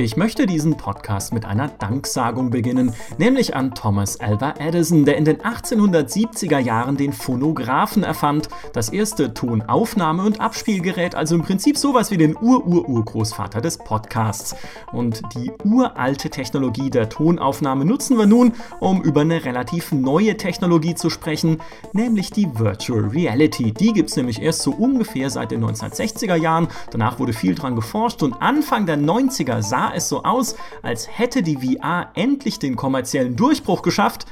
Ich 0.00 0.16
möchte 0.16 0.46
diesen 0.46 0.76
Podcast 0.76 1.32
mit 1.32 1.44
einer 1.44 1.66
Danksagung 1.66 2.50
beginnen, 2.50 2.94
nämlich 3.18 3.56
an 3.56 3.74
Thomas 3.74 4.20
Alva 4.20 4.54
Edison, 4.60 5.04
der 5.04 5.16
in 5.16 5.24
den 5.24 5.38
1870er 5.38 6.60
Jahren 6.60 6.96
den 6.96 7.12
Phonographen 7.12 8.04
erfand, 8.04 8.48
das 8.72 8.90
erste 8.90 9.34
Tonaufnahme- 9.34 10.22
und 10.22 10.40
Abspielgerät, 10.40 11.16
also 11.16 11.34
im 11.34 11.42
Prinzip 11.42 11.76
sowas 11.76 12.12
wie 12.12 12.16
den 12.16 12.36
Ur-Ur-Urgroßvater 12.36 13.60
des 13.60 13.78
Podcasts. 13.78 14.54
Und 14.92 15.20
die 15.34 15.50
uralte 15.64 16.30
Technologie 16.30 16.90
der 16.90 17.08
Tonaufnahme 17.08 17.84
nutzen 17.84 18.16
wir 18.18 18.26
nun, 18.26 18.52
um 18.78 19.02
über 19.02 19.22
eine 19.22 19.44
relativ 19.44 19.90
neue 19.90 20.36
Technologie 20.36 20.94
zu 20.94 21.10
sprechen, 21.10 21.60
nämlich 21.92 22.30
die 22.30 22.56
Virtual 22.56 23.00
Reality. 23.00 23.72
Die 23.72 23.92
gibt 23.92 24.10
es 24.10 24.16
nämlich 24.16 24.40
erst 24.40 24.62
so 24.62 24.70
ungefähr 24.70 25.28
seit 25.28 25.50
den 25.50 25.64
1960er 25.64 26.36
Jahren. 26.36 26.68
Danach 26.92 27.18
wurde 27.18 27.32
viel 27.32 27.56
dran 27.56 27.74
geforscht 27.74 28.22
und 28.22 28.40
Anfang 28.40 28.86
der 28.86 28.96
90er 28.96 29.60
sah 29.60 29.87
es 29.94 30.08
so 30.08 30.22
aus, 30.22 30.56
als 30.82 31.18
hätte 31.18 31.42
die 31.42 31.56
VR 31.56 32.10
endlich 32.14 32.58
den 32.58 32.76
kommerziellen 32.76 33.36
Durchbruch 33.36 33.82
geschafft, 33.82 34.26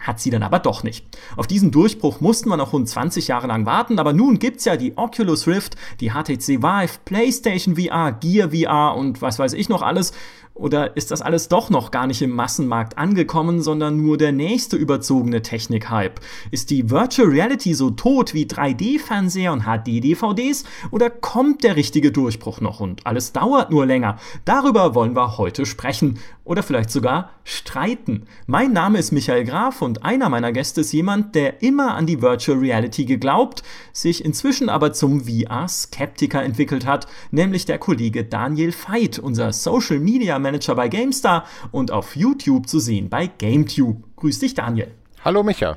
hat 0.00 0.20
sie 0.20 0.30
dann 0.30 0.42
aber 0.42 0.60
doch 0.60 0.84
nicht. 0.84 1.04
Auf 1.36 1.46
diesen 1.46 1.70
Durchbruch 1.70 2.20
mussten 2.20 2.48
wir 2.48 2.56
noch 2.56 2.72
rund 2.72 2.88
20 2.88 3.28
Jahre 3.28 3.48
lang 3.48 3.66
warten, 3.66 3.98
aber 3.98 4.12
nun 4.12 4.38
gibt's 4.38 4.64
ja 4.64 4.76
die 4.76 4.96
Oculus 4.96 5.46
Rift, 5.46 5.76
die 6.00 6.10
HTC 6.10 6.62
Vive, 6.62 6.98
PlayStation 7.04 7.76
VR, 7.76 8.12
Gear 8.12 8.50
VR 8.50 8.96
und 8.96 9.20
was 9.22 9.38
weiß 9.38 9.54
ich 9.54 9.68
noch 9.68 9.82
alles. 9.82 10.12
Oder 10.58 10.96
ist 10.96 11.12
das 11.12 11.22
alles 11.22 11.46
doch 11.46 11.70
noch 11.70 11.92
gar 11.92 12.08
nicht 12.08 12.20
im 12.20 12.30
Massenmarkt 12.30 12.98
angekommen, 12.98 13.62
sondern 13.62 14.02
nur 14.02 14.18
der 14.18 14.32
nächste 14.32 14.76
überzogene 14.76 15.40
Technik-Hype? 15.40 16.20
Ist 16.50 16.70
die 16.70 16.90
Virtual 16.90 17.28
Reality 17.28 17.74
so 17.74 17.90
tot 17.90 18.34
wie 18.34 18.44
3D-Fernseher 18.44 19.52
und 19.52 19.62
HD-DVDs? 19.62 20.64
Oder 20.90 21.10
kommt 21.10 21.62
der 21.62 21.76
richtige 21.76 22.10
Durchbruch 22.10 22.60
noch 22.60 22.80
und 22.80 23.06
alles 23.06 23.32
dauert 23.32 23.70
nur 23.70 23.86
länger? 23.86 24.18
Darüber 24.44 24.96
wollen 24.96 25.14
wir 25.14 25.38
heute 25.38 25.64
sprechen 25.64 26.18
oder 26.42 26.64
vielleicht 26.64 26.90
sogar 26.90 27.30
streiten. 27.44 28.24
Mein 28.46 28.72
Name 28.72 28.98
ist 28.98 29.12
Michael 29.12 29.44
Graf 29.44 29.80
und 29.80 30.04
einer 30.04 30.28
meiner 30.28 30.50
Gäste 30.50 30.80
ist 30.80 30.92
jemand, 30.92 31.34
der 31.36 31.62
immer 31.62 31.94
an 31.94 32.06
die 32.06 32.20
Virtual 32.20 32.58
Reality 32.58 33.04
geglaubt, 33.04 33.62
sich 33.92 34.24
inzwischen 34.24 34.70
aber 34.70 34.92
zum 34.92 35.20
VR-Skeptiker 35.20 36.42
entwickelt 36.42 36.84
hat, 36.84 37.06
nämlich 37.30 37.64
der 37.64 37.78
Kollege 37.78 38.24
Daniel 38.24 38.72
Veit, 38.72 39.18
unser 39.18 39.52
Social 39.52 39.98
Media 39.98 40.38
Manager 40.38 40.47
bei 40.74 40.88
GameStar 40.88 41.44
und 41.70 41.90
auf 41.90 42.16
YouTube 42.16 42.68
zu 42.68 42.78
sehen 42.78 43.08
bei 43.08 43.26
GameTube. 43.26 44.02
Grüß 44.16 44.38
dich, 44.38 44.54
Daniel. 44.54 44.92
Hallo, 45.24 45.42
Micha. 45.42 45.76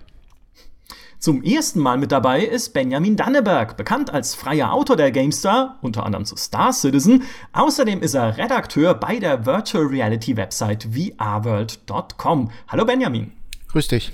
Zum 1.21 1.43
ersten 1.43 1.79
Mal 1.79 1.99
mit 1.99 2.11
dabei 2.11 2.41
ist 2.41 2.73
Benjamin 2.73 3.15
Danneberg, 3.15 3.77
bekannt 3.77 4.11
als 4.11 4.33
freier 4.33 4.73
Autor 4.73 4.95
der 4.95 5.11
GameStar, 5.11 5.77
unter 5.83 6.03
anderem 6.03 6.25
zu 6.25 6.35
Star 6.35 6.73
Citizen. 6.73 7.23
Außerdem 7.53 8.01
ist 8.01 8.15
er 8.15 8.37
Redakteur 8.37 8.95
bei 8.95 9.19
der 9.19 9.45
Virtual 9.45 9.85
Reality 9.85 10.35
Website 10.35 10.87
vrworld.com. 10.91 12.49
Hallo 12.67 12.85
Benjamin. 12.85 13.33
Grüß 13.67 13.87
dich. 13.89 14.11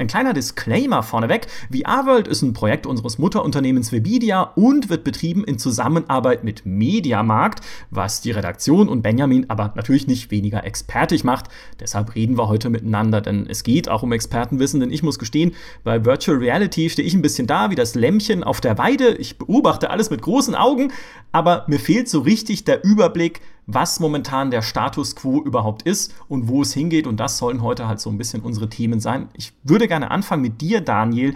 Ein 0.00 0.06
kleiner 0.06 0.32
Disclaimer 0.32 1.02
vorneweg. 1.02 1.46
VR-World 1.70 2.26
ist 2.26 2.40
ein 2.40 2.54
Projekt 2.54 2.86
unseres 2.86 3.18
Mutterunternehmens 3.18 3.92
Webidia 3.92 4.40
und 4.54 4.88
wird 4.88 5.04
betrieben 5.04 5.44
in 5.44 5.58
Zusammenarbeit 5.58 6.42
mit 6.42 6.64
Mediamarkt, 6.64 7.62
was 7.90 8.22
die 8.22 8.30
Redaktion 8.30 8.88
und 8.88 9.02
Benjamin 9.02 9.50
aber 9.50 9.74
natürlich 9.76 10.06
nicht 10.06 10.30
weniger 10.30 10.64
expertig 10.64 11.22
macht. 11.22 11.50
Deshalb 11.80 12.14
reden 12.14 12.38
wir 12.38 12.48
heute 12.48 12.70
miteinander, 12.70 13.20
denn 13.20 13.46
es 13.46 13.62
geht 13.62 13.90
auch 13.90 14.02
um 14.02 14.12
Expertenwissen, 14.12 14.80
denn 14.80 14.90
ich 14.90 15.02
muss 15.02 15.18
gestehen, 15.18 15.52
bei 15.84 16.02
Virtual 16.02 16.38
Reality 16.38 16.88
stehe 16.88 17.06
ich 17.06 17.12
ein 17.12 17.20
bisschen 17.20 17.46
da 17.46 17.68
wie 17.68 17.74
das 17.74 17.94
Lämmchen 17.94 18.42
auf 18.42 18.62
der 18.62 18.78
Weide. 18.78 19.16
Ich 19.16 19.36
beobachte 19.36 19.90
alles 19.90 20.08
mit 20.08 20.22
großen 20.22 20.54
Augen, 20.54 20.92
aber 21.30 21.66
mir 21.68 21.78
fehlt 21.78 22.08
so 22.08 22.20
richtig 22.20 22.64
der 22.64 22.82
Überblick, 22.84 23.42
was 23.66 24.00
momentan 24.00 24.50
der 24.50 24.62
Status 24.62 25.16
quo 25.16 25.42
überhaupt 25.42 25.82
ist 25.82 26.14
und 26.28 26.48
wo 26.48 26.62
es 26.62 26.72
hingeht. 26.72 27.06
Und 27.06 27.18
das 27.18 27.38
sollen 27.38 27.62
heute 27.62 27.88
halt 27.88 28.00
so 28.00 28.10
ein 28.10 28.18
bisschen 28.18 28.42
unsere 28.42 28.68
Themen 28.68 29.00
sein. 29.00 29.28
Ich 29.34 29.52
würde 29.62 29.88
gerne 29.88 30.10
anfangen 30.10 30.42
mit 30.42 30.60
dir, 30.60 30.80
Daniel. 30.80 31.34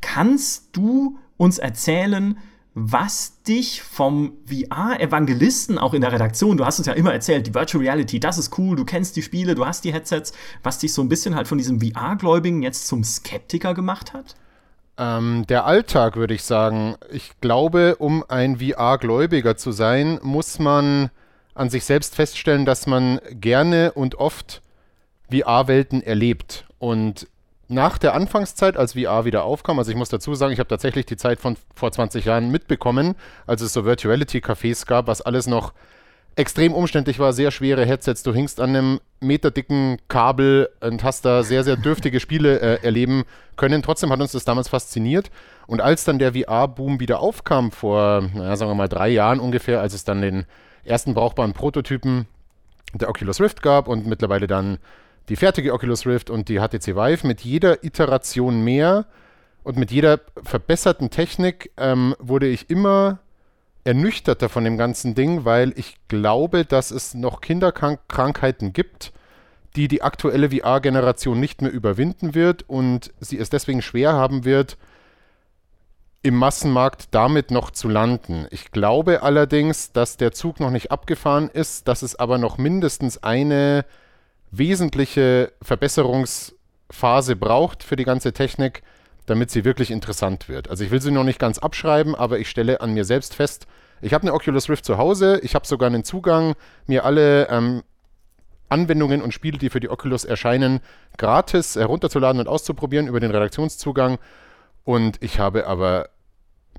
Kannst 0.00 0.76
du 0.76 1.18
uns 1.36 1.58
erzählen, 1.58 2.38
was 2.74 3.42
dich 3.44 3.82
vom 3.82 4.32
VR-Evangelisten 4.46 5.78
auch 5.78 5.94
in 5.94 6.00
der 6.00 6.10
Redaktion, 6.10 6.56
du 6.56 6.64
hast 6.64 6.78
uns 6.78 6.88
ja 6.88 6.92
immer 6.92 7.12
erzählt, 7.12 7.46
die 7.46 7.54
Virtual 7.54 7.82
Reality, 7.82 8.18
das 8.18 8.36
ist 8.36 8.58
cool, 8.58 8.74
du 8.74 8.84
kennst 8.84 9.14
die 9.14 9.22
Spiele, 9.22 9.54
du 9.54 9.64
hast 9.64 9.84
die 9.84 9.92
Headsets, 9.92 10.32
was 10.64 10.80
dich 10.80 10.92
so 10.92 11.00
ein 11.00 11.08
bisschen 11.08 11.36
halt 11.36 11.46
von 11.46 11.56
diesem 11.56 11.80
VR-Gläubigen 11.80 12.62
jetzt 12.62 12.88
zum 12.88 13.04
Skeptiker 13.04 13.74
gemacht 13.74 14.12
hat? 14.12 14.34
Ähm, 14.96 15.44
der 15.48 15.66
Alltag, 15.66 16.16
würde 16.16 16.34
ich 16.34 16.42
sagen. 16.42 16.96
Ich 17.10 17.32
glaube, 17.40 17.96
um 17.96 18.24
ein 18.28 18.58
VR-Gläubiger 18.58 19.56
zu 19.56 19.70
sein, 19.72 20.18
muss 20.22 20.58
man 20.58 21.10
an 21.54 21.70
sich 21.70 21.84
selbst 21.84 22.14
feststellen, 22.14 22.64
dass 22.64 22.86
man 22.86 23.20
gerne 23.30 23.92
und 23.92 24.16
oft 24.16 24.62
VR-Welten 25.30 26.02
erlebt. 26.02 26.66
Und 26.78 27.28
nach 27.68 27.98
der 27.98 28.14
Anfangszeit, 28.14 28.76
als 28.76 28.92
VR 28.92 29.24
wieder 29.24 29.44
aufkam, 29.44 29.78
also 29.78 29.90
ich 29.90 29.96
muss 29.96 30.08
dazu 30.08 30.34
sagen, 30.34 30.52
ich 30.52 30.58
habe 30.58 30.68
tatsächlich 30.68 31.06
die 31.06 31.16
Zeit 31.16 31.40
von 31.40 31.56
vor 31.74 31.92
20 31.92 32.24
Jahren 32.24 32.50
mitbekommen, 32.50 33.14
als 33.46 33.62
es 33.62 33.72
so 33.72 33.84
Virtuality-Cafés 33.84 34.86
gab, 34.86 35.06
was 35.06 35.22
alles 35.22 35.46
noch 35.46 35.72
extrem 36.36 36.72
umständlich 36.74 37.18
war, 37.18 37.32
sehr 37.32 37.50
schwere 37.50 37.86
Headsets. 37.86 38.22
Du 38.22 38.34
hingst 38.34 38.60
an 38.60 38.70
einem 38.70 39.00
meterdicken 39.20 39.98
Kabel 40.08 40.68
und 40.80 41.04
hast 41.04 41.24
da 41.24 41.42
sehr, 41.42 41.64
sehr 41.64 41.76
dürftige 41.76 42.20
Spiele 42.20 42.60
äh, 42.60 42.84
erleben 42.84 43.24
können. 43.56 43.82
Trotzdem 43.82 44.10
hat 44.10 44.20
uns 44.20 44.32
das 44.32 44.44
damals 44.44 44.68
fasziniert. 44.68 45.30
Und 45.66 45.80
als 45.80 46.04
dann 46.04 46.18
der 46.18 46.34
VR-Boom 46.34 47.00
wieder 47.00 47.20
aufkam, 47.20 47.70
vor, 47.70 48.28
naja, 48.34 48.56
sagen 48.56 48.70
wir 48.70 48.74
mal 48.74 48.88
drei 48.88 49.08
Jahren 49.08 49.40
ungefähr, 49.40 49.80
als 49.80 49.94
es 49.94 50.04
dann 50.04 50.22
den 50.22 50.46
ersten 50.84 51.14
brauchbaren 51.14 51.52
Prototypen 51.52 52.26
der 52.92 53.08
Oculus 53.08 53.40
Rift 53.40 53.62
gab 53.62 53.88
und 53.88 54.06
mittlerweile 54.06 54.46
dann 54.46 54.78
die 55.28 55.36
fertige 55.36 55.72
Oculus 55.72 56.06
Rift 56.06 56.30
und 56.30 56.48
die 56.48 56.58
HTC 56.58 56.94
Vive 56.94 57.26
mit 57.26 57.40
jeder 57.40 57.82
Iteration 57.82 58.62
mehr 58.62 59.06
und 59.62 59.76
mit 59.76 59.90
jeder 59.90 60.20
verbesserten 60.42 61.10
Technik 61.10 61.70
ähm, 61.76 62.14
wurde 62.18 62.46
ich 62.46 62.68
immer 62.68 63.18
ernüchterter 63.84 64.48
von 64.48 64.64
dem 64.64 64.76
ganzen 64.76 65.14
Ding, 65.14 65.44
weil 65.44 65.72
ich 65.76 65.96
glaube, 66.08 66.64
dass 66.64 66.90
es 66.90 67.14
noch 67.14 67.40
Kinderkrankheiten 67.40 68.72
gibt, 68.72 69.12
die 69.76 69.88
die 69.88 70.02
aktuelle 70.02 70.50
VR-Generation 70.50 71.38
nicht 71.38 71.62
mehr 71.62 71.72
überwinden 71.72 72.34
wird 72.34 72.68
und 72.68 73.12
sie 73.20 73.38
es 73.38 73.50
deswegen 73.50 73.82
schwer 73.82 74.12
haben 74.12 74.44
wird, 74.44 74.76
im 76.24 76.36
Massenmarkt 76.36 77.08
damit 77.10 77.50
noch 77.50 77.70
zu 77.70 77.86
landen. 77.86 78.46
Ich 78.50 78.72
glaube 78.72 79.22
allerdings, 79.22 79.92
dass 79.92 80.16
der 80.16 80.32
Zug 80.32 80.58
noch 80.58 80.70
nicht 80.70 80.90
abgefahren 80.90 81.50
ist, 81.52 81.86
dass 81.86 82.00
es 82.00 82.16
aber 82.16 82.38
noch 82.38 82.56
mindestens 82.56 83.22
eine 83.22 83.84
wesentliche 84.50 85.52
Verbesserungsphase 85.60 87.36
braucht 87.36 87.82
für 87.82 87.96
die 87.96 88.04
ganze 88.04 88.32
Technik, 88.32 88.82
damit 89.26 89.50
sie 89.50 89.66
wirklich 89.66 89.90
interessant 89.90 90.48
wird. 90.48 90.70
Also 90.70 90.82
ich 90.82 90.90
will 90.90 91.02
sie 91.02 91.10
noch 91.10 91.24
nicht 91.24 91.38
ganz 91.38 91.58
abschreiben, 91.58 92.14
aber 92.14 92.38
ich 92.38 92.48
stelle 92.48 92.80
an 92.80 92.94
mir 92.94 93.04
selbst 93.04 93.34
fest, 93.34 93.66
ich 94.00 94.14
habe 94.14 94.22
eine 94.22 94.32
Oculus 94.32 94.70
Rift 94.70 94.86
zu 94.86 94.96
Hause, 94.96 95.40
ich 95.42 95.54
habe 95.54 95.66
sogar 95.66 95.88
einen 95.88 96.04
Zugang, 96.04 96.54
mir 96.86 97.04
alle 97.04 97.48
ähm, 97.50 97.82
Anwendungen 98.70 99.20
und 99.20 99.34
Spiele, 99.34 99.58
die 99.58 99.68
für 99.68 99.80
die 99.80 99.90
Oculus 99.90 100.24
erscheinen, 100.24 100.80
gratis 101.18 101.76
herunterzuladen 101.76 102.40
und 102.40 102.48
auszuprobieren 102.48 103.08
über 103.08 103.20
den 103.20 103.30
Redaktionszugang. 103.30 104.18
Und 104.84 105.22
ich 105.22 105.38
habe 105.38 105.66
aber 105.66 106.08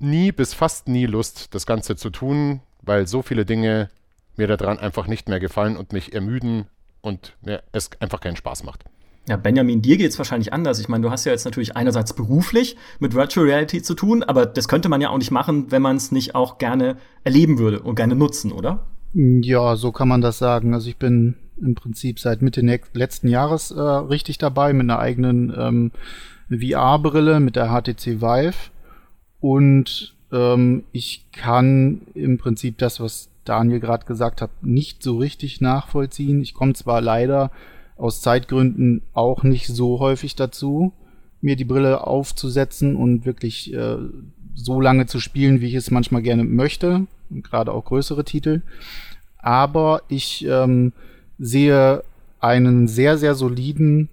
nie 0.00 0.32
bis 0.32 0.54
fast 0.54 0.88
nie 0.88 1.06
Lust, 1.06 1.54
das 1.54 1.66
Ganze 1.66 1.96
zu 1.96 2.10
tun, 2.10 2.60
weil 2.82 3.06
so 3.06 3.22
viele 3.22 3.44
Dinge 3.44 3.90
mir 4.36 4.46
daran 4.46 4.78
einfach 4.78 5.06
nicht 5.06 5.28
mehr 5.28 5.40
gefallen 5.40 5.76
und 5.76 5.92
mich 5.92 6.12
ermüden 6.12 6.66
und 7.00 7.34
mir 7.42 7.62
es 7.72 7.90
einfach 8.00 8.20
keinen 8.20 8.36
Spaß 8.36 8.64
macht. 8.64 8.84
Ja, 9.28 9.36
Benjamin, 9.36 9.82
dir 9.82 9.96
geht 9.96 10.10
es 10.10 10.18
wahrscheinlich 10.18 10.52
anders. 10.52 10.78
Ich 10.78 10.88
meine, 10.88 11.02
du 11.02 11.10
hast 11.10 11.24
ja 11.24 11.32
jetzt 11.32 11.44
natürlich 11.44 11.76
einerseits 11.76 12.12
beruflich 12.12 12.76
mit 13.00 13.14
Virtual 13.14 13.46
Reality 13.46 13.82
zu 13.82 13.94
tun, 13.94 14.22
aber 14.22 14.46
das 14.46 14.68
könnte 14.68 14.88
man 14.88 15.00
ja 15.00 15.10
auch 15.10 15.18
nicht 15.18 15.32
machen, 15.32 15.72
wenn 15.72 15.82
man 15.82 15.96
es 15.96 16.12
nicht 16.12 16.36
auch 16.36 16.58
gerne 16.58 16.96
erleben 17.24 17.58
würde 17.58 17.80
und 17.80 17.96
gerne 17.96 18.14
nutzen, 18.14 18.52
oder? 18.52 18.86
Ja, 19.14 19.74
so 19.74 19.90
kann 19.90 20.06
man 20.06 20.20
das 20.20 20.38
sagen. 20.38 20.74
Also 20.74 20.88
ich 20.88 20.96
bin 20.96 21.36
im 21.60 21.74
Prinzip 21.74 22.20
seit 22.20 22.40
Mitte 22.40 22.60
letzten 22.92 23.28
Jahres 23.28 23.72
äh, 23.72 23.80
richtig 23.80 24.38
dabei 24.38 24.72
mit 24.72 24.84
einer 24.84 25.00
eigenen 25.00 25.52
ähm, 25.56 25.92
VR-Brille, 26.48 27.40
mit 27.40 27.56
der 27.56 27.68
HTC 27.68 28.20
Vive 28.20 28.70
und 29.46 30.16
ähm, 30.32 30.82
ich 30.90 31.30
kann 31.30 32.00
im 32.14 32.36
Prinzip 32.36 32.78
das, 32.78 32.98
was 32.98 33.28
Daniel 33.44 33.78
gerade 33.78 34.04
gesagt 34.04 34.42
hat, 34.42 34.50
nicht 34.60 35.04
so 35.04 35.18
richtig 35.18 35.60
nachvollziehen. 35.60 36.42
Ich 36.42 36.52
komme 36.52 36.72
zwar 36.74 37.00
leider 37.00 37.52
aus 37.96 38.22
Zeitgründen 38.22 39.02
auch 39.12 39.44
nicht 39.44 39.68
so 39.68 40.00
häufig 40.00 40.34
dazu, 40.34 40.92
mir 41.40 41.54
die 41.54 41.64
Brille 41.64 42.04
aufzusetzen 42.04 42.96
und 42.96 43.24
wirklich 43.24 43.72
äh, 43.72 43.98
so 44.52 44.80
lange 44.80 45.06
zu 45.06 45.20
spielen, 45.20 45.60
wie 45.60 45.66
ich 45.66 45.74
es 45.74 45.92
manchmal 45.92 46.22
gerne 46.22 46.42
möchte, 46.42 47.06
gerade 47.30 47.70
auch 47.70 47.84
größere 47.84 48.24
Titel. 48.24 48.62
Aber 49.38 50.02
ich 50.08 50.44
ähm, 50.44 50.92
sehe 51.38 52.02
einen 52.40 52.88
sehr, 52.88 53.16
sehr 53.16 53.36
soliden 53.36 54.08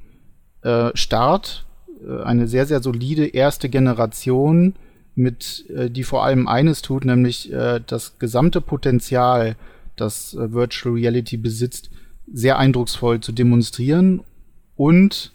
äh, 0.61 0.91
Start, 0.93 1.65
äh, 2.07 2.21
eine 2.21 2.47
sehr, 2.47 2.67
sehr 2.67 2.83
solide 2.83 3.25
erste 3.25 3.67
Generation 3.67 4.75
mit, 5.15 5.65
äh, 5.69 5.89
die 5.89 6.03
vor 6.03 6.23
allem 6.23 6.47
eines 6.47 6.81
tut, 6.81 7.05
nämlich 7.05 7.51
äh, 7.51 7.79
das 7.85 8.19
gesamte 8.19 8.61
Potenzial 8.61 9.55
das 9.95 10.33
äh, 10.33 10.51
Virtual 10.51 10.95
Reality 10.95 11.37
besitzt, 11.37 11.89
sehr 12.31 12.57
eindrucksvoll 12.57 13.19
zu 13.19 13.31
demonstrieren 13.31 14.21
und 14.75 15.33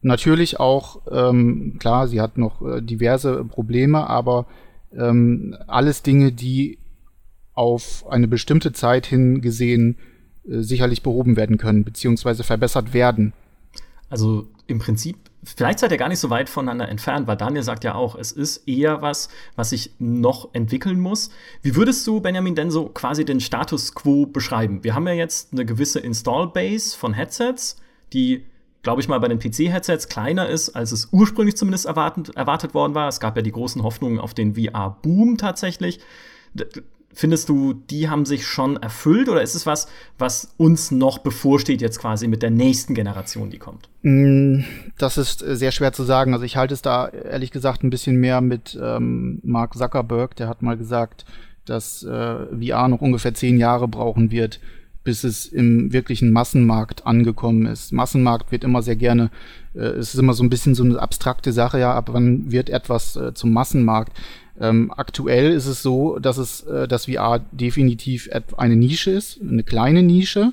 natürlich 0.00 0.60
auch, 0.60 1.02
ähm, 1.10 1.76
klar, 1.78 2.08
sie 2.08 2.20
hat 2.20 2.38
noch 2.38 2.62
äh, 2.62 2.80
diverse 2.80 3.44
Probleme, 3.44 4.08
aber 4.08 4.46
ähm, 4.96 5.56
alles 5.66 6.02
Dinge, 6.02 6.32
die 6.32 6.78
auf 7.52 8.06
eine 8.08 8.28
bestimmte 8.28 8.72
Zeit 8.72 9.06
hin 9.06 9.40
gesehen 9.40 9.96
äh, 10.48 10.60
sicherlich 10.60 11.02
behoben 11.02 11.36
werden 11.36 11.58
können, 11.58 11.84
beziehungsweise 11.84 12.44
verbessert 12.44 12.94
werden. 12.94 13.32
Also 14.08 14.46
im 14.66 14.78
Prinzip, 14.78 15.16
vielleicht 15.44 15.78
seid 15.78 15.92
ihr 15.92 15.96
gar 15.96 16.08
nicht 16.08 16.18
so 16.18 16.30
weit 16.30 16.48
voneinander 16.48 16.88
entfernt, 16.88 17.26
weil 17.26 17.36
Daniel 17.36 17.62
sagt 17.62 17.84
ja 17.84 17.94
auch, 17.94 18.16
es 18.16 18.32
ist 18.32 18.68
eher 18.68 19.02
was, 19.02 19.28
was 19.54 19.70
sich 19.70 19.92
noch 19.98 20.52
entwickeln 20.54 20.98
muss. 20.98 21.30
Wie 21.62 21.76
würdest 21.76 22.06
du, 22.06 22.20
Benjamin, 22.20 22.54
denn 22.54 22.70
so 22.70 22.88
quasi 22.88 23.24
den 23.24 23.40
Status 23.40 23.94
quo 23.94 24.26
beschreiben? 24.26 24.82
Wir 24.82 24.94
haben 24.94 25.06
ja 25.06 25.14
jetzt 25.14 25.52
eine 25.52 25.64
gewisse 25.64 26.00
Install-Base 26.00 26.96
von 26.96 27.14
Headsets, 27.14 27.76
die 28.12 28.44
glaube 28.86 29.00
ich 29.00 29.08
mal, 29.08 29.18
bei 29.18 29.26
den 29.26 29.40
PC-Headsets 29.40 30.06
kleiner 30.06 30.48
ist, 30.48 30.70
als 30.70 30.92
es 30.92 31.08
ursprünglich 31.10 31.56
zumindest 31.56 31.86
erwartet, 31.86 32.36
erwartet 32.36 32.72
worden 32.72 32.94
war. 32.94 33.08
Es 33.08 33.18
gab 33.18 33.34
ja 33.34 33.42
die 33.42 33.50
großen 33.50 33.82
Hoffnungen 33.82 34.20
auf 34.20 34.32
den 34.32 34.54
VR-Boom 34.54 35.38
tatsächlich. 35.38 35.98
Findest 37.18 37.48
du, 37.48 37.72
die 37.72 38.10
haben 38.10 38.26
sich 38.26 38.46
schon 38.46 38.76
erfüllt 38.76 39.30
oder 39.30 39.40
ist 39.40 39.54
es 39.54 39.64
was, 39.64 39.88
was 40.18 40.52
uns 40.58 40.90
noch 40.90 41.16
bevorsteht 41.16 41.80
jetzt 41.80 41.98
quasi 41.98 42.28
mit 42.28 42.42
der 42.42 42.50
nächsten 42.50 42.94
Generation, 42.94 43.48
die 43.48 43.56
kommt? 43.56 43.88
Mm, 44.02 44.64
das 44.98 45.16
ist 45.16 45.42
äh, 45.42 45.56
sehr 45.56 45.72
schwer 45.72 45.94
zu 45.94 46.02
sagen. 46.02 46.34
Also 46.34 46.44
ich 46.44 46.58
halte 46.58 46.74
es 46.74 46.82
da 46.82 47.08
ehrlich 47.08 47.52
gesagt 47.52 47.82
ein 47.82 47.88
bisschen 47.88 48.16
mehr 48.16 48.42
mit 48.42 48.78
ähm, 48.78 49.40
Mark 49.42 49.78
Zuckerberg. 49.78 50.36
Der 50.36 50.46
hat 50.46 50.60
mal 50.60 50.76
gesagt, 50.76 51.24
dass 51.64 52.02
äh, 52.02 52.08
VR 52.60 52.88
noch 52.88 53.00
ungefähr 53.00 53.32
zehn 53.32 53.56
Jahre 53.56 53.88
brauchen 53.88 54.30
wird, 54.30 54.60
bis 55.02 55.24
es 55.24 55.46
im 55.46 55.94
wirklichen 55.94 56.32
Massenmarkt 56.32 57.06
angekommen 57.06 57.64
ist. 57.64 57.94
Massenmarkt 57.94 58.52
wird 58.52 58.62
immer 58.62 58.82
sehr 58.82 58.96
gerne, 58.96 59.30
äh, 59.74 59.78
es 59.78 60.12
ist 60.12 60.20
immer 60.20 60.34
so 60.34 60.44
ein 60.44 60.50
bisschen 60.50 60.74
so 60.74 60.84
eine 60.84 61.00
abstrakte 61.00 61.54
Sache, 61.54 61.80
ja, 61.80 61.94
ab 61.94 62.10
wann 62.12 62.52
wird 62.52 62.68
etwas 62.68 63.16
äh, 63.16 63.32
zum 63.32 63.54
Massenmarkt? 63.54 64.12
Ähm, 64.60 64.90
aktuell 64.94 65.52
ist 65.52 65.66
es 65.66 65.82
so, 65.82 66.18
dass 66.18 66.38
es, 66.38 66.62
äh, 66.62 66.88
dass 66.88 67.06
VR 67.06 67.40
definitiv 67.52 68.30
eine 68.56 68.76
Nische 68.76 69.10
ist, 69.10 69.40
eine 69.40 69.62
kleine 69.62 70.02
Nische. 70.02 70.52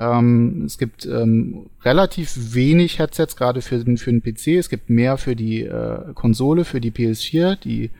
Ähm, 0.00 0.64
es 0.66 0.78
gibt 0.78 1.06
ähm, 1.06 1.66
relativ 1.84 2.54
wenig 2.54 2.98
Headsets 2.98 3.36
gerade 3.36 3.62
für, 3.62 3.78
für 3.96 4.10
den 4.12 4.22
PC. 4.22 4.58
Es 4.58 4.68
gibt 4.68 4.90
mehr 4.90 5.16
für 5.16 5.36
die 5.36 5.62
äh, 5.62 6.12
Konsole, 6.14 6.64
für 6.64 6.80
die 6.80 6.90
PS4. 6.90 7.56
Die 7.60 7.90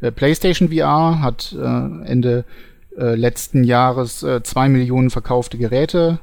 äh, 0.00 0.12
PlayStation 0.12 0.68
VR 0.68 1.20
hat 1.22 1.56
äh, 1.58 2.04
Ende 2.06 2.44
äh, 2.96 3.14
letzten 3.14 3.64
Jahres 3.64 4.22
äh, 4.22 4.42
zwei 4.42 4.68
Millionen 4.68 5.08
verkaufte 5.08 5.56
Geräte 5.56 6.20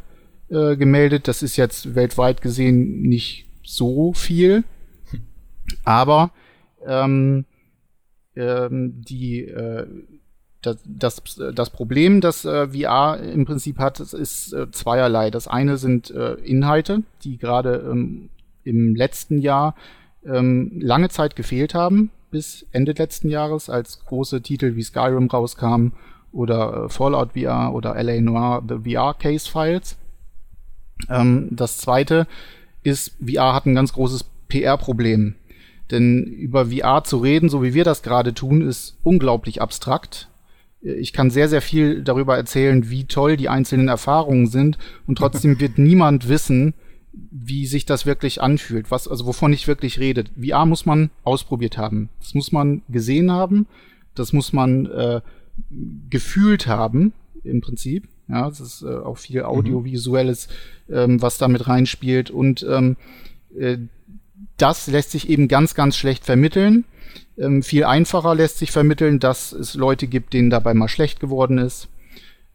äh, 0.50 0.76
gemeldet. 0.76 1.28
Das 1.28 1.42
ist 1.42 1.58
jetzt 1.58 1.96
weltweit 1.96 2.42
gesehen 2.42 3.02
nicht 3.02 3.48
so 3.64 4.14
viel. 4.14 4.64
Aber 5.84 6.30
ähm, 6.86 7.46
ähm, 8.36 9.02
die, 9.02 9.46
äh, 9.46 9.88
das, 10.62 10.78
das, 10.86 11.22
das 11.54 11.70
Problem, 11.70 12.22
das 12.22 12.46
äh, 12.46 12.70
VR 12.70 13.20
im 13.20 13.46
Prinzip 13.46 13.78
hat, 13.78 14.00
ist 14.00 14.54
äh, 14.54 14.72
zweierlei. 14.72 15.30
Das 15.32 15.48
eine 15.48 15.78
sind 15.78 16.12
äh, 16.12 16.34
Inhalte, 16.36 17.04
die 17.24 17.38
gerade 17.38 17.88
ähm, 17.90 18.30
im 18.64 18.96
letzten 18.96 19.38
Jahr 19.38 19.76
ähm, 20.26 20.72
lange 20.80 21.10
Zeit 21.10 21.36
gefehlt 21.36 21.74
haben, 21.74 22.12
bis 22.32 22.66
Ende 22.72 22.94
letzten 22.94 23.30
Jahres, 23.30 23.70
als 23.70 24.04
große 24.06 24.42
Titel 24.42 24.76
wie 24.76 24.84
Skyrim 24.84 25.28
rauskamen 25.28 25.94
oder 26.32 26.86
äh, 26.86 26.90
Fallout 26.90 27.34
VR 27.34 27.74
oder 27.74 28.02
LA 28.02 28.22
Noir 28.22 28.64
The 28.68 28.92
VR 28.92 29.14
Case 29.14 29.50
Files. 29.50 29.98
Ähm, 31.10 31.48
das 31.52 31.78
zweite 31.78 32.28
ist, 32.84 33.16
VR 33.26 33.54
hat 33.54 33.66
ein 33.66 33.76
ganz 33.76 33.94
großes 33.94 34.26
PR-Problem. 34.48 35.36
Denn 35.92 36.24
über 36.24 36.68
VR 36.68 37.04
zu 37.04 37.18
reden, 37.18 37.50
so 37.50 37.62
wie 37.64 37.74
wir 37.74 37.84
das 37.84 38.02
gerade 38.02 38.34
tun, 38.34 38.62
ist 38.62 38.98
unglaublich 39.04 39.62
abstrakt. 39.62 40.30
Ich 40.82 41.14
kann 41.14 41.30
sehr, 41.30 41.50
sehr 41.50 41.62
viel 41.62 42.04
darüber 42.04 42.38
erzählen, 42.38 42.90
wie 42.90 43.06
toll 43.06 43.38
die 43.38 43.50
einzelnen 43.50 43.88
Erfahrungen 43.88 44.48
sind 44.48 44.78
und 45.08 45.18
trotzdem 45.18 45.60
wird 45.60 45.78
niemand 45.78 46.28
wissen, 46.30 46.74
wie 47.32 47.66
sich 47.66 47.86
das 47.86 48.06
wirklich 48.06 48.42
anfühlt, 48.42 48.92
was, 48.92 49.08
also 49.08 49.26
wovon 49.26 49.54
ich 49.54 49.68
wirklich 49.68 50.00
rede. 50.00 50.26
VR 50.40 50.66
muss 50.66 50.86
man 50.86 51.12
ausprobiert 51.24 51.78
haben. 51.78 52.10
Das 52.20 52.34
muss 52.34 52.52
man 52.52 52.82
gesehen 52.90 53.32
haben. 53.32 53.68
Das 54.16 54.34
muss 54.34 54.54
man 54.54 54.86
äh, 54.88 55.22
gefühlt 56.10 56.68
haben, 56.68 57.14
im 57.44 57.62
Prinzip. 57.62 58.08
Ja, 58.28 58.48
es 58.48 58.60
ist 58.60 58.82
äh, 58.82 58.96
auch 58.96 59.18
viel 59.18 59.42
mhm. 59.42 59.48
Audiovisuelles, 59.48 60.48
ähm, 60.90 61.22
was 61.22 61.38
da 61.38 61.48
mit 61.48 61.68
reinspielt. 61.68 62.32
Und 62.32 62.66
ähm, 62.70 62.98
äh, 63.58 63.78
das 64.58 64.88
lässt 64.88 65.12
sich 65.12 65.30
eben 65.30 65.48
ganz, 65.48 65.76
ganz 65.76 65.98
schlecht 65.98 66.26
vermitteln. 66.26 66.86
Ähm, 67.38 67.64
viel 67.64 67.84
einfacher 67.84 68.36
lässt 68.36 68.58
sich 68.58 68.72
vermitteln, 68.72 69.20
dass 69.20 69.52
es 69.52 69.76
Leute 69.76 70.08
gibt, 70.08 70.34
denen 70.34 70.50
dabei 70.50 70.74
mal 70.74 70.88
schlecht 70.88 71.20
geworden 71.20 71.58
ist, 71.58 71.90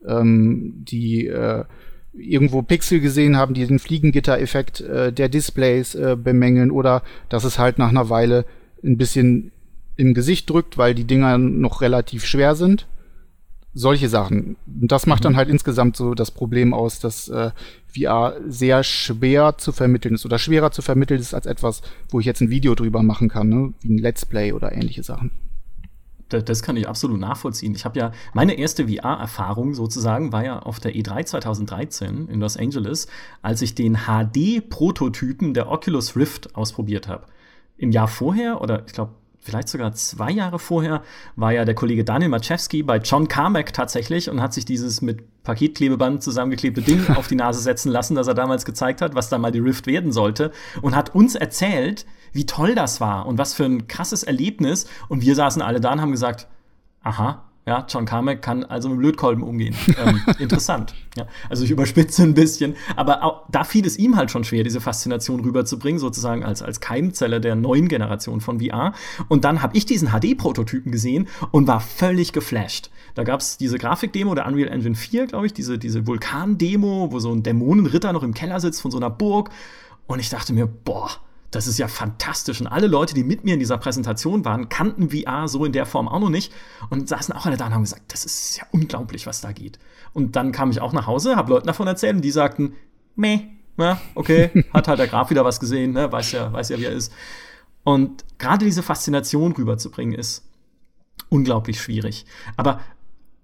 ähm, 0.06 0.72
die 0.76 1.26
äh, 1.26 1.64
irgendwo 2.12 2.62
Pixel 2.62 3.00
gesehen 3.00 3.36
haben, 3.36 3.54
die 3.54 3.66
den 3.66 3.78
Fliegengitter-Effekt 3.78 4.80
äh, 4.80 5.12
der 5.12 5.28
Displays 5.28 5.94
äh, 5.94 6.16
bemängeln 6.16 6.70
oder 6.70 7.02
dass 7.28 7.44
es 7.44 7.58
halt 7.58 7.78
nach 7.78 7.90
einer 7.90 8.08
Weile 8.08 8.46
ein 8.82 8.96
bisschen 8.96 9.52
im 9.96 10.14
Gesicht 10.14 10.48
drückt, 10.48 10.78
weil 10.78 10.94
die 10.94 11.04
Dinger 11.04 11.36
noch 11.38 11.82
relativ 11.82 12.24
schwer 12.24 12.54
sind 12.54 12.86
solche 13.74 14.08
Sachen. 14.08 14.56
Und 14.80 14.90
das 14.90 15.06
macht 15.06 15.20
mhm. 15.20 15.24
dann 15.24 15.36
halt 15.36 15.48
insgesamt 15.48 15.96
so 15.96 16.14
das 16.14 16.30
Problem 16.30 16.74
aus, 16.74 16.98
dass 16.98 17.28
äh, 17.28 17.50
VR 17.94 18.36
sehr 18.46 18.82
schwer 18.82 19.58
zu 19.58 19.72
vermitteln 19.72 20.14
ist 20.14 20.24
oder 20.24 20.38
schwerer 20.38 20.70
zu 20.70 20.82
vermitteln 20.82 21.20
ist 21.20 21.34
als 21.34 21.46
etwas, 21.46 21.82
wo 22.08 22.20
ich 22.20 22.26
jetzt 22.26 22.40
ein 22.40 22.50
Video 22.50 22.74
drüber 22.74 23.02
machen 23.02 23.28
kann, 23.28 23.48
ne? 23.48 23.74
wie 23.80 23.94
ein 23.94 23.98
Let's 23.98 24.26
Play 24.26 24.52
oder 24.52 24.72
ähnliche 24.72 25.02
Sachen. 25.02 25.30
Das 26.28 26.62
kann 26.62 26.76
ich 26.76 26.88
absolut 26.88 27.18
nachvollziehen. 27.18 27.74
Ich 27.74 27.84
habe 27.84 27.98
ja 27.98 28.12
meine 28.34 28.54
erste 28.54 28.86
VR-Erfahrung 28.86 29.74
sozusagen 29.74 30.32
war 30.32 30.44
ja 30.44 30.60
auf 30.60 30.78
der 30.78 30.94
E3 30.94 31.26
2013 31.26 32.28
in 32.28 32.40
Los 32.40 32.56
Angeles, 32.56 33.08
als 33.42 33.62
ich 33.62 33.74
den 33.74 33.98
HD-Prototypen 34.06 35.54
der 35.54 35.68
Oculus 35.68 36.14
Rift 36.14 36.54
ausprobiert 36.54 37.08
habe. 37.08 37.26
Im 37.76 37.90
Jahr 37.90 38.06
vorher 38.06 38.60
oder 38.60 38.84
ich 38.86 38.92
glaube 38.92 39.14
vielleicht 39.40 39.68
sogar 39.68 39.92
zwei 39.94 40.30
Jahre 40.30 40.58
vorher, 40.58 41.02
war 41.34 41.52
ja 41.52 41.64
der 41.64 41.74
Kollege 41.74 42.04
Daniel 42.04 42.30
Maczewski 42.30 42.82
bei 42.82 42.98
John 42.98 43.26
Carmack 43.26 43.72
tatsächlich 43.72 44.30
und 44.30 44.40
hat 44.40 44.52
sich 44.52 44.64
dieses 44.64 45.00
mit 45.00 45.24
Paketklebeband 45.42 46.22
zusammengeklebte 46.22 46.82
Ding 46.82 47.08
auf 47.16 47.28
die 47.28 47.34
Nase 47.34 47.60
setzen 47.60 47.90
lassen, 47.90 48.14
das 48.14 48.26
er 48.26 48.34
damals 48.34 48.64
gezeigt 48.64 49.00
hat, 49.00 49.14
was 49.14 49.28
dann 49.28 49.40
mal 49.40 49.52
die 49.52 49.58
Rift 49.58 49.86
werden 49.86 50.12
sollte 50.12 50.52
und 50.82 50.94
hat 50.94 51.14
uns 51.14 51.34
erzählt, 51.34 52.06
wie 52.32 52.46
toll 52.46 52.74
das 52.74 53.00
war 53.00 53.26
und 53.26 53.38
was 53.38 53.54
für 53.54 53.64
ein 53.64 53.88
krasses 53.88 54.22
Erlebnis. 54.22 54.86
Und 55.08 55.22
wir 55.22 55.34
saßen 55.34 55.62
alle 55.62 55.80
da 55.80 55.92
und 55.92 56.00
haben 56.00 56.12
gesagt, 56.12 56.46
aha, 57.02 57.49
ja, 57.66 57.84
John 57.88 58.06
Carmack 58.06 58.40
kann 58.40 58.64
also 58.64 58.88
mit 58.88 58.98
Blödkolben 58.98 59.44
umgehen. 59.44 59.76
Ähm, 59.98 60.20
interessant. 60.38 60.94
Ja, 61.16 61.26
also 61.48 61.62
ich 61.62 61.70
überspitze 61.70 62.22
ein 62.22 62.34
bisschen, 62.34 62.74
aber 62.96 63.22
auch, 63.22 63.42
da 63.50 63.64
fiel 63.64 63.86
es 63.86 63.98
ihm 63.98 64.16
halt 64.16 64.30
schon 64.30 64.44
schwer, 64.44 64.64
diese 64.64 64.80
Faszination 64.80 65.40
rüberzubringen, 65.40 65.98
sozusagen 65.98 66.42
als, 66.42 66.62
als 66.62 66.80
Keimzelle 66.80 67.40
der 67.40 67.56
neuen 67.56 67.88
Generation 67.88 68.40
von 68.40 68.60
VR. 68.60 68.94
Und 69.28 69.44
dann 69.44 69.62
habe 69.62 69.76
ich 69.76 69.84
diesen 69.84 70.08
HD-Prototypen 70.08 70.90
gesehen 70.90 71.28
und 71.50 71.66
war 71.66 71.80
völlig 71.80 72.32
geflasht. 72.32 72.90
Da 73.14 73.24
gab 73.24 73.40
es 73.40 73.58
diese 73.58 73.78
Grafikdemo 73.78 74.34
der 74.34 74.46
Unreal 74.46 74.68
Engine 74.68 74.94
4, 74.94 75.26
glaube 75.26 75.46
ich, 75.46 75.52
diese, 75.52 75.78
diese 75.78 76.06
Vulkan-Demo, 76.06 77.12
wo 77.12 77.18
so 77.18 77.30
ein 77.32 77.42
Dämonenritter 77.42 78.12
noch 78.12 78.22
im 78.22 78.32
Keller 78.34 78.60
sitzt 78.60 78.80
von 78.80 78.90
so 78.90 78.96
einer 78.96 79.10
Burg. 79.10 79.50
Und 80.06 80.18
ich 80.18 80.30
dachte 80.30 80.52
mir, 80.52 80.66
boah, 80.66 81.10
das 81.50 81.66
ist 81.66 81.78
ja 81.78 81.88
fantastisch. 81.88 82.60
Und 82.60 82.66
alle 82.66 82.86
Leute, 82.86 83.14
die 83.14 83.24
mit 83.24 83.44
mir 83.44 83.54
in 83.54 83.60
dieser 83.60 83.78
Präsentation 83.78 84.44
waren, 84.44 84.68
kannten 84.68 85.10
VR 85.10 85.48
so 85.48 85.64
in 85.64 85.72
der 85.72 85.86
Form 85.86 86.08
auch 86.08 86.20
noch 86.20 86.30
nicht 86.30 86.52
und 86.90 87.08
saßen 87.08 87.34
auch 87.34 87.46
alle 87.46 87.56
da 87.56 87.66
und 87.66 87.74
haben 87.74 87.82
gesagt, 87.82 88.12
das 88.12 88.24
ist 88.24 88.56
ja 88.58 88.64
unglaublich, 88.70 89.26
was 89.26 89.40
da 89.40 89.52
geht. 89.52 89.78
Und 90.12 90.36
dann 90.36 90.52
kam 90.52 90.70
ich 90.70 90.80
auch 90.80 90.92
nach 90.92 91.06
Hause, 91.06 91.36
habe 91.36 91.50
Leuten 91.50 91.66
davon 91.66 91.86
erzählt 91.86 92.16
und 92.16 92.22
die 92.22 92.30
sagten, 92.30 92.74
meh, 93.16 93.40
ja, 93.78 94.00
okay, 94.14 94.64
hat 94.72 94.88
halt 94.88 94.98
der 94.98 95.08
Graf 95.08 95.30
wieder 95.30 95.44
was 95.44 95.60
gesehen, 95.60 95.92
ne, 95.92 96.10
weiß 96.10 96.32
ja, 96.32 96.52
weiß 96.52 96.68
ja, 96.68 96.78
wie 96.78 96.84
er 96.84 96.92
ist. 96.92 97.12
Und 97.82 98.24
gerade 98.38 98.64
diese 98.64 98.82
Faszination 98.82 99.52
rüberzubringen 99.52 100.18
ist 100.18 100.46
unglaublich 101.28 101.80
schwierig. 101.80 102.26
Aber 102.56 102.80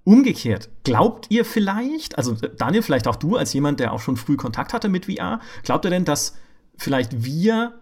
Umgekehrt, 0.06 0.68
glaubt 0.84 1.26
ihr 1.30 1.44
vielleicht, 1.44 2.16
also 2.16 2.34
Daniel, 2.34 2.82
vielleicht 2.82 3.08
auch 3.08 3.16
du 3.16 3.34
als 3.34 3.52
jemand, 3.52 3.80
der 3.80 3.92
auch 3.92 3.98
schon 3.98 4.16
früh 4.16 4.36
Kontakt 4.36 4.72
hatte 4.72 4.88
mit 4.88 5.06
VR, 5.06 5.40
glaubt 5.64 5.84
ihr 5.84 5.90
denn, 5.90 6.04
dass 6.04 6.36
vielleicht 6.76 7.24
wir 7.24 7.80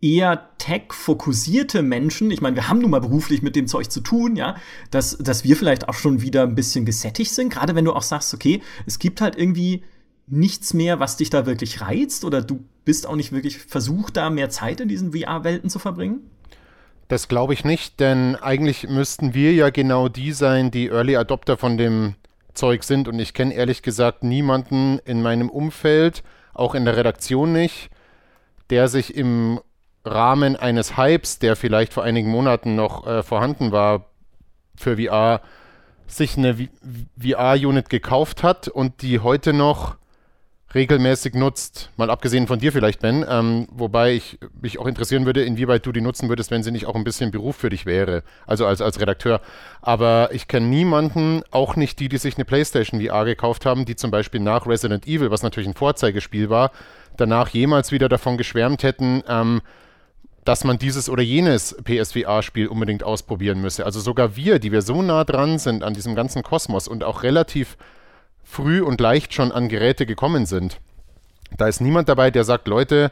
eher 0.00 0.50
tech-fokussierte 0.58 1.82
Menschen, 1.82 2.30
ich 2.30 2.40
meine, 2.40 2.56
wir 2.56 2.68
haben 2.68 2.80
nun 2.80 2.90
mal 2.90 3.00
beruflich 3.00 3.42
mit 3.42 3.56
dem 3.56 3.66
Zeug 3.66 3.90
zu 3.90 4.00
tun, 4.00 4.36
ja, 4.36 4.56
dass, 4.90 5.16
dass 5.18 5.44
wir 5.44 5.56
vielleicht 5.56 5.88
auch 5.88 5.94
schon 5.94 6.20
wieder 6.20 6.42
ein 6.42 6.54
bisschen 6.54 6.84
gesättigt 6.84 7.32
sind, 7.32 7.50
gerade 7.50 7.74
wenn 7.74 7.84
du 7.84 7.92
auch 7.92 8.02
sagst, 8.02 8.34
okay, 8.34 8.62
es 8.84 8.98
gibt 8.98 9.20
halt 9.20 9.36
irgendwie 9.36 9.84
nichts 10.26 10.74
mehr, 10.74 11.00
was 11.00 11.16
dich 11.16 11.30
da 11.30 11.46
wirklich 11.46 11.80
reizt 11.80 12.24
oder 12.24 12.42
du 12.42 12.64
bist 12.84 13.06
auch 13.06 13.16
nicht 13.16 13.32
wirklich 13.32 13.58
versucht, 13.58 14.16
da 14.16 14.28
mehr 14.28 14.50
Zeit 14.50 14.80
in 14.80 14.88
diesen 14.88 15.12
VR-Welten 15.12 15.70
zu 15.70 15.78
verbringen? 15.78 16.30
Das 17.08 17.28
glaube 17.28 17.54
ich 17.54 17.64
nicht, 17.64 18.00
denn 18.00 18.34
eigentlich 18.34 18.88
müssten 18.88 19.32
wir 19.32 19.52
ja 19.54 19.70
genau 19.70 20.08
die 20.08 20.32
sein, 20.32 20.70
die 20.70 20.88
Early 20.88 21.16
Adopter 21.16 21.56
von 21.56 21.78
dem 21.78 22.16
Zeug 22.52 22.82
sind 22.82 23.06
und 23.06 23.18
ich 23.18 23.32
kenne 23.32 23.54
ehrlich 23.54 23.82
gesagt 23.82 24.24
niemanden 24.24 24.98
in 25.04 25.22
meinem 25.22 25.48
Umfeld, 25.48 26.24
auch 26.52 26.74
in 26.74 26.84
der 26.84 26.96
Redaktion 26.96 27.52
nicht, 27.52 27.90
der 28.70 28.88
sich 28.88 29.14
im 29.14 29.60
Rahmen 30.06 30.56
eines 30.56 30.96
Hypes, 30.96 31.38
der 31.38 31.56
vielleicht 31.56 31.92
vor 31.92 32.04
einigen 32.04 32.30
Monaten 32.30 32.74
noch 32.76 33.06
äh, 33.06 33.22
vorhanden 33.22 33.72
war 33.72 34.06
für 34.76 34.96
VR, 34.96 35.40
sich 36.06 36.38
eine 36.38 36.68
VR-Unit 37.20 37.90
gekauft 37.90 38.42
hat 38.42 38.68
und 38.68 39.02
die 39.02 39.20
heute 39.20 39.52
noch 39.52 39.96
regelmäßig 40.74 41.34
nutzt. 41.34 41.90
Mal 41.96 42.10
abgesehen 42.10 42.46
von 42.46 42.58
dir 42.58 42.70
vielleicht, 42.70 43.00
Ben. 43.00 43.24
Ähm, 43.28 43.66
wobei 43.70 44.12
ich 44.12 44.38
mich 44.60 44.78
auch 44.78 44.86
interessieren 44.86 45.24
würde, 45.24 45.42
inwieweit 45.42 45.86
du 45.86 45.92
die 45.92 46.00
nutzen 46.00 46.28
würdest, 46.28 46.50
wenn 46.50 46.62
sie 46.62 46.70
nicht 46.70 46.86
auch 46.86 46.94
ein 46.94 47.04
bisschen 47.04 47.30
Beruf 47.30 47.56
für 47.56 47.70
dich 47.70 47.86
wäre. 47.86 48.22
Also 48.46 48.66
als, 48.66 48.80
als 48.80 49.00
Redakteur. 49.00 49.40
Aber 49.80 50.28
ich 50.32 50.48
kenne 50.48 50.66
niemanden, 50.66 51.42
auch 51.50 51.76
nicht 51.76 51.98
die, 51.98 52.08
die 52.08 52.18
sich 52.18 52.36
eine 52.36 52.44
PlayStation 52.44 53.00
VR 53.00 53.24
gekauft 53.24 53.64
haben, 53.64 53.84
die 53.84 53.96
zum 53.96 54.10
Beispiel 54.10 54.40
nach 54.40 54.66
Resident 54.66 55.06
Evil, 55.06 55.30
was 55.30 55.42
natürlich 55.42 55.68
ein 55.68 55.74
Vorzeigespiel 55.74 56.50
war, 56.50 56.72
danach 57.16 57.48
jemals 57.48 57.90
wieder 57.90 58.08
davon 58.08 58.36
geschwärmt 58.36 58.82
hätten, 58.82 59.22
ähm, 59.28 59.62
dass 60.46 60.62
man 60.62 60.78
dieses 60.78 61.08
oder 61.08 61.24
jenes 61.24 61.76
PSVR-Spiel 61.82 62.68
unbedingt 62.68 63.02
ausprobieren 63.02 63.60
müsse. 63.60 63.84
Also 63.84 64.00
sogar 64.00 64.36
wir, 64.36 64.60
die 64.60 64.70
wir 64.70 64.80
so 64.80 65.02
nah 65.02 65.24
dran 65.24 65.58
sind 65.58 65.82
an 65.82 65.92
diesem 65.92 66.14
ganzen 66.14 66.44
Kosmos 66.44 66.86
und 66.86 67.02
auch 67.02 67.24
relativ 67.24 67.76
früh 68.44 68.80
und 68.80 69.00
leicht 69.00 69.34
schon 69.34 69.50
an 69.50 69.68
Geräte 69.68 70.06
gekommen 70.06 70.46
sind. 70.46 70.78
Da 71.58 71.66
ist 71.66 71.80
niemand 71.80 72.08
dabei, 72.08 72.30
der 72.30 72.44
sagt, 72.44 72.68
Leute, 72.68 73.10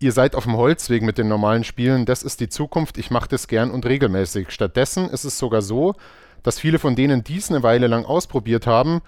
ihr 0.00 0.10
seid 0.10 0.34
auf 0.34 0.44
dem 0.44 0.56
Holzweg 0.56 1.02
mit 1.02 1.18
den 1.18 1.28
normalen 1.28 1.62
Spielen, 1.62 2.04
das 2.04 2.24
ist 2.24 2.40
die 2.40 2.48
Zukunft, 2.48 2.98
ich 2.98 3.12
mache 3.12 3.28
das 3.28 3.46
gern 3.46 3.70
und 3.70 3.86
regelmäßig. 3.86 4.50
Stattdessen 4.50 5.08
ist 5.08 5.24
es 5.24 5.38
sogar 5.38 5.62
so, 5.62 5.94
dass 6.42 6.58
viele 6.58 6.80
von 6.80 6.96
denen 6.96 7.22
dies 7.22 7.50
eine 7.50 7.62
Weile 7.62 7.86
lang 7.86 8.04
ausprobiert 8.04 8.66
haben, 8.66 9.02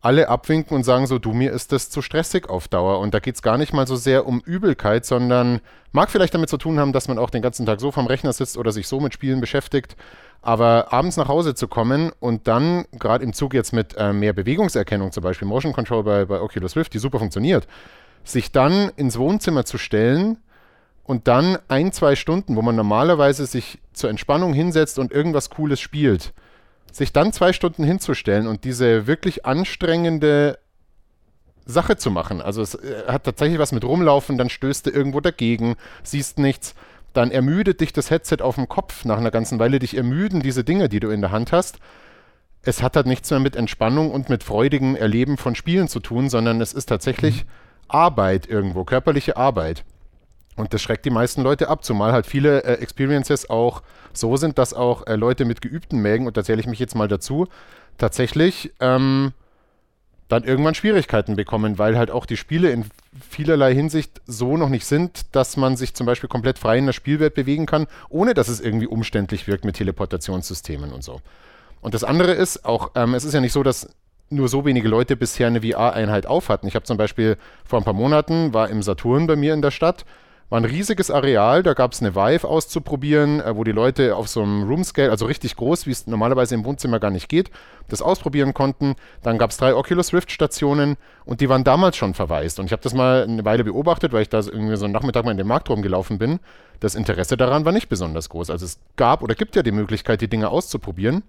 alle 0.00 0.28
abwinken 0.28 0.76
und 0.76 0.84
sagen 0.84 1.06
so, 1.06 1.18
du, 1.18 1.32
mir 1.32 1.52
ist 1.52 1.72
das 1.72 1.90
zu 1.90 2.02
stressig 2.02 2.48
auf 2.48 2.68
Dauer. 2.68 3.00
Und 3.00 3.14
da 3.14 3.18
geht 3.18 3.34
es 3.34 3.42
gar 3.42 3.58
nicht 3.58 3.72
mal 3.72 3.86
so 3.86 3.96
sehr 3.96 4.26
um 4.26 4.40
Übelkeit, 4.40 5.04
sondern 5.04 5.60
mag 5.90 6.10
vielleicht 6.10 6.34
damit 6.34 6.48
zu 6.48 6.56
tun 6.56 6.78
haben, 6.78 6.92
dass 6.92 7.08
man 7.08 7.18
auch 7.18 7.30
den 7.30 7.42
ganzen 7.42 7.66
Tag 7.66 7.80
so 7.80 7.90
vom 7.90 8.06
Rechner 8.06 8.32
sitzt 8.32 8.56
oder 8.56 8.70
sich 8.70 8.86
so 8.86 9.00
mit 9.00 9.12
Spielen 9.12 9.40
beschäftigt. 9.40 9.96
Aber 10.40 10.92
abends 10.92 11.16
nach 11.16 11.26
Hause 11.26 11.54
zu 11.56 11.66
kommen 11.66 12.12
und 12.20 12.46
dann, 12.46 12.84
gerade 12.92 13.24
im 13.24 13.32
Zug 13.32 13.54
jetzt 13.54 13.72
mit 13.72 13.96
äh, 13.96 14.12
mehr 14.12 14.32
Bewegungserkennung, 14.32 15.10
zum 15.10 15.24
Beispiel 15.24 15.48
Motion 15.48 15.72
Control 15.72 16.04
bei, 16.04 16.24
bei 16.26 16.40
Oculus 16.40 16.76
Rift, 16.76 16.94
die 16.94 17.00
super 17.00 17.18
funktioniert, 17.18 17.66
sich 18.22 18.52
dann 18.52 18.90
ins 18.94 19.18
Wohnzimmer 19.18 19.64
zu 19.64 19.78
stellen 19.78 20.38
und 21.02 21.26
dann 21.26 21.58
ein, 21.66 21.90
zwei 21.90 22.14
Stunden, 22.14 22.54
wo 22.54 22.62
man 22.62 22.76
normalerweise 22.76 23.46
sich 23.46 23.80
zur 23.92 24.10
Entspannung 24.10 24.52
hinsetzt 24.52 24.98
und 25.00 25.10
irgendwas 25.10 25.50
Cooles 25.50 25.80
spielt, 25.80 26.32
sich 26.92 27.12
dann 27.12 27.32
zwei 27.32 27.52
Stunden 27.52 27.84
hinzustellen 27.84 28.46
und 28.46 28.64
diese 28.64 29.06
wirklich 29.06 29.46
anstrengende 29.46 30.58
Sache 31.68 31.96
zu 31.96 32.10
machen. 32.10 32.40
Also 32.40 32.62
es 32.62 32.74
äh, 32.74 33.04
hat 33.06 33.24
tatsächlich 33.24 33.58
was 33.58 33.72
mit 33.72 33.84
rumlaufen, 33.84 34.38
dann 34.38 34.48
stößt 34.48 34.86
du 34.86 34.90
irgendwo 34.90 35.20
dagegen, 35.20 35.76
siehst 36.02 36.38
nichts, 36.38 36.74
dann 37.12 37.30
ermüdet 37.30 37.80
dich 37.80 37.92
das 37.92 38.10
Headset 38.10 38.38
auf 38.40 38.56
dem 38.56 38.68
Kopf 38.68 39.04
nach 39.04 39.18
einer 39.18 39.30
ganzen 39.30 39.58
Weile, 39.58 39.78
dich 39.78 39.96
ermüden 39.96 40.40
diese 40.40 40.64
Dinge, 40.64 40.88
die 40.88 41.00
du 41.00 41.10
in 41.10 41.20
der 41.20 41.30
Hand 41.30 41.52
hast. 41.52 41.78
Es 42.62 42.82
hat 42.82 42.96
halt 42.96 43.06
nichts 43.06 43.30
mehr 43.30 43.40
mit 43.40 43.54
Entspannung 43.54 44.10
und 44.10 44.28
mit 44.28 44.42
freudigem 44.42 44.96
Erleben 44.96 45.36
von 45.36 45.54
Spielen 45.54 45.88
zu 45.88 46.00
tun, 46.00 46.28
sondern 46.28 46.60
es 46.60 46.72
ist 46.72 46.86
tatsächlich 46.86 47.44
mhm. 47.44 47.48
Arbeit 47.88 48.46
irgendwo, 48.46 48.84
körperliche 48.84 49.36
Arbeit. 49.36 49.84
Und 50.58 50.74
das 50.74 50.82
schreckt 50.82 51.04
die 51.04 51.10
meisten 51.10 51.42
Leute 51.42 51.68
ab, 51.68 51.84
zumal 51.84 52.12
halt 52.12 52.26
viele 52.26 52.64
äh, 52.64 52.74
Experiences 52.82 53.48
auch 53.48 53.82
so 54.12 54.36
sind, 54.36 54.58
dass 54.58 54.74
auch 54.74 55.06
äh, 55.06 55.14
Leute 55.14 55.44
mit 55.44 55.62
geübten 55.62 56.00
Mägen, 56.00 56.26
und 56.26 56.36
da 56.36 56.42
zähle 56.42 56.60
ich 56.60 56.66
mich 56.66 56.78
jetzt 56.78 56.94
mal 56.94 57.08
dazu, 57.08 57.46
tatsächlich 57.96 58.72
ähm, 58.80 59.32
dann 60.28 60.44
irgendwann 60.44 60.74
Schwierigkeiten 60.74 61.36
bekommen, 61.36 61.78
weil 61.78 61.96
halt 61.96 62.10
auch 62.10 62.26
die 62.26 62.36
Spiele 62.36 62.70
in 62.70 62.84
vielerlei 63.30 63.74
Hinsicht 63.74 64.20
so 64.26 64.56
noch 64.56 64.68
nicht 64.68 64.84
sind, 64.84 65.34
dass 65.34 65.56
man 65.56 65.76
sich 65.76 65.94
zum 65.94 66.06
Beispiel 66.06 66.28
komplett 66.28 66.58
frei 66.58 66.78
in 66.78 66.86
der 66.86 66.92
Spielwelt 66.92 67.34
bewegen 67.34 67.66
kann, 67.66 67.86
ohne 68.08 68.34
dass 68.34 68.48
es 68.48 68.60
irgendwie 68.60 68.86
umständlich 68.86 69.46
wirkt 69.46 69.64
mit 69.64 69.76
Teleportationssystemen 69.76 70.92
und 70.92 71.02
so. 71.02 71.20
Und 71.80 71.94
das 71.94 72.04
andere 72.04 72.32
ist 72.32 72.64
auch, 72.64 72.90
ähm, 72.96 73.14
es 73.14 73.24
ist 73.24 73.32
ja 73.32 73.40
nicht 73.40 73.52
so, 73.52 73.62
dass 73.62 73.88
nur 74.30 74.48
so 74.48 74.64
wenige 74.64 74.88
Leute 74.88 75.16
bisher 75.16 75.46
eine 75.46 75.62
VR-Einheit 75.62 76.26
aufhatten. 76.26 76.66
Ich 76.66 76.74
habe 76.74 76.84
zum 76.84 76.98
Beispiel 76.98 77.36
vor 77.64 77.78
ein 77.78 77.84
paar 77.84 77.94
Monaten, 77.94 78.52
war 78.52 78.68
im 78.68 78.82
Saturn 78.82 79.26
bei 79.26 79.36
mir 79.36 79.54
in 79.54 79.62
der 79.62 79.70
Stadt, 79.70 80.04
war 80.50 80.58
ein 80.60 80.64
riesiges 80.64 81.10
Areal, 81.10 81.62
da 81.62 81.74
gab 81.74 81.92
es 81.92 82.00
eine 82.00 82.14
Vive 82.14 82.48
auszuprobieren, 82.48 83.40
äh, 83.40 83.54
wo 83.54 83.64
die 83.64 83.72
Leute 83.72 84.16
auf 84.16 84.28
so 84.28 84.42
einem 84.42 84.66
Room-Scale, 84.66 85.10
also 85.10 85.26
richtig 85.26 85.56
groß, 85.56 85.86
wie 85.86 85.90
es 85.90 86.06
normalerweise 86.06 86.54
im 86.54 86.64
Wohnzimmer 86.64 87.00
gar 87.00 87.10
nicht 87.10 87.28
geht, 87.28 87.50
das 87.88 88.00
ausprobieren 88.00 88.54
konnten. 88.54 88.96
Dann 89.22 89.36
gab 89.36 89.50
es 89.50 89.58
drei 89.58 89.74
Oculus 89.74 90.12
Rift-Stationen 90.12 90.96
und 91.24 91.40
die 91.40 91.48
waren 91.48 91.64
damals 91.64 91.96
schon 91.96 92.14
verwaist. 92.14 92.58
Und 92.60 92.66
ich 92.66 92.72
habe 92.72 92.82
das 92.82 92.94
mal 92.94 93.24
eine 93.24 93.44
Weile 93.44 93.64
beobachtet, 93.64 94.12
weil 94.12 94.22
ich 94.22 94.30
da 94.30 94.38
irgendwie 94.38 94.76
so 94.76 94.86
einen 94.86 94.94
Nachmittag 94.94 95.24
mal 95.24 95.32
in 95.32 95.38
den 95.38 95.46
Markt 95.46 95.68
rumgelaufen 95.68 96.18
bin. 96.18 96.40
Das 96.80 96.94
Interesse 96.94 97.36
daran 97.36 97.64
war 97.64 97.72
nicht 97.72 97.88
besonders 97.88 98.28
groß. 98.30 98.50
Also 98.50 98.64
es 98.64 98.78
gab 98.96 99.22
oder 99.22 99.34
gibt 99.34 99.54
ja 99.56 99.62
die 99.62 99.72
Möglichkeit, 99.72 100.20
die 100.20 100.28
Dinge 100.28 100.48
auszuprobieren. 100.48 101.22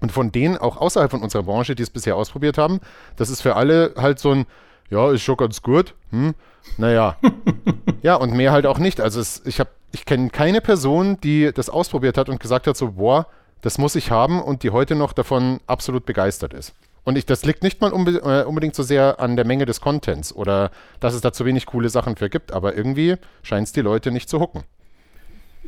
Und 0.00 0.12
von 0.12 0.32
denen 0.32 0.56
auch 0.56 0.78
außerhalb 0.78 1.10
von 1.10 1.22
unserer 1.22 1.42
Branche, 1.42 1.74
die 1.74 1.82
es 1.82 1.90
bisher 1.90 2.16
ausprobiert 2.16 2.58
haben, 2.58 2.80
das 3.16 3.28
ist 3.28 3.42
für 3.42 3.56
alle 3.56 3.94
halt 3.96 4.18
so 4.18 4.30
ein, 4.30 4.46
ja, 4.90 5.10
ist 5.10 5.22
schon 5.22 5.36
ganz 5.36 5.62
gut. 5.62 5.94
Hm? 6.10 6.34
Naja. 6.76 7.16
ja, 8.02 8.16
und 8.16 8.34
mehr 8.34 8.52
halt 8.52 8.66
auch 8.66 8.78
nicht. 8.78 9.00
Also 9.00 9.20
es, 9.20 9.42
ich 9.46 9.60
habe, 9.60 9.70
ich 9.92 10.04
kenne 10.04 10.30
keine 10.30 10.60
Person, 10.60 11.18
die 11.20 11.52
das 11.52 11.70
ausprobiert 11.70 12.18
hat 12.18 12.28
und 12.28 12.40
gesagt 12.40 12.66
hat, 12.66 12.76
so, 12.76 12.92
boah, 12.92 13.26
das 13.62 13.78
muss 13.78 13.94
ich 13.94 14.10
haben 14.10 14.42
und 14.42 14.62
die 14.62 14.70
heute 14.70 14.94
noch 14.94 15.12
davon 15.12 15.60
absolut 15.66 16.06
begeistert 16.06 16.54
ist. 16.54 16.74
Und 17.04 17.16
ich, 17.16 17.24
das 17.24 17.44
liegt 17.44 17.62
nicht 17.62 17.80
mal 17.80 17.92
unbe 17.92 18.18
äh, 18.18 18.44
unbedingt 18.44 18.74
so 18.74 18.82
sehr 18.82 19.20
an 19.20 19.36
der 19.36 19.46
Menge 19.46 19.64
des 19.64 19.80
Contents 19.80 20.34
oder 20.34 20.70
dass 21.00 21.14
es 21.14 21.22
da 21.22 21.32
zu 21.32 21.44
wenig 21.44 21.66
coole 21.66 21.88
Sachen 21.88 22.16
für 22.16 22.28
gibt, 22.28 22.52
aber 22.52 22.76
irgendwie 22.76 23.16
scheint 23.42 23.66
es 23.66 23.72
die 23.72 23.80
Leute 23.80 24.10
nicht 24.10 24.28
zu 24.28 24.38
hucken. 24.38 24.64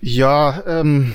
Ja, 0.05 0.65
ähm, 0.67 1.13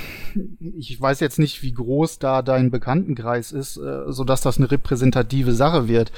ich 0.78 0.98
weiß 0.98 1.20
jetzt 1.20 1.38
nicht, 1.38 1.62
wie 1.62 1.74
groß 1.74 2.20
da 2.20 2.40
dein 2.40 2.70
Bekanntenkreis 2.70 3.52
ist, 3.52 3.76
äh, 3.76 4.10
so 4.10 4.24
dass 4.24 4.40
das 4.40 4.56
eine 4.56 4.70
repräsentative 4.70 5.52
Sache 5.52 5.88
wird, 5.88 6.10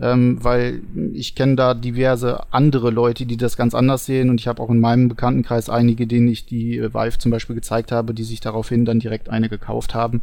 ähm, 0.00 0.42
weil 0.42 0.80
ich 1.12 1.36
kenne 1.36 1.54
da 1.54 1.74
diverse 1.74 2.52
andere 2.52 2.90
Leute, 2.90 3.26
die 3.26 3.36
das 3.36 3.56
ganz 3.56 3.76
anders 3.76 4.06
sehen 4.06 4.28
und 4.28 4.40
ich 4.40 4.48
habe 4.48 4.60
auch 4.60 4.70
in 4.70 4.80
meinem 4.80 5.08
Bekanntenkreis 5.08 5.70
einige, 5.70 6.08
denen 6.08 6.26
ich 6.26 6.46
die 6.46 6.78
äh, 6.78 6.92
Vive 6.92 7.18
zum 7.18 7.30
Beispiel 7.30 7.54
gezeigt 7.54 7.92
habe, 7.92 8.12
die 8.12 8.24
sich 8.24 8.40
daraufhin 8.40 8.84
dann 8.84 8.98
direkt 8.98 9.28
eine 9.28 9.48
gekauft 9.48 9.94
haben. 9.94 10.22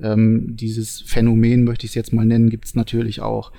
Ähm, 0.00 0.56
dieses 0.56 1.00
Phänomen 1.00 1.64
möchte 1.64 1.86
ich 1.86 1.90
es 1.90 1.96
jetzt 1.96 2.12
mal 2.12 2.24
nennen, 2.24 2.50
gibt 2.50 2.66
es 2.66 2.76
natürlich 2.76 3.20
auch. 3.20 3.50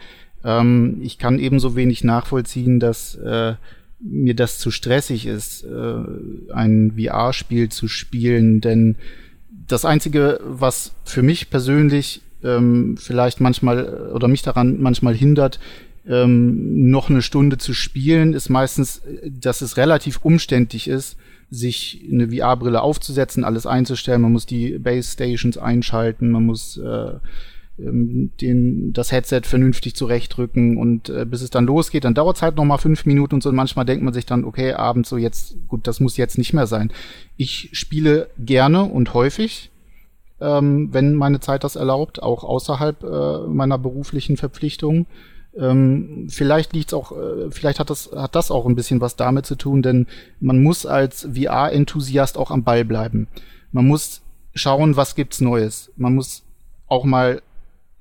Ähm, 0.46 1.00
ich 1.02 1.18
kann 1.18 1.38
ebenso 1.38 1.76
wenig 1.76 2.06
nachvollziehen, 2.06 2.80
dass 2.80 3.16
äh, 3.16 3.56
mir 4.04 4.36
das 4.36 4.60
zu 4.60 4.70
stressig 4.70 5.26
ist, 5.26 5.64
äh, 5.64 6.54
ein 6.54 6.94
VR-Spiel 6.98 7.70
zu 7.70 7.88
spielen, 7.88 8.62
denn 8.62 8.96
das 9.68 9.86
Einzige, 9.86 10.40
was 10.44 10.94
für 11.06 11.22
mich 11.22 11.50
persönlich 11.50 12.22
ähm, 12.44 12.98
vielleicht 12.98 13.40
manchmal 13.40 14.12
oder 14.14 14.28
mich 14.28 14.42
daran 14.42 14.82
manchmal 14.82 15.16
hindert, 15.16 15.60
ähm, 16.08 16.90
noch 16.90 17.10
eine 17.10 17.22
Stunde 17.22 17.58
zu 17.58 17.74
spielen, 17.74 18.34
ist 18.34 18.50
meistens, 18.50 19.02
dass 19.24 19.62
es 19.62 19.78
relativ 19.78 20.20
umständlich 20.24 20.88
ist, 20.90 21.16
sich 21.50 22.06
eine 22.12 22.30
VR-Brille 22.30 22.82
aufzusetzen, 22.82 23.44
alles 23.44 23.66
einzustellen. 23.66 24.22
Man 24.22 24.34
muss 24.34 24.46
die 24.46 24.78
Base 24.80 25.12
Stations 25.12 25.58
einschalten, 25.58 26.32
man 26.32 26.46
muss 26.46 26.78
äh, 26.78 27.14
den, 27.78 28.94
das 28.94 29.12
Headset 29.12 29.42
vernünftig 29.44 29.96
zurechtrücken 29.96 30.78
und 30.78 31.10
äh, 31.10 31.26
bis 31.26 31.42
es 31.42 31.50
dann 31.50 31.66
losgeht, 31.66 32.04
dann 32.04 32.14
dauert 32.14 32.36
es 32.36 32.42
halt 32.44 32.56
noch 32.56 32.66
mal 32.66 32.78
fünf 32.78 33.06
Minuten 33.06 33.36
und 33.36 33.44
so. 33.44 33.50
Und 33.50 33.56
manchmal 33.56 33.86
denkt 33.86 34.04
man 34.04 34.14
sich 34.14 34.26
dann, 34.26 34.46
okay, 34.46 34.74
abends 34.74 35.10
so 35.10 35.18
jetzt, 35.18 35.56
gut, 35.68 35.88
das 35.88 36.00
muss 36.00 36.18
jetzt 36.18 36.38
nicht 36.38 36.54
mehr 36.54 36.68
sein. 36.68 36.92
Ich 37.36 37.70
spiele 37.74 38.30
gerne 38.38 38.84
und 38.84 39.14
häufig, 39.16 39.72
ähm, 40.40 40.90
wenn 40.92 41.16
meine 41.16 41.40
Zeit 41.40 41.64
das 41.64 41.76
erlaubt, 41.76 42.22
auch 42.22 42.44
außerhalb 42.44 43.04
äh, 43.04 43.48
meiner 43.48 43.80
beruflichen 43.80 44.38
Verpflichtungen. 44.38 45.08
Ähm, 45.58 46.28
vielleicht 46.30 46.74
liegt's 46.74 46.94
auch, 46.94 47.12
äh, 47.12 47.50
vielleicht 47.50 47.80
hat 47.80 47.90
das, 47.90 48.12
hat 48.16 48.36
das 48.36 48.52
auch 48.52 48.68
ein 48.68 48.76
bisschen 48.76 49.02
was 49.02 49.16
damit 49.16 49.48
zu 49.48 49.56
tun, 49.56 49.82
denn 49.82 50.08
man 50.40 50.62
muss 50.62 50.86
als 50.86 51.28
VR-Enthusiast 51.34 52.38
auch 52.38 52.52
am 52.52 52.64
Ball 52.64 52.86
bleiben. 52.86 53.28
Man 53.72 53.88
muss 53.88 54.22
schauen, 54.54 54.96
was 54.96 55.16
gibt's 55.16 55.42
Neues. 55.42 55.92
Man 55.96 56.14
muss 56.14 56.44
auch 56.88 57.06
mal 57.06 57.42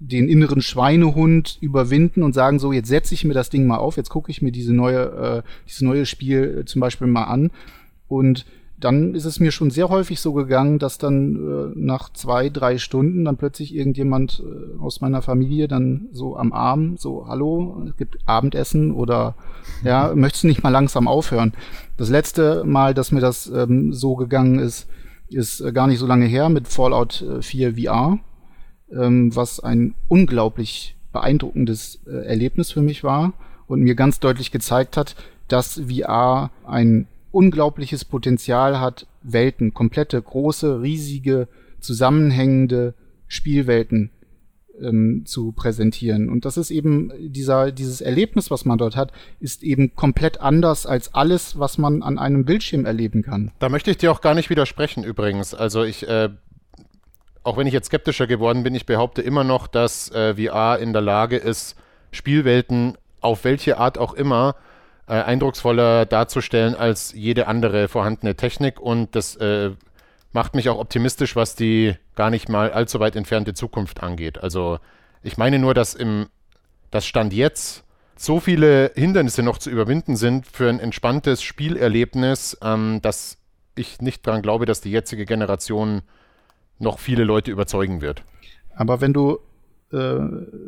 den 0.08 0.28
inneren 0.28 0.62
Schweinehund 0.62 1.58
überwinden 1.60 2.22
und 2.22 2.34
sagen, 2.34 2.58
so, 2.58 2.72
jetzt 2.72 2.88
setze 2.88 3.14
ich 3.14 3.24
mir 3.24 3.34
das 3.34 3.50
Ding 3.50 3.66
mal 3.66 3.76
auf, 3.76 3.96
jetzt 3.96 4.10
gucke 4.10 4.30
ich 4.30 4.42
mir 4.42 4.52
diese 4.52 4.74
neue, 4.74 5.42
äh, 5.44 5.66
dieses 5.66 5.82
neue 5.82 6.06
Spiel 6.06 6.60
äh, 6.60 6.64
zum 6.64 6.80
Beispiel 6.80 7.06
mal 7.06 7.24
an. 7.24 7.50
Und 8.08 8.44
dann 8.80 9.14
ist 9.14 9.26
es 9.26 9.38
mir 9.38 9.52
schon 9.52 9.70
sehr 9.70 9.88
häufig 9.90 10.20
so 10.20 10.32
gegangen, 10.32 10.80
dass 10.80 10.98
dann 10.98 11.36
äh, 11.36 11.78
nach 11.78 12.12
zwei, 12.12 12.48
drei 12.48 12.78
Stunden 12.78 13.24
dann 13.24 13.36
plötzlich 13.36 13.74
irgendjemand 13.74 14.42
äh, 14.44 14.80
aus 14.80 15.00
meiner 15.00 15.22
Familie 15.22 15.68
dann 15.68 16.08
so 16.12 16.36
am 16.36 16.52
Arm, 16.52 16.96
so, 16.96 17.28
hallo, 17.28 17.84
es 17.88 17.96
gibt 17.96 18.18
Abendessen 18.26 18.90
oder 18.90 19.36
ja, 19.84 20.12
möchtest 20.16 20.42
du 20.44 20.48
nicht 20.48 20.64
mal 20.64 20.70
langsam 20.70 21.06
aufhören? 21.06 21.52
Das 21.96 22.10
letzte 22.10 22.64
Mal, 22.64 22.92
dass 22.92 23.12
mir 23.12 23.20
das 23.20 23.46
ähm, 23.46 23.92
so 23.92 24.16
gegangen 24.16 24.58
ist, 24.58 24.88
ist 25.28 25.60
äh, 25.60 25.72
gar 25.72 25.86
nicht 25.86 26.00
so 26.00 26.06
lange 26.06 26.26
her 26.26 26.48
mit 26.48 26.66
Fallout 26.66 27.24
4 27.40 27.68
äh, 27.68 27.84
VR 27.84 28.18
ähm, 28.94 29.34
was 29.34 29.60
ein 29.60 29.94
unglaublich 30.08 30.96
beeindruckendes 31.12 32.00
äh, 32.06 32.26
Erlebnis 32.26 32.72
für 32.72 32.82
mich 32.82 33.04
war 33.04 33.32
und 33.66 33.80
mir 33.80 33.94
ganz 33.94 34.20
deutlich 34.20 34.50
gezeigt 34.50 34.96
hat, 34.96 35.14
dass 35.48 35.80
VR 35.88 36.50
ein 36.66 37.06
unglaubliches 37.30 38.04
Potenzial 38.04 38.80
hat, 38.80 39.06
Welten, 39.22 39.74
komplette, 39.74 40.20
große, 40.20 40.82
riesige, 40.82 41.48
zusammenhängende 41.80 42.94
Spielwelten 43.28 44.10
ähm, 44.80 45.22
zu 45.24 45.52
präsentieren. 45.52 46.28
Und 46.28 46.44
das 46.44 46.56
ist 46.56 46.70
eben 46.70 47.12
dieser, 47.18 47.72
dieses 47.72 48.00
Erlebnis, 48.00 48.50
was 48.50 48.64
man 48.64 48.78
dort 48.78 48.96
hat, 48.96 49.12
ist 49.40 49.62
eben 49.62 49.94
komplett 49.94 50.40
anders 50.40 50.86
als 50.86 51.14
alles, 51.14 51.58
was 51.58 51.78
man 51.78 52.02
an 52.02 52.18
einem 52.18 52.44
Bildschirm 52.44 52.84
erleben 52.84 53.22
kann. 53.22 53.52
Da 53.58 53.68
möchte 53.68 53.90
ich 53.90 53.96
dir 53.96 54.12
auch 54.12 54.20
gar 54.20 54.34
nicht 54.34 54.50
widersprechen 54.50 55.04
übrigens. 55.04 55.54
Also 55.54 55.82
ich, 55.82 56.08
äh, 56.08 56.30
auch 57.44 57.56
wenn 57.56 57.66
ich 57.66 57.72
jetzt 57.72 57.86
skeptischer 57.86 58.26
geworden 58.26 58.62
bin, 58.62 58.74
ich 58.74 58.86
behaupte 58.86 59.22
immer 59.22 59.44
noch, 59.44 59.66
dass 59.66 60.10
äh, 60.12 60.34
VR 60.34 60.78
in 60.78 60.92
der 60.92 61.02
Lage 61.02 61.36
ist, 61.36 61.76
Spielwelten 62.10 62.96
auf 63.20 63.44
welche 63.44 63.78
Art 63.78 63.98
auch 63.98 64.14
immer 64.14 64.56
äh, 65.06 65.14
eindrucksvoller 65.14 66.06
darzustellen 66.06 66.74
als 66.74 67.12
jede 67.12 67.46
andere 67.46 67.88
vorhandene 67.88 68.36
Technik 68.36 68.80
und 68.80 69.14
das 69.16 69.36
äh, 69.36 69.70
macht 70.32 70.54
mich 70.54 70.68
auch 70.68 70.78
optimistisch, 70.78 71.36
was 71.36 71.54
die 71.54 71.94
gar 72.14 72.30
nicht 72.30 72.48
mal 72.48 72.72
allzu 72.72 73.00
weit 73.00 73.16
entfernte 73.16 73.54
Zukunft 73.54 74.02
angeht. 74.02 74.42
Also 74.42 74.78
ich 75.22 75.36
meine 75.36 75.58
nur, 75.58 75.74
dass 75.74 75.94
im 75.94 76.28
das 76.90 77.06
Stand 77.06 77.32
jetzt 77.32 77.84
so 78.16 78.38
viele 78.38 78.92
Hindernisse 78.94 79.42
noch 79.42 79.58
zu 79.58 79.70
überwinden 79.70 80.16
sind 80.16 80.46
für 80.46 80.68
ein 80.68 80.78
entspanntes 80.78 81.42
Spielerlebnis, 81.42 82.56
ähm, 82.62 83.00
dass 83.02 83.38
ich 83.74 84.00
nicht 84.00 84.26
daran 84.26 84.42
glaube, 84.42 84.66
dass 84.66 84.80
die 84.80 84.90
jetzige 84.90 85.24
Generation 85.24 86.02
noch 86.78 86.98
viele 86.98 87.24
Leute 87.24 87.50
überzeugen 87.50 88.00
wird. 88.00 88.24
Aber 88.74 89.00
wenn 89.00 89.12
du 89.12 89.38
äh, 89.92 90.18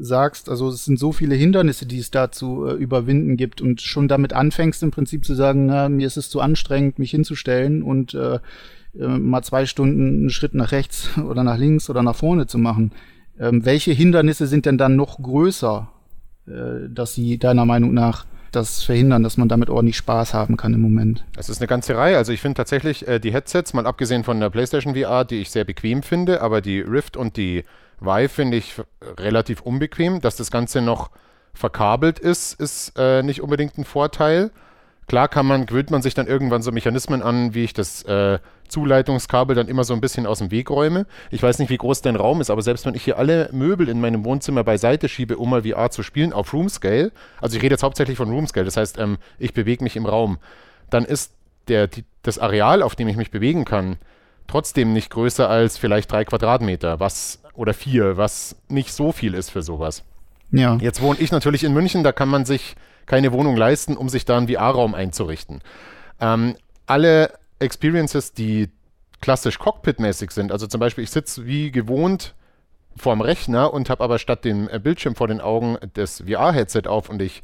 sagst, 0.01 0.49
also 0.49 0.69
es 0.69 0.85
sind 0.85 0.99
so 0.99 1.13
viele 1.13 1.35
Hindernisse, 1.35 1.87
die 1.87 1.99
es 1.99 2.11
da 2.11 2.31
zu 2.31 2.67
äh, 2.67 2.73
überwinden 2.73 3.37
gibt 3.37 3.61
und 3.61 3.81
schon 3.81 4.07
damit 4.09 4.33
anfängst 4.33 4.83
im 4.83 4.91
Prinzip 4.91 5.25
zu 5.25 5.35
sagen, 5.35 5.67
na, 5.67 5.89
mir 5.89 6.07
ist 6.07 6.17
es 6.17 6.29
zu 6.29 6.41
anstrengend, 6.41 6.99
mich 6.99 7.11
hinzustellen 7.11 7.83
und 7.83 8.15
äh, 8.15 8.39
äh, 8.99 9.07
mal 9.07 9.43
zwei 9.43 9.67
Stunden 9.67 10.19
einen 10.19 10.31
Schritt 10.31 10.55
nach 10.55 10.73
rechts 10.73 11.17
oder 11.29 11.43
nach 11.43 11.59
links 11.59 11.89
oder 11.91 12.03
nach 12.03 12.17
vorne 12.17 12.47
zu 12.47 12.59
machen. 12.59 12.93
Ähm, 13.39 13.65
welche 13.65 13.93
Hindernisse 13.93 14.47
sind 14.47 14.67
denn 14.67 14.79
dann 14.79 14.97
noch 14.97 15.21
größer, 15.21 15.91
äh, 16.47 16.89
dass 16.91 17.15
sie 17.15 17.39
deiner 17.39 17.65
Meinung 17.65 17.95
nach 17.95 18.27
das 18.55 18.83
verhindern, 18.83 19.23
dass 19.23 19.37
man 19.37 19.49
damit 19.49 19.71
ordentlich 19.71 19.97
Spaß 19.97 20.35
haben 20.35 20.57
kann 20.57 20.75
im 20.75 20.81
Moment? 20.81 21.25
Es 21.37 21.49
ist 21.49 21.61
eine 21.61 21.67
ganze 21.67 21.97
Reihe. 21.97 22.17
Also 22.17 22.33
ich 22.33 22.41
finde 22.41 22.57
tatsächlich 22.57 23.07
äh, 23.07 23.19
die 23.19 23.33
Headsets, 23.33 23.75
mal 23.75 23.87
abgesehen 23.87 24.25
von 24.25 24.41
der 24.41 24.51
PlayStation 24.51 24.95
VR, 24.95 25.25
die 25.25 25.41
ich 25.41 25.51
sehr 25.51 25.65
bequem 25.65 26.03
finde, 26.03 26.41
aber 26.41 26.61
die 26.61 26.81
Rift 26.81 27.17
und 27.17 27.37
die 27.37 27.65
Vive 28.01 28.29
finde 28.29 28.57
ich 28.57 28.75
relativ 29.19 29.61
unbequem. 29.61 30.21
Dass 30.21 30.37
das 30.37 30.51
Ganze 30.51 30.81
noch 30.81 31.11
verkabelt 31.53 32.19
ist, 32.19 32.59
ist 32.61 32.93
äh, 32.97 33.23
nicht 33.23 33.41
unbedingt 33.41 33.79
ein 33.79 33.85
Vorteil. 33.85 34.51
Klar 35.07 35.29
kann 35.29 35.47
man, 35.47 35.67
gewöhnt 35.67 35.91
man 35.91 36.03
sich 36.03 36.15
dann 36.15 36.27
irgendwann 36.27 36.63
so 36.63 36.73
Mechanismen 36.73 37.23
an, 37.23 37.55
wie 37.55 37.65
ich 37.65 37.75
das 37.75 38.03
äh, 38.05 38.39
Zuleitungskabel 38.69 39.55
dann 39.55 39.69
immer 39.69 39.85
so 39.85 39.95
ein 39.95 40.01
bisschen 40.01 40.27
aus 40.27 40.39
dem 40.39 40.51
Weg 40.51 40.71
räume. 40.71 41.07
Ich 41.31 41.43
weiß 41.43 41.59
nicht, 41.59 41.69
wie 41.69 41.77
groß 41.77 42.03
dein 42.03 42.17
Raum 42.17 42.41
ist, 42.41 42.51
aber 42.51 42.63
selbst 42.63 42.87
wenn 42.87 42.95
ich 42.95 43.05
hier 43.05 43.19
alle 43.19 43.49
Möbel 43.53 43.89
in 43.89 44.01
meinem 44.01 44.25
Wohnzimmer 44.25 44.65
beiseite 44.65 45.09
schiebe, 45.09 45.37
um 45.37 45.51
mal 45.51 45.63
VR 45.63 45.91
zu 45.91 46.03
spielen, 46.03 46.33
auf 46.33 46.53
Room 46.53 46.69
Scale, 46.69 47.13
also 47.41 47.57
ich 47.57 47.63
rede 47.63 47.75
jetzt 47.75 47.83
hauptsächlich 47.83 48.17
von 48.17 48.31
Room 48.31 48.47
Scale, 48.47 48.65
das 48.65 48.77
heißt, 48.77 48.99
ähm, 48.99 49.19
ich 49.39 49.53
bewege 49.53 49.85
mich 49.85 49.97
im 49.97 50.07
Raum, 50.07 50.39
dann 50.91 51.05
ist 51.05 51.33
der, 51.69 51.87
die, 51.87 52.05
das 52.23 52.39
Areal, 52.39 52.83
auf 52.83 52.97
dem 52.97 53.09
ich 53.09 53.17
mich 53.17 53.31
bewegen 53.31 53.65
kann, 53.65 53.97
trotzdem 54.47 54.93
nicht 54.93 55.11
größer 55.11 55.49
als 55.49 55.79
vielleicht 55.79 56.11
drei 56.11 56.25
Quadratmeter, 56.25 57.01
was 57.01 57.43
oder 57.55 57.75
vier, 57.75 58.17
was 58.17 58.57
nicht 58.69 58.93
so 58.93 59.13
viel 59.13 59.35
ist 59.35 59.51
für 59.51 59.63
sowas. 59.63 60.03
Ja. 60.51 60.77
Jetzt 60.81 61.01
wohne 61.01 61.19
ich 61.21 61.33
natürlich 61.33 61.65
in 61.65 61.73
München, 61.73 62.05
da 62.05 62.13
kann 62.13 62.29
man 62.29 62.45
sich 62.45 62.77
keine 63.07 63.33
Wohnung 63.33 63.57
leisten, 63.57 63.97
um 63.97 64.09
sich 64.09 64.25
da 64.25 64.37
einen 64.37 64.49
VR-Raum 64.49 64.95
einzurichten. 64.95 65.63
Ähm, 66.21 66.57
alle 66.87 67.33
Experiences, 67.59 68.33
die 68.33 68.71
klassisch 69.21 69.59
Cockpit-mäßig 69.59 70.31
sind, 70.31 70.53
also 70.53 70.67
zum 70.67 70.81
Beispiel 70.81 71.05
ich 71.05 71.11
sitze 71.11 71.47
wie 71.47 71.71
gewohnt 71.71 72.35
vorm 72.97 73.21
Rechner 73.21 73.73
und 73.73 73.91
habe 73.91 74.05
aber 74.05 74.19
statt 74.19 74.45
dem 74.45 74.69
äh, 74.69 74.79
Bildschirm 74.79 75.15
vor 75.15 75.29
den 75.29 75.41
Augen 75.41 75.79
das 75.95 76.23
VR-Headset 76.27 76.83
auf 76.87 77.09
und 77.09 77.21
ich 77.21 77.43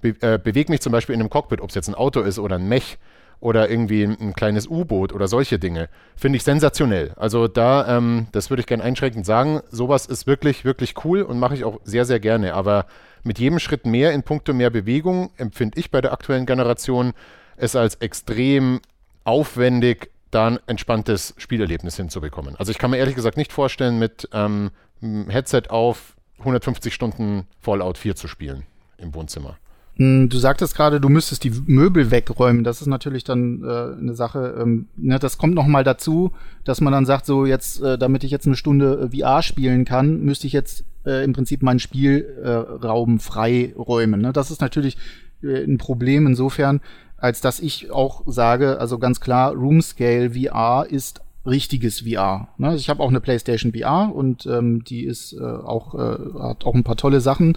be 0.00 0.16
äh, 0.20 0.38
bewege 0.42 0.72
mich 0.72 0.80
zum 0.80 0.92
Beispiel 0.92 1.14
in 1.14 1.20
einem 1.20 1.30
Cockpit, 1.30 1.60
ob 1.60 1.68
es 1.68 1.74
jetzt 1.74 1.88
ein 1.88 1.94
Auto 1.94 2.20
ist 2.20 2.38
oder 2.38 2.56
ein 2.56 2.68
Mech 2.68 2.98
oder 3.42 3.68
irgendwie 3.68 4.04
ein, 4.04 4.16
ein 4.20 4.32
kleines 4.34 4.68
U-Boot 4.68 5.12
oder 5.12 5.28
solche 5.28 5.58
Dinge, 5.58 5.88
finde 6.16 6.36
ich 6.36 6.44
sensationell. 6.44 7.12
Also 7.16 7.48
da, 7.48 7.96
ähm, 7.96 8.28
das 8.32 8.50
würde 8.50 8.60
ich 8.60 8.66
gerne 8.66 8.84
einschränkend 8.84 9.26
sagen, 9.26 9.60
sowas 9.70 10.06
ist 10.06 10.26
wirklich, 10.26 10.64
wirklich 10.64 10.94
cool 11.04 11.22
und 11.22 11.38
mache 11.38 11.54
ich 11.54 11.64
auch 11.64 11.80
sehr, 11.84 12.04
sehr 12.04 12.20
gerne. 12.20 12.54
Aber 12.54 12.86
mit 13.24 13.38
jedem 13.38 13.58
Schritt 13.58 13.86
mehr 13.86 14.12
in 14.12 14.22
puncto 14.22 14.52
mehr 14.52 14.70
Bewegung 14.70 15.30
empfinde 15.36 15.78
ich 15.78 15.90
bei 15.90 16.00
der 16.00 16.12
aktuellen 16.12 16.46
Generation 16.46 17.12
es 17.56 17.76
als 17.76 17.96
extrem 17.96 18.80
aufwendig, 19.24 20.10
da 20.30 20.48
ein 20.48 20.58
entspanntes 20.66 21.34
Spielerlebnis 21.36 21.96
hinzubekommen. 21.96 22.56
Also 22.56 22.72
ich 22.72 22.78
kann 22.78 22.90
mir 22.90 22.96
ehrlich 22.96 23.14
gesagt 23.14 23.36
nicht 23.36 23.52
vorstellen, 23.52 23.98
mit 23.98 24.28
ähm, 24.32 24.70
Headset 25.28 25.64
auf 25.68 26.16
150 26.38 26.92
Stunden 26.94 27.46
Fallout 27.60 27.98
4 27.98 28.16
zu 28.16 28.28
spielen 28.28 28.64
im 28.98 29.14
Wohnzimmer. 29.14 29.58
Hm, 29.96 30.28
du 30.28 30.38
sagtest 30.38 30.74
gerade, 30.74 31.00
du 31.00 31.08
müsstest 31.08 31.44
die 31.44 31.52
Möbel 31.66 32.10
wegräumen. 32.10 32.64
Das 32.64 32.80
ist 32.80 32.86
natürlich 32.86 33.24
dann 33.24 33.62
äh, 33.62 34.00
eine 34.00 34.14
Sache. 34.14 34.56
Ähm, 34.60 34.88
ne, 34.96 35.18
das 35.18 35.38
kommt 35.38 35.54
noch 35.54 35.66
mal 35.66 35.84
dazu, 35.84 36.32
dass 36.64 36.80
man 36.80 36.92
dann 36.92 37.06
sagt, 37.06 37.26
so 37.26 37.44
jetzt, 37.44 37.82
äh, 37.82 37.98
damit 37.98 38.24
ich 38.24 38.30
jetzt 38.30 38.46
eine 38.46 38.56
Stunde 38.56 39.10
äh, 39.12 39.16
VR 39.16 39.42
spielen 39.42 39.84
kann, 39.84 40.20
müsste 40.22 40.46
ich 40.46 40.52
jetzt 40.52 40.84
äh, 41.04 41.24
im 41.24 41.32
Prinzip 41.32 41.62
meinen 41.62 41.78
Spielraum 41.78 43.20
frei 43.20 43.74
räumen. 43.76 44.20
Ne? 44.22 44.32
Das 44.32 44.50
ist 44.50 44.60
natürlich 44.60 44.96
äh, 45.42 45.62
ein 45.64 45.78
Problem 45.78 46.26
insofern, 46.26 46.80
als 47.18 47.40
dass 47.40 47.60
ich 47.60 47.90
auch 47.90 48.22
sage, 48.26 48.80
also 48.80 48.98
ganz 48.98 49.20
klar, 49.20 49.52
Room 49.52 49.82
Scale 49.82 50.30
VR 50.30 50.86
ist 50.88 51.20
richtiges 51.44 52.00
VR. 52.00 52.48
Ne? 52.56 52.74
Ich 52.76 52.88
habe 52.88 53.02
auch 53.02 53.10
eine 53.10 53.20
PlayStation 53.20 53.72
VR 53.72 54.14
und 54.14 54.46
ähm, 54.46 54.84
die 54.84 55.04
ist 55.04 55.32
äh, 55.32 55.42
auch 55.42 55.94
äh, 55.94 56.40
hat 56.40 56.64
auch 56.64 56.74
ein 56.74 56.84
paar 56.84 56.96
tolle 56.96 57.20
Sachen, 57.20 57.56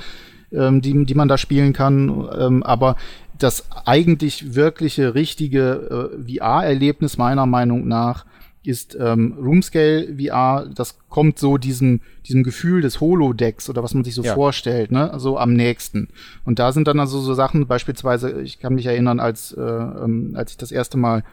ähm, 0.52 0.82
die 0.82 1.06
die 1.06 1.16
man 1.16 1.28
da 1.28 1.38
spielen 1.38 1.74
kann. 1.74 2.28
Ähm, 2.38 2.64
aber 2.64 2.96
das 3.38 3.66
eigentlich 3.86 4.56
wirkliche 4.56 5.16
richtige 5.16 6.12
äh, 6.18 6.40
VR-Erlebnis 6.40 7.18
meiner 7.18 7.46
Meinung 7.46 7.88
nach 7.88 8.26
ist 8.66 8.98
ähm, 9.00 9.36
Roomscale 9.40 10.16
VR, 10.18 10.68
das 10.74 10.98
kommt 11.10 11.38
so 11.38 11.58
diesem, 11.58 12.02
diesem 12.26 12.44
Gefühl 12.44 12.82
des 12.82 13.00
Holodecks 13.00 13.70
oder 13.70 13.84
was 13.84 13.94
man 13.94 14.04
sich 14.04 14.16
so 14.16 14.24
ja. 14.24 14.34
vorstellt, 14.34 14.92
ne, 14.92 15.14
so 15.18 15.38
am 15.38 15.54
nächsten. 15.54 16.10
Und 16.46 16.60
da 16.60 16.72
sind 16.72 16.88
dann 16.88 17.00
also 17.00 17.20
so 17.20 17.34
Sachen, 17.34 17.68
beispielsweise, 17.68 18.42
ich 18.42 18.60
kann 18.60 18.76
mich 18.76 18.86
erinnern, 18.88 19.20
als, 19.20 19.54
äh, 19.54 19.62
ähm, 19.62 20.34
als 20.36 20.52
ich 20.52 20.58
das 20.58 20.72
erste 20.72 20.98
Mal 20.98 21.24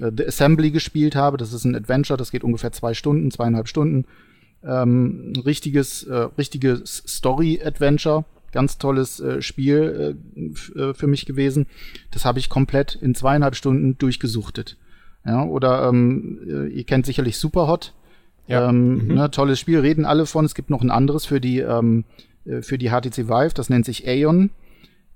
äh, 0.00 0.10
The 0.16 0.26
Assembly 0.26 0.70
gespielt 0.70 1.14
habe, 1.14 1.36
das 1.36 1.52
ist 1.52 1.64
ein 1.64 1.76
Adventure, 1.76 2.16
das 2.16 2.30
geht 2.30 2.44
ungefähr 2.44 2.72
zwei 2.72 2.94
Stunden, 2.94 3.30
zweieinhalb 3.30 3.68
Stunden. 3.68 4.04
Ähm, 4.62 5.32
richtiges, 5.46 6.02
äh, 6.02 6.28
richtiges 6.36 7.02
Story-Adventure, 7.06 8.24
ganz 8.52 8.78
tolles 8.78 9.20
äh, 9.20 9.42
Spiel 9.42 10.16
äh, 10.36 10.78
äh, 10.78 10.94
für 10.94 11.06
mich 11.06 11.26
gewesen. 11.26 11.66
Das 12.10 12.24
habe 12.24 12.38
ich 12.38 12.48
komplett 12.48 12.94
in 12.94 13.14
zweieinhalb 13.14 13.56
Stunden 13.56 13.98
durchgesuchtet. 13.98 14.76
Ja, 15.24 15.44
oder 15.44 15.88
ähm, 15.88 16.40
äh, 16.46 16.68
ihr 16.68 16.84
kennt 16.84 17.06
sicherlich 17.06 17.38
Superhot. 17.38 17.94
Ja. 18.46 18.68
Ähm, 18.68 19.06
mhm. 19.06 19.14
ne, 19.14 19.30
tolles 19.30 19.60
Spiel, 19.60 19.78
reden 19.80 20.04
alle 20.04 20.26
von. 20.26 20.44
Es 20.44 20.54
gibt 20.54 20.70
noch 20.70 20.82
ein 20.82 20.90
anderes 20.90 21.26
für 21.26 21.40
die, 21.40 21.60
ähm, 21.60 22.04
äh, 22.44 22.62
für 22.62 22.78
die 22.78 22.88
HTC 22.88 23.28
Vive, 23.28 23.54
das 23.54 23.70
nennt 23.70 23.84
sich 23.84 24.08
Aeon. 24.08 24.50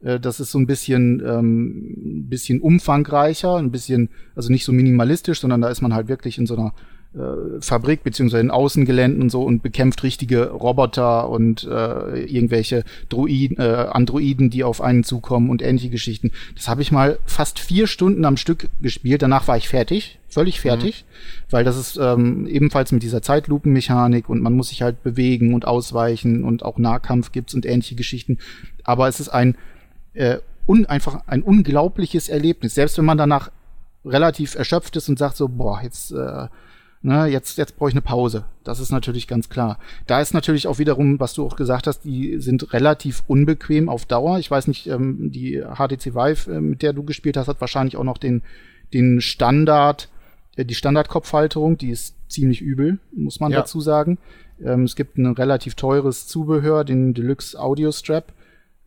Äh, 0.04 0.20
das 0.20 0.40
ist 0.40 0.52
so 0.52 0.58
ein 0.58 0.66
bisschen, 0.66 1.22
ähm, 1.26 2.26
bisschen 2.28 2.60
umfangreicher, 2.60 3.56
ein 3.56 3.70
bisschen, 3.70 4.10
also 4.36 4.52
nicht 4.52 4.64
so 4.64 4.72
minimalistisch, 4.72 5.40
sondern 5.40 5.62
da 5.62 5.68
ist 5.68 5.80
man 5.80 5.94
halt 5.94 6.08
wirklich 6.08 6.38
in 6.38 6.46
so 6.46 6.54
einer 6.54 6.74
äh, 7.14 7.60
Fabrik 7.60 8.02
beziehungsweise 8.02 8.40
in 8.40 8.50
Außengeländen 8.50 9.22
und 9.22 9.30
so 9.30 9.42
und 9.42 9.62
bekämpft 9.62 10.02
richtige 10.02 10.50
Roboter 10.50 11.28
und 11.28 11.64
äh, 11.64 12.24
irgendwelche 12.24 12.84
Droiden, 13.08 13.58
äh, 13.58 13.86
Androiden, 13.90 14.50
die 14.50 14.64
auf 14.64 14.80
einen 14.80 15.04
zukommen 15.04 15.50
und 15.50 15.62
ähnliche 15.62 15.90
Geschichten. 15.90 16.32
Das 16.56 16.68
habe 16.68 16.82
ich 16.82 16.92
mal 16.92 17.18
fast 17.24 17.58
vier 17.58 17.86
Stunden 17.86 18.24
am 18.24 18.36
Stück 18.36 18.68
gespielt. 18.80 19.22
Danach 19.22 19.46
war 19.48 19.56
ich 19.56 19.68
fertig, 19.68 20.18
völlig 20.28 20.60
fertig, 20.60 21.04
mhm. 21.04 21.52
weil 21.52 21.64
das 21.64 21.76
ist 21.76 21.98
ähm, 22.00 22.46
ebenfalls 22.46 22.92
mit 22.92 23.02
dieser 23.02 23.22
Zeitlupenmechanik 23.22 24.28
und 24.28 24.40
man 24.42 24.54
muss 24.54 24.70
sich 24.70 24.82
halt 24.82 25.02
bewegen 25.02 25.54
und 25.54 25.66
ausweichen 25.66 26.44
und 26.44 26.64
auch 26.64 26.78
Nahkampf 26.78 27.32
gibt's 27.32 27.54
und 27.54 27.64
ähnliche 27.64 27.94
Geschichten. 27.94 28.38
Aber 28.82 29.08
es 29.08 29.20
ist 29.20 29.28
ein 29.28 29.56
äh, 30.14 30.38
un 30.66 30.86
einfach 30.86 31.22
ein 31.26 31.42
unglaubliches 31.42 32.28
Erlebnis, 32.28 32.74
selbst 32.74 32.98
wenn 32.98 33.04
man 33.04 33.18
danach 33.18 33.50
relativ 34.04 34.54
erschöpft 34.54 34.96
ist 34.96 35.08
und 35.08 35.18
sagt 35.18 35.36
so, 35.36 35.48
boah, 35.48 35.80
jetzt 35.82 36.12
äh, 36.12 36.48
ne, 37.04 37.26
jetzt, 37.26 37.58
jetzt 37.58 37.76
brauche 37.76 37.90
ich 37.90 37.94
eine 37.94 38.02
Pause. 38.02 38.44
Das 38.64 38.80
ist 38.80 38.90
natürlich 38.90 39.28
ganz 39.28 39.48
klar. 39.48 39.78
Da 40.06 40.20
ist 40.20 40.34
natürlich 40.34 40.66
auch 40.66 40.78
wiederum, 40.78 41.20
was 41.20 41.34
du 41.34 41.46
auch 41.46 41.56
gesagt 41.56 41.86
hast, 41.86 42.00
die 42.00 42.40
sind 42.40 42.72
relativ 42.72 43.22
unbequem 43.26 43.88
auf 43.88 44.06
Dauer. 44.06 44.38
Ich 44.38 44.50
weiß 44.50 44.66
nicht, 44.66 44.86
ähm, 44.88 45.30
die 45.30 45.60
HTC 45.62 46.14
Vive, 46.14 46.52
äh, 46.52 46.60
mit 46.60 46.82
der 46.82 46.92
du 46.92 47.04
gespielt 47.04 47.36
hast, 47.36 47.48
hat 47.48 47.60
wahrscheinlich 47.60 47.96
auch 47.96 48.04
noch 48.04 48.18
den, 48.18 48.42
den 48.92 49.20
Standard 49.20 50.08
Äh, 50.56 50.64
die 50.64 50.74
Standardkopfhalterung, 50.74 51.78
die 51.78 51.90
ist 51.90 52.16
ziemlich 52.28 52.60
übel, 52.60 52.98
muss 53.12 53.40
man 53.40 53.52
ja. 53.52 53.60
dazu 53.60 53.80
sagen. 53.80 54.18
Ähm, 54.62 54.84
es 54.84 54.96
gibt 54.96 55.18
ein 55.18 55.26
relativ 55.26 55.74
teures 55.74 56.26
Zubehör, 56.26 56.84
den 56.84 57.14
Deluxe 57.14 57.58
Audio 57.58 57.92
Strap. 57.92 58.32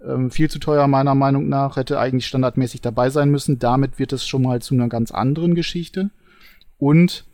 Ähm, 0.02 0.30
viel 0.32 0.50
zu 0.50 0.60
teuer 0.60 0.88
meiner 0.88 1.16
Meinung 1.16 1.50
nach, 1.50 1.76
hätte 1.76 2.00
eigentlich 2.00 2.28
standardmäßig 2.28 2.82
dabei 2.82 3.10
sein 3.10 3.30
müssen. 3.30 3.60
Damit 3.60 4.00
wird 4.00 4.14
es 4.14 4.26
schon 4.26 4.44
mal 4.44 4.62
zu 4.62 4.76
einer 4.76 4.90
ganz 4.90 5.12
anderen 5.12 5.56
Geschichte. 5.56 6.10
Und 6.78 7.26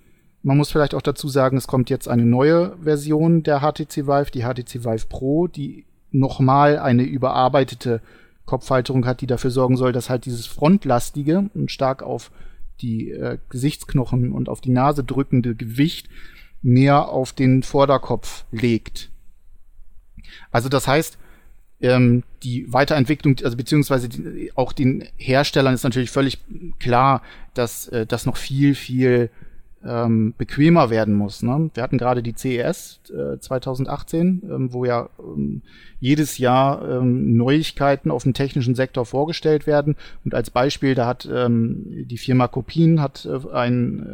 man 0.43 0.57
muss 0.57 0.71
vielleicht 0.71 0.93
auch 0.93 1.01
dazu 1.01 1.29
sagen, 1.29 1.57
es 1.57 1.67
kommt 1.67 1.89
jetzt 1.89 2.07
eine 2.07 2.25
neue 2.25 2.75
Version 2.83 3.43
der 3.43 3.61
HTC 3.61 4.07
Vive, 4.07 4.31
die 4.31 4.43
HTC 4.43 4.83
Vive 4.83 5.07
Pro, 5.07 5.47
die 5.47 5.85
nochmal 6.11 6.77
eine 6.77 7.03
überarbeitete 7.03 8.01
Kopfhalterung 8.45 9.05
hat, 9.05 9.21
die 9.21 9.27
dafür 9.27 9.51
sorgen 9.51 9.77
soll, 9.77 9.93
dass 9.93 10.09
halt 10.09 10.25
dieses 10.25 10.45
frontlastige 10.45 11.49
und 11.53 11.71
stark 11.71 12.03
auf 12.03 12.29
die 12.81 13.11
äh, 13.11 13.37
Gesichtsknochen 13.49 14.33
und 14.33 14.49
auf 14.49 14.59
die 14.59 14.71
Nase 14.71 15.03
drückende 15.03 15.55
Gewicht 15.55 16.09
mehr 16.61 17.07
auf 17.07 17.31
den 17.31 17.63
Vorderkopf 17.63 18.43
legt. 18.51 19.09
Also 20.51 20.67
das 20.67 20.87
heißt, 20.87 21.17
ähm, 21.79 22.23
die 22.43 22.71
Weiterentwicklung, 22.71 23.37
also 23.43 23.55
beziehungsweise 23.55 24.09
die, 24.09 24.51
auch 24.55 24.73
den 24.73 25.07
Herstellern 25.15 25.73
ist 25.73 25.83
natürlich 25.83 26.11
völlig 26.11 26.39
klar, 26.79 27.21
dass 27.53 27.87
äh, 27.87 28.05
das 28.05 28.25
noch 28.25 28.37
viel, 28.37 28.75
viel 28.75 29.29
ähm, 29.85 30.33
bequemer 30.37 30.89
werden 30.89 31.13
muss. 31.13 31.43
Ne? 31.43 31.69
Wir 31.73 31.83
hatten 31.83 31.97
gerade 31.97 32.23
die 32.23 32.35
CES 32.35 33.01
äh, 33.09 33.39
2018, 33.39 34.43
ähm, 34.43 34.73
wo 34.73 34.85
ja 34.85 35.09
ähm, 35.19 35.61
jedes 35.99 36.37
Jahr 36.37 36.87
ähm, 36.87 37.35
Neuigkeiten 37.35 38.11
auf 38.11 38.23
dem 38.23 38.33
technischen 38.33 38.75
Sektor 38.75 39.05
vorgestellt 39.05 39.67
werden. 39.67 39.95
Und 40.25 40.33
als 40.33 40.49
Beispiel, 40.49 40.95
da 40.95 41.05
hat 41.05 41.27
ähm, 41.31 41.85
die 42.07 42.17
Firma 42.17 42.47
Kopin 42.47 43.01
hat 43.01 43.25
äh, 43.25 43.53
ein 43.53 44.05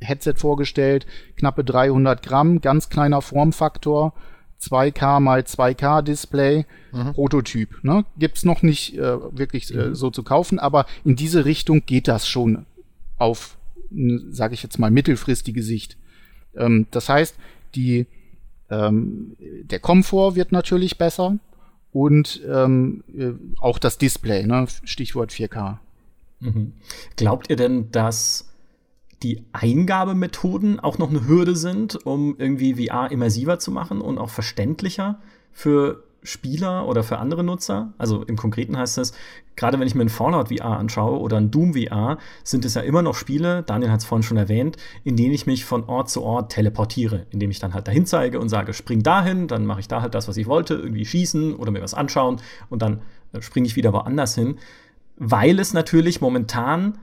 äh, 0.00 0.04
Headset 0.04 0.34
vorgestellt, 0.36 1.06
knappe 1.36 1.64
300 1.64 2.22
Gramm, 2.22 2.60
ganz 2.60 2.88
kleiner 2.88 3.22
Formfaktor. 3.22 4.12
2K 4.60 5.20
mal 5.20 5.40
2K 5.40 6.00
Display, 6.00 6.64
mhm. 6.90 7.12
Prototyp. 7.12 7.84
Ne? 7.84 8.06
Gibt's 8.18 8.44
noch 8.44 8.62
nicht 8.62 8.96
äh, 8.96 9.18
wirklich 9.36 9.74
äh, 9.74 9.88
mhm. 9.88 9.94
so 9.94 10.10
zu 10.10 10.22
kaufen, 10.22 10.58
aber 10.58 10.86
in 11.04 11.14
diese 11.14 11.44
Richtung 11.44 11.84
geht 11.84 12.08
das 12.08 12.26
schon 12.26 12.64
auf 13.18 13.55
sage 14.30 14.54
ich 14.54 14.62
jetzt 14.62 14.78
mal, 14.78 14.90
mittelfristige 14.90 15.62
Sicht. 15.62 15.96
Ähm, 16.54 16.86
das 16.90 17.08
heißt, 17.08 17.36
die, 17.74 18.06
ähm, 18.70 19.36
der 19.38 19.80
Komfort 19.80 20.34
wird 20.34 20.52
natürlich 20.52 20.98
besser 20.98 21.38
und 21.92 22.42
ähm, 22.46 23.04
äh, 23.16 23.32
auch 23.60 23.78
das 23.78 23.98
Display, 23.98 24.46
ne? 24.46 24.66
Stichwort 24.84 25.32
4K. 25.32 25.78
Mhm. 26.40 26.72
Glaubt 27.16 27.48
ihr 27.50 27.56
denn, 27.56 27.90
dass 27.90 28.52
die 29.22 29.44
Eingabemethoden 29.52 30.78
auch 30.78 30.98
noch 30.98 31.10
eine 31.10 31.26
Hürde 31.26 31.56
sind, 31.56 32.06
um 32.06 32.36
irgendwie 32.38 32.86
VR 32.86 33.10
immersiver 33.10 33.58
zu 33.58 33.70
machen 33.70 34.00
und 34.00 34.18
auch 34.18 34.28
verständlicher 34.30 35.20
für 35.52 36.04
Spieler 36.26 36.86
oder 36.86 37.02
für 37.02 37.18
andere 37.18 37.44
Nutzer. 37.44 37.92
Also 37.98 38.22
im 38.24 38.36
Konkreten 38.36 38.76
heißt 38.76 38.98
es, 38.98 39.12
gerade 39.54 39.78
wenn 39.78 39.86
ich 39.86 39.94
mir 39.94 40.02
ein 40.02 40.08
Fallout 40.08 40.48
VR 40.48 40.78
anschaue 40.78 41.18
oder 41.18 41.36
ein 41.36 41.50
Doom 41.50 41.74
VR, 41.74 42.18
sind 42.44 42.64
es 42.64 42.74
ja 42.74 42.82
immer 42.82 43.02
noch 43.02 43.14
Spiele, 43.14 43.62
Daniel 43.62 43.90
hat 43.90 44.00
es 44.00 44.04
vorhin 44.04 44.22
schon 44.22 44.36
erwähnt, 44.36 44.76
in 45.04 45.16
denen 45.16 45.32
ich 45.32 45.46
mich 45.46 45.64
von 45.64 45.84
Ort 45.84 46.10
zu 46.10 46.22
Ort 46.22 46.52
teleportiere, 46.52 47.26
indem 47.30 47.50
ich 47.50 47.58
dann 47.58 47.74
halt 47.74 47.88
dahin 47.88 48.06
zeige 48.06 48.40
und 48.40 48.48
sage, 48.48 48.74
spring 48.74 49.02
dahin, 49.02 49.48
dann 49.48 49.64
mache 49.64 49.80
ich 49.80 49.88
da 49.88 50.02
halt 50.02 50.14
das, 50.14 50.28
was 50.28 50.36
ich 50.36 50.46
wollte, 50.46 50.74
irgendwie 50.74 51.04
schießen 51.04 51.54
oder 51.54 51.70
mir 51.70 51.82
was 51.82 51.94
anschauen 51.94 52.40
und 52.68 52.82
dann 52.82 53.00
äh, 53.32 53.40
springe 53.40 53.66
ich 53.66 53.76
wieder 53.76 53.92
woanders 53.92 54.34
hin. 54.34 54.58
Weil 55.16 55.58
es 55.60 55.72
natürlich 55.72 56.20
momentan 56.20 56.98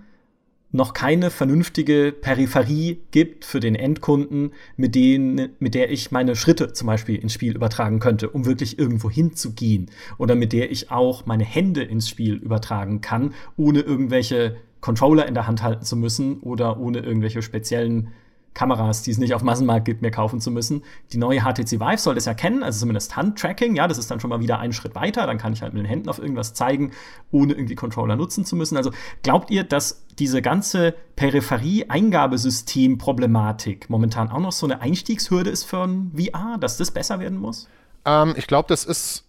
noch 0.74 0.94
keine 0.94 1.30
vernünftige 1.30 2.12
Peripherie 2.20 2.98
gibt 3.12 3.46
für 3.46 3.60
den 3.60 3.76
Endkunden, 3.76 4.52
mit, 4.76 4.96
denen, 4.96 5.50
mit 5.60 5.76
der 5.76 5.92
ich 5.92 6.12
meine 6.12 6.36
Schritte 6.36 6.74
zum 6.74 6.88
Beispiel 6.88 7.16
ins 7.16 7.34
Spiel 7.34 7.56
übertragen 7.56 8.00
könnte, 8.00 8.30
um 8.30 8.46
wirklich 8.46 8.80
irgendwo 8.80 9.10
hinzugehen. 9.10 9.92
Oder 10.18 10.34
mit 10.36 10.52
der 10.52 10.72
ich 10.72 10.90
auch 10.90 11.28
meine 11.28 11.46
Hände 11.46 11.84
ins 11.84 12.10
Spiel 12.10 12.36
übertragen 12.36 13.02
kann, 13.02 13.36
ohne 13.56 13.82
irgendwelche 13.82 14.58
Controller 14.82 15.28
in 15.28 15.36
der 15.36 15.48
Hand 15.48 15.62
halten 15.62 15.86
zu 15.86 15.96
müssen 15.96 16.40
oder 16.40 16.80
ohne 16.80 17.00
irgendwelche 17.00 17.44
speziellen 17.44 18.10
Kameras, 18.54 19.02
die 19.02 19.12
es 19.12 19.18
nicht 19.18 19.34
auf 19.34 19.44
Massenmarkt 19.44 19.86
gibt, 19.86 20.02
mehr 20.02 20.12
kaufen 20.12 20.40
zu 20.40 20.52
müssen. 20.52 20.84
Die 21.12 21.18
neue 21.18 21.42
HTC 21.42 21.80
Vive 21.80 21.98
soll 21.98 22.16
das 22.16 22.28
erkennen, 22.28 22.64
also 22.64 22.80
zumindest 22.80 23.16
Handtracking. 23.16 23.76
Ja, 23.76 23.88
das 23.88 23.98
ist 23.98 24.12
dann 24.12 24.20
schon 24.20 24.30
mal 24.30 24.40
wieder 24.40 24.60
einen 24.60 24.74
Schritt 24.74 24.96
weiter. 24.96 25.26
Dann 25.26 25.38
kann 25.38 25.54
ich 25.54 25.62
halt 25.62 25.74
mit 25.74 25.84
den 25.84 25.88
Händen 25.88 26.10
auf 26.10 26.20
irgendwas 26.20 26.54
zeigen, 26.54 26.92
ohne 27.32 27.54
irgendwie 27.54 27.76
Controller 27.76 28.16
nutzen 28.16 28.46
zu 28.46 28.56
müssen. 28.56 28.78
Also 28.78 28.92
glaubt 29.24 29.52
ihr, 29.52 29.64
dass 29.64 30.06
diese 30.20 30.42
ganze 30.42 30.94
Peripherie-Eingabesystem-Problematik 31.16 33.90
momentan 33.90 34.30
auch 34.30 34.40
noch 34.40 34.52
so 34.52 34.68
eine 34.68 34.82
Einstiegshürde 34.82 35.50
ist 35.50 35.64
für 35.64 35.84
ein 35.84 36.12
VR, 36.16 36.58
dass 36.60 36.78
das 36.78 36.92
besser 36.92 37.20
werden 37.20 37.40
muss? 37.40 37.68
Ähm, 38.06 38.36
ich 38.38 38.48
glaube, 38.48 38.68
das 38.70 38.86
ist 38.86 39.26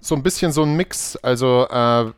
so 0.00 0.14
ein 0.14 0.22
bisschen 0.22 0.52
so 0.52 0.62
ein 0.62 0.76
Mix. 0.76 1.16
Also 1.16 1.66
äh 1.68 2.12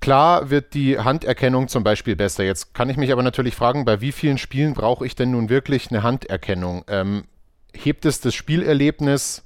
Klar 0.00 0.50
wird 0.50 0.74
die 0.74 0.98
Handerkennung 0.98 1.68
zum 1.68 1.82
Beispiel 1.82 2.16
besser. 2.16 2.44
Jetzt 2.44 2.74
kann 2.74 2.90
ich 2.90 2.96
mich 2.96 3.12
aber 3.12 3.22
natürlich 3.22 3.54
fragen, 3.54 3.84
bei 3.84 4.00
wie 4.00 4.12
vielen 4.12 4.38
Spielen 4.38 4.74
brauche 4.74 5.06
ich 5.06 5.16
denn 5.16 5.30
nun 5.30 5.48
wirklich 5.48 5.90
eine 5.90 6.02
Handerkennung? 6.02 6.84
Ähm, 6.88 7.24
hebt 7.72 8.04
es 8.04 8.20
das 8.20 8.34
Spielerlebnis 8.34 9.44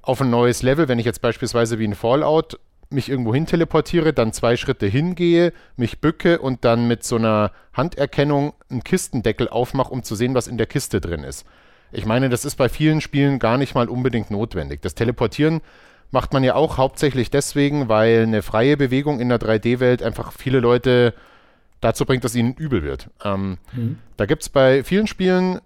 auf 0.00 0.20
ein 0.20 0.30
neues 0.30 0.62
Level, 0.62 0.88
wenn 0.88 0.98
ich 0.98 1.06
jetzt 1.06 1.22
beispielsweise 1.22 1.78
wie 1.78 1.84
in 1.84 1.94
Fallout 1.94 2.58
mich 2.90 3.08
irgendwo 3.08 3.34
hin 3.34 3.46
teleportiere, 3.46 4.12
dann 4.12 4.32
zwei 4.32 4.56
Schritte 4.56 4.86
hingehe, 4.86 5.52
mich 5.76 6.00
bücke 6.00 6.38
und 6.38 6.64
dann 6.64 6.86
mit 6.86 7.02
so 7.04 7.16
einer 7.16 7.50
Handerkennung 7.72 8.54
einen 8.70 8.84
Kistendeckel 8.84 9.48
aufmache, 9.48 9.90
um 9.90 10.02
zu 10.02 10.14
sehen, 10.14 10.34
was 10.34 10.46
in 10.46 10.58
der 10.58 10.66
Kiste 10.66 11.00
drin 11.00 11.24
ist. 11.24 11.44
Ich 11.92 12.06
meine, 12.06 12.28
das 12.28 12.44
ist 12.44 12.56
bei 12.56 12.68
vielen 12.68 13.00
Spielen 13.00 13.38
gar 13.38 13.56
nicht 13.58 13.74
mal 13.74 13.88
unbedingt 13.88 14.30
notwendig. 14.30 14.82
Das 14.82 14.94
Teleportieren 14.94 15.60
macht 16.10 16.32
man 16.32 16.44
ja 16.44 16.54
auch 16.54 16.78
hauptsächlich 16.78 17.30
deswegen, 17.30 17.88
weil 17.88 18.22
eine 18.22 18.42
freie 18.42 18.76
Bewegung 18.76 19.20
in 19.20 19.28
der 19.28 19.40
3D-Welt 19.40 20.02
einfach 20.02 20.32
viele 20.32 20.60
Leute 20.60 21.14
dazu 21.80 22.06
bringt, 22.06 22.24
dass 22.24 22.34
ihnen 22.34 22.54
übel 22.54 22.82
wird. 22.82 23.10
Ähm, 23.24 23.58
mhm. 23.72 23.98
Da 24.16 24.26
gibt 24.26 24.42
es 24.42 24.48
bei 24.48 24.84
vielen 24.84 25.06
Spielen 25.06 25.60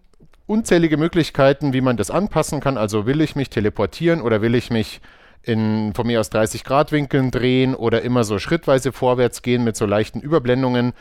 unzählige 0.47 0.97
Möglichkeiten, 0.97 1.73
wie 1.73 1.81
man 1.81 1.97
das 1.97 2.11
anpassen 2.11 2.61
kann. 2.61 2.79
Also 2.79 3.07
will 3.07 3.21
ich 3.21 3.37
mich 3.37 3.51
teleportieren 3.51 4.21
oder 4.21 4.43
will 4.43 4.55
ich 4.55 4.71
mich 4.71 5.01
in 5.43 5.93
von 5.95 6.07
mir 6.07 6.21
aus 6.21 6.31
30 6.31 6.65
Grad 6.65 6.91
Winkeln 6.91 7.31
drehen 7.31 7.75
oder 7.75 8.03
immer 8.03 8.25
so 8.25 8.39
schrittweise 8.39 8.93
vorwärts 8.93 9.43
gehen 9.43 9.63
mit 9.63 9.77
so 9.77 9.87
leichten 9.87 10.21
Überblendungen. 10.21 10.93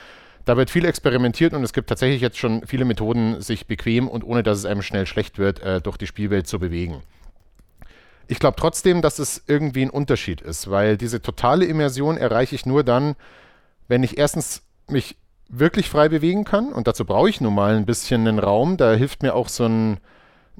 Da 0.46 0.56
wird 0.56 0.70
viel 0.70 0.86
experimentiert 0.86 1.54
und 1.54 1.64
es 1.64 1.74
gibt 1.74 1.90
tatsächlich 1.90 2.22
jetzt 2.22 2.38
schon 2.38 2.66
viele 2.66 2.86
Methoden, 2.86 3.42
sich 3.42 3.68
bequem 3.68 4.08
und 4.08 4.24
ohne 4.24 4.44
dass 4.44 4.60
es 4.60 4.66
einem 4.66 4.82
schnell 4.82 5.06
schlecht 5.06 5.40
wird, 5.40 5.62
äh, 5.62 5.82
durch 5.82 5.98
die 5.98 6.08
Spielwelt 6.08 6.48
zu 6.48 6.60
bewegen. 6.60 7.02
Ich 8.28 8.40
glaube 8.40 8.58
trotzdem, 8.60 9.02
dass 9.02 9.20
es 9.20 9.44
irgendwie 9.48 9.84
ein 9.84 9.90
Unterschied 9.90 10.42
ist, 10.42 10.70
weil 10.70 10.98
diese 10.98 11.22
totale 11.22 11.66
Immersion 11.66 12.18
erreiche 12.18 12.56
ich 12.56 12.66
nur 12.66 12.84
dann, 12.84 13.16
wenn 13.88 14.04
ich 14.04 14.18
erstens 14.18 14.64
mich 14.90 15.16
wirklich 15.50 15.90
frei 15.90 16.10
bewegen 16.10 16.44
kann 16.44 16.74
und 16.74 16.88
dazu 16.88 17.06
brauche 17.06 17.30
ich 17.30 17.40
nun 17.40 17.56
mal 17.56 17.76
ein 17.76 17.86
bisschen 17.86 18.28
einen 18.28 18.40
Raum. 18.40 18.76
Da 18.76 18.94
hilft 18.94 19.24
mir 19.24 19.34
auch 19.34 19.48
so 19.48 19.66
ein, 19.66 19.98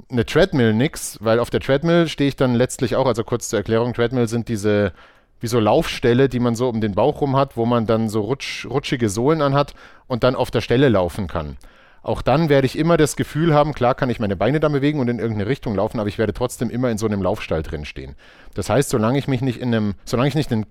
eine 0.10 0.26
Treadmill 0.26 0.74
nix, 0.74 1.18
weil 1.22 1.40
auf 1.40 1.50
der 1.50 1.60
Treadmill 1.60 2.08
stehe 2.08 2.30
ich 2.30 2.38
dann 2.38 2.56
letztlich 2.56 2.96
auch, 2.96 3.06
also 3.06 3.24
kurz 3.24 3.50
zur 3.50 3.60
Erklärung, 3.60 3.94
Treadmill 3.94 4.28
sind 4.28 4.48
diese 4.48 4.94
wie 5.40 5.48
so 5.48 5.60
Laufstelle, 5.60 6.30
die 6.30 6.40
man 6.40 6.56
so 6.56 6.68
um 6.68 6.82
den 6.82 6.96
Bauch 6.96 7.22
rum 7.22 7.36
hat, 7.36 7.58
wo 7.58 7.66
man 7.66 7.86
dann 7.86 8.10
so 8.10 8.22
rutsch, 8.22 8.66
rutschige 8.66 9.10
Sohlen 9.10 9.42
anhat 9.42 9.76
und 10.08 10.24
dann 10.24 10.36
auf 10.36 10.50
der 10.50 10.62
Stelle 10.62 10.90
laufen 10.90 11.28
kann. 11.28 11.58
Auch 12.08 12.22
dann 12.22 12.48
werde 12.48 12.66
ich 12.66 12.78
immer 12.78 12.96
das 12.96 13.18
Gefühl 13.18 13.54
haben, 13.54 13.74
klar 13.74 13.94
kann 13.94 14.10
ich 14.10 14.22
meine 14.22 14.38
Beine 14.38 14.62
dann 14.62 14.72
bewegen 14.72 15.02
und 15.02 15.10
in 15.10 15.20
irgendeine 15.20 15.50
Richtung 15.50 15.76
laufen, 15.76 16.00
aber 16.00 16.08
ich 16.08 16.18
werde 16.18 16.32
trotzdem 16.32 16.70
immer 16.70 16.90
in 16.90 16.98
so 16.98 17.06
einem 17.06 17.22
Laufstall 17.22 17.64
drin 17.64 17.84
stehen. 17.84 18.16
Das 18.54 18.70
heißt, 18.70 18.90
solange 18.90 19.20
ich 19.20 19.28
mich 19.28 19.42
nicht 19.42 19.60
in 19.60 19.76
einem, 19.76 19.96
solange 20.06 20.30
ich 20.30 20.36
nicht 20.36 20.50
einen 20.54 20.68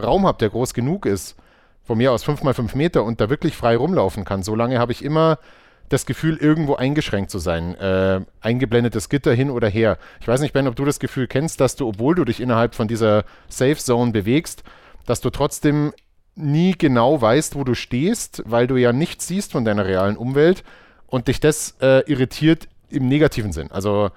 Raum 0.00 0.28
habe, 0.28 0.38
der 0.38 0.48
groß 0.48 0.74
genug 0.74 1.04
ist, 1.04 1.34
von 1.82 1.98
mir 1.98 2.12
aus 2.12 2.22
5 2.22 2.44
mal 2.44 2.54
5 2.54 2.76
Meter 2.76 3.02
und 3.02 3.20
da 3.20 3.28
wirklich 3.28 3.56
frei 3.56 3.76
rumlaufen 3.76 4.24
kann, 4.24 4.44
solange 4.44 4.78
habe 4.78 4.92
ich 4.92 5.04
immer 5.04 5.40
das 5.88 6.06
Gefühl, 6.06 6.36
irgendwo 6.36 6.76
eingeschränkt 6.76 7.32
zu 7.32 7.40
sein. 7.40 7.74
Äh, 7.74 8.20
eingeblendetes 8.40 9.08
Gitter 9.08 9.34
hin 9.34 9.50
oder 9.50 9.66
her. 9.66 9.98
Ich 10.20 10.28
weiß 10.28 10.40
nicht, 10.40 10.52
Ben, 10.52 10.68
ob 10.68 10.76
du 10.76 10.84
das 10.84 11.00
Gefühl 11.00 11.26
kennst, 11.26 11.60
dass 11.60 11.74
du, 11.74 11.88
obwohl 11.88 12.14
du 12.14 12.24
dich 12.24 12.40
innerhalb 12.40 12.76
von 12.76 12.86
dieser 12.86 13.24
Safe 13.48 13.74
Zone 13.74 14.12
bewegst, 14.12 14.62
dass 15.04 15.20
du 15.20 15.30
trotzdem 15.30 15.92
nie 16.36 16.74
genau 16.76 17.20
weißt, 17.20 17.54
wo 17.56 17.64
du 17.64 17.74
stehst, 17.74 18.42
weil 18.46 18.66
du 18.66 18.76
ja 18.76 18.92
nichts 18.92 19.26
siehst 19.26 19.52
von 19.52 19.64
deiner 19.64 19.86
realen 19.86 20.16
Umwelt 20.16 20.62
und 21.06 21.28
dich 21.28 21.40
das 21.40 21.76
äh, 21.80 22.00
irritiert 22.10 22.68
im 22.90 23.08
negativen 23.08 23.52
Sinn. 23.52 23.70
Also 23.72 24.10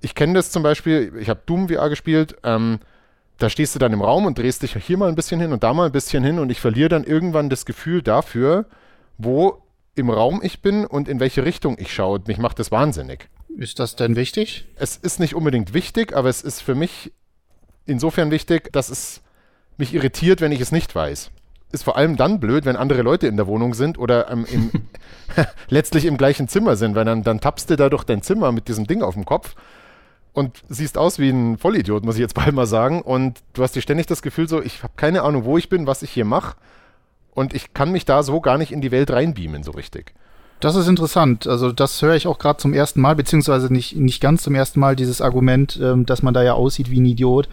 ich 0.00 0.14
kenne 0.14 0.34
das 0.34 0.50
zum 0.50 0.62
Beispiel, 0.62 1.12
ich 1.18 1.28
habe 1.28 1.40
Doom 1.46 1.68
VR 1.68 1.88
gespielt, 1.88 2.36
ähm, 2.44 2.80
da 3.38 3.48
stehst 3.48 3.74
du 3.74 3.78
dann 3.78 3.92
im 3.92 4.02
Raum 4.02 4.26
und 4.26 4.38
drehst 4.38 4.62
dich 4.62 4.76
hier 4.76 4.98
mal 4.98 5.08
ein 5.08 5.14
bisschen 5.14 5.40
hin 5.40 5.52
und 5.52 5.62
da 5.62 5.72
mal 5.72 5.86
ein 5.86 5.92
bisschen 5.92 6.22
hin 6.22 6.38
und 6.38 6.50
ich 6.50 6.60
verliere 6.60 6.90
dann 6.90 7.04
irgendwann 7.04 7.48
das 7.48 7.64
Gefühl 7.64 8.02
dafür, 8.02 8.66
wo 9.18 9.62
im 9.94 10.10
Raum 10.10 10.40
ich 10.42 10.60
bin 10.62 10.86
und 10.86 11.08
in 11.08 11.18
welche 11.18 11.44
Richtung 11.44 11.76
ich 11.78 11.92
schaue. 11.92 12.20
Mich 12.26 12.38
macht 12.38 12.58
das 12.58 12.70
wahnsinnig. 12.70 13.28
Ist 13.56 13.78
das 13.78 13.96
denn 13.96 14.16
wichtig? 14.16 14.66
Es 14.76 14.96
ist 14.96 15.20
nicht 15.20 15.34
unbedingt 15.34 15.74
wichtig, 15.74 16.14
aber 16.14 16.28
es 16.28 16.42
ist 16.42 16.60
für 16.60 16.74
mich 16.74 17.12
insofern 17.84 18.30
wichtig, 18.30 18.72
dass 18.72 18.88
es 18.88 19.22
mich 19.76 19.94
irritiert, 19.94 20.40
wenn 20.40 20.52
ich 20.52 20.60
es 20.60 20.72
nicht 20.72 20.94
weiß. 20.94 21.30
ist 21.72 21.84
vor 21.84 21.96
allem 21.96 22.16
dann 22.16 22.40
blöd, 22.40 22.64
wenn 22.64 22.76
andere 22.76 23.02
Leute 23.02 23.26
in 23.26 23.36
der 23.36 23.46
Wohnung 23.46 23.74
sind 23.74 23.98
oder 23.98 24.30
ähm, 24.30 24.46
im, 24.50 24.70
letztlich 25.68 26.04
im 26.04 26.16
gleichen 26.16 26.48
Zimmer 26.48 26.76
sind, 26.76 26.94
weil 26.94 27.04
dann, 27.04 27.22
dann 27.22 27.40
tappst 27.40 27.70
du 27.70 27.76
da 27.76 27.88
durch 27.88 28.04
dein 28.04 28.22
Zimmer 28.22 28.52
mit 28.52 28.68
diesem 28.68 28.86
Ding 28.86 29.02
auf 29.02 29.14
dem 29.14 29.24
Kopf 29.24 29.54
und 30.32 30.62
siehst 30.68 30.96
aus 30.96 31.18
wie 31.18 31.30
ein 31.30 31.58
Vollidiot, 31.58 32.04
muss 32.04 32.16
ich 32.16 32.20
jetzt 32.20 32.34
bald 32.42 32.54
mal 32.54 32.66
sagen. 32.66 33.02
Und 33.02 33.40
du 33.52 33.62
hast 33.62 33.76
dir 33.76 33.82
ständig 33.82 34.06
das 34.06 34.22
Gefühl 34.22 34.48
so, 34.48 34.62
ich 34.62 34.82
habe 34.82 34.94
keine 34.96 35.22
Ahnung, 35.22 35.44
wo 35.44 35.58
ich 35.58 35.68
bin, 35.68 35.86
was 35.86 36.02
ich 36.02 36.10
hier 36.10 36.24
mache. 36.24 36.56
Und 37.34 37.54
ich 37.54 37.72
kann 37.72 37.92
mich 37.92 38.04
da 38.04 38.22
so 38.22 38.40
gar 38.40 38.58
nicht 38.58 38.72
in 38.72 38.82
die 38.82 38.90
Welt 38.90 39.10
reinbeamen, 39.10 39.62
so 39.62 39.70
richtig. 39.70 40.12
Das 40.60 40.76
ist 40.76 40.86
interessant. 40.86 41.46
Also 41.46 41.72
das 41.72 42.00
höre 42.02 42.14
ich 42.14 42.26
auch 42.26 42.38
gerade 42.38 42.58
zum 42.58 42.74
ersten 42.74 43.00
Mal, 43.00 43.16
beziehungsweise 43.16 43.72
nicht, 43.72 43.96
nicht 43.96 44.20
ganz 44.20 44.42
zum 44.42 44.54
ersten 44.54 44.80
Mal, 44.80 44.96
dieses 44.96 45.20
Argument, 45.20 45.78
ähm, 45.82 46.06
dass 46.06 46.22
man 46.22 46.34
da 46.34 46.42
ja 46.42 46.52
aussieht 46.52 46.90
wie 46.90 47.00
ein 47.00 47.06
Idiot. 47.06 47.48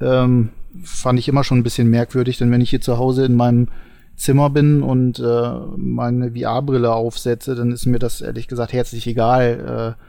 Ähm, 0.00 0.50
fand 0.82 1.18
ich 1.18 1.28
immer 1.28 1.44
schon 1.44 1.58
ein 1.58 1.62
bisschen 1.62 1.88
merkwürdig, 1.88 2.38
denn 2.38 2.50
wenn 2.50 2.60
ich 2.60 2.70
hier 2.70 2.80
zu 2.80 2.98
Hause 2.98 3.24
in 3.24 3.34
meinem 3.34 3.68
Zimmer 4.16 4.50
bin 4.50 4.82
und 4.82 5.18
äh, 5.18 5.50
meine 5.76 6.32
VR-Brille 6.32 6.92
aufsetze, 6.92 7.54
dann 7.54 7.70
ist 7.70 7.86
mir 7.86 7.98
das 7.98 8.22
ehrlich 8.22 8.48
gesagt 8.48 8.72
herzlich 8.72 9.06
egal, 9.06 9.96
äh, 9.98 10.02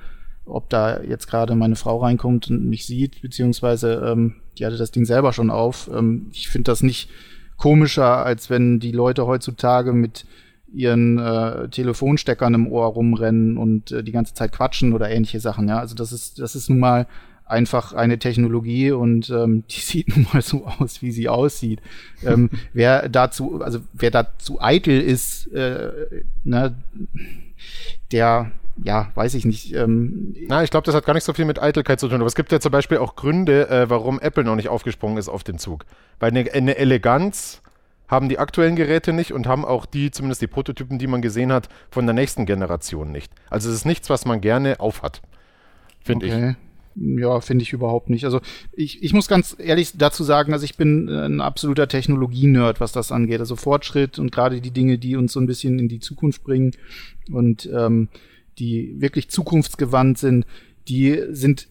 ob 0.50 0.70
da 0.70 1.02
jetzt 1.02 1.28
gerade 1.28 1.56
meine 1.56 1.76
Frau 1.76 1.98
reinkommt 1.98 2.50
und 2.50 2.66
mich 2.70 2.86
sieht, 2.86 3.22
beziehungsweise 3.22 4.02
ähm, 4.06 4.36
die 4.58 4.66
hatte 4.66 4.78
das 4.78 4.92
Ding 4.92 5.06
selber 5.06 5.34
schon 5.34 5.50
auf. 5.50 5.90
Ähm, 5.94 6.28
ich 6.32 6.48
finde 6.48 6.72
das 6.72 6.84
nicht 6.84 7.10
komischer, 7.58 8.26
als 8.26 8.50
wenn 8.50 8.80
die 8.80 8.92
Leute 8.92 9.28
heutzutage 9.28 9.92
mit 9.92 10.26
ihren 10.74 11.18
äh, 11.18 11.70
Telefonsteckern 11.70 12.54
im 12.54 12.68
Ohr 12.68 12.88
rumrennen 12.88 13.58
und 13.58 13.92
äh, 13.92 14.04
die 14.04 14.12
ganze 14.12 14.34
Zeit 14.34 14.52
quatschen 14.52 14.94
oder 14.94 15.10
ähnliche 15.10 15.40
Sachen. 15.40 15.68
Ja, 15.68 15.80
also 15.80 15.96
das 15.96 16.12
ist 16.12 16.40
das 16.40 16.56
ist 16.56 16.70
nun 16.70 16.80
mal 16.80 17.08
einfach 17.48 17.94
eine 17.94 18.20
Technologie 18.20 18.92
und 18.92 19.30
ähm, 19.30 19.64
die 19.70 19.80
sieht 19.80 20.16
nun 20.16 20.28
mal 20.32 20.42
so 20.42 20.66
aus, 20.66 21.02
wie 21.02 21.12
sie 21.12 21.30
aussieht. 21.30 21.82
ähm, 22.24 22.50
wer 22.74 23.10
dazu, 23.10 23.62
also 23.62 23.80
wer 23.94 24.12
dazu 24.12 24.62
eitel 24.62 25.00
ist, 25.02 25.48
äh, 25.54 25.92
ne, 26.44 26.76
der 28.12 28.52
ja, 28.84 29.10
weiß 29.16 29.34
ich 29.34 29.46
nicht. 29.46 29.74
Ähm, 29.74 30.36
Na, 30.48 30.64
ich 30.64 30.70
glaube, 30.70 30.86
das 30.86 30.94
hat 30.94 31.06
gar 31.06 31.14
nicht 31.14 31.24
so 31.24 31.34
viel 31.34 31.46
mit 31.46 31.62
Eitelkeit 31.62 32.00
zu 32.00 32.08
tun. 32.08 32.18
Aber 32.18 32.28
es 32.28 32.36
gibt 32.36 32.52
ja 32.52 32.60
zum 32.60 32.72
Beispiel 32.72 33.00
auch 33.00 33.16
Gründe, 33.16 33.70
äh, 33.70 33.90
warum 33.90 34.20
Apple 34.20 34.44
noch 34.44 34.56
nicht 34.56 34.70
aufgesprungen 34.70 35.18
ist 35.18 35.30
auf 35.30 35.44
den 35.44 35.58
Zug. 35.58 35.86
Weil 36.20 36.30
eine, 36.30 36.52
eine 36.52 36.78
Eleganz 36.78 37.62
haben 38.08 38.30
die 38.30 38.40
aktuellen 38.40 38.76
Geräte 38.76 39.14
nicht 39.14 39.34
und 39.34 39.48
haben 39.48 39.66
auch 39.66 39.86
die, 39.86 40.12
zumindest 40.12 40.42
die 40.42 40.48
Prototypen, 40.48 40.98
die 40.98 41.08
man 41.08 41.22
gesehen 41.22 41.52
hat, 41.52 41.70
von 41.90 42.06
der 42.06 42.14
nächsten 42.14 42.46
Generation 42.46 43.12
nicht. 43.12 43.34
Also 43.50 43.70
es 43.70 43.76
ist 43.76 43.86
nichts, 43.86 44.10
was 44.10 44.26
man 44.26 44.42
gerne 44.42 44.80
aufhat, 44.80 45.22
finde 46.00 46.28
okay. 46.28 46.50
ich. 46.52 46.67
Ja, 47.00 47.42
finde 47.42 47.64
ich 47.64 47.74
überhaupt 47.74 48.10
nicht. 48.10 48.26
Also 48.26 48.42
ich, 48.72 49.04
ich 49.04 49.14
muss 49.14 49.28
ganz 49.28 49.56
ehrlich 49.60 49.98
dazu 49.98 50.24
sagen, 50.24 50.54
also 50.54 50.66
ich 50.66 50.78
bin 50.78 51.08
äh, 51.08 51.26
ein 51.26 51.42
absoluter 51.42 51.88
Technologie-Nerd, 51.88 52.80
was 52.80 52.92
das 52.92 53.12
angeht. 53.12 53.40
Also 53.40 53.56
Fortschritt 53.56 54.18
und 54.18 54.32
gerade 54.32 54.62
die 54.62 54.72
Dinge, 54.72 54.98
die 54.98 55.16
uns 55.16 55.34
so 55.34 55.40
ein 55.40 55.46
bisschen 55.46 55.78
in 55.78 55.90
die 55.90 56.00
Zukunft 56.00 56.44
bringen 56.44 56.72
und 57.32 57.70
ähm, 57.72 58.08
die 58.58 59.00
wirklich 59.00 59.30
zukunftsgewandt 59.30 60.18
sind, 60.18 60.46
die 60.88 61.22
sind 61.30 61.68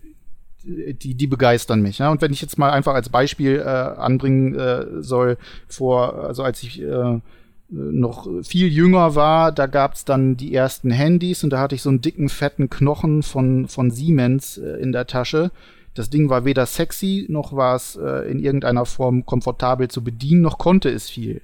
die, 0.66 1.14
die 1.14 1.26
begeistern 1.26 1.80
mich. 1.80 1.98
Ja? 1.98 2.10
Und 2.10 2.20
wenn 2.22 2.32
ich 2.32 2.42
jetzt 2.42 2.58
mal 2.58 2.70
einfach 2.70 2.94
als 2.94 3.08
Beispiel 3.08 3.56
äh, 3.56 3.62
anbringen 3.62 4.54
äh, 4.54 5.02
soll, 5.02 5.38
vor, 5.68 6.24
also 6.24 6.42
als 6.42 6.62
ich 6.62 6.82
äh, 6.82 7.20
noch 7.68 8.28
viel 8.44 8.68
jünger 8.68 9.14
war, 9.14 9.52
da 9.52 9.66
gab's 9.66 10.04
dann 10.04 10.36
die 10.36 10.54
ersten 10.54 10.90
Handys 10.90 11.42
und 11.42 11.50
da 11.50 11.58
hatte 11.58 11.74
ich 11.74 11.82
so 11.82 11.88
einen 11.88 12.00
dicken, 12.00 12.28
fetten 12.28 12.70
Knochen 12.70 13.22
von, 13.22 13.66
von 13.66 13.90
Siemens 13.90 14.58
äh, 14.58 14.80
in 14.80 14.92
der 14.92 15.06
Tasche. 15.06 15.50
Das 15.94 16.10
Ding 16.10 16.28
war 16.28 16.44
weder 16.44 16.66
sexy, 16.66 17.26
noch 17.28 17.54
war 17.54 17.74
es 17.74 17.96
äh, 17.96 18.30
in 18.30 18.38
irgendeiner 18.38 18.84
Form 18.84 19.24
komfortabel 19.26 19.88
zu 19.88 20.04
bedienen, 20.04 20.42
noch 20.42 20.58
konnte 20.58 20.90
es 20.90 21.10
viel. 21.10 21.40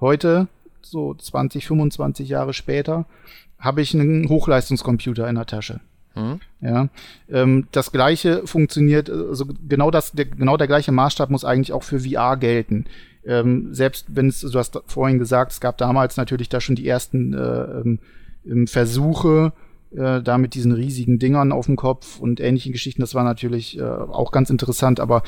Heute, 0.00 0.48
so 0.82 1.14
20, 1.14 1.66
25 1.66 2.28
Jahre 2.28 2.52
später, 2.52 3.06
habe 3.58 3.80
ich 3.80 3.94
einen 3.94 4.28
Hochleistungscomputer 4.28 5.28
in 5.28 5.36
der 5.36 5.46
Tasche. 5.46 5.80
Mhm. 6.14 6.40
Ja, 6.60 6.88
ähm, 7.30 7.68
das 7.72 7.92
gleiche 7.92 8.46
funktioniert, 8.46 9.10
also 9.10 9.46
genau 9.68 9.90
das, 9.90 10.12
der, 10.12 10.26
genau 10.26 10.56
der 10.56 10.66
gleiche 10.66 10.92
Maßstab 10.92 11.30
muss 11.30 11.44
eigentlich 11.44 11.72
auch 11.72 11.82
für 11.82 12.00
VR 12.00 12.36
gelten. 12.36 12.86
Ähm, 13.26 13.74
selbst 13.74 14.06
wenn 14.08 14.28
es, 14.28 14.40
du 14.40 14.58
hast 14.58 14.78
vorhin 14.86 15.18
gesagt, 15.18 15.52
es 15.52 15.60
gab 15.60 15.78
damals 15.78 16.16
natürlich 16.16 16.48
da 16.48 16.60
schon 16.60 16.76
die 16.76 16.88
ersten 16.88 17.34
äh, 17.34 17.38
ähm, 17.38 17.98
ähm, 18.46 18.66
Versuche, 18.66 19.52
äh, 19.90 20.22
da 20.22 20.38
mit 20.38 20.54
diesen 20.54 20.72
riesigen 20.72 21.18
Dingern 21.18 21.52
auf 21.52 21.66
dem 21.66 21.76
Kopf 21.76 22.20
und 22.20 22.40
ähnlichen 22.40 22.72
Geschichten. 22.72 23.00
Das 23.00 23.14
war 23.14 23.24
natürlich 23.24 23.78
äh, 23.78 23.82
auch 23.82 24.32
ganz 24.32 24.50
interessant, 24.50 25.00
aber 25.00 25.22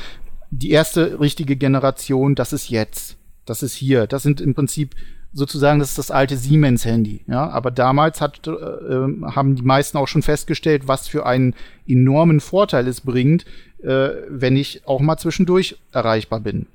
die 0.50 0.70
erste 0.70 1.20
richtige 1.20 1.56
Generation, 1.56 2.34
das 2.34 2.52
ist 2.52 2.70
jetzt. 2.70 3.16
Das 3.44 3.62
ist 3.62 3.74
hier. 3.74 4.06
Das 4.06 4.22
sind 4.22 4.40
im 4.40 4.54
Prinzip 4.54 4.94
sozusagen, 5.32 5.78
das 5.78 5.90
ist 5.90 5.98
das 5.98 6.10
alte 6.10 6.36
Siemens-Handy. 6.36 7.24
Ja, 7.26 7.48
aber 7.48 7.70
damals 7.70 8.20
hat, 8.20 8.46
äh, 8.46 8.50
ähm, 8.50 9.24
haben 9.34 9.56
die 9.56 9.62
meisten 9.62 9.98
auch 9.98 10.08
schon 10.08 10.22
festgestellt, 10.22 10.88
was 10.88 11.08
für 11.08 11.26
einen 11.26 11.54
enormen 11.86 12.40
Vorteil 12.40 12.86
es 12.88 13.00
bringt, 13.00 13.44
äh, 13.82 14.10
wenn 14.28 14.56
ich 14.56 14.86
auch 14.86 15.00
mal 15.00 15.18
zwischendurch 15.18 15.78
erreichbar 15.92 16.40
bin. 16.40 16.66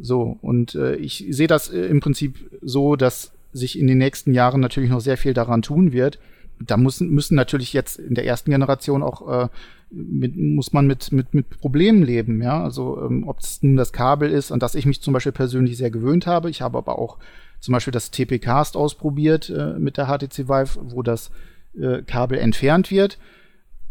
So, 0.00 0.38
und 0.40 0.74
äh, 0.74 0.96
ich 0.96 1.26
sehe 1.30 1.46
das 1.46 1.70
äh, 1.70 1.82
im 1.86 2.00
Prinzip 2.00 2.36
so, 2.62 2.96
dass 2.96 3.32
sich 3.52 3.78
in 3.78 3.86
den 3.86 3.98
nächsten 3.98 4.32
Jahren 4.32 4.60
natürlich 4.60 4.90
noch 4.90 5.00
sehr 5.00 5.16
viel 5.16 5.34
daran 5.34 5.62
tun 5.62 5.92
wird. 5.92 6.18
Da 6.60 6.76
müssen, 6.76 7.10
müssen 7.10 7.34
natürlich 7.34 7.72
jetzt 7.72 7.98
in 7.98 8.14
der 8.14 8.26
ersten 8.26 8.50
Generation 8.50 9.02
auch 9.02 9.44
äh, 9.44 9.48
mit, 9.90 10.36
muss 10.36 10.72
man 10.72 10.86
mit, 10.86 11.10
mit, 11.10 11.34
mit 11.34 11.50
Problemen 11.60 12.02
leben, 12.02 12.42
ja. 12.42 12.62
Also 12.62 13.02
ähm, 13.02 13.26
ob 13.26 13.40
es 13.40 13.62
nun 13.62 13.76
das 13.76 13.92
Kabel 13.92 14.30
ist, 14.30 14.52
an 14.52 14.60
das 14.60 14.74
ich 14.74 14.86
mich 14.86 15.00
zum 15.00 15.12
Beispiel 15.12 15.32
persönlich 15.32 15.76
sehr 15.76 15.90
gewöhnt 15.90 16.26
habe. 16.26 16.50
Ich 16.50 16.62
habe 16.62 16.78
aber 16.78 16.98
auch 16.98 17.18
zum 17.60 17.72
Beispiel 17.72 17.92
das 17.92 18.10
TP-Cast 18.10 18.76
ausprobiert 18.76 19.50
äh, 19.50 19.78
mit 19.78 19.96
der 19.96 20.06
HTC 20.06 20.48
Vive, 20.48 20.78
wo 20.82 21.02
das 21.02 21.30
äh, 21.78 22.02
Kabel 22.02 22.38
entfernt 22.38 22.90
wird 22.90 23.18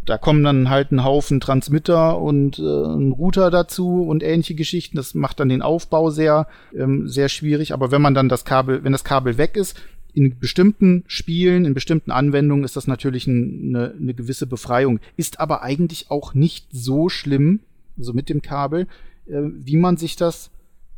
da 0.06 0.18
kommen 0.18 0.44
dann 0.44 0.70
halt 0.70 0.92
ein 0.92 1.04
Haufen 1.04 1.40
Transmitter 1.40 2.20
und 2.20 2.58
äh, 2.58 2.62
ein 2.62 3.12
Router 3.12 3.52
dazu 3.52 4.04
und 4.04 4.24
ähnliche 4.24 4.56
Geschichten. 4.56 4.98
Das 4.98 5.14
macht 5.14 5.40
dann 5.40 5.50
den 5.50 5.62
Aufbau 5.62 6.10
sehr, 6.10 6.48
ähm, 6.76 7.08
sehr 7.08 7.30
schwierig. 7.30 7.74
Aber 7.74 7.92
wenn 7.92 8.02
man 8.02 8.14
dann 8.14 8.30
das 8.30 8.46
Kabel, 8.46 8.84
wenn 8.84 8.92
das 8.92 9.04
Kabel 9.04 9.38
weg 9.38 9.56
ist, 9.56 9.80
in 10.14 10.40
bestimmten 10.40 11.04
Spielen, 11.08 11.66
in 11.66 11.74
bestimmten 11.74 12.12
Anwendungen 12.12 12.66
ist 12.66 12.76
das 12.76 12.88
natürlich 12.88 13.28
ein, 13.28 13.76
eine, 13.76 13.94
eine 13.94 14.14
gewisse 14.14 14.48
Befreiung. 14.48 15.00
Ist 15.18 15.40
aber 15.40 15.62
eigentlich 15.62 16.10
auch 16.10 16.34
nicht 16.34 16.68
so 16.72 17.10
schlimm, 17.10 17.60
also 17.98 18.14
mit 18.14 18.30
dem 18.30 18.42
Kabel, 18.42 18.88
äh, 19.28 19.42
wie 19.42 19.78
man 19.78 19.98
sich 19.98 20.16
das 20.16 20.50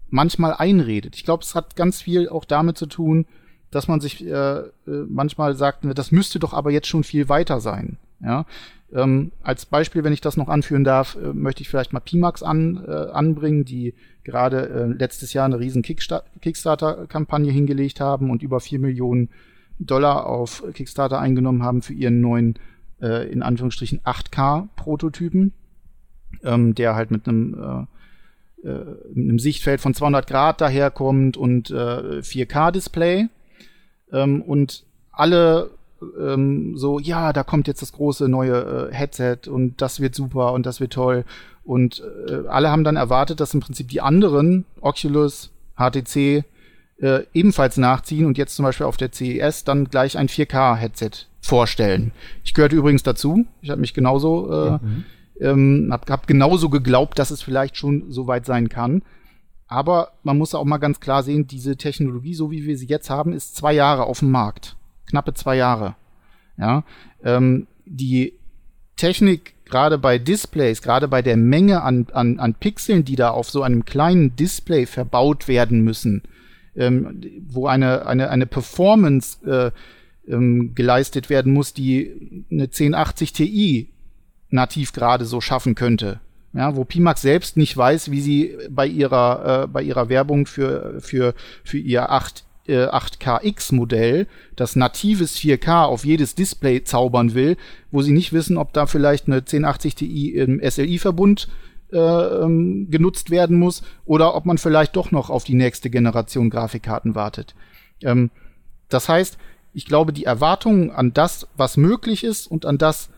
manchmal 0.09 0.53
einredet. 0.53 1.15
Ich 1.15 1.25
glaube, 1.25 1.43
es 1.43 1.55
hat 1.55 1.75
ganz 1.75 2.01
viel 2.01 2.29
auch 2.29 2.45
damit 2.45 2.77
zu 2.77 2.85
tun, 2.85 3.25
dass 3.71 3.87
man 3.87 3.99
sich 4.01 4.25
äh, 4.25 4.59
äh 4.59 4.69
manchmal 5.07 5.55
sagt, 5.55 5.85
das 5.97 6.11
müsste 6.11 6.39
doch 6.39 6.53
aber 6.53 6.71
jetzt 6.71 6.87
schon 6.87 7.03
viel 7.03 7.29
weiter 7.29 7.59
sein. 7.59 7.97
Ja, 8.23 8.45
ähm, 8.93 9.31
als 9.41 9.65
Beispiel, 9.65 10.03
wenn 10.03 10.13
ich 10.13 10.21
das 10.21 10.37
noch 10.37 10.49
anführen 10.49 10.83
darf, 10.83 11.15
äh, 11.15 11.33
möchte 11.33 11.61
ich 11.61 11.69
vielleicht 11.69 11.93
mal 11.93 11.99
Pimax 12.01 12.43
an, 12.43 12.83
äh, 12.85 12.91
anbringen, 12.91 13.65
die 13.65 13.93
gerade 14.23 14.69
äh, 14.69 14.85
letztes 14.85 15.33
Jahr 15.33 15.45
eine 15.45 15.59
riesen 15.59 15.81
Kickstarter-Kampagne 15.81 17.51
hingelegt 17.51 17.99
haben 17.99 18.29
und 18.29 18.43
über 18.43 18.59
vier 18.59 18.79
Millionen 18.79 19.29
Dollar 19.79 20.27
auf 20.27 20.63
Kickstarter 20.73 21.19
eingenommen 21.19 21.63
haben 21.63 21.81
für 21.81 21.93
ihren 21.93 22.21
neuen, 22.21 22.59
äh, 23.01 23.31
in 23.31 23.41
Anführungsstrichen, 23.41 24.01
8K-Prototypen, 24.01 25.53
ähm, 26.43 26.75
der 26.75 26.95
halt 26.95 27.09
mit 27.09 27.27
einem 27.27 27.87
äh, 28.63 28.67
äh, 28.67 28.85
einem 29.15 29.39
Sichtfeld 29.39 29.81
von 29.81 29.93
200 29.93 30.27
Grad 30.27 30.61
daherkommt 30.61 31.35
und 31.37 31.71
äh, 31.71 32.19
4K-Display. 32.19 33.27
Ähm, 34.11 34.41
und 34.41 34.85
alle 35.11 35.71
ähm, 36.19 36.77
so, 36.77 36.99
ja, 36.99 37.33
da 37.33 37.43
kommt 37.43 37.67
jetzt 37.67 37.81
das 37.81 37.93
große 37.93 38.27
neue 38.27 38.89
äh, 38.91 38.93
Headset 38.93 39.49
und 39.49 39.81
das 39.81 39.99
wird 39.99 40.15
super 40.15 40.53
und 40.53 40.65
das 40.65 40.79
wird 40.79 40.93
toll. 40.93 41.25
Und 41.63 42.03
äh, 42.27 42.47
alle 42.47 42.71
haben 42.71 42.83
dann 42.83 42.95
erwartet, 42.95 43.39
dass 43.39 43.53
im 43.53 43.59
Prinzip 43.59 43.89
die 43.89 44.01
anderen, 44.01 44.65
Oculus, 44.81 45.51
HTC, 45.77 46.43
äh, 47.01 47.23
ebenfalls 47.33 47.77
nachziehen 47.77 48.25
und 48.25 48.37
jetzt 48.37 48.55
zum 48.55 48.63
Beispiel 48.63 48.85
auf 48.85 48.97
der 48.97 49.11
CES 49.11 49.63
dann 49.63 49.85
gleich 49.85 50.17
ein 50.17 50.27
4K-Headset 50.27 51.27
vorstellen. 51.41 52.11
Ich 52.43 52.53
gehörte 52.53 52.75
übrigens 52.75 53.03
dazu. 53.03 53.45
Ich 53.61 53.69
habe 53.69 53.81
mich 53.81 53.93
genauso, 53.93 54.51
äh, 54.51 54.71
mhm. 54.71 55.03
ähm, 55.39 55.89
hab, 55.91 56.09
hab 56.09 56.27
genauso 56.27 56.69
geglaubt, 56.69 57.17
dass 57.19 57.31
es 57.31 57.41
vielleicht 57.41 57.77
schon 57.77 58.11
so 58.11 58.27
weit 58.27 58.45
sein 58.45 58.69
kann. 58.69 59.01
Aber 59.67 60.11
man 60.23 60.37
muss 60.37 60.53
auch 60.53 60.65
mal 60.65 60.77
ganz 60.77 60.99
klar 60.99 61.23
sehen, 61.23 61.47
diese 61.47 61.77
Technologie, 61.77 62.33
so 62.33 62.51
wie 62.51 62.65
wir 62.65 62.77
sie 62.77 62.87
jetzt 62.87 63.09
haben, 63.09 63.31
ist 63.31 63.55
zwei 63.55 63.73
Jahre 63.73 64.03
auf 64.03 64.19
dem 64.19 64.29
Markt 64.29 64.75
knappe 65.11 65.33
zwei 65.33 65.55
Jahre. 65.55 65.95
Ja, 66.57 66.83
ähm, 67.23 67.67
die 67.85 68.33
Technik 68.95 69.53
gerade 69.65 69.97
bei 69.97 70.17
Displays, 70.17 70.81
gerade 70.81 71.07
bei 71.07 71.21
der 71.21 71.37
Menge 71.37 71.81
an, 71.81 72.07
an, 72.13 72.39
an 72.39 72.53
Pixeln, 72.53 73.05
die 73.05 73.15
da 73.15 73.29
auf 73.29 73.49
so 73.49 73.63
einem 73.63 73.85
kleinen 73.85 74.35
Display 74.35 74.85
verbaut 74.85 75.47
werden 75.47 75.81
müssen, 75.81 76.23
ähm, 76.75 77.21
wo 77.47 77.67
eine, 77.67 78.05
eine, 78.05 78.29
eine 78.29 78.45
Performance 78.45 79.39
äh, 79.45 79.71
ähm, 80.31 80.75
geleistet 80.75 81.29
werden 81.29 81.53
muss, 81.53 81.73
die 81.73 82.45
eine 82.51 82.63
1080 82.63 83.33
Ti 83.33 83.89
nativ 84.49 84.93
gerade 84.93 85.25
so 85.25 85.41
schaffen 85.41 85.73
könnte. 85.75 86.19
ja, 86.53 86.75
wo 86.75 86.83
Pimax 86.83 87.21
selbst 87.21 87.57
nicht 87.57 87.75
weiß, 87.75 88.11
wie 88.11 88.21
sie 88.21 88.57
bei 88.69 88.85
ihrer, 88.85 89.63
äh, 89.63 89.67
bei 89.67 89.81
ihrer 89.81 90.09
Werbung 90.09 90.45
für, 90.45 90.99
für, 90.99 91.33
für 91.63 91.77
ihr 91.77 92.11
8, 92.11 92.43
äh, 92.71 92.87
8KX-Modell 92.87 94.27
das 94.55 94.75
natives 94.75 95.37
4K 95.37 95.83
auf 95.83 96.05
jedes 96.05 96.35
Display 96.35 96.83
zaubern 96.83 97.33
will, 97.33 97.57
wo 97.91 98.01
sie 98.01 98.13
nicht 98.13 98.33
wissen, 98.33 98.57
ob 98.57 98.73
da 98.73 98.85
vielleicht 98.85 99.27
eine 99.27 99.37
1080 99.37 99.95
Ti 99.95 100.29
im 100.35 100.61
SLI-Verbund 100.63 101.49
äh, 101.91 101.97
ähm, 101.97 102.87
genutzt 102.89 103.29
werden 103.29 103.59
muss 103.59 103.83
oder 104.05 104.33
ob 104.35 104.45
man 104.45 104.57
vielleicht 104.57 104.95
doch 104.95 105.11
noch 105.11 105.29
auf 105.29 105.43
die 105.43 105.55
nächste 105.55 105.89
Generation 105.89 106.49
Grafikkarten 106.49 107.15
wartet. 107.15 107.53
Ähm, 108.01 108.31
das 108.89 109.09
heißt, 109.09 109.37
ich 109.73 109.85
glaube, 109.85 110.13
die 110.13 110.25
Erwartungen 110.25 110.91
an 110.91 111.13
das, 111.13 111.47
was 111.55 111.77
möglich 111.77 112.23
ist 112.23 112.47
und 112.47 112.65
an 112.65 112.77
das, 112.77 113.09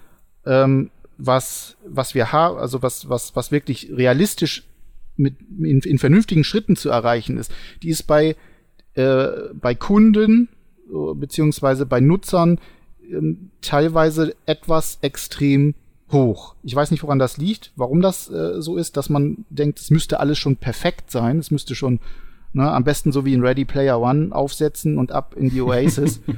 ähm, 0.45 0.91
was, 1.17 1.77
was 1.87 2.15
wir 2.15 2.31
haben, 2.31 2.57
also 2.57 2.81
was, 2.81 3.09
was, 3.09 3.35
was 3.35 3.51
wirklich 3.51 3.89
realistisch 3.91 4.63
mit, 5.15 5.35
in, 5.59 5.79
in 5.81 5.99
vernünftigen 5.99 6.43
Schritten 6.43 6.75
zu 6.75 6.89
erreichen 6.89 7.37
ist, 7.37 7.51
die 7.81 7.89
ist 7.89 8.03
bei, 8.03 8.35
äh, 8.95 9.27
bei 9.53 9.75
Kunden 9.75 10.49
äh, 10.89 11.13
beziehungsweise 11.15 11.85
bei 11.85 11.99
Nutzern 11.99 12.59
äh, 13.09 13.35
teilweise 13.61 14.35
etwas 14.45 14.99
extrem 15.01 15.75
hoch. 16.11 16.55
Ich 16.63 16.75
weiß 16.75 16.91
nicht, 16.91 17.03
woran 17.03 17.19
das 17.19 17.37
liegt, 17.37 17.71
warum 17.75 18.01
das 18.01 18.29
äh, 18.29 18.61
so 18.61 18.77
ist, 18.77 18.97
dass 18.97 19.09
man 19.09 19.45
denkt, 19.49 19.79
es 19.79 19.89
müsste 19.89 20.19
alles 20.19 20.37
schon 20.37 20.57
perfekt 20.57 21.11
sein, 21.11 21.39
es 21.39 21.51
müsste 21.51 21.75
schon 21.75 21.99
ne, 22.53 22.71
am 22.71 22.83
besten 22.83 23.11
so 23.11 23.25
wie 23.25 23.33
in 23.33 23.41
Ready 23.41 23.65
Player 23.65 23.99
One 23.99 24.33
aufsetzen 24.33 24.97
und 24.97 25.11
ab 25.11 25.35
in 25.37 25.49
die 25.49 25.61
Oasis. 25.61 26.21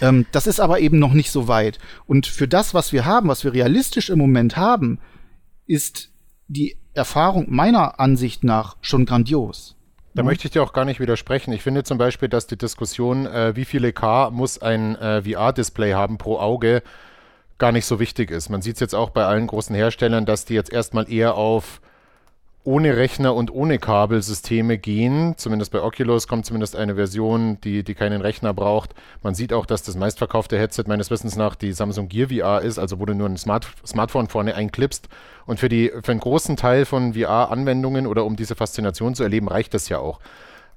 Ähm, 0.00 0.26
das 0.32 0.48
ist 0.48 0.58
aber 0.58 0.80
eben 0.80 0.98
noch 0.98 1.12
nicht 1.12 1.30
so 1.30 1.46
weit. 1.46 1.78
Und 2.04 2.26
für 2.26 2.48
das, 2.48 2.74
was 2.74 2.92
wir 2.92 3.04
haben, 3.04 3.28
was 3.28 3.44
wir 3.44 3.52
realistisch 3.52 4.10
im 4.10 4.18
Moment 4.18 4.56
haben, 4.56 4.98
ist 5.66 6.10
die 6.48 6.76
Erfahrung 6.94 7.46
meiner 7.48 8.00
Ansicht 8.00 8.42
nach 8.42 8.76
schon 8.80 9.06
grandios. 9.06 9.76
Da 10.18 10.24
möchte 10.24 10.48
ich 10.48 10.50
dir 10.50 10.64
auch 10.64 10.72
gar 10.72 10.84
nicht 10.84 10.98
widersprechen. 10.98 11.52
Ich 11.52 11.62
finde 11.62 11.84
zum 11.84 11.96
Beispiel, 11.96 12.28
dass 12.28 12.48
die 12.48 12.58
Diskussion, 12.58 13.24
äh, 13.26 13.54
wie 13.54 13.64
viele 13.64 13.92
K 13.92 14.30
muss 14.30 14.60
ein 14.60 14.96
äh, 14.96 15.22
VR-Display 15.22 15.92
haben 15.92 16.18
pro 16.18 16.40
Auge, 16.40 16.82
gar 17.58 17.70
nicht 17.70 17.86
so 17.86 18.00
wichtig 18.00 18.32
ist. 18.32 18.48
Man 18.48 18.60
sieht 18.60 18.74
es 18.74 18.80
jetzt 18.80 18.96
auch 18.96 19.10
bei 19.10 19.24
allen 19.24 19.46
großen 19.46 19.76
Herstellern, 19.76 20.26
dass 20.26 20.44
die 20.44 20.54
jetzt 20.54 20.72
erstmal 20.72 21.08
eher 21.08 21.36
auf 21.36 21.80
ohne 22.64 22.96
Rechner 22.96 23.34
und 23.34 23.50
ohne 23.50 23.78
Kabelsysteme 23.78 24.78
gehen. 24.78 25.34
Zumindest 25.36 25.72
bei 25.72 25.80
Oculus 25.80 26.28
kommt 26.28 26.44
zumindest 26.44 26.76
eine 26.76 26.96
Version, 26.96 27.58
die, 27.62 27.82
die 27.82 27.94
keinen 27.94 28.20
Rechner 28.20 28.52
braucht. 28.52 28.94
Man 29.22 29.34
sieht 29.34 29.52
auch, 29.52 29.64
dass 29.64 29.82
das 29.82 29.96
meistverkaufte 29.96 30.58
Headset 30.58 30.84
meines 30.86 31.10
Wissens 31.10 31.36
nach 31.36 31.54
die 31.54 31.72
Samsung 31.72 32.08
Gear 32.08 32.28
VR 32.28 32.62
ist, 32.62 32.78
also 32.78 33.00
wo 33.00 33.06
du 33.06 33.14
nur 33.14 33.28
ein 33.28 33.36
Smart 33.36 33.66
Smartphone 33.86 34.28
vorne 34.28 34.54
einklippst. 34.54 35.08
Und 35.46 35.60
für, 35.60 35.68
die, 35.68 35.90
für 36.02 36.12
einen 36.12 36.20
großen 36.20 36.56
Teil 36.56 36.84
von 36.84 37.14
VR-Anwendungen 37.14 38.06
oder 38.06 38.24
um 38.24 38.36
diese 38.36 38.54
Faszination 38.54 39.14
zu 39.14 39.22
erleben, 39.22 39.48
reicht 39.48 39.72
das 39.72 39.88
ja 39.88 39.98
auch. 39.98 40.20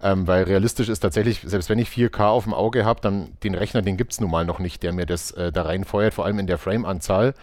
Ähm, 0.01 0.27
weil 0.27 0.43
realistisch 0.43 0.87
ist 0.87 1.01
tatsächlich, 1.01 1.41
selbst 1.45 1.69
wenn 1.69 1.77
ich 1.77 1.89
4K 1.89 2.27
auf 2.27 2.45
dem 2.45 2.53
Auge 2.53 2.85
habe, 2.85 3.01
dann 3.01 3.33
den 3.43 3.53
Rechner, 3.53 3.81
den 3.81 3.97
gibt 3.97 4.13
es 4.13 4.21
nun 4.21 4.31
mal 4.31 4.45
noch 4.45 4.59
nicht, 4.59 4.81
der 4.81 4.93
mir 4.93 5.05
das 5.05 5.31
äh, 5.31 5.51
da 5.51 5.63
reinfeuert, 5.63 6.13
vor 6.13 6.25
allem 6.25 6.39
in 6.39 6.47
der 6.47 6.57
Frame-Anzahl. 6.57 7.33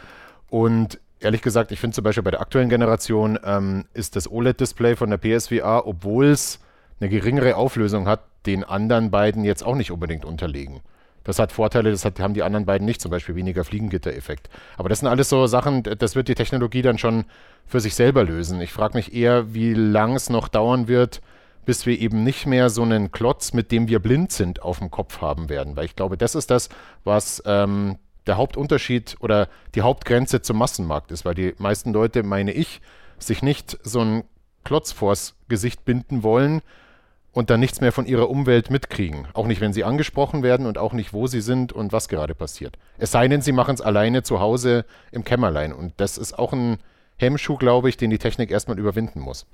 Und 0.48 0.98
ehrlich 1.20 1.42
gesagt, 1.42 1.72
ich 1.72 1.80
finde 1.80 1.94
zum 1.94 2.04
Beispiel 2.04 2.22
bei 2.22 2.30
der 2.30 2.40
aktuellen 2.40 2.68
Generation 2.68 3.38
ähm, 3.44 3.84
ist 3.94 4.16
das 4.16 4.30
OLED-Display 4.30 4.96
von 4.96 5.10
der 5.10 5.18
PSVR, 5.18 5.86
obwohl 5.86 6.26
es 6.26 6.60
eine 7.00 7.08
geringere 7.10 7.56
Auflösung 7.56 8.08
hat, 8.08 8.20
den 8.46 8.64
anderen 8.64 9.10
beiden 9.10 9.44
jetzt 9.44 9.64
auch 9.64 9.74
nicht 9.74 9.90
unbedingt 9.90 10.24
unterlegen. 10.24 10.80
Das 11.24 11.38
hat 11.38 11.52
Vorteile, 11.52 11.90
das 11.90 12.04
hat, 12.04 12.20
haben 12.20 12.32
die 12.32 12.42
anderen 12.42 12.64
beiden 12.64 12.86
nicht, 12.86 13.02
zum 13.02 13.10
Beispiel 13.10 13.34
weniger 13.34 13.62
Fliegengitter-Effekt. 13.62 14.48
Aber 14.76 14.88
das 14.88 15.00
sind 15.00 15.08
alles 15.08 15.28
so 15.28 15.46
Sachen, 15.46 15.82
das 15.82 16.16
wird 16.16 16.28
die 16.28 16.34
Technologie 16.34 16.80
dann 16.80 16.96
schon 16.96 17.24
für 17.66 17.80
sich 17.80 17.94
selber 17.94 18.24
lösen. 18.24 18.60
Ich 18.62 18.72
frage 18.72 18.96
mich 18.96 19.12
eher, 19.12 19.52
wie 19.52 19.74
lang 19.74 20.14
es 20.14 20.30
noch 20.30 20.48
dauern 20.48 20.88
wird, 20.88 21.20
bis 21.66 21.84
wir 21.84 21.98
eben 21.98 22.24
nicht 22.24 22.46
mehr 22.46 22.70
so 22.70 22.82
einen 22.82 23.12
Klotz, 23.12 23.52
mit 23.52 23.70
dem 23.72 23.88
wir 23.88 23.98
blind 23.98 24.32
sind, 24.32 24.62
auf 24.62 24.78
dem 24.78 24.90
Kopf 24.90 25.20
haben 25.20 25.50
werden. 25.50 25.76
Weil 25.76 25.84
ich 25.84 25.96
glaube, 25.96 26.16
das 26.16 26.34
ist 26.34 26.50
das, 26.50 26.70
was 27.04 27.42
ähm, 27.44 27.98
der 28.28 28.36
Hauptunterschied 28.36 29.16
oder 29.20 29.48
die 29.74 29.82
Hauptgrenze 29.82 30.42
zum 30.42 30.58
Massenmarkt 30.58 31.10
ist, 31.10 31.24
weil 31.24 31.34
die 31.34 31.54
meisten 31.58 31.92
Leute, 31.92 32.22
meine 32.22 32.52
ich, 32.52 32.80
sich 33.18 33.42
nicht 33.42 33.78
so 33.82 34.00
einen 34.00 34.24
Klotz 34.64 34.92
vors 34.92 35.34
Gesicht 35.48 35.84
binden 35.84 36.22
wollen 36.22 36.60
und 37.32 37.50
dann 37.50 37.60
nichts 37.60 37.80
mehr 37.80 37.92
von 37.92 38.06
ihrer 38.06 38.30
Umwelt 38.30 38.70
mitkriegen. 38.70 39.26
Auch 39.32 39.46
nicht, 39.46 39.60
wenn 39.60 39.72
sie 39.72 39.84
angesprochen 39.84 40.42
werden 40.42 40.66
und 40.66 40.78
auch 40.78 40.92
nicht, 40.92 41.12
wo 41.12 41.26
sie 41.26 41.40
sind 41.40 41.72
und 41.72 41.92
was 41.92 42.08
gerade 42.08 42.34
passiert. 42.34 42.76
Es 42.98 43.10
sei 43.10 43.28
denn, 43.28 43.42
sie 43.42 43.52
machen 43.52 43.74
es 43.74 43.80
alleine 43.80 44.22
zu 44.22 44.40
Hause 44.40 44.84
im 45.10 45.24
Kämmerlein. 45.24 45.72
Und 45.72 45.94
das 45.98 46.18
ist 46.18 46.38
auch 46.38 46.52
ein 46.52 46.78
Hemmschuh, 47.16 47.56
glaube 47.56 47.88
ich, 47.88 47.96
den 47.96 48.10
die 48.10 48.18
Technik 48.18 48.50
erstmal 48.50 48.78
überwinden 48.78 49.20
muss. 49.20 49.46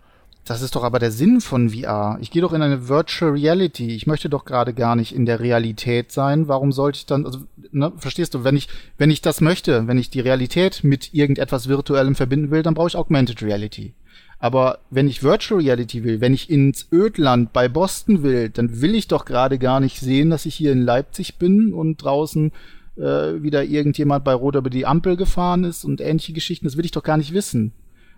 Das 0.45 0.61
ist 0.61 0.77
doch 0.77 0.85
aber 0.85 0.99
der 0.99 1.11
Sinn 1.11 1.41
von 1.41 1.71
VR. 1.71 2.19
Ich 2.21 2.31
gehe 2.31 2.43
doch 2.43 2.53
in 2.53 2.61
eine 2.61 2.89
Virtual 2.89 3.33
Reality. 3.33 3.95
Ich 3.95 4.07
möchte 4.07 4.29
doch 4.29 4.45
gerade 4.45 4.75
gar 4.75 4.95
nicht 4.95 5.15
in 5.15 5.25
der 5.25 5.41
Realität 5.41 6.13
sein. 6.13 6.49
Warum 6.49 6.71
sollte 6.71 6.99
ich 6.99 7.07
dann, 7.07 7.25
also, 7.25 7.41
ne, 7.73 7.93
verstehst 7.97 8.35
du, 8.35 8.45
wenn 8.45 8.57
ich, 8.57 8.69
wenn 8.99 9.11
ich 9.11 9.23
das 9.23 9.41
möchte, 9.41 9.87
wenn 9.87 9.97
ich 9.97 10.11
die 10.11 10.21
Realität 10.21 10.85
mit 10.85 11.15
irgendetwas 11.15 11.69
Virtuellem 11.69 12.15
verbinden 12.15 12.51
will, 12.51 12.63
dann 12.63 12.75
brauche 12.75 12.89
ich 12.89 12.97
Augmented 12.97 13.43
Reality. 13.43 13.95
Aber 14.39 14.81
wenn 14.91 15.09
ich 15.09 15.23
Virtual 15.23 15.63
Reality 15.63 16.05
will, 16.05 16.21
wenn 16.21 16.35
ich 16.35 16.51
ins 16.51 16.89
Ödland 16.93 17.55
bei 17.55 17.67
Boston 17.69 18.23
will, 18.23 18.51
dann 18.51 18.83
will 18.83 18.95
ich 18.95 19.09
doch 19.09 19.25
gerade 19.25 19.59
gar 19.59 19.81
nicht 19.81 19.99
sehen, 19.99 20.29
dass 20.29 20.45
ich 20.45 20.55
hier 20.55 20.73
in 20.73 20.83
Leipzig 20.83 21.37
bin 21.39 21.73
und 21.73 21.97
draußen 21.97 22.53
äh, 22.97 23.01
wieder 23.43 23.65
irgendjemand 23.65 24.25
bei 24.25 24.35
Rot 24.35 24.57
über 24.57 24.69
die 24.69 24.85
Ampel 24.85 25.17
gefahren 25.17 25.65
ist 25.65 25.87
und 25.87 26.03
ähnliche 26.03 26.35
Geschichten. 26.35 26.67
Das 26.67 26.77
will 26.77 26.85
ich 26.85 26.91
doch 26.91 27.03
gar 27.03 27.17
nicht 27.17 27.33
wissen 27.33 27.73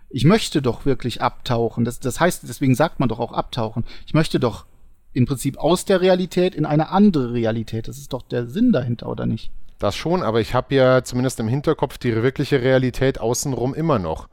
ich 0.09 0.23
möchte 0.23 0.61
doch 0.61 0.85
wirklich 0.85 1.21
abtauchen. 1.21 1.85
Das, 1.85 1.99
das 1.99 2.19
heißt, 2.19 2.43
deswegen 2.47 2.75
sagt 2.75 2.99
man 2.99 3.09
doch 3.09 3.19
auch 3.19 3.33
abtauchen. 3.33 3.83
Ich 4.05 4.13
möchte 4.13 4.39
doch 4.39 4.65
im 5.13 5.25
Prinzip 5.25 5.57
aus 5.57 5.85
der 5.85 6.01
Realität 6.01 6.55
in 6.55 6.65
eine 6.65 6.89
andere 6.89 7.33
Realität. 7.33 7.87
Das 7.87 7.97
ist 7.97 8.13
doch 8.13 8.21
der 8.21 8.47
Sinn 8.47 8.71
dahinter, 8.71 9.09
oder 9.09 9.25
nicht? 9.25 9.51
Das 9.79 9.95
schon, 9.95 10.23
aber 10.23 10.41
ich 10.41 10.53
habe 10.53 10.73
ja 10.73 11.03
zumindest 11.03 11.39
im 11.39 11.47
Hinterkopf 11.47 11.97
die 11.97 12.15
wirkliche 12.15 12.61
Realität 12.61 13.19
außenrum 13.19 13.73
immer 13.73 13.99
noch. 13.99 14.27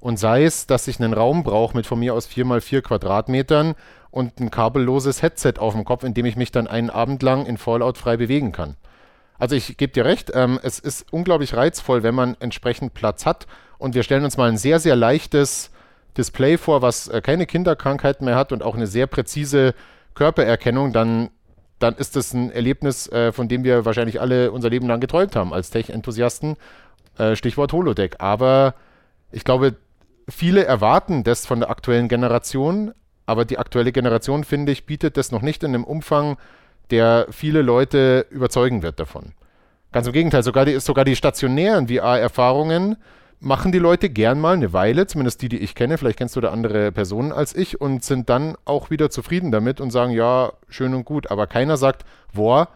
Und 0.00 0.18
sei 0.18 0.44
es, 0.44 0.66
dass 0.66 0.88
ich 0.88 1.00
einen 1.00 1.14
Raum 1.14 1.44
brauche 1.44 1.76
mit 1.76 1.86
von 1.86 1.98
mir 1.98 2.14
aus 2.14 2.26
4 2.26 2.44
mal 2.44 2.60
4 2.60 2.82
Quadratmetern 2.82 3.74
und 4.10 4.40
ein 4.40 4.50
kabelloses 4.50 5.22
Headset 5.22 5.54
auf 5.58 5.74
dem 5.74 5.84
Kopf, 5.84 6.02
in 6.02 6.12
dem 6.12 6.26
ich 6.26 6.36
mich 6.36 6.50
dann 6.50 6.66
einen 6.66 6.90
Abend 6.90 7.22
lang 7.22 7.46
in 7.46 7.56
Fallout 7.56 7.98
frei 7.98 8.16
bewegen 8.16 8.52
kann. 8.52 8.76
Also 9.38 9.54
ich 9.54 9.76
gebe 9.76 9.92
dir 9.92 10.04
recht, 10.04 10.32
ähm, 10.34 10.58
es 10.62 10.78
ist 10.78 11.12
unglaublich 11.12 11.54
reizvoll, 11.54 12.02
wenn 12.02 12.14
man 12.14 12.36
entsprechend 12.40 12.94
Platz 12.94 13.26
hat 13.26 13.46
und 13.82 13.94
wir 13.94 14.04
stellen 14.04 14.24
uns 14.24 14.36
mal 14.36 14.48
ein 14.48 14.56
sehr, 14.56 14.78
sehr 14.78 14.94
leichtes 14.94 15.70
Display 16.16 16.56
vor, 16.56 16.82
was 16.82 17.08
äh, 17.08 17.20
keine 17.20 17.46
Kinderkrankheiten 17.46 18.24
mehr 18.24 18.36
hat 18.36 18.52
und 18.52 18.62
auch 18.62 18.76
eine 18.76 18.86
sehr 18.86 19.06
präzise 19.06 19.74
Körpererkennung, 20.14 20.92
dann, 20.92 21.30
dann 21.78 21.94
ist 21.96 22.14
das 22.14 22.32
ein 22.32 22.52
Erlebnis, 22.52 23.08
äh, 23.08 23.32
von 23.32 23.48
dem 23.48 23.64
wir 23.64 23.84
wahrscheinlich 23.84 24.20
alle 24.20 24.52
unser 24.52 24.70
Leben 24.70 24.86
lang 24.86 25.00
geträumt 25.00 25.34
haben 25.34 25.52
als 25.52 25.70
Tech-Enthusiasten. 25.70 26.56
Äh, 27.18 27.34
Stichwort 27.34 27.72
Holodeck. 27.72 28.16
Aber 28.20 28.74
ich 29.32 29.42
glaube, 29.42 29.74
viele 30.28 30.64
erwarten 30.64 31.24
das 31.24 31.44
von 31.44 31.58
der 31.58 31.70
aktuellen 31.70 32.08
Generation, 32.08 32.92
aber 33.26 33.44
die 33.44 33.58
aktuelle 33.58 33.90
Generation, 33.90 34.44
finde 34.44 34.70
ich, 34.70 34.86
bietet 34.86 35.16
das 35.16 35.32
noch 35.32 35.42
nicht 35.42 35.64
in 35.64 35.74
einem 35.74 35.84
Umfang, 35.84 36.36
der 36.90 37.26
viele 37.30 37.62
Leute 37.62 38.26
überzeugen 38.30 38.82
wird 38.82 39.00
davon. 39.00 39.32
Ganz 39.90 40.06
im 40.06 40.12
Gegenteil, 40.12 40.42
sogar 40.42 40.66
die, 40.66 40.78
sogar 40.78 41.04
die 41.04 41.16
stationären 41.16 41.88
VR-Erfahrungen 41.88 42.96
machen 43.42 43.72
die 43.72 43.78
Leute 43.78 44.08
gern 44.08 44.40
mal 44.40 44.54
eine 44.54 44.72
Weile, 44.72 45.06
zumindest 45.06 45.42
die, 45.42 45.48
die 45.48 45.58
ich 45.58 45.74
kenne, 45.74 45.98
vielleicht 45.98 46.18
kennst 46.18 46.36
du 46.36 46.40
da 46.40 46.50
andere 46.50 46.92
Personen 46.92 47.32
als 47.32 47.54
ich 47.54 47.80
und 47.80 48.04
sind 48.04 48.30
dann 48.30 48.56
auch 48.64 48.90
wieder 48.90 49.10
zufrieden 49.10 49.50
damit 49.50 49.80
und 49.80 49.90
sagen, 49.90 50.12
ja, 50.12 50.52
schön 50.68 50.94
und 50.94 51.04
gut, 51.04 51.30
aber 51.30 51.46
keiner 51.46 51.76
sagt, 51.76 52.04
boah, 52.32 52.68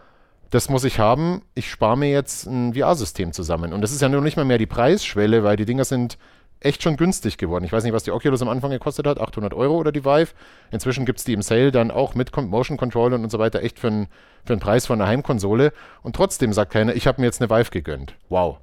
das 0.51 0.69
muss 0.69 0.85
ich 0.85 0.99
haben, 0.99 1.43
ich 1.55 1.71
spare 1.71 1.97
mir 1.97 2.11
jetzt 2.11 2.47
ein 2.47 2.75
VR-System 2.75 3.33
zusammen. 3.33 3.73
Und 3.73 3.81
das 3.81 3.93
ist 3.93 4.03
ja 4.03 4.09
noch 4.09 4.21
nicht 4.21 4.37
mal 4.37 4.45
mehr 4.45 4.59
die 4.59 4.67
Preisschwelle, 4.67 5.45
weil 5.45 5.57
die 5.57 5.65
Dinger 5.67 5.85
sind 5.85 6.19
echt 6.61 6.83
schon 6.83 6.97
günstig 6.97 7.39
geworden. 7.39 7.65
Ich 7.65 7.73
weiß 7.73 7.85
nicht, 7.85 7.93
was 7.93 8.05
die 8.05 8.11
Oculus 8.11 8.43
am 8.43 8.49
Anfang 8.49 8.71
gekostet 8.71 9.07
hat, 9.07 9.21
800 9.21 9.55
Euro 9.55 9.77
oder 9.77 9.93
die 9.93 10.05
Vive. 10.05 10.33
Inzwischen 10.71 11.05
gibt 11.05 11.19
es 11.19 11.25
die 11.25 11.33
im 11.33 11.43
Sale 11.43 11.71
dann 11.71 11.91
auch 11.91 12.15
mit 12.15 12.35
Motion 12.37 12.77
Controller 12.77 13.17
und 13.17 13.31
so 13.31 13.39
weiter 13.39 13.63
echt 13.63 13.79
für 13.79 13.89
einen 13.89 14.07
für 14.45 14.57
Preis 14.57 14.87
von 14.87 15.01
einer 15.01 15.09
Heimkonsole. 15.09 15.73
Und 16.03 16.17
trotzdem 16.17 16.53
sagt 16.53 16.73
keiner, 16.73 16.95
ich 16.95 17.07
habe 17.07 17.21
mir 17.21 17.27
jetzt 17.27 17.41
eine 17.41 17.51
Vive 17.51 17.71
gegönnt. 17.71 18.15
Wow. 18.29 18.59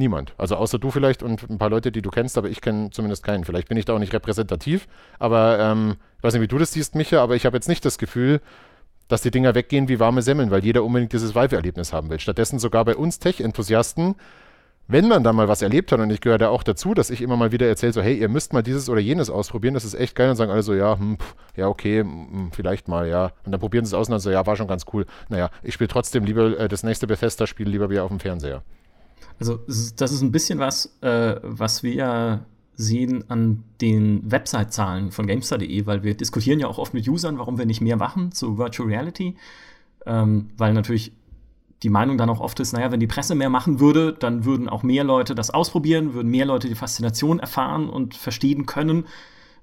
Niemand. 0.00 0.32
Also 0.38 0.56
außer 0.56 0.78
du 0.78 0.90
vielleicht 0.90 1.22
und 1.22 1.50
ein 1.50 1.58
paar 1.58 1.68
Leute, 1.68 1.92
die 1.92 2.00
du 2.00 2.08
kennst, 2.08 2.38
aber 2.38 2.48
ich 2.48 2.62
kenne 2.62 2.88
zumindest 2.88 3.22
keinen. 3.22 3.44
Vielleicht 3.44 3.68
bin 3.68 3.76
ich 3.76 3.84
da 3.84 3.92
auch 3.92 3.98
nicht 3.98 4.14
repräsentativ, 4.14 4.88
aber 5.18 5.58
ähm, 5.60 5.96
ich 6.16 6.24
weiß 6.24 6.32
nicht, 6.32 6.40
wie 6.40 6.48
du 6.48 6.56
das 6.56 6.72
siehst, 6.72 6.94
Micha, 6.94 7.22
aber 7.22 7.36
ich 7.36 7.44
habe 7.44 7.58
jetzt 7.58 7.68
nicht 7.68 7.84
das 7.84 7.98
Gefühl, 7.98 8.40
dass 9.08 9.20
die 9.20 9.30
Dinger 9.30 9.54
weggehen 9.54 9.90
wie 9.90 10.00
warme 10.00 10.22
Semmeln, 10.22 10.50
weil 10.50 10.64
jeder 10.64 10.84
unbedingt 10.84 11.12
dieses 11.12 11.34
Vive-Erlebnis 11.34 11.92
haben 11.92 12.08
will. 12.08 12.18
Stattdessen 12.18 12.58
sogar 12.58 12.86
bei 12.86 12.96
uns 12.96 13.18
Tech-Enthusiasten, 13.18 14.14
wenn 14.88 15.06
man 15.06 15.22
da 15.22 15.34
mal 15.34 15.48
was 15.48 15.60
erlebt 15.60 15.92
hat, 15.92 16.00
und 16.00 16.08
ich 16.08 16.22
gehöre 16.22 16.38
da 16.38 16.48
auch 16.48 16.62
dazu, 16.62 16.94
dass 16.94 17.10
ich 17.10 17.20
immer 17.20 17.36
mal 17.36 17.52
wieder 17.52 17.68
erzähle, 17.68 17.92
so, 17.92 18.00
hey, 18.00 18.18
ihr 18.18 18.30
müsst 18.30 18.54
mal 18.54 18.62
dieses 18.62 18.88
oder 18.88 19.00
jenes 19.02 19.28
ausprobieren, 19.28 19.74
das 19.74 19.84
ist 19.84 19.92
echt 19.92 20.16
geil, 20.16 20.30
und 20.30 20.36
sagen 20.36 20.50
alle 20.50 20.62
so, 20.62 20.72
ja, 20.72 20.98
hm, 20.98 21.18
pff, 21.18 21.34
ja, 21.56 21.68
okay, 21.68 22.00
hm, 22.00 22.52
vielleicht 22.52 22.88
mal, 22.88 23.06
ja. 23.06 23.32
Und 23.44 23.52
dann 23.52 23.60
probieren 23.60 23.84
sie 23.84 23.90
es 23.90 23.94
aus 23.94 24.08
und 24.08 24.12
dann 24.12 24.20
so, 24.20 24.30
ja, 24.30 24.46
war 24.46 24.56
schon 24.56 24.66
ganz 24.66 24.86
cool. 24.94 25.04
Naja, 25.28 25.50
ich 25.62 25.74
spiele 25.74 25.88
trotzdem 25.88 26.24
lieber 26.24 26.58
äh, 26.58 26.68
das 26.68 26.84
nächste 26.84 27.06
Bethesda-Spiel 27.06 27.68
lieber 27.68 27.90
wieder 27.90 28.04
auf 28.04 28.08
dem 28.08 28.20
Fernseher. 28.20 28.62
Also 29.38 29.58
das 29.96 30.12
ist 30.12 30.22
ein 30.22 30.32
bisschen 30.32 30.58
was, 30.58 30.96
äh, 31.00 31.36
was 31.42 31.82
wir 31.82 31.94
ja 31.94 32.46
sehen 32.74 33.24
an 33.28 33.64
den 33.80 34.30
Website-Zahlen 34.30 35.12
von 35.12 35.26
GameStar.de, 35.26 35.86
weil 35.86 36.02
wir 36.02 36.14
diskutieren 36.14 36.60
ja 36.60 36.66
auch 36.66 36.78
oft 36.78 36.94
mit 36.94 37.06
Usern, 37.08 37.38
warum 37.38 37.58
wir 37.58 37.66
nicht 37.66 37.80
mehr 37.80 37.96
machen 37.96 38.32
zu 38.32 38.58
Virtual 38.58 38.88
Reality, 38.88 39.36
ähm, 40.06 40.48
weil 40.56 40.72
natürlich 40.72 41.12
die 41.82 41.90
Meinung 41.90 42.18
dann 42.18 42.28
auch 42.28 42.40
oft 42.40 42.60
ist, 42.60 42.72
naja, 42.72 42.90
wenn 42.90 43.00
die 43.00 43.06
Presse 43.06 43.34
mehr 43.34 43.50
machen 43.50 43.80
würde, 43.80 44.12
dann 44.12 44.44
würden 44.44 44.68
auch 44.68 44.82
mehr 44.82 45.04
Leute 45.04 45.34
das 45.34 45.50
ausprobieren, 45.50 46.14
würden 46.14 46.30
mehr 46.30 46.44
Leute 46.44 46.68
die 46.68 46.74
Faszination 46.74 47.38
erfahren 47.38 47.88
und 47.88 48.14
verstehen 48.14 48.66
können, 48.66 49.06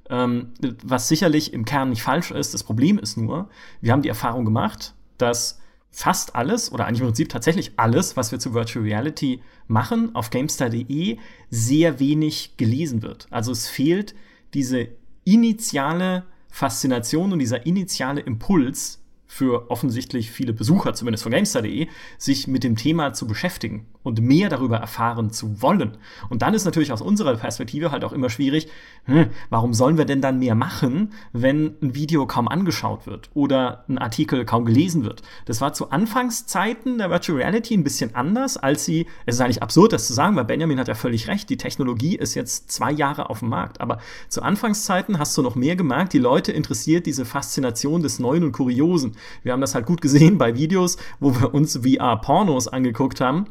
ähm, 0.10 0.53
was 0.84 1.08
sicherlich 1.08 1.53
im 1.53 1.66
Kern 1.66 1.89
nicht 1.89 2.01
falsch 2.01 2.32
ist. 2.32 2.53
Das 2.53 2.64
Problem 2.64 2.97
ist 2.97 3.18
nur, 3.18 3.49
wir 3.82 3.91
haben 3.91 4.01
die 4.01 4.10
Erfahrung 4.10 4.45
gemacht, 4.45 4.95
dass 5.18 5.60
fast 5.90 6.36
alles 6.36 6.72
oder 6.72 6.86
eigentlich 6.86 7.02
im 7.02 7.08
Prinzip 7.08 7.30
tatsächlich 7.30 7.72
alles, 7.78 8.16
was 8.18 8.32
wir 8.32 8.40
zu 8.40 8.54
Virtual 8.54 8.84
Reality 8.86 9.42
machen, 9.68 10.14
auf 10.16 10.30
GameStar.de 10.30 11.18
sehr 11.50 12.00
wenig 12.00 12.58
gelesen 12.58 13.02
wird. 13.02 13.28
Also 13.32 13.52
es 13.52 13.68
fehlt 13.68 14.14
diese 14.54 14.90
initiale 15.24 16.26
Faszination 16.50 17.34
und 17.34 17.40
dieser 17.40 17.66
initiale 17.66 18.22
Impuls, 18.22 19.04
für 19.28 19.70
offensichtlich 19.70 20.32
viele 20.32 20.54
Besucher, 20.54 20.94
zumindest 20.94 21.24
von 21.24 21.32
GameStar.de, 21.32 21.88
sich 22.18 22.48
mit 22.48 22.64
dem 22.64 22.76
Thema 22.76 23.14
zu 23.14 23.28
beschäftigen 23.28 23.86
und 24.04 24.22
mehr 24.22 24.48
darüber 24.50 24.78
erfahren 24.78 25.32
zu 25.32 25.62
wollen. 25.62 25.98
Und 26.30 26.42
dann 26.42 26.54
ist 26.54 26.64
natürlich 26.64 26.94
aus 26.94 27.02
unserer 27.02 27.36
Perspektive 27.36 27.92
halt 27.92 28.06
auch 28.06 28.14
immer 28.14 28.30
schwierig, 28.30 28.70
hm, 29.04 29.28
warum 29.50 29.74
sollen 29.74 29.98
wir 29.98 30.06
denn 30.06 30.22
dann 30.22 30.40
mehr 30.40 30.56
machen, 30.56 31.14
wenn 31.34 31.76
ein 31.82 31.94
Video 31.94 32.26
kaum 32.26 32.48
angeschaut 32.48 33.06
wird 33.06 33.30
oder 33.34 33.84
ein 33.90 33.98
Artikel 33.98 34.46
kaum 34.46 34.66
gelesen 34.66 35.04
wird? 35.04 35.24
Das 35.46 35.60
war 35.60 35.74
zu 35.74 35.92
Anfangszeiten 35.92 36.98
der 36.98 37.10
Virtual 37.10 37.38
Reality 37.38 37.76
ein 37.76 37.84
bisschen 37.84 38.16
anders, 38.16 38.56
als 38.56 38.86
sie, 38.86 39.08
es 39.26 39.36
ist 39.36 39.42
eigentlich 39.42 39.62
absurd, 39.62 39.92
das 39.92 40.08
zu 40.08 40.14
sagen, 40.14 40.38
weil 40.38 40.46
Benjamin 40.46 40.80
hat 40.80 40.88
ja 40.88 40.96
völlig 40.96 41.28
recht, 41.28 41.50
die 41.50 41.58
Technologie 41.58 42.16
ist 42.16 42.34
jetzt 42.34 42.72
zwei 42.72 42.92
Jahre 42.92 43.30
auf 43.30 43.40
dem 43.40 43.50
Markt, 43.50 43.82
aber 43.82 44.00
zu 44.30 44.42
Anfangszeiten 44.42 45.20
hast 45.20 45.38
du 45.38 45.42
noch 45.42 45.56
mehr 45.56 45.76
gemerkt, 45.76 46.14
die 46.14 46.20
Leute 46.20 46.54
interessiert 46.54 47.06
diese 47.06 47.26
Faszination 47.26 48.02
des 48.02 48.20
Neuen 48.20 48.46
und 48.46 48.54
Kuriosen. 48.54 49.16
Wir 49.43 49.53
haben 49.53 49.61
das 49.61 49.76
halt 49.76 49.86
gut 49.86 50.01
gesehen 50.01 50.38
bei 50.38 50.55
Videos, 50.55 50.97
wo 51.20 51.39
wir 51.39 51.53
uns 51.53 51.78
VR-Pornos 51.78 52.68
angeguckt 52.68 53.22
haben. 53.22 53.45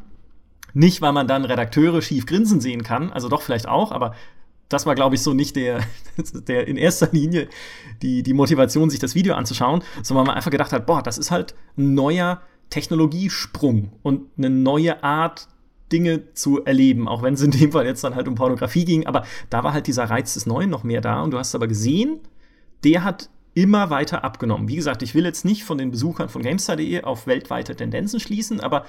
Nicht, 0.73 1.01
weil 1.01 1.13
man 1.13 1.27
dann 1.27 1.45
Redakteure 1.45 2.01
schief 2.01 2.25
grinsen 2.25 2.61
sehen 2.61 2.83
kann, 2.83 3.11
also 3.11 3.29
doch 3.29 3.41
vielleicht 3.41 3.67
auch, 3.67 3.91
aber 3.91 4.13
das 4.69 4.85
war, 4.85 4.95
glaube 4.95 5.15
ich, 5.15 5.21
so 5.21 5.33
nicht 5.33 5.55
der, 5.55 5.81
der 6.47 6.67
in 6.67 6.77
erster 6.77 7.09
Linie 7.11 7.47
die, 8.01 8.21
die 8.21 8.33
Motivation, 8.33 8.89
sich 8.89 8.99
das 8.99 9.15
Video 9.15 9.33
anzuschauen, 9.33 9.81
sondern 10.03 10.27
man 10.27 10.35
einfach 10.35 10.51
gedacht 10.51 10.73
hat, 10.73 10.85
boah, 10.85 11.01
das 11.01 11.17
ist 11.17 11.31
halt 11.31 11.55
ein 11.77 11.93
neuer 11.93 12.41
Technologiesprung 12.69 13.93
und 14.03 14.27
eine 14.37 14.49
neue 14.49 15.03
Art, 15.03 15.47
Dinge 15.91 16.33
zu 16.33 16.65
erleben, 16.65 17.07
auch 17.07 17.23
wenn 17.23 17.35
es 17.35 17.41
in 17.41 17.51
dem 17.51 17.71
Fall 17.71 17.85
jetzt 17.85 18.03
dann 18.03 18.13
halt 18.13 18.27
um 18.27 18.35
Pornografie 18.35 18.83
ging, 18.83 19.07
aber 19.07 19.23
da 19.49 19.63
war 19.63 19.73
halt 19.73 19.87
dieser 19.87 20.03
Reiz 20.03 20.33
des 20.33 20.45
Neuen 20.45 20.69
noch 20.69 20.83
mehr 20.83 20.99
da 21.01 21.21
und 21.21 21.31
du 21.31 21.37
hast 21.37 21.55
aber 21.55 21.67
gesehen, 21.67 22.19
der 22.83 23.03
hat 23.05 23.29
immer 23.57 23.89
weiter 23.89 24.23
abgenommen. 24.23 24.67
Wie 24.67 24.75
gesagt, 24.75 25.01
ich 25.01 25.15
will 25.15 25.25
jetzt 25.25 25.43
nicht 25.43 25.63
von 25.63 25.79
den 25.79 25.89
Besuchern 25.89 26.29
von 26.29 26.43
GameStar.de 26.43 27.01
auf 27.01 27.25
weltweite 27.25 27.75
Tendenzen 27.75 28.19
schließen, 28.19 28.59
aber 28.59 28.85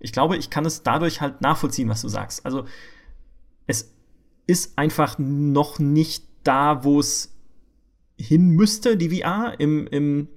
ich 0.00 0.10
glaube, 0.10 0.38
ich 0.38 0.48
kann 0.48 0.64
es 0.64 0.82
dadurch 0.82 1.20
halt 1.20 1.42
nachvollziehen, 1.42 1.90
was 1.90 2.00
du 2.00 2.08
sagst. 2.08 2.46
Also 2.46 2.64
es 3.66 3.94
ist 4.46 4.78
einfach 4.78 5.18
noch 5.18 5.78
nicht 5.78 6.24
da, 6.44 6.82
wo 6.82 6.98
es 6.98 7.36
hin 8.18 8.48
müsste, 8.48 8.96
die 8.96 9.20
VR, 9.20 9.52
im, 9.58 9.86
im, 9.88 10.28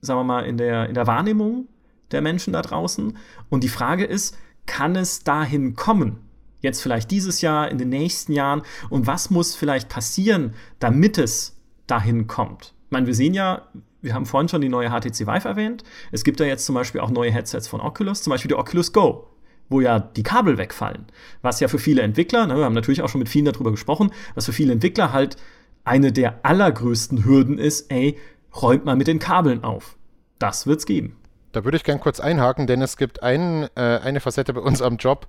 sagen 0.00 0.18
wir 0.18 0.24
mal, 0.24 0.44
in 0.44 0.56
der, 0.56 0.88
in 0.88 0.94
der 0.94 1.06
Wahrnehmung 1.06 1.68
der 2.10 2.20
Menschen 2.20 2.52
da 2.52 2.62
draußen. 2.62 3.16
Und 3.48 3.62
die 3.62 3.68
Frage 3.68 4.06
ist, 4.06 4.36
kann 4.66 4.96
es 4.96 5.22
dahin 5.22 5.76
kommen? 5.76 6.18
Jetzt 6.62 6.82
vielleicht 6.82 7.12
dieses 7.12 7.42
Jahr, 7.42 7.70
in 7.70 7.78
den 7.78 7.90
nächsten 7.90 8.32
Jahren? 8.32 8.62
Und 8.90 9.06
was 9.06 9.30
muss 9.30 9.54
vielleicht 9.54 9.88
passieren, 9.88 10.54
damit 10.80 11.16
es 11.16 11.60
dahin 11.86 12.26
kommt? 12.26 12.73
Meine, 12.94 13.06
wir 13.06 13.14
sehen 13.14 13.34
ja, 13.34 13.62
wir 14.00 14.14
haben 14.14 14.24
vorhin 14.24 14.48
schon 14.48 14.62
die 14.62 14.70
neue 14.70 14.88
HTC 14.88 15.26
Vive 15.26 15.48
erwähnt. 15.48 15.84
Es 16.12 16.24
gibt 16.24 16.40
ja 16.40 16.46
jetzt 16.46 16.64
zum 16.64 16.74
Beispiel 16.74 17.00
auch 17.02 17.10
neue 17.10 17.30
Headsets 17.30 17.68
von 17.68 17.80
Oculus, 17.80 18.22
zum 18.22 18.30
Beispiel 18.30 18.48
die 18.48 18.54
Oculus 18.54 18.92
Go, 18.92 19.28
wo 19.68 19.80
ja 19.80 19.98
die 19.98 20.22
Kabel 20.22 20.56
wegfallen. 20.56 21.06
Was 21.42 21.60
ja 21.60 21.68
für 21.68 21.78
viele 21.78 22.02
Entwickler, 22.02 22.46
ne, 22.46 22.56
wir 22.56 22.64
haben 22.64 22.74
natürlich 22.74 23.02
auch 23.02 23.08
schon 23.08 23.18
mit 23.18 23.28
vielen 23.28 23.44
darüber 23.44 23.70
gesprochen, 23.70 24.10
was 24.34 24.46
für 24.46 24.52
viele 24.52 24.72
Entwickler 24.72 25.12
halt 25.12 25.36
eine 25.84 26.12
der 26.12 26.40
allergrößten 26.44 27.24
Hürden 27.24 27.58
ist, 27.58 27.90
ey, 27.90 28.18
räumt 28.62 28.84
mal 28.84 28.96
mit 28.96 29.06
den 29.06 29.18
Kabeln 29.18 29.64
auf. 29.64 29.96
Das 30.38 30.66
wird's 30.66 30.86
geben. 30.86 31.16
Da 31.52 31.64
würde 31.64 31.76
ich 31.76 31.84
gern 31.84 32.00
kurz 32.00 32.20
einhaken, 32.20 32.66
denn 32.66 32.82
es 32.82 32.96
gibt 32.96 33.22
ein, 33.22 33.68
äh, 33.76 33.98
eine 34.02 34.20
Facette 34.20 34.52
bei 34.52 34.60
uns 34.60 34.82
am 34.82 34.96
Job, 34.96 35.26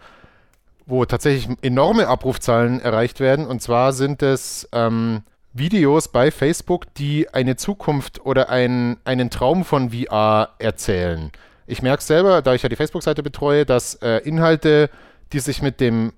wo 0.86 1.06
tatsächlich 1.06 1.56
enorme 1.62 2.08
Abrufzahlen 2.08 2.80
erreicht 2.80 3.20
werden. 3.20 3.46
Und 3.46 3.62
zwar 3.62 3.94
sind 3.94 4.24
es 4.24 4.68
ähm, 4.72 5.24
Videos 5.58 6.10
bei 6.10 6.32
Facebook, 6.32 6.94
die 6.96 7.30
eine 7.34 7.56
Zukunft 7.56 8.26
oder 8.26 8.50
ein, 8.50 8.98
einen 9.06 9.30
Traum 9.30 9.64
von 9.64 9.92
VR 9.92 10.50
erzählen. 10.60 11.32
Ich 11.66 11.82
merke 11.82 12.04
selber, 12.04 12.42
da 12.42 12.54
ich 12.54 12.62
ja 12.62 12.68
die 12.68 12.76
Facebook-Seite 12.76 13.24
betreue, 13.24 13.66
dass 13.66 13.96
äh, 13.96 14.18
Inhalte, 14.18 14.90
die 15.32 15.40
sich 15.40 15.62
mit 15.62 15.80
dem 15.80 16.12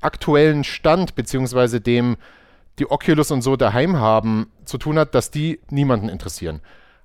aktuellen 0.00 0.64
Stand 0.64 1.14
beziehungsweise 1.14 1.80
dem 1.80 2.16
die 2.80 2.90
Oculus 2.90 3.30
und 3.30 3.42
so 3.42 3.54
daheim 3.54 3.98
haben, 3.98 4.50
zu 4.64 4.78
tun 4.78 4.98
hat, 4.98 5.14
dass 5.14 5.30
die 5.30 5.60
niemanden 5.70 6.08
interessieren. 6.08 6.60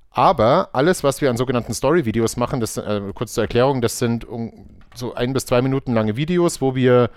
Aber 0.09 0.69
alles, 0.73 1.03
was 1.03 1.21
wir 1.21 1.29
an 1.29 1.37
sogenannten 1.37 1.75
Story-Videos 1.75 2.37
machen, 2.37 2.59
das 2.59 2.77
äh, 2.77 3.01
kurz 3.13 3.33
zur 3.33 3.43
Erklärung, 3.43 3.81
das 3.81 3.99
sind 3.99 4.25
um, 4.25 4.67
so 4.95 5.13
ein 5.13 5.33
bis 5.33 5.45
zwei 5.45 5.61
Minuten 5.61 5.93
lange 5.93 6.15
Videos, 6.15 6.59
wo 6.59 6.73
wir 6.73 7.11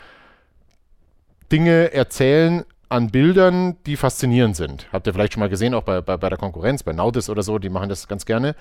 Dinge 1.51 1.93
erzählen, 1.95 2.65
an 2.89 3.11
Bildern, 3.11 3.77
die 3.87 3.97
faszinierend 3.97 4.57
sind. 4.57 4.87
Habt 4.93 5.07
ihr 5.07 5.13
vielleicht 5.13 5.33
schon 5.33 5.41
mal 5.41 5.49
gesehen, 5.49 5.75
auch 5.75 5.83
bei, 5.83 6.01
bei, 6.01 6.17
bei 6.17 6.29
der 6.29 6.39
Konkurrenz, 6.39 6.83
bei 6.83 6.93
Naudis 6.93 7.29
oder 7.29 7.43
so, 7.43 7.59
die 7.59 7.69
machen 7.69 7.89
das 7.89 8.09
ganz 8.09 8.27
gerne. 8.27 8.55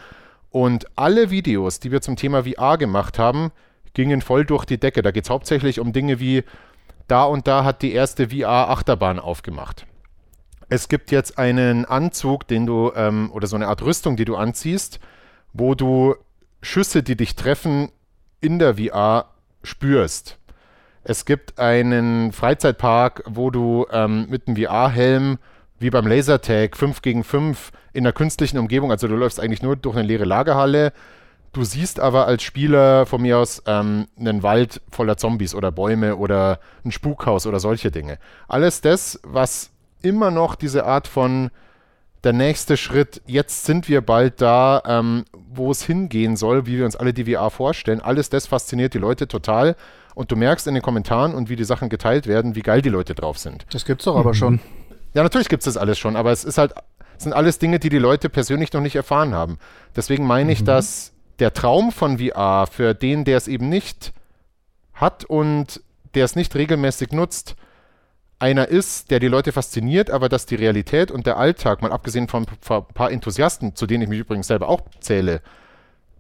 Und 0.50 0.86
alle 0.96 1.30
Videos, 1.30 1.80
die 1.80 1.92
wir 1.92 2.02
zum 2.02 2.16
Thema 2.16 2.44
VR 2.44 2.78
gemacht 2.78 3.20
haben, 3.20 3.52
gingen 3.94 4.22
voll 4.22 4.46
durch 4.46 4.66
die 4.66 4.80
Decke. 4.80 5.02
Da 5.02 5.12
geht 5.12 5.26
es 5.26 5.30
hauptsächlich 5.30 5.80
um 5.80 5.94
Dinge 5.94 6.20
wie, 6.20 6.44
da 7.08 7.24
und 7.24 7.48
da 7.48 7.64
hat 7.64 7.82
die 7.82 7.94
erste 7.94 8.30
VR-Achterbahn 8.30 9.20
aufgemacht. 9.20 9.86
Es 10.70 10.88
gibt 10.88 11.12
jetzt 11.12 11.38
einen 11.38 11.86
Anzug, 11.86 12.48
den 12.48 12.66
du, 12.66 12.92
ähm, 12.96 13.32
oder 13.32 13.48
so 13.48 13.56
eine 13.56 13.68
Art 13.68 13.84
Rüstung, 13.84 14.16
die 14.16 14.26
du 14.26 14.36
anziehst, 14.36 15.00
wo 15.54 15.76
du 15.76 16.16
Schüsse, 16.62 17.04
die 17.04 17.16
dich 17.16 17.36
treffen, 17.36 17.92
in 18.42 18.58
der 18.60 18.76
VR 18.78 19.30
spürst. 19.64 20.38
Es 21.08 21.26
gibt 21.26 21.60
einen 21.60 22.32
Freizeitpark, 22.32 23.22
wo 23.28 23.52
du 23.52 23.86
ähm, 23.92 24.26
mit 24.28 24.48
einem 24.48 24.58
VR-Helm 24.58 25.38
wie 25.78 25.92
beim 25.92 26.08
Lasertag 26.08 26.76
5 26.76 27.04
gegen 27.04 27.24
5 27.24 27.72
in 27.94 28.06
einer 28.06 28.12
künstlichen 28.12 28.58
Umgebung, 28.58 28.90
also 28.90 29.08
du 29.08 29.16
läufst 29.16 29.40
eigentlich 29.40 29.62
nur 29.62 29.76
durch 29.76 29.96
eine 29.96 30.08
leere 30.08 30.26
Lagerhalle, 30.26 30.94
du 31.54 31.64
siehst 31.64 32.00
aber 32.00 32.26
als 32.26 32.42
Spieler 32.42 33.06
von 33.06 33.22
mir 33.22 33.38
aus 33.38 33.62
ähm, 33.68 34.08
einen 34.20 34.42
Wald 34.42 34.82
voller 34.90 35.16
Zombies 35.16 35.54
oder 35.54 35.72
Bäume 35.72 36.16
oder 36.16 36.60
ein 36.84 36.92
Spukhaus 36.92 37.46
oder 37.46 37.60
solche 37.60 37.92
Dinge. 37.92 38.18
Alles 38.48 38.82
das, 38.82 39.20
was 39.24 39.70
immer 40.02 40.32
noch 40.32 40.56
diese 40.56 40.88
Art 40.88 41.08
von 41.08 41.52
der 42.26 42.34
nächste 42.34 42.76
Schritt, 42.76 43.22
jetzt 43.28 43.66
sind 43.66 43.88
wir 43.88 44.02
bald 44.02 44.42
da, 44.42 44.82
ähm, 44.86 45.26
wo 45.34 45.72
es 45.72 45.84
hingehen 45.84 46.36
soll, 46.36 46.66
wie 46.66 46.78
wir 46.78 46.86
uns 46.86 46.96
alle 46.96 47.14
die 47.14 47.32
VR 47.32 47.52
vorstellen, 47.52 48.02
alles 48.02 48.30
das 48.30 48.48
fasziniert 48.48 48.96
die 48.96 48.98
Leute 48.98 49.28
total 49.28 49.76
und 50.16 50.32
du 50.32 50.36
merkst 50.36 50.66
in 50.68 50.74
den 50.74 50.84
Kommentaren 50.84 51.36
und 51.36 51.50
wie 51.50 51.56
die 51.56 51.64
Sachen 51.64 51.88
geteilt 51.88 52.26
werden, 52.26 52.56
wie 52.56 52.62
geil 52.62 52.82
die 52.82 52.90
Leute 52.90 53.14
drauf 53.14 53.38
sind. 53.38 53.66
Das 53.72 53.86
gibt's 53.86 54.06
doch 54.06 54.16
aber 54.16 54.32
mhm. 54.32 54.36
schon. 54.36 54.60
Ja, 55.14 55.24
natürlich 55.24 55.50
gibt's 55.50 55.66
das 55.66 55.78
alles 55.78 56.00
schon, 56.00 56.16
aber 56.16 56.32
es 56.32 56.44
ist 56.44 56.58
halt, 56.58 56.74
es 57.16 57.24
sind 57.24 57.34
alles 57.34 57.60
Dinge, 57.60 57.80
die 57.80 57.90
die 57.90 58.00
Leute 58.00 58.28
persönlich 58.30 58.74
noch 58.74 58.82
nicht 58.82 58.96
erfahren 58.96 59.34
haben. 59.34 59.60
Deswegen 59.96 60.26
meine 60.26 60.52
ich, 60.52 60.62
mhm. 60.62 60.66
dass 60.66 61.14
der 61.40 61.54
Traum 61.54 61.92
von 61.92 62.18
VR 62.18 62.68
für 62.68 62.96
den, 62.96 63.24
der 63.24 63.38
es 63.38 63.48
eben 63.48 63.70
nicht 63.70 64.14
hat 64.94 65.26
und 65.26 65.82
der 66.16 66.26
es 66.26 66.36
nicht 66.36 66.56
regelmäßig 66.56 67.12
nutzt, 67.12 67.56
einer 68.40 68.68
ist, 68.68 69.12
der 69.12 69.20
die 69.20 69.28
Leute 69.28 69.52
fasziniert, 69.52 70.10
aber 70.10 70.30
dass 70.30 70.46
die 70.46 70.56
Realität 70.56 71.12
und 71.12 71.26
der 71.26 71.38
Alltag, 71.38 71.82
mal 71.82 71.92
abgesehen 71.92 72.28
von 72.28 72.46
ein 72.46 72.86
paar 72.94 73.12
Enthusiasten, 73.12 73.76
zu 73.76 73.86
denen 73.88 74.04
ich 74.04 74.10
mich 74.10 74.20
übrigens 74.20 74.48
selber 74.48 74.68
auch 74.68 74.82
zähle, 75.00 75.42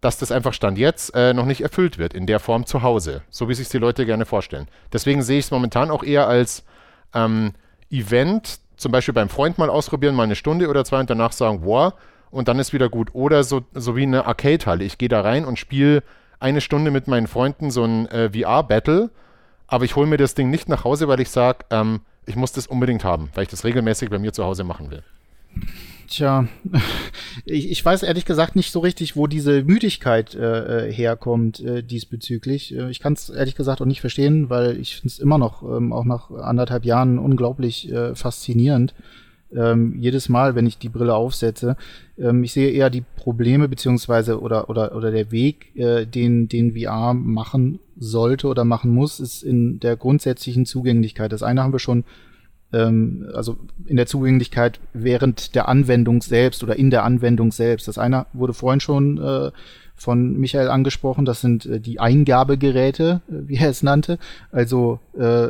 dass 0.02 0.18
das 0.18 0.32
einfach 0.32 0.54
Stand 0.54 0.78
jetzt 0.78 1.16
äh, 1.16 1.34
noch 1.34 1.46
nicht 1.46 1.62
erfüllt 1.62 1.98
wird 1.98 2.14
in 2.14 2.28
der 2.28 2.40
Form 2.40 2.66
zu 2.66 2.84
Hause, 2.84 3.24
so 3.30 3.50
wie 3.50 3.56
sich 3.56 3.70
die 3.70 3.80
Leute 3.80 4.06
gerne 4.06 4.26
vorstellen. 4.26 4.68
Deswegen 4.94 5.24
sehe 5.24 5.40
ich 5.40 5.46
es 5.46 5.52
momentan 5.52 5.92
auch 5.92 6.04
eher 6.04 6.28
als 6.28 6.64
ähm, 7.14 7.54
Event, 7.90 8.60
zum 8.78 8.92
Beispiel 8.92 9.14
beim 9.14 9.30
Freund 9.30 9.58
mal 9.58 9.70
ausprobieren, 9.70 10.16
mal 10.16 10.24
eine 10.24 10.36
Stunde 10.36 10.70
oder 10.70 10.86
zwei 10.86 11.00
und 11.00 11.10
danach 11.10 11.32
sagen, 11.32 11.62
wow, 11.64 11.94
und 12.30 12.48
dann 12.48 12.60
ist 12.60 12.74
wieder 12.74 12.90
gut. 12.90 13.10
Oder 13.14 13.44
so, 13.44 13.64
so 13.74 13.96
wie 13.96 14.04
eine 14.04 14.26
Arcade-Halle. 14.26 14.84
Ich 14.84 14.98
gehe 14.98 15.10
da 15.10 15.22
rein 15.22 15.46
und 15.46 15.58
spiele 15.58 16.04
eine 16.40 16.62
Stunde 16.62 16.92
mit 16.92 17.08
meinen 17.08 17.28
Freunden 17.28 17.72
so 17.72 17.84
ein 17.84 18.08
äh, 18.10 18.30
VR-Battle, 18.30 19.10
aber 19.68 19.86
ich 19.86 19.96
hole 19.96 20.08
mir 20.08 20.18
das 20.18 20.36
Ding 20.36 20.50
nicht 20.50 20.70
nach 20.70 20.84
Hause, 20.84 21.08
weil 21.08 21.20
ich 21.20 21.30
sage, 21.30 21.66
ähm, 21.70 22.02
ich 22.26 22.36
muss 22.36 22.52
das 22.52 22.68
unbedingt 22.68 23.04
haben, 23.04 23.30
weil 23.34 23.44
ich 23.44 23.50
das 23.50 23.64
regelmäßig 23.64 24.10
bei 24.10 24.20
mir 24.20 24.34
zu 24.34 24.44
Hause 24.44 24.64
machen 24.64 24.92
will. 24.92 25.04
Tja, 26.08 26.48
ich, 27.46 27.72
ich 27.72 27.84
weiß 27.84 28.04
ehrlich 28.04 28.26
gesagt 28.26 28.56
nicht 28.56 28.72
so 28.72 28.80
richtig, 28.80 29.16
wo 29.16 29.28
diese 29.28 29.64
Müdigkeit 29.64 30.36
äh, 30.36 30.88
äh 30.88 30.94
herkommt 30.94 31.60
äh, 31.60 31.84
diesbezüglich. 31.84 32.76
Äh, 32.76 32.90
ich 32.90 33.00
kann 33.00 33.14
es 33.14 33.30
ehrlich 33.30 33.56
gesagt 33.56 33.82
auch 33.82 33.86
nicht 33.86 34.02
verstehen, 34.02 34.50
weil 34.50 34.78
ich 34.78 34.96
finde 34.98 35.08
es 35.08 35.20
immer 35.20 35.38
noch, 35.38 35.64
ähm, 35.64 35.94
auch 35.94 36.06
nach 36.06 36.30
anderthalb 36.32 36.86
Jahren, 36.86 37.18
unglaublich 37.18 37.92
äh, 37.92 38.16
faszinierend. 38.16 38.94
Ähm, 39.56 39.96
jedes 40.00 40.30
Mal, 40.30 40.56
wenn 40.56 40.66
ich 40.66 40.78
die 40.78 40.90
Brille 40.90 41.14
aufsetze. 41.14 41.78
Ähm, 42.18 42.44
ich 42.44 42.54
sehe 42.54 42.72
eher 42.72 42.90
die 42.90 43.04
Probleme 43.16 43.68
beziehungsweise 43.68 44.40
oder 44.40 44.70
oder 44.70 44.96
oder 44.96 45.12
der 45.12 45.32
Weg, 45.32 45.76
äh, 45.76 46.06
den 46.06 46.48
den 46.48 46.76
VR 46.76 47.14
machen 47.14 47.80
sollte 47.98 48.48
oder 48.48 48.66
machen 48.66 48.92
muss, 48.92 49.20
ist 49.20 49.44
in 49.44 49.80
der 49.80 49.96
grundsätzlichen 49.96 50.66
Zugänglichkeit. 50.66 51.32
Das 51.32 51.44
eine 51.44 51.64
haben 51.64 51.74
wir 51.74 51.80
schon 51.80 52.04
ähm, 52.74 53.30
also 53.34 53.58
in 53.86 53.98
der 53.98 54.08
Zugänglichkeit 54.08 54.80
während 54.94 55.56
der 55.56 55.70
Anwendung 55.70 56.22
selbst 56.22 56.64
oder 56.64 56.76
in 56.76 56.90
der 56.90 57.04
Anwendung 57.04 57.52
selbst. 57.52 57.88
Das 57.88 57.98
eine 57.98 58.26
wurde 58.34 58.54
vorhin 58.54 58.80
schon 58.80 59.18
äh, 59.18 59.52
von 59.96 60.38
Michael 60.38 60.70
angesprochen, 60.70 61.26
das 61.26 61.42
sind 61.42 61.66
äh, 61.66 61.80
die 61.80 62.00
Eingabegeräte, 62.00 63.22
äh, 63.28 63.34
wie 63.48 63.56
er 63.56 63.70
es 63.70 63.82
nannte. 63.82 64.20
Also 64.52 65.00
äh, 65.18 65.48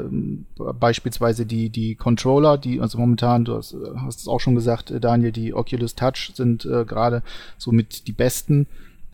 beispielsweise 0.79 1.45
die, 1.45 1.69
die 1.69 1.95
Controller, 1.95 2.57
die, 2.57 2.79
also 2.79 2.97
momentan, 2.97 3.45
du 3.45 3.55
hast, 3.55 3.73
äh, 3.73 3.77
hast 3.97 4.21
es 4.21 4.27
auch 4.27 4.39
schon 4.39 4.55
gesagt, 4.55 4.91
äh, 4.91 4.99
Daniel, 4.99 5.31
die 5.31 5.53
Oculus 5.53 5.95
Touch 5.95 6.31
sind 6.35 6.65
äh, 6.65 6.85
gerade 6.85 7.23
somit 7.57 8.07
die 8.07 8.11
besten 8.11 8.67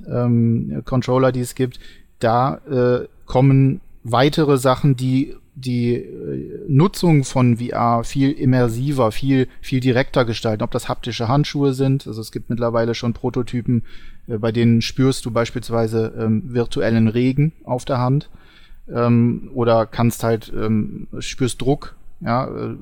ähm, 0.08 0.82
Controller, 0.86 1.32
die 1.32 1.42
es 1.42 1.56
gibt. 1.56 1.80
Da 2.20 2.56
äh, 2.70 3.08
kommen 3.26 3.82
weitere 4.04 4.58
Sachen, 4.58 4.96
die 4.96 5.36
die 5.54 6.04
Nutzung 6.70 7.26
von 7.26 7.58
VR 7.58 8.06
viel 8.06 8.32
immersiver, 8.32 9.12
viel, 9.12 9.50
viel 9.60 9.82
direkter 9.82 10.24
gestalten. 10.24 10.64
Ob 10.64 10.72
das 10.72 10.88
haptische 10.88 11.28
Handschuhe 11.28 11.74
sind, 11.74 12.08
also 12.08 12.22
es 12.22 12.32
gibt 12.32 12.50
mittlerweile 12.50 12.96
schon 12.96 13.14
Prototypen, 13.14 13.84
bei 14.28 14.52
denen 14.52 14.82
spürst 14.82 15.26
du 15.26 15.32
beispielsweise 15.32 16.14
ähm, 16.18 16.54
virtuellen 16.54 17.08
Regen 17.08 17.54
auf 17.64 17.86
der 17.86 17.98
Hand 17.98 18.30
ähm, 18.90 19.50
oder 19.54 19.86
kannst 19.86 20.24
halt, 20.24 20.52
ähm, 20.56 21.08
spürst 21.20 21.62
Druck. 21.62 21.96
Ja, 22.20 22.48
äh, 22.48 22.76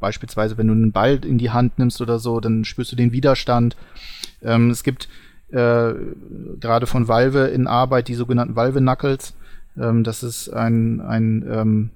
beispielsweise, 0.00 0.58
wenn 0.58 0.66
du 0.66 0.72
einen 0.72 0.92
Ball 0.92 1.24
in 1.24 1.38
die 1.38 1.50
Hand 1.50 1.78
nimmst 1.78 2.00
oder 2.00 2.18
so, 2.18 2.40
dann 2.40 2.64
spürst 2.64 2.90
du 2.90 2.96
den 2.96 3.12
Widerstand. 3.12 3.76
Ähm, 4.42 4.70
es 4.70 4.82
gibt 4.82 5.08
äh, 5.50 5.94
gerade 6.60 6.86
von 6.86 7.06
Valve 7.06 7.46
in 7.46 7.68
Arbeit 7.68 8.08
die 8.08 8.14
sogenannten 8.14 8.56
Valve 8.56 8.80
Knuckles, 8.80 9.34
ähm, 9.76 10.04
das 10.04 10.22
ist 10.22 10.48
ein, 10.48 11.00
ein 11.00 11.44
ähm, 11.48 11.90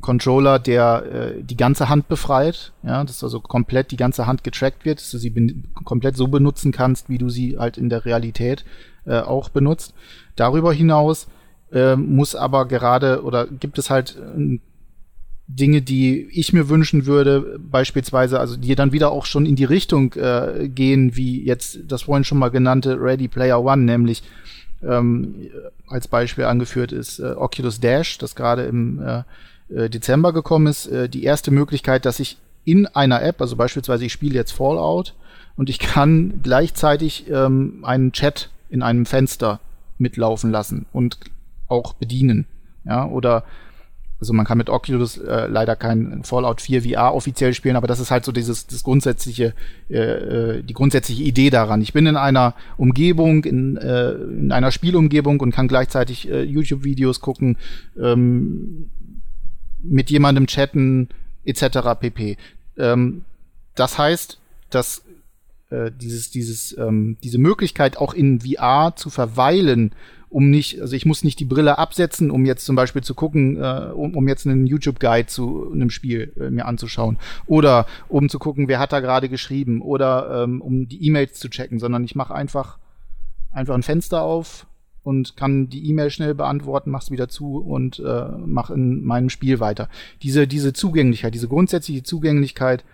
Controller, 0.00 0.58
der 0.58 1.04
äh, 1.38 1.42
die 1.42 1.56
ganze 1.56 1.88
Hand 1.88 2.08
befreit, 2.08 2.72
ja, 2.82 3.04
dass 3.04 3.22
also 3.22 3.40
komplett 3.40 3.90
die 3.90 3.96
ganze 3.96 4.26
Hand 4.26 4.44
getrackt 4.44 4.84
wird, 4.84 4.98
dass 5.00 5.10
du 5.10 5.18
sie 5.18 5.62
komplett 5.84 6.16
so 6.16 6.28
benutzen 6.28 6.72
kannst, 6.72 7.08
wie 7.08 7.18
du 7.18 7.28
sie 7.28 7.58
halt 7.58 7.78
in 7.78 7.88
der 7.88 8.04
Realität 8.04 8.64
äh, 9.06 9.20
auch 9.20 9.48
benutzt. 9.48 9.94
Darüber 10.36 10.72
hinaus 10.72 11.28
äh, 11.72 11.96
muss 11.96 12.34
aber 12.34 12.66
gerade 12.66 13.22
oder 13.22 13.46
gibt 13.46 13.78
es 13.78 13.88
halt 13.90 14.16
äh, 14.16 14.58
Dinge, 15.46 15.80
die 15.80 16.28
ich 16.32 16.52
mir 16.52 16.68
wünschen 16.68 17.06
würde, 17.06 17.58
beispielsweise, 17.58 18.38
also 18.38 18.56
die 18.56 18.74
dann 18.74 18.92
wieder 18.92 19.10
auch 19.10 19.24
schon 19.24 19.46
in 19.46 19.56
die 19.56 19.64
Richtung 19.64 20.12
äh, 20.12 20.68
gehen, 20.68 21.16
wie 21.16 21.42
jetzt 21.42 21.80
das 21.88 22.02
vorhin 22.02 22.24
schon 22.24 22.38
mal 22.38 22.50
genannte 22.50 23.00
Ready 23.00 23.28
Player 23.28 23.62
One, 23.64 23.84
nämlich 23.84 24.22
ähm, 24.82 25.48
als 25.88 26.06
Beispiel 26.06 26.44
angeführt 26.44 26.92
ist 26.92 27.18
äh, 27.18 27.32
Oculus 27.34 27.80
Dash, 27.80 28.18
das 28.18 28.34
gerade 28.34 28.64
im 28.64 29.00
äh, 29.00 29.22
äh, 29.74 29.88
Dezember 29.88 30.32
gekommen 30.32 30.66
ist, 30.66 30.86
äh, 30.86 31.08
die 31.08 31.24
erste 31.24 31.50
Möglichkeit, 31.50 32.04
dass 32.04 32.20
ich 32.20 32.38
in 32.64 32.86
einer 32.86 33.22
App, 33.22 33.40
also 33.40 33.56
beispielsweise 33.56 34.04
ich 34.04 34.12
spiele 34.12 34.34
jetzt 34.34 34.52
Fallout 34.52 35.14
und 35.56 35.70
ich 35.70 35.78
kann 35.78 36.40
gleichzeitig 36.42 37.26
ähm, 37.30 37.80
einen 37.82 38.12
Chat 38.12 38.50
in 38.68 38.82
einem 38.82 39.06
Fenster 39.06 39.60
mitlaufen 39.98 40.50
lassen 40.50 40.86
und 40.92 41.18
auch 41.66 41.94
bedienen. 41.94 42.46
Ja, 42.84 43.06
oder 43.06 43.44
also 44.20 44.32
man 44.32 44.44
kann 44.44 44.58
mit 44.58 44.68
Oculus 44.68 45.16
äh, 45.18 45.46
leider 45.46 45.76
kein 45.76 46.24
Fallout 46.24 46.60
4 46.60 46.82
VR 46.82 47.14
offiziell 47.14 47.54
spielen, 47.54 47.76
aber 47.76 47.86
das 47.86 48.00
ist 48.00 48.10
halt 48.10 48.24
so 48.24 48.32
dieses 48.32 48.66
das 48.66 48.82
grundsätzliche, 48.82 49.54
äh, 49.88 49.96
äh, 49.96 50.62
die 50.62 50.74
grundsätzliche 50.74 51.22
Idee 51.22 51.50
daran. 51.50 51.80
Ich 51.82 51.92
bin 51.92 52.04
in 52.06 52.16
einer 52.16 52.54
Umgebung, 52.76 53.44
in, 53.44 53.76
äh, 53.76 54.12
in 54.12 54.50
einer 54.50 54.72
Spielumgebung 54.72 55.38
und 55.40 55.52
kann 55.52 55.68
gleichzeitig 55.68 56.28
äh, 56.28 56.42
YouTube-Videos 56.42 57.20
gucken, 57.20 57.56
ähm, 58.00 58.90
mit 59.88 60.10
jemandem 60.10 60.46
chatten, 60.46 61.08
etc. 61.44 61.78
pp. 62.00 62.36
Ähm, 62.76 63.24
das 63.74 63.98
heißt, 63.98 64.38
dass 64.70 65.02
äh, 65.70 65.90
dieses, 65.90 66.30
dieses, 66.30 66.76
ähm, 66.78 67.16
diese 67.22 67.38
Möglichkeit 67.38 67.96
auch 67.96 68.14
in 68.14 68.40
VR 68.40 68.94
zu 68.96 69.10
verweilen 69.10 69.92
um 70.30 70.50
nicht, 70.50 70.80
also 70.80 70.94
ich 70.94 71.06
muss 71.06 71.24
nicht 71.24 71.40
die 71.40 71.44
Brille 71.44 71.78
absetzen, 71.78 72.30
um 72.30 72.44
jetzt 72.44 72.64
zum 72.64 72.76
Beispiel 72.76 73.02
zu 73.02 73.14
gucken, 73.14 73.56
äh, 73.56 73.90
um, 73.94 74.16
um 74.16 74.28
jetzt 74.28 74.46
einen 74.46 74.66
YouTube-Guide 74.66 75.26
zu 75.26 75.70
einem 75.72 75.90
Spiel 75.90 76.32
äh, 76.38 76.50
mir 76.50 76.66
anzuschauen. 76.66 77.18
Oder 77.46 77.86
um 78.08 78.28
zu 78.28 78.38
gucken, 78.38 78.68
wer 78.68 78.78
hat 78.78 78.92
da 78.92 79.00
gerade 79.00 79.28
geschrieben 79.28 79.80
oder 79.80 80.44
ähm, 80.44 80.60
um 80.60 80.88
die 80.88 81.04
E-Mails 81.06 81.38
zu 81.38 81.48
checken, 81.48 81.78
sondern 81.78 82.04
ich 82.04 82.14
mache 82.14 82.34
einfach, 82.34 82.78
einfach 83.50 83.74
ein 83.74 83.82
Fenster 83.82 84.22
auf 84.22 84.66
und 85.08 85.38
kann 85.38 85.70
die 85.70 85.88
E-Mail 85.88 86.10
schnell 86.10 86.34
beantworten, 86.34 86.90
mach's 86.90 87.10
wieder 87.10 87.30
zu 87.30 87.56
und 87.56 87.98
äh, 87.98 88.26
mach 88.44 88.68
in 88.68 89.02
meinem 89.04 89.30
Spiel 89.30 89.58
weiter. 89.58 89.88
Diese, 90.22 90.46
diese 90.46 90.74
Zugänglichkeit, 90.74 91.32
diese 91.32 91.48
grundsätzliche 91.48 92.02
Zugänglichkeit 92.02 92.84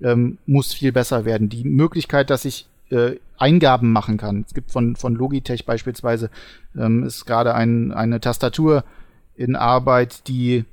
ähm, 0.00 0.38
muss 0.46 0.72
viel 0.72 0.92
besser 0.92 1.26
werden. 1.26 1.50
Die 1.50 1.64
Möglichkeit, 1.64 2.30
dass 2.30 2.46
ich 2.46 2.66
äh, 2.88 3.16
Eingaben 3.36 3.92
machen 3.92 4.16
kann. 4.16 4.46
Es 4.46 4.54
gibt 4.54 4.70
von, 4.70 4.96
von 4.96 5.14
Logitech 5.14 5.66
beispielsweise, 5.66 6.30
ähm, 6.74 7.04
ist 7.04 7.26
gerade 7.26 7.54
ein, 7.54 7.92
eine 7.92 8.18
Tastatur 8.18 8.82
in 9.36 9.54
Arbeit, 9.54 10.26
die, 10.26 10.64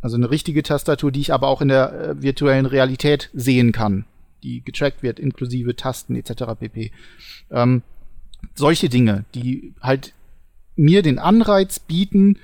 also 0.00 0.16
eine 0.16 0.32
richtige 0.32 0.64
Tastatur, 0.64 1.12
die 1.12 1.20
ich 1.20 1.32
aber 1.32 1.46
auch 1.46 1.62
in 1.62 1.68
der 1.68 1.92
äh, 1.92 2.22
virtuellen 2.22 2.66
Realität 2.66 3.30
sehen 3.34 3.70
kann, 3.70 4.04
die 4.42 4.64
getrackt 4.64 5.04
wird, 5.04 5.20
inklusive 5.20 5.76
Tasten 5.76 6.16
etc. 6.16 6.58
pp. 6.58 6.90
Ähm, 7.52 7.82
solche 8.56 8.88
Dinge, 8.88 9.26
die 9.36 9.74
halt 9.80 10.12
mir 10.80 11.02
den 11.02 11.18
Anreiz 11.18 11.78
bieten, 11.78 12.38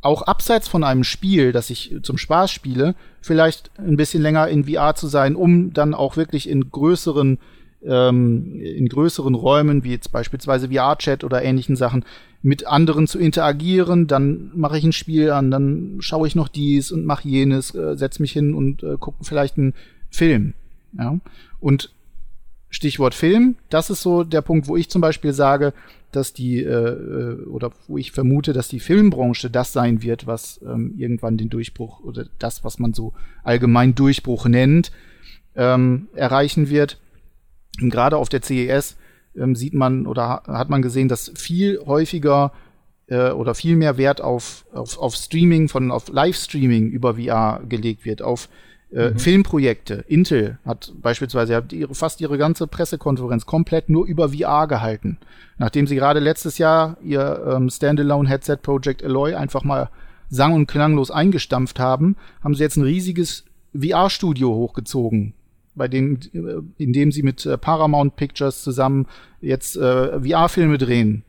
auch 0.00 0.22
abseits 0.22 0.68
von 0.68 0.84
einem 0.84 1.04
Spiel, 1.04 1.52
das 1.52 1.70
ich 1.70 1.96
zum 2.02 2.18
Spaß 2.18 2.50
spiele, 2.50 2.94
vielleicht 3.20 3.70
ein 3.78 3.96
bisschen 3.96 4.22
länger 4.22 4.48
in 4.48 4.64
VR 4.64 4.94
zu 4.94 5.08
sein, 5.08 5.34
um 5.34 5.72
dann 5.72 5.94
auch 5.94 6.16
wirklich 6.16 6.48
in 6.48 6.70
größeren 6.70 7.38
ähm, 7.84 8.60
in 8.60 8.88
größeren 8.88 9.34
Räumen, 9.34 9.84
wie 9.84 9.92
jetzt 9.92 10.10
beispielsweise 10.10 10.68
VR-Chat 10.70 11.22
oder 11.22 11.42
ähnlichen 11.42 11.76
Sachen, 11.76 12.04
mit 12.42 12.66
anderen 12.66 13.06
zu 13.06 13.18
interagieren, 13.18 14.06
dann 14.06 14.50
mache 14.54 14.78
ich 14.78 14.84
ein 14.84 14.92
Spiel 14.92 15.30
an, 15.30 15.50
dann 15.50 15.96
schaue 16.00 16.26
ich 16.26 16.34
noch 16.34 16.48
dies 16.48 16.90
und 16.92 17.04
mache 17.04 17.28
jenes, 17.28 17.74
äh, 17.74 17.96
setz 17.96 18.18
mich 18.18 18.32
hin 18.32 18.54
und 18.54 18.82
äh, 18.82 18.96
gucke 18.98 19.24
vielleicht 19.24 19.58
einen 19.58 19.74
Film. 20.10 20.54
Ja? 20.96 21.18
Und 21.60 21.90
Stichwort 22.70 23.14
Film, 23.14 23.56
das 23.70 23.90
ist 23.90 24.02
so 24.02 24.24
der 24.24 24.42
Punkt, 24.42 24.68
wo 24.68 24.76
ich 24.76 24.90
zum 24.90 25.00
Beispiel 25.00 25.32
sage, 25.32 25.72
dass 26.12 26.32
die, 26.32 26.62
äh, 26.62 26.70
äh, 26.70 27.44
oder 27.44 27.72
wo 27.86 27.98
ich 27.98 28.12
vermute, 28.12 28.52
dass 28.52 28.68
die 28.68 28.80
Filmbranche 28.80 29.50
das 29.50 29.72
sein 29.72 30.02
wird, 30.02 30.26
was 30.26 30.60
ähm, 30.62 30.94
irgendwann 30.96 31.36
den 31.36 31.50
Durchbruch 31.50 32.00
oder 32.00 32.26
das, 32.38 32.64
was 32.64 32.78
man 32.78 32.94
so 32.94 33.12
allgemein 33.42 33.94
Durchbruch 33.94 34.46
nennt, 34.46 34.90
ähm, 35.54 36.08
erreichen 36.14 36.70
wird. 36.70 36.98
Gerade 37.78 38.16
auf 38.16 38.28
der 38.28 38.42
CES 38.42 38.96
ähm, 39.36 39.54
sieht 39.54 39.74
man 39.74 40.06
oder 40.06 40.42
hat 40.46 40.70
man 40.70 40.82
gesehen, 40.82 41.08
dass 41.08 41.30
viel 41.34 41.80
häufiger 41.84 42.52
äh, 43.08 43.30
oder 43.30 43.54
viel 43.54 43.76
mehr 43.76 43.98
Wert 43.98 44.20
auf, 44.20 44.64
auf, 44.72 44.98
auf 44.98 45.14
Streaming 45.14 45.68
von 45.68 45.90
auf 45.90 46.08
Livestreaming 46.08 46.88
über 46.88 47.16
VR 47.16 47.62
gelegt 47.68 48.04
wird, 48.04 48.22
auf 48.22 48.48
äh, 48.92 49.10
mhm. 49.10 49.18
Filmprojekte. 49.18 50.04
Intel 50.08 50.58
hat 50.64 50.92
beispielsweise 51.00 51.56
hat 51.56 51.72
ihre, 51.72 51.94
fast 51.94 52.20
ihre 52.20 52.38
ganze 52.38 52.66
Pressekonferenz 52.66 53.46
komplett 53.46 53.88
nur 53.88 54.06
über 54.06 54.30
VR 54.30 54.66
gehalten. 54.66 55.18
Nachdem 55.58 55.86
sie 55.86 55.96
gerade 55.96 56.20
letztes 56.20 56.58
Jahr 56.58 56.96
ihr 57.02 57.44
ähm, 57.46 57.70
Standalone 57.70 58.28
Headset 58.28 58.58
Project 58.62 59.02
Alloy 59.02 59.34
einfach 59.34 59.64
mal 59.64 59.90
sang- 60.30 60.54
und 60.54 60.66
klanglos 60.66 61.10
eingestampft 61.10 61.78
haben, 61.78 62.16
haben 62.42 62.54
sie 62.54 62.62
jetzt 62.62 62.76
ein 62.76 62.84
riesiges 62.84 63.44
VR-Studio 63.74 64.54
hochgezogen 64.54 65.34
bei 65.78 65.88
denen, 65.88 66.20
äh, 66.34 66.82
in 66.82 66.92
dem 66.92 67.10
sie 67.10 67.22
mit 67.22 67.46
äh, 67.46 67.56
Paramount 67.56 68.16
Pictures 68.16 68.62
zusammen 68.62 69.06
jetzt 69.40 69.76
äh, 69.76 70.20
VR-Filme 70.20 70.76
drehen. 70.76 71.24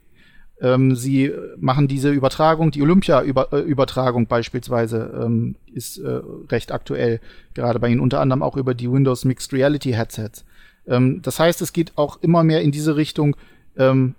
Ähm, 0.61 0.95
sie 0.95 1.31
machen 1.57 1.87
diese 1.87 2.11
Übertragung, 2.11 2.71
die 2.71 2.81
Olympia-Übertragung 2.81 4.27
beispielsweise 4.27 5.21
ähm, 5.23 5.55
ist 5.73 5.97
äh, 5.99 6.19
recht 6.49 6.71
aktuell, 6.71 7.21
gerade 7.53 7.79
bei 7.79 7.87
ihnen 7.87 8.01
unter 8.01 8.19
anderem 8.19 8.43
auch 8.43 8.57
über 8.57 8.73
die 8.73 8.91
Windows 8.91 9.23
Mixed 9.23 9.53
Reality 9.53 9.91
Headsets. 9.91 10.43
Ähm, 10.85 11.21
das 11.21 11.39
heißt, 11.39 11.61
es 11.61 11.71
geht 11.71 11.93
auch 11.97 12.21
immer 12.21 12.43
mehr 12.43 12.61
in 12.61 12.71
diese 12.71 12.97
Richtung, 12.97 13.37
ähm, 13.77 14.15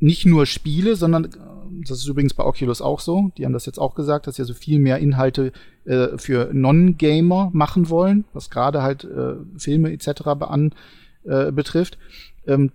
nicht 0.00 0.26
nur 0.26 0.46
Spiele, 0.46 0.94
sondern 0.94 1.28
das 1.86 1.98
ist 1.98 2.06
übrigens 2.06 2.34
bei 2.34 2.44
Oculus 2.44 2.80
auch 2.80 3.00
so, 3.00 3.30
die 3.36 3.44
haben 3.44 3.52
das 3.52 3.66
jetzt 3.66 3.78
auch 3.78 3.94
gesagt, 3.94 4.26
dass 4.26 4.36
sie 4.36 4.42
also 4.42 4.54
viel 4.54 4.78
mehr 4.78 4.98
Inhalte 4.98 5.52
äh, 5.84 6.16
für 6.16 6.50
Non-Gamer 6.52 7.50
machen 7.52 7.90
wollen, 7.90 8.24
was 8.32 8.50
gerade 8.50 8.82
halt 8.82 9.04
äh, 9.04 9.34
Filme 9.56 9.92
etc. 9.92 10.22
an, 10.40 10.72
äh, 11.24 11.52
betrifft. 11.52 11.98
Ähm, 12.46 12.70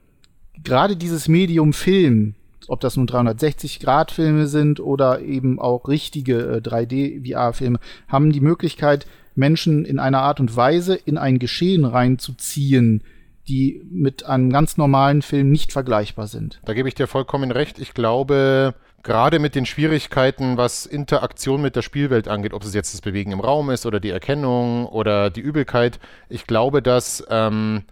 Gerade 0.63 0.95
dieses 0.95 1.27
Medium 1.27 1.73
Film, 1.73 2.35
ob 2.69 2.79
das 2.79 2.97
nun 2.97 3.07
360-Grad-Filme 3.07 4.47
sind 4.47 4.79
oder 4.79 5.21
eben 5.21 5.59
auch 5.59 5.87
richtige 5.87 6.39
äh, 6.39 6.57
3D-VR-Filme, 6.57 7.79
haben 8.07 8.31
die 8.31 8.41
Möglichkeit, 8.41 9.05
Menschen 9.35 9.85
in 9.85 9.99
einer 9.99 10.21
Art 10.21 10.39
und 10.39 10.55
Weise 10.55 10.95
in 10.95 11.17
ein 11.17 11.39
Geschehen 11.39 11.85
reinzuziehen, 11.85 13.03
die 13.47 13.81
mit 13.89 14.25
einem 14.25 14.51
ganz 14.51 14.77
normalen 14.77 15.21
Film 15.21 15.51
nicht 15.51 15.71
vergleichbar 15.71 16.27
sind. 16.27 16.59
Da 16.65 16.73
gebe 16.73 16.87
ich 16.87 16.95
dir 16.95 17.07
vollkommen 17.07 17.51
recht. 17.51 17.79
Ich 17.79 17.93
glaube, 17.93 18.73
gerade 19.03 19.39
mit 19.39 19.55
den 19.55 19.65
Schwierigkeiten, 19.65 20.57
was 20.57 20.85
Interaktion 20.85 21.61
mit 21.61 21.75
der 21.75 21.81
Spielwelt 21.81 22.27
angeht, 22.27 22.53
ob 22.53 22.63
es 22.63 22.73
jetzt 22.73 22.93
das 22.93 23.01
Bewegen 23.01 23.31
im 23.31 23.41
Raum 23.41 23.69
ist 23.69 23.85
oder 23.85 23.99
die 23.99 24.11
Erkennung 24.11 24.85
oder 24.85 25.29
die 25.29 25.41
Übelkeit, 25.41 25.99
ich 26.29 26.47
glaube, 26.47 26.81
dass 26.81 27.25
ähm, 27.29 27.83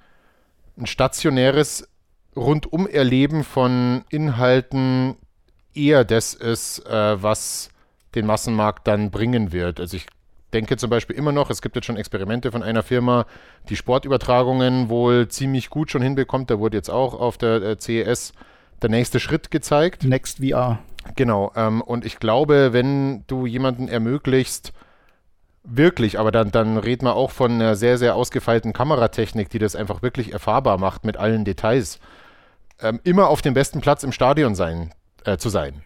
ein 0.77 0.87
stationäres 0.87 1.87
Rundum-Erleben 2.35 3.43
von 3.43 4.03
Inhalten 4.09 5.15
eher 5.73 6.03
das 6.05 6.33
ist, 6.33 6.85
äh, 6.85 7.21
was 7.21 7.69
den 8.15 8.25
Massenmarkt 8.25 8.87
dann 8.87 9.11
bringen 9.11 9.51
wird. 9.51 9.79
Also 9.79 9.97
ich 9.97 10.05
denke 10.53 10.77
zum 10.77 10.89
Beispiel 10.89 11.15
immer 11.15 11.31
noch, 11.31 11.49
es 11.49 11.61
gibt 11.61 11.75
jetzt 11.75 11.85
schon 11.85 11.97
Experimente 11.97 12.51
von 12.51 12.63
einer 12.63 12.83
Firma, 12.83 13.25
die 13.69 13.75
Sportübertragungen 13.75 14.89
wohl 14.89 15.27
ziemlich 15.27 15.69
gut 15.69 15.91
schon 15.91 16.01
hinbekommt. 16.01 16.49
Da 16.49 16.59
wurde 16.59 16.77
jetzt 16.77 16.89
auch 16.89 17.13
auf 17.13 17.37
der 17.37 17.61
äh, 17.61 17.77
CES 17.77 18.33
der 18.81 18.89
nächste 18.89 19.19
Schritt 19.19 19.51
gezeigt. 19.51 20.03
Next 20.03 20.39
VR. 20.39 20.79
Genau. 21.15 21.51
Ähm, 21.55 21.81
und 21.81 22.05
ich 22.05 22.19
glaube, 22.19 22.73
wenn 22.73 23.23
du 23.27 23.45
jemanden 23.45 23.87
ermöglicht, 23.87 24.73
wirklich, 25.63 26.19
aber 26.19 26.31
dann, 26.31 26.51
dann 26.51 26.77
reden 26.77 27.05
wir 27.05 27.15
auch 27.15 27.31
von 27.31 27.51
einer 27.51 27.75
sehr, 27.75 27.97
sehr 27.97 28.15
ausgefeilten 28.15 28.73
Kameratechnik, 28.73 29.49
die 29.49 29.59
das 29.59 29.75
einfach 29.75 30.01
wirklich 30.01 30.33
erfahrbar 30.33 30.77
macht 30.77 31.05
mit 31.05 31.17
allen 31.17 31.45
Details, 31.45 31.99
ähm, 32.81 32.99
immer 33.03 33.27
auf 33.27 33.41
dem 33.41 33.53
besten 33.53 33.81
Platz 33.81 34.03
im 34.03 34.11
Stadion 34.11 34.55
sein, 34.55 34.91
äh, 35.25 35.37
zu 35.37 35.49
sein. 35.49 35.83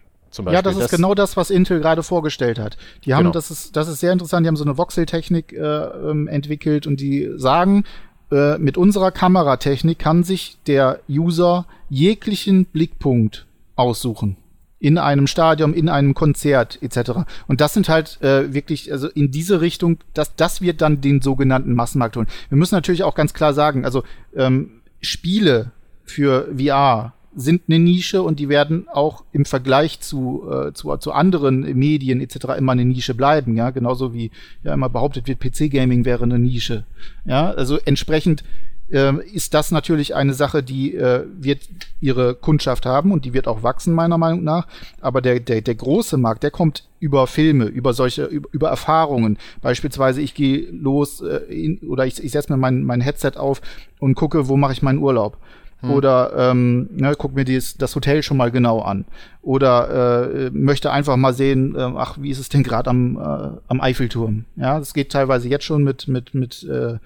Ja, 0.50 0.60
das 0.60 0.74
ist 0.74 0.82
das 0.82 0.90
genau 0.90 1.14
das, 1.14 1.36
was 1.36 1.50
Intel 1.50 1.80
gerade 1.80 2.02
vorgestellt 2.02 2.58
hat. 2.58 2.76
Die 3.04 3.14
haben, 3.14 3.24
genau. 3.24 3.32
das 3.32 3.50
ist, 3.50 3.76
das 3.76 3.88
ist 3.88 4.00
sehr 4.00 4.12
interessant, 4.12 4.44
die 4.44 4.48
haben 4.48 4.56
so 4.56 4.64
eine 4.64 4.76
Voxel-Technik 4.76 5.52
äh, 5.52 5.56
ähm, 5.58 6.28
entwickelt 6.28 6.86
und 6.86 7.00
die 7.00 7.30
sagen, 7.36 7.84
äh, 8.30 8.58
mit 8.58 8.76
unserer 8.76 9.12
Kameratechnik 9.12 9.98
kann 9.98 10.24
sich 10.24 10.58
der 10.66 11.00
User 11.08 11.66
jeglichen 11.88 12.66
Blickpunkt 12.66 13.46
aussuchen 13.76 14.36
in 14.78 14.98
einem 14.98 15.26
Stadion, 15.26 15.72
in 15.72 15.88
einem 15.88 16.12
Konzert 16.12 16.78
etc. 16.82 17.24
Und 17.46 17.60
das 17.60 17.72
sind 17.72 17.88
halt 17.88 18.20
äh, 18.22 18.52
wirklich, 18.52 18.92
also 18.92 19.08
in 19.08 19.30
diese 19.30 19.60
Richtung, 19.60 19.98
das, 20.12 20.36
das 20.36 20.60
wird 20.60 20.82
dann 20.82 21.00
den 21.00 21.22
sogenannten 21.22 21.74
Massenmarkt 21.74 22.16
holen. 22.16 22.26
Wir 22.50 22.58
müssen 22.58 22.74
natürlich 22.74 23.02
auch 23.02 23.14
ganz 23.14 23.32
klar 23.32 23.54
sagen, 23.54 23.84
also 23.84 24.02
ähm, 24.34 24.82
Spiele 25.00 25.72
für 26.06 26.48
VR 26.56 27.12
sind 27.36 27.64
eine 27.68 27.78
Nische 27.78 28.22
und 28.22 28.40
die 28.40 28.48
werden 28.48 28.88
auch 28.88 29.22
im 29.32 29.44
Vergleich 29.44 30.00
zu, 30.00 30.48
äh, 30.50 30.72
zu, 30.72 30.96
zu 30.96 31.12
anderen 31.12 31.60
Medien 31.78 32.22
etc. 32.22 32.56
immer 32.56 32.72
eine 32.72 32.86
Nische 32.86 33.14
bleiben, 33.14 33.56
ja, 33.56 33.70
genauso 33.70 34.14
wie 34.14 34.30
ja 34.64 34.72
immer 34.72 34.88
behauptet 34.88 35.28
wird, 35.28 35.40
PC-Gaming 35.40 36.06
wäre 36.06 36.24
eine 36.24 36.38
Nische. 36.38 36.86
Ja, 37.26 37.50
also 37.50 37.78
entsprechend 37.84 38.42
äh, 38.90 39.12
ist 39.32 39.52
das 39.52 39.70
natürlich 39.70 40.14
eine 40.14 40.32
Sache, 40.32 40.62
die 40.62 40.94
äh, 40.94 41.24
wird 41.38 41.68
ihre 42.00 42.34
Kundschaft 42.34 42.86
haben 42.86 43.12
und 43.12 43.24
die 43.24 43.34
wird 43.34 43.48
auch 43.48 43.62
wachsen, 43.62 43.94
meiner 43.94 44.16
Meinung 44.16 44.44
nach. 44.44 44.66
Aber 45.00 45.20
der, 45.20 45.40
der, 45.40 45.60
der 45.60 45.74
große 45.74 46.16
Markt, 46.16 46.42
der 46.42 46.50
kommt 46.50 46.88
über 47.00 47.26
Filme, 47.26 47.66
über 47.66 47.92
solche, 47.92 48.24
über, 48.24 48.48
über 48.52 48.68
Erfahrungen. 48.68 49.38
Beispielsweise, 49.60 50.20
ich 50.22 50.34
gehe 50.34 50.70
los 50.70 51.20
äh, 51.20 51.36
in, 51.52 51.78
oder 51.80 52.06
ich, 52.06 52.22
ich 52.22 52.32
setze 52.32 52.52
mir 52.52 52.58
mein, 52.58 52.82
mein 52.84 53.00
Headset 53.00 53.32
auf 53.36 53.60
und 53.98 54.14
gucke, 54.14 54.48
wo 54.48 54.56
mache 54.56 54.72
ich 54.72 54.82
meinen 54.82 55.00
Urlaub. 55.00 55.38
Hm. 55.80 55.90
Oder 55.90 56.32
ähm, 56.36 56.88
ne, 56.92 57.14
guck 57.18 57.34
mir 57.34 57.44
dies, 57.44 57.76
das 57.76 57.94
Hotel 57.94 58.22
schon 58.22 58.36
mal 58.36 58.50
genau 58.50 58.80
an. 58.80 59.04
Oder 59.42 60.46
äh, 60.46 60.50
möchte 60.50 60.90
einfach 60.90 61.16
mal 61.16 61.34
sehen, 61.34 61.74
äh, 61.76 61.92
ach, 61.96 62.18
wie 62.20 62.30
ist 62.30 62.38
es 62.38 62.48
denn 62.48 62.62
gerade 62.62 62.90
am, 62.90 63.16
äh, 63.16 63.58
am 63.68 63.80
Eiffelturm? 63.80 64.46
Ja, 64.56 64.78
das 64.78 64.94
geht 64.94 65.12
teilweise 65.12 65.48
jetzt 65.48 65.64
schon 65.64 65.84
mit, 65.84 66.08
mit, 66.08 66.34
mit 66.34 66.64
äh, 66.64 66.98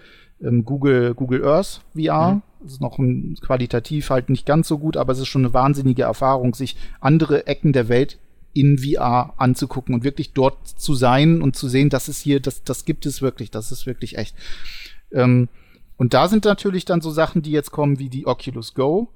ähm, 0.42 0.64
Google, 0.64 1.14
Google 1.14 1.44
Earth 1.44 1.80
VR. 1.94 2.34
Mhm. 2.34 2.42
Das 2.62 2.72
ist 2.72 2.80
noch 2.80 2.98
ein, 2.98 3.36
qualitativ 3.40 4.10
halt 4.10 4.28
nicht 4.28 4.46
ganz 4.46 4.68
so 4.68 4.78
gut, 4.78 4.96
aber 4.96 5.12
es 5.12 5.18
ist 5.18 5.28
schon 5.28 5.44
eine 5.44 5.54
wahnsinnige 5.54 6.02
Erfahrung, 6.02 6.54
sich 6.54 6.76
andere 7.00 7.46
Ecken 7.46 7.72
der 7.72 7.88
Welt 7.88 8.18
in 8.52 8.78
VR 8.78 9.34
anzugucken 9.36 9.94
und 9.94 10.04
wirklich 10.04 10.32
dort 10.32 10.66
zu 10.66 10.94
sein 10.94 11.40
und 11.40 11.56
zu 11.56 11.68
sehen, 11.68 11.88
das 11.88 12.08
ist 12.08 12.20
hier, 12.20 12.40
das, 12.40 12.64
das 12.64 12.84
gibt 12.84 13.06
es 13.06 13.22
wirklich, 13.22 13.50
das 13.50 13.72
ist 13.72 13.86
wirklich 13.86 14.18
echt. 14.18 14.34
Ähm, 15.12 15.48
und 16.00 16.14
da 16.14 16.28
sind 16.28 16.46
natürlich 16.46 16.86
dann 16.86 17.02
so 17.02 17.10
Sachen, 17.10 17.42
die 17.42 17.50
jetzt 17.50 17.72
kommen 17.72 17.98
wie 17.98 18.08
die 18.08 18.26
Oculus 18.26 18.72
Go. 18.72 19.08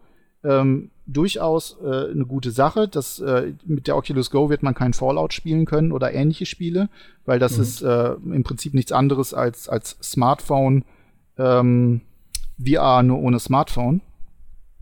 Ähm, 0.45 0.91
durchaus 1.07 1.79
äh, 1.83 2.11
eine 2.11 2.27
gute 2.27 2.51
Sache. 2.51 2.89
Das, 2.89 3.21
äh, 3.21 3.55
mit 3.65 3.87
der 3.87 3.97
Oculus 3.97 4.31
Go 4.31 4.51
wird 4.51 4.63
man 4.63 4.75
kein 4.75 4.93
Fallout 4.93 5.33
spielen 5.33 5.65
können 5.65 5.93
oder 5.93 6.13
ähnliche 6.13 6.45
Spiele, 6.45 6.91
weil 7.25 7.39
das 7.39 7.57
mhm. 7.57 7.63
ist 7.63 7.81
äh, 7.81 8.13
im 8.13 8.43
Prinzip 8.45 8.75
nichts 8.75 8.93
anderes 8.93 9.33
als, 9.33 9.67
als 9.67 9.97
Smartphone 10.03 10.85
ähm, 11.39 12.03
VR 12.63 13.03
nur 13.03 13.19
ohne 13.19 13.41
Smartphone. 13.41 14.03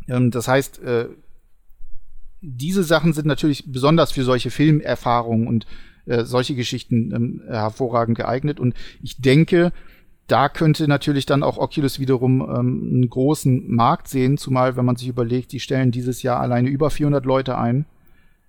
Ähm, 0.09 0.33
das 0.33 0.49
heißt, 0.49 0.83
äh, 0.83 1.07
diese 2.41 2.83
Sachen 2.83 3.13
sind 3.13 3.29
natürlich 3.29 3.71
besonders 3.71 4.11
für 4.11 4.25
solche 4.25 4.51
Filmerfahrungen 4.51 5.47
und 5.47 5.69
äh, 6.07 6.25
solche 6.25 6.57
Geschichten 6.57 7.15
ähm, 7.15 7.43
hervorragend 7.47 8.19
geeignet. 8.19 8.59
Und 8.59 8.75
ich 9.03 9.23
denke, 9.23 9.73
da 10.33 10.49
könnte 10.49 10.89
natürlich 10.89 11.27
dann 11.27 11.43
auch 11.43 11.59
Oculus 11.59 12.01
wiederum 12.01 12.41
ähm, 12.41 12.89
einen 12.91 13.11
großen 13.11 13.71
Markt 13.71 14.09
sehen, 14.09 14.39
zumal 14.39 14.77
wenn 14.77 14.87
man 14.87 14.97
sich 14.97 15.09
überlegt, 15.09 15.53
die 15.53 15.61
stellen 15.61 15.91
dieses 15.91 16.23
Jahr 16.23 16.41
alleine 16.41 16.71
über 16.71 16.89
400 16.89 17.27
Leute 17.27 17.59
ein, 17.59 17.85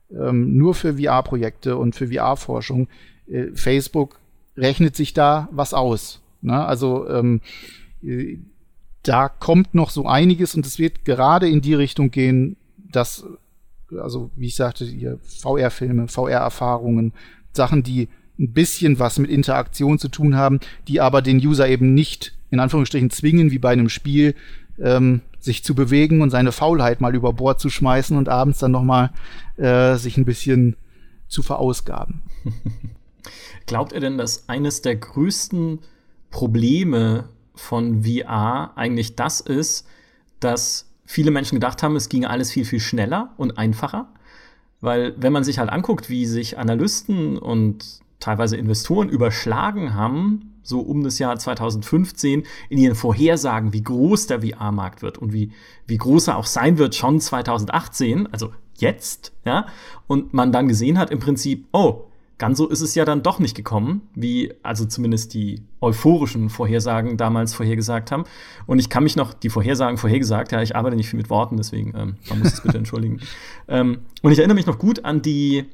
ähm, 0.10 0.56
nur 0.56 0.76
für 0.76 0.98
VR-Projekte 0.98 1.76
und 1.76 1.94
für 1.94 2.08
VR-Forschung. 2.08 2.88
Äh, 3.28 3.48
Facebook 3.54 4.18
rechnet 4.56 4.96
sich 4.96 5.14
da 5.14 5.50
was 5.52 5.74
aus. 5.74 6.22
Ne? 6.42 6.66
Also 6.66 7.06
ähm, 7.10 7.42
äh, 8.02 8.38
da 9.02 9.28
kommt 9.28 9.76
noch 9.76 9.90
so 9.90 10.06
einiges 10.06 10.56
und 10.56 10.66
es 10.66 10.80
wird 10.80 11.04
gerade 11.04 11.50
in 11.50 11.60
die 11.60 11.74
Richtung 11.74 12.12
gehen, 12.12 12.56
dass, 12.78 13.26
also 13.92 14.32
wie 14.38 14.48
ich 14.48 14.56
sagte, 14.56 15.20
VR-Filme, 15.42 16.08
VR-Erfahrungen, 16.08 17.12
Sachen, 17.52 17.84
die 17.84 18.08
ein 18.40 18.54
bisschen 18.54 19.00
was 19.00 19.20
mit 19.20 19.30
Interaktion 19.30 20.00
zu 20.00 20.08
tun 20.08 20.36
haben, 20.36 20.60
die 20.88 21.02
aber 21.02 21.22
den 21.22 21.38
User 21.38 21.68
eben 21.68 21.94
nicht 21.94 22.34
in 22.50 22.60
Anführungsstrichen 22.60 23.10
zwingen, 23.10 23.52
wie 23.52 23.60
bei 23.60 23.72
einem 23.72 23.90
Spiel, 23.90 24.36
ähm, 24.80 25.22
sich 25.40 25.64
zu 25.64 25.76
bewegen 25.76 26.22
und 26.22 26.30
seine 26.30 26.52
Faulheit 26.52 27.02
mal 27.02 27.16
über 27.16 27.34
Bord 27.34 27.60
zu 27.60 27.70
schmeißen 27.70 28.16
und 28.18 28.30
abends 28.30 28.60
dann 28.60 28.72
noch 28.72 28.84
mal 28.84 29.12
äh, 29.58 29.96
sich 29.98 30.18
ein 30.18 30.26
bisschen 30.26 30.76
zu 31.28 31.42
verausgaben. 31.42 32.22
Glaubt 33.66 33.92
ihr 33.92 34.00
denn, 34.00 34.18
dass 34.18 34.50
eines 34.50 34.82
der 34.82 34.96
größten 34.96 35.80
Probleme 36.30 37.30
von 37.56 38.04
VR 38.04 38.72
eigentlich 38.76 39.16
das 39.16 39.40
ist, 39.42 39.88
dass 40.40 40.90
viele 41.06 41.32
Menschen 41.32 41.56
gedacht 41.56 41.84
haben, 41.84 41.96
es 41.96 42.10
ginge 42.10 42.30
alles 42.30 42.52
viel, 42.52 42.66
viel 42.66 42.80
schneller 42.80 43.34
und 43.38 43.58
einfacher? 43.58 44.10
Weil 44.82 45.14
wenn 45.18 45.34
man 45.34 45.44
sich 45.44 45.60
halt 45.60 45.70
anguckt, 45.70 46.10
wie 46.10 46.26
sich 46.26 46.58
Analysten 46.58 47.38
und 47.38 48.03
teilweise 48.24 48.58
Investoren 48.58 49.10
überschlagen 49.10 49.94
haben, 49.94 50.54
so 50.64 50.80
um 50.80 51.04
das 51.04 51.20
Jahr 51.20 51.38
2015, 51.38 52.44
in 52.70 52.78
ihren 52.78 52.96
Vorhersagen, 52.96 53.74
wie 53.74 53.84
groß 53.84 54.28
der 54.28 54.42
VR-Markt 54.42 55.02
wird 55.02 55.18
und 55.18 55.34
wie, 55.34 55.52
wie 55.88 55.98
groß 55.98 56.30
er 56.30 56.38
auch 56.38 56.46
sein 56.46 56.78
wird 56.78 56.96
schon 56.96 57.20
2018, 57.20 58.28
also 58.32 58.52
jetzt, 58.78 59.34
ja, 59.46 59.68
und 60.08 60.34
man 60.34 60.52
dann 60.52 60.68
gesehen 60.68 60.98
hat 60.98 61.12
im 61.12 61.20
Prinzip, 61.20 61.68
oh, 61.74 62.06
ganz 62.38 62.58
so 62.58 62.68
ist 62.68 62.82
es 62.82 62.96
ja 62.96 63.06
dann 63.06 63.24
doch 63.24 63.40
nicht 63.40 63.56
gekommen, 63.56 64.10
wie 64.16 64.54
also 64.64 64.86
zumindest 64.86 65.34
die 65.34 65.62
euphorischen 65.82 66.50
Vorhersagen 66.50 67.16
damals 67.18 67.54
vorhergesagt 67.54 68.12
haben. 68.12 68.24
Und 68.66 68.80
ich 68.80 68.90
kann 68.90 69.04
mich 69.04 69.16
noch, 69.16 69.34
die 69.34 69.50
Vorhersagen 69.50 69.98
vorhergesagt, 69.98 70.52
ja, 70.52 70.62
ich 70.62 70.76
arbeite 70.76 70.96
nicht 70.96 71.10
viel 71.10 71.18
mit 71.18 71.30
Worten, 71.30 71.58
deswegen, 71.58 71.94
ähm, 71.96 72.16
man 72.30 72.40
muss 72.40 72.54
es 72.54 72.62
bitte 72.62 72.78
entschuldigen. 72.80 73.20
Ähm, 73.68 74.00
und 74.22 74.32
ich 74.32 74.40
erinnere 74.40 74.56
mich 74.56 74.66
noch 74.66 74.80
gut 74.80 75.06
an 75.06 75.22
die 75.22 75.66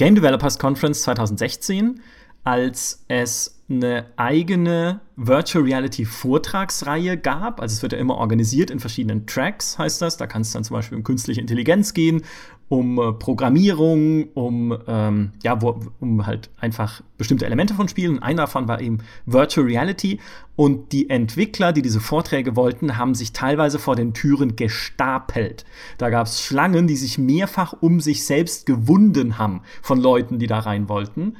Game 0.00 0.14
Developers 0.14 0.58
Conference 0.58 1.02
2016, 1.02 2.00
als 2.42 3.04
es 3.08 3.60
eine 3.68 4.06
eigene 4.16 5.02
Virtual 5.16 5.62
Reality 5.62 6.06
Vortragsreihe 6.06 7.18
gab. 7.18 7.60
Also 7.60 7.74
es 7.74 7.82
wird 7.82 7.92
ja 7.92 7.98
immer 7.98 8.16
organisiert 8.16 8.70
in 8.70 8.80
verschiedenen 8.80 9.26
Tracks, 9.26 9.78
heißt 9.78 10.00
das. 10.00 10.16
Da 10.16 10.26
kann 10.26 10.40
es 10.40 10.52
dann 10.52 10.64
zum 10.64 10.72
Beispiel 10.72 10.96
um 10.96 11.04
künstliche 11.04 11.42
Intelligenz 11.42 11.92
gehen, 11.92 12.22
um 12.70 13.00
äh, 13.00 13.12
Programmierung, 13.12 14.28
um, 14.34 14.78
ähm, 14.86 15.32
ja, 15.42 15.60
wo, 15.60 15.80
um 15.98 16.24
halt 16.24 16.50
einfach 16.60 17.02
bestimmte 17.18 17.44
Elemente 17.44 17.74
von 17.74 17.88
Spielen. 17.88 18.22
einer 18.22 18.42
davon 18.42 18.68
war 18.68 18.80
eben 18.80 18.98
Virtual 19.26 19.66
Reality. 19.66 20.20
Und 20.54 20.92
die 20.92 21.10
Entwickler, 21.10 21.72
die 21.72 21.82
diese 21.82 21.98
Vorträge 21.98 22.54
wollten, 22.54 22.96
haben 22.96 23.16
sich 23.16 23.32
teilweise 23.32 23.80
vor 23.80 23.96
den 23.96 24.14
Türen 24.14 24.54
gestapelt. 24.54 25.64
Da 25.98 26.10
gab 26.10 26.28
es 26.28 26.40
Schlangen, 26.40 26.86
die 26.86 26.94
sich 26.94 27.18
mehrfach 27.18 27.74
um 27.80 27.98
sich 27.98 28.24
selbst 28.24 28.66
gewunden 28.66 29.36
haben 29.36 29.62
von 29.82 30.00
Leuten, 30.00 30.38
die 30.38 30.46
da 30.46 30.60
rein 30.60 30.88
wollten. 30.88 31.38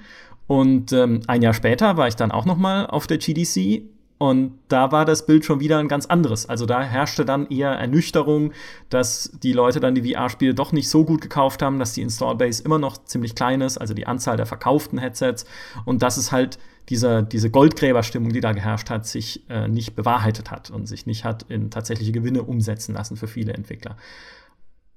Und 0.48 0.92
ähm, 0.92 1.20
ein 1.28 1.42
Jahr 1.42 1.54
später 1.54 1.96
war 1.96 2.08
ich 2.08 2.16
dann 2.16 2.32
auch 2.32 2.44
noch 2.44 2.56
mal 2.56 2.86
auf 2.86 3.06
der 3.06 3.18
GDC 3.18 3.84
Und 4.20 4.58
da 4.68 4.92
war 4.92 5.06
das 5.06 5.24
Bild 5.24 5.46
schon 5.46 5.60
wieder 5.60 5.78
ein 5.78 5.88
ganz 5.88 6.04
anderes. 6.04 6.46
Also 6.46 6.66
da 6.66 6.82
herrschte 6.82 7.24
dann 7.24 7.46
eher 7.46 7.70
Ernüchterung, 7.70 8.52
dass 8.90 9.32
die 9.42 9.54
Leute 9.54 9.80
dann 9.80 9.94
die 9.94 10.12
VR-Spiele 10.12 10.52
doch 10.52 10.72
nicht 10.72 10.90
so 10.90 11.06
gut 11.06 11.22
gekauft 11.22 11.62
haben, 11.62 11.78
dass 11.78 11.94
die 11.94 12.02
Install-Base 12.02 12.62
immer 12.62 12.78
noch 12.78 13.02
ziemlich 13.02 13.34
klein 13.34 13.62
ist, 13.62 13.78
also 13.78 13.94
die 13.94 14.06
Anzahl 14.06 14.36
der 14.36 14.44
verkauften 14.44 14.98
Headsets. 14.98 15.46
Und 15.86 16.02
dass 16.02 16.18
es 16.18 16.32
halt 16.32 16.58
diese, 16.90 17.22
diese 17.22 17.48
Goldgräberstimmung, 17.48 18.30
die 18.30 18.42
da 18.42 18.52
geherrscht 18.52 18.90
hat, 18.90 19.06
sich 19.06 19.48
äh, 19.48 19.68
nicht 19.68 19.96
bewahrheitet 19.96 20.50
hat 20.50 20.68
und 20.70 20.86
sich 20.86 21.06
nicht 21.06 21.24
hat 21.24 21.46
in 21.48 21.70
tatsächliche 21.70 22.12
Gewinne 22.12 22.42
umsetzen 22.42 22.92
lassen 22.92 23.16
für 23.16 23.26
viele 23.26 23.54
Entwickler. 23.54 23.96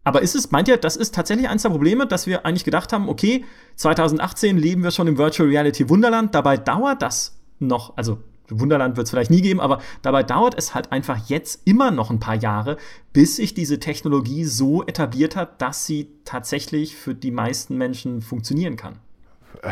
Aber 0.03 0.21
ist 0.21 0.35
es, 0.35 0.51
meint 0.51 0.67
ihr, 0.67 0.75
das 0.75 0.97
ist 0.97 1.15
tatsächlich 1.15 1.47
eines 1.47 1.61
der 1.61 1.69
Probleme, 1.69 2.07
dass 2.07 2.27
wir 2.27 2.45
eigentlich 2.45 2.65
gedacht 2.65 2.91
haben, 2.91 3.07
okay, 3.07 3.45
2018 3.77 4.57
leben 4.57 4.83
wir 4.83 4.91
schon 4.91 5.07
im 5.07 5.17
Virtual 5.17 5.47
Reality 5.47 5.87
Wunderland, 5.87 6.35
dabei 6.35 6.57
dauert 6.57 7.01
das 7.01 7.39
noch, 7.59 7.95
also 7.95 8.19
Wunderland 8.59 8.97
wird 8.97 9.05
es 9.05 9.11
vielleicht 9.11 9.31
nie 9.31 9.41
geben, 9.41 9.59
aber 9.59 9.79
dabei 10.01 10.23
dauert 10.23 10.55
es 10.57 10.73
halt 10.73 10.91
einfach 10.91 11.29
jetzt 11.29 11.61
immer 11.65 11.91
noch 11.91 12.09
ein 12.09 12.19
paar 12.19 12.35
Jahre, 12.35 12.77
bis 13.11 13.35
sich 13.37 13.53
diese 13.53 13.79
Technologie 13.79 14.45
so 14.45 14.83
etabliert 14.85 15.35
hat, 15.35 15.61
dass 15.61 15.85
sie 15.85 16.09
tatsächlich 16.25 16.95
für 16.95 17.15
die 17.15 17.31
meisten 17.31 17.77
Menschen 17.77 18.21
funktionieren 18.21 18.75
kann. 18.75 18.99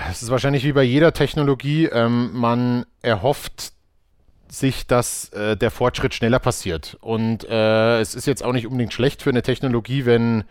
Es 0.09 0.21
ist 0.21 0.29
wahrscheinlich 0.29 0.63
wie 0.63 0.73
bei 0.73 0.83
jeder 0.83 1.13
Technologie, 1.13 1.85
ähm, 1.85 2.31
man 2.33 2.85
erhofft 3.01 3.73
sich, 4.47 4.85
dass 4.85 5.29
äh, 5.29 5.55
der 5.55 5.71
Fortschritt 5.71 6.13
schneller 6.13 6.39
passiert. 6.39 6.97
Und 7.01 7.45
äh, 7.49 7.99
es 7.99 8.15
ist 8.15 8.27
jetzt 8.27 8.43
auch 8.43 8.53
nicht 8.53 8.67
unbedingt 8.67 8.93
schlecht 8.93 9.21
für 9.21 9.29
eine 9.29 9.41
Technologie, 9.41 10.05
wenn, 10.05 10.43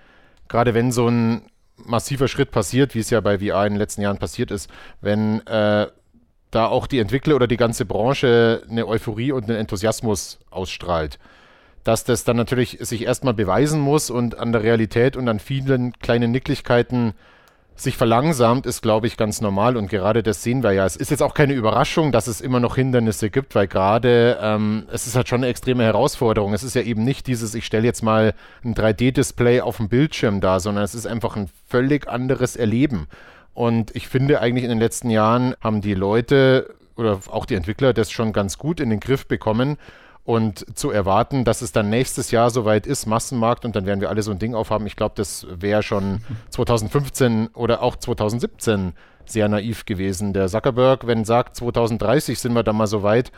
gerade 0.48 0.74
wenn 0.74 0.90
so 0.90 1.08
ein 1.08 1.42
massiver 1.76 2.28
Schritt 2.28 2.50
passiert, 2.50 2.94
wie 2.94 3.00
es 3.00 3.10
ja 3.10 3.20
bei 3.20 3.38
VR 3.38 3.66
in 3.66 3.74
den 3.74 3.78
letzten 3.78 4.02
Jahren 4.02 4.18
passiert 4.18 4.50
ist, 4.50 4.70
wenn 5.00 5.46
äh, 5.46 5.86
da 6.50 6.66
auch 6.66 6.86
die 6.86 6.98
Entwickler 6.98 7.36
oder 7.36 7.46
die 7.46 7.56
ganze 7.56 7.84
Branche 7.84 8.62
eine 8.68 8.86
Euphorie 8.86 9.32
und 9.32 9.48
einen 9.48 9.58
Enthusiasmus 9.58 10.38
ausstrahlt. 10.50 11.18
Dass 11.84 12.04
das 12.04 12.24
dann 12.24 12.36
natürlich 12.36 12.78
sich 12.80 13.04
erstmal 13.04 13.34
beweisen 13.34 13.80
muss 13.80 14.10
und 14.10 14.38
an 14.38 14.52
der 14.52 14.62
Realität 14.62 15.16
und 15.16 15.28
an 15.28 15.38
vielen 15.38 15.92
kleinen 15.94 16.30
Nicklichkeiten 16.30 17.14
sich 17.82 17.96
verlangsamt, 17.96 18.66
ist, 18.66 18.82
glaube 18.82 19.06
ich, 19.06 19.16
ganz 19.16 19.40
normal. 19.40 19.76
Und 19.76 19.88
gerade 19.88 20.22
das 20.22 20.42
sehen 20.42 20.62
wir 20.62 20.72
ja. 20.72 20.84
Es 20.84 20.96
ist 20.96 21.10
jetzt 21.10 21.22
auch 21.22 21.34
keine 21.34 21.54
Überraschung, 21.54 22.12
dass 22.12 22.26
es 22.26 22.40
immer 22.40 22.60
noch 22.60 22.76
Hindernisse 22.76 23.30
gibt, 23.30 23.54
weil 23.54 23.66
gerade 23.66 24.38
ähm, 24.42 24.84
es 24.92 25.06
ist 25.06 25.16
halt 25.16 25.28
schon 25.28 25.40
eine 25.40 25.48
extreme 25.48 25.84
Herausforderung. 25.84 26.52
Es 26.52 26.62
ist 26.62 26.74
ja 26.74 26.82
eben 26.82 27.04
nicht 27.04 27.26
dieses, 27.26 27.54
ich 27.54 27.64
stelle 27.64 27.84
jetzt 27.84 28.02
mal 28.02 28.34
ein 28.64 28.74
3D-Display 28.74 29.62
auf 29.62 29.78
dem 29.78 29.88
Bildschirm 29.88 30.40
da, 30.40 30.60
sondern 30.60 30.84
es 30.84 30.94
ist 30.94 31.06
einfach 31.06 31.36
ein 31.36 31.48
völlig 31.68 32.08
anderes 32.08 32.56
Erleben. 32.56 33.06
Und 33.54 33.94
ich 33.94 34.08
finde 34.08 34.40
eigentlich 34.40 34.64
in 34.64 34.70
den 34.70 34.78
letzten 34.78 35.10
Jahren 35.10 35.54
haben 35.60 35.80
die 35.80 35.94
Leute 35.94 36.74
oder 36.96 37.18
auch 37.30 37.46
die 37.46 37.54
Entwickler 37.54 37.92
das 37.92 38.10
schon 38.10 38.32
ganz 38.32 38.58
gut 38.58 38.80
in 38.80 38.90
den 38.90 39.00
Griff 39.00 39.26
bekommen. 39.26 39.76
Und 40.24 40.76
zu 40.78 40.90
erwarten, 40.90 41.44
dass 41.44 41.62
es 41.62 41.72
dann 41.72 41.88
nächstes 41.88 42.30
Jahr 42.30 42.50
soweit 42.50 42.86
ist, 42.86 43.06
Massenmarkt, 43.06 43.64
und 43.64 43.74
dann 43.74 43.86
werden 43.86 44.00
wir 44.00 44.10
alle 44.10 44.22
so 44.22 44.30
ein 44.30 44.38
Ding 44.38 44.54
aufhaben, 44.54 44.86
ich 44.86 44.94
glaube, 44.94 45.14
das 45.16 45.46
wäre 45.50 45.82
schon 45.82 46.20
2015 46.50 47.48
oder 47.48 47.82
auch 47.82 47.96
2017 47.96 48.92
sehr 49.24 49.48
naiv 49.48 49.86
gewesen. 49.86 50.32
Der 50.32 50.48
Zuckerberg, 50.48 51.06
wenn 51.06 51.24
sagt, 51.24 51.56
2030 51.56 52.38
sind 52.38 52.52
wir 52.52 52.62
dann 52.62 52.76
mal 52.76 52.86
so 52.86 53.02
weit, 53.02 53.32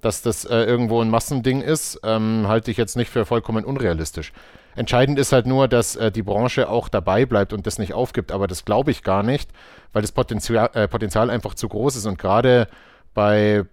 dass 0.00 0.22
das 0.22 0.44
äh, 0.44 0.56
irgendwo 0.56 1.00
ein 1.00 1.10
Massending 1.10 1.62
ist, 1.62 2.00
ähm, 2.04 2.46
halte 2.46 2.70
ich 2.70 2.76
jetzt 2.76 2.96
nicht 2.96 3.10
für 3.10 3.24
vollkommen 3.24 3.64
unrealistisch. 3.64 4.32
Entscheidend 4.76 5.18
ist 5.18 5.32
halt 5.32 5.46
nur, 5.46 5.68
dass 5.68 5.96
äh, 5.96 6.12
die 6.12 6.22
Branche 6.22 6.68
auch 6.68 6.88
dabei 6.88 7.24
bleibt 7.24 7.52
und 7.54 7.66
das 7.66 7.78
nicht 7.78 7.94
aufgibt. 7.94 8.30
Aber 8.30 8.46
das 8.46 8.64
glaube 8.64 8.90
ich 8.90 9.02
gar 9.02 9.22
nicht, 9.22 9.50
weil 9.92 10.02
das 10.02 10.12
Potenzial, 10.12 10.70
äh, 10.74 10.86
Potenzial 10.86 11.30
einfach 11.30 11.54
zu 11.54 11.68
groß 11.68 11.96
ist. 11.96 12.06
Und 12.06 12.18
gerade 12.18 12.68
bei, 13.14 13.64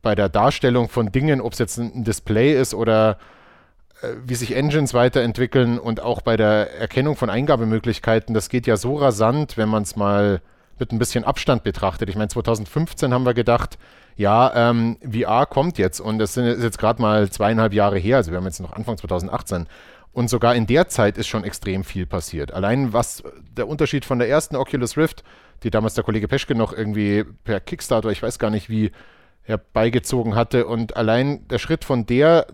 bei 0.00 0.14
der 0.14 0.30
Darstellung 0.30 0.88
von 0.88 1.12
Dingen, 1.12 1.42
ob 1.42 1.52
es 1.52 1.58
jetzt 1.58 1.76
ein 1.76 2.04
Display 2.04 2.58
ist 2.58 2.72
oder 2.72 3.18
äh, 4.00 4.08
wie 4.24 4.34
sich 4.34 4.56
Engines 4.56 4.94
weiterentwickeln 4.94 5.78
und 5.78 6.00
auch 6.00 6.22
bei 6.22 6.38
der 6.38 6.74
Erkennung 6.78 7.16
von 7.16 7.28
Eingabemöglichkeiten, 7.28 8.34
das 8.34 8.48
geht 8.48 8.66
ja 8.66 8.78
so 8.78 8.96
rasant, 8.96 9.58
wenn 9.58 9.68
man 9.68 9.82
es 9.82 9.94
mal 9.94 10.40
mit 10.80 10.92
ein 10.92 10.98
bisschen 10.98 11.24
Abstand 11.24 11.62
betrachtet. 11.62 12.08
Ich 12.08 12.16
meine, 12.16 12.28
2015 12.28 13.14
haben 13.14 13.24
wir 13.24 13.34
gedacht, 13.34 13.78
ja, 14.16 14.70
ähm, 14.70 14.98
VR 15.08 15.46
kommt 15.46 15.78
jetzt 15.78 16.00
und 16.00 16.18
das 16.18 16.36
ist 16.36 16.62
jetzt 16.62 16.78
gerade 16.78 17.00
mal 17.00 17.30
zweieinhalb 17.30 17.72
Jahre 17.72 17.98
her, 17.98 18.16
also 18.16 18.32
wir 18.32 18.38
haben 18.38 18.44
jetzt 18.44 18.60
noch 18.60 18.72
Anfang 18.72 18.96
2018 18.96 19.66
und 20.12 20.28
sogar 20.28 20.56
in 20.56 20.66
der 20.66 20.88
Zeit 20.88 21.16
ist 21.16 21.28
schon 21.28 21.44
extrem 21.44 21.84
viel 21.84 22.06
passiert. 22.06 22.52
Allein 22.52 22.92
was 22.92 23.22
der 23.56 23.68
Unterschied 23.68 24.04
von 24.04 24.18
der 24.18 24.28
ersten 24.28 24.56
Oculus 24.56 24.96
Rift, 24.96 25.22
die 25.62 25.70
damals 25.70 25.94
der 25.94 26.04
Kollege 26.04 26.26
Peschke 26.26 26.54
noch 26.54 26.72
irgendwie 26.72 27.24
per 27.44 27.60
Kickstarter, 27.60 28.10
ich 28.10 28.22
weiß 28.22 28.38
gar 28.38 28.50
nicht 28.50 28.68
wie, 28.68 28.90
herbeigezogen 29.42 30.34
hatte. 30.34 30.66
Und 30.66 30.96
allein 30.96 31.46
der 31.48 31.58
Schritt 31.58 31.84
von 31.84 32.06
der 32.06 32.46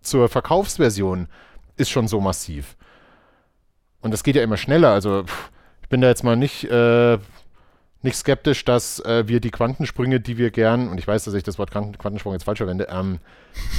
zur 0.00 0.28
Verkaufsversion 0.28 1.28
ist 1.76 1.90
schon 1.90 2.08
so 2.08 2.20
massiv. 2.20 2.76
Und 4.00 4.12
das 4.12 4.22
geht 4.22 4.36
ja 4.36 4.42
immer 4.42 4.56
schneller. 4.56 4.90
Also 4.90 5.24
ich 5.82 5.88
bin 5.88 6.00
da 6.00 6.08
jetzt 6.08 6.24
mal 6.24 6.36
nicht 6.36 6.64
äh, 6.64 7.18
nicht 8.04 8.16
skeptisch, 8.16 8.64
dass 8.64 9.00
äh, 9.00 9.26
wir 9.26 9.40
die 9.40 9.50
Quantensprünge, 9.50 10.20
die 10.20 10.38
wir 10.38 10.50
gern, 10.50 10.88
und 10.88 10.98
ich 10.98 11.06
weiß, 11.06 11.24
dass 11.24 11.34
ich 11.34 11.42
das 11.42 11.58
Wort 11.58 11.70
Quantensprung 11.70 12.32
jetzt 12.32 12.44
falsch 12.44 12.58
verwende, 12.58 12.88
ähm, 12.90 13.18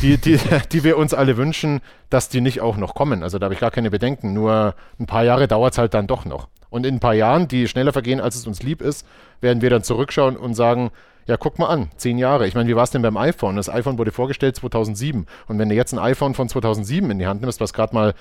die, 0.01 0.17
die, 0.17 0.39
die 0.71 0.83
wir 0.83 0.97
uns 0.97 1.13
alle 1.13 1.37
wünschen, 1.37 1.81
dass 2.09 2.29
die 2.29 2.41
nicht 2.41 2.61
auch 2.61 2.77
noch 2.77 2.95
kommen. 2.95 3.23
Also 3.23 3.39
da 3.39 3.45
habe 3.45 3.53
ich 3.53 3.59
gar 3.59 3.71
keine 3.71 3.91
Bedenken. 3.91 4.33
Nur 4.33 4.75
ein 4.99 5.05
paar 5.05 5.23
Jahre 5.23 5.47
dauert 5.47 5.73
es 5.73 5.77
halt 5.77 5.93
dann 5.93 6.07
doch 6.07 6.25
noch. 6.25 6.47
Und 6.69 6.85
in 6.85 6.95
ein 6.95 6.99
paar 6.99 7.13
Jahren, 7.13 7.47
die 7.47 7.67
schneller 7.67 7.93
vergehen, 7.93 8.19
als 8.19 8.35
es 8.35 8.47
uns 8.47 8.63
lieb 8.63 8.81
ist, 8.81 9.07
werden 9.39 9.61
wir 9.61 9.69
dann 9.69 9.83
zurückschauen 9.83 10.35
und 10.35 10.55
sagen, 10.55 10.91
ja, 11.27 11.37
guck 11.37 11.57
mal 11.57 11.67
an, 11.67 11.89
zehn 11.95 12.17
Jahre. 12.17 12.47
Ich 12.47 12.53
meine, 12.53 12.69
wie 12.69 12.75
war 12.75 12.83
es 12.83 12.91
denn 12.91 13.01
beim 13.01 13.17
iPhone? 13.17 13.55
Das 13.55 13.69
iPhone 13.69 13.97
wurde 13.97 14.11
vorgestellt 14.11 14.55
2007. 14.55 15.25
Und 15.47 15.59
wenn 15.59 15.69
du 15.69 15.75
jetzt 15.75 15.93
ein 15.93 15.99
iPhone 15.99 16.33
von 16.33 16.49
2007 16.49 17.09
in 17.09 17.19
die 17.19 17.27
Hand 17.27 17.41
nimmst, 17.41 17.61
was 17.61 17.73
gerade 17.73 17.95
mal 17.95 18.13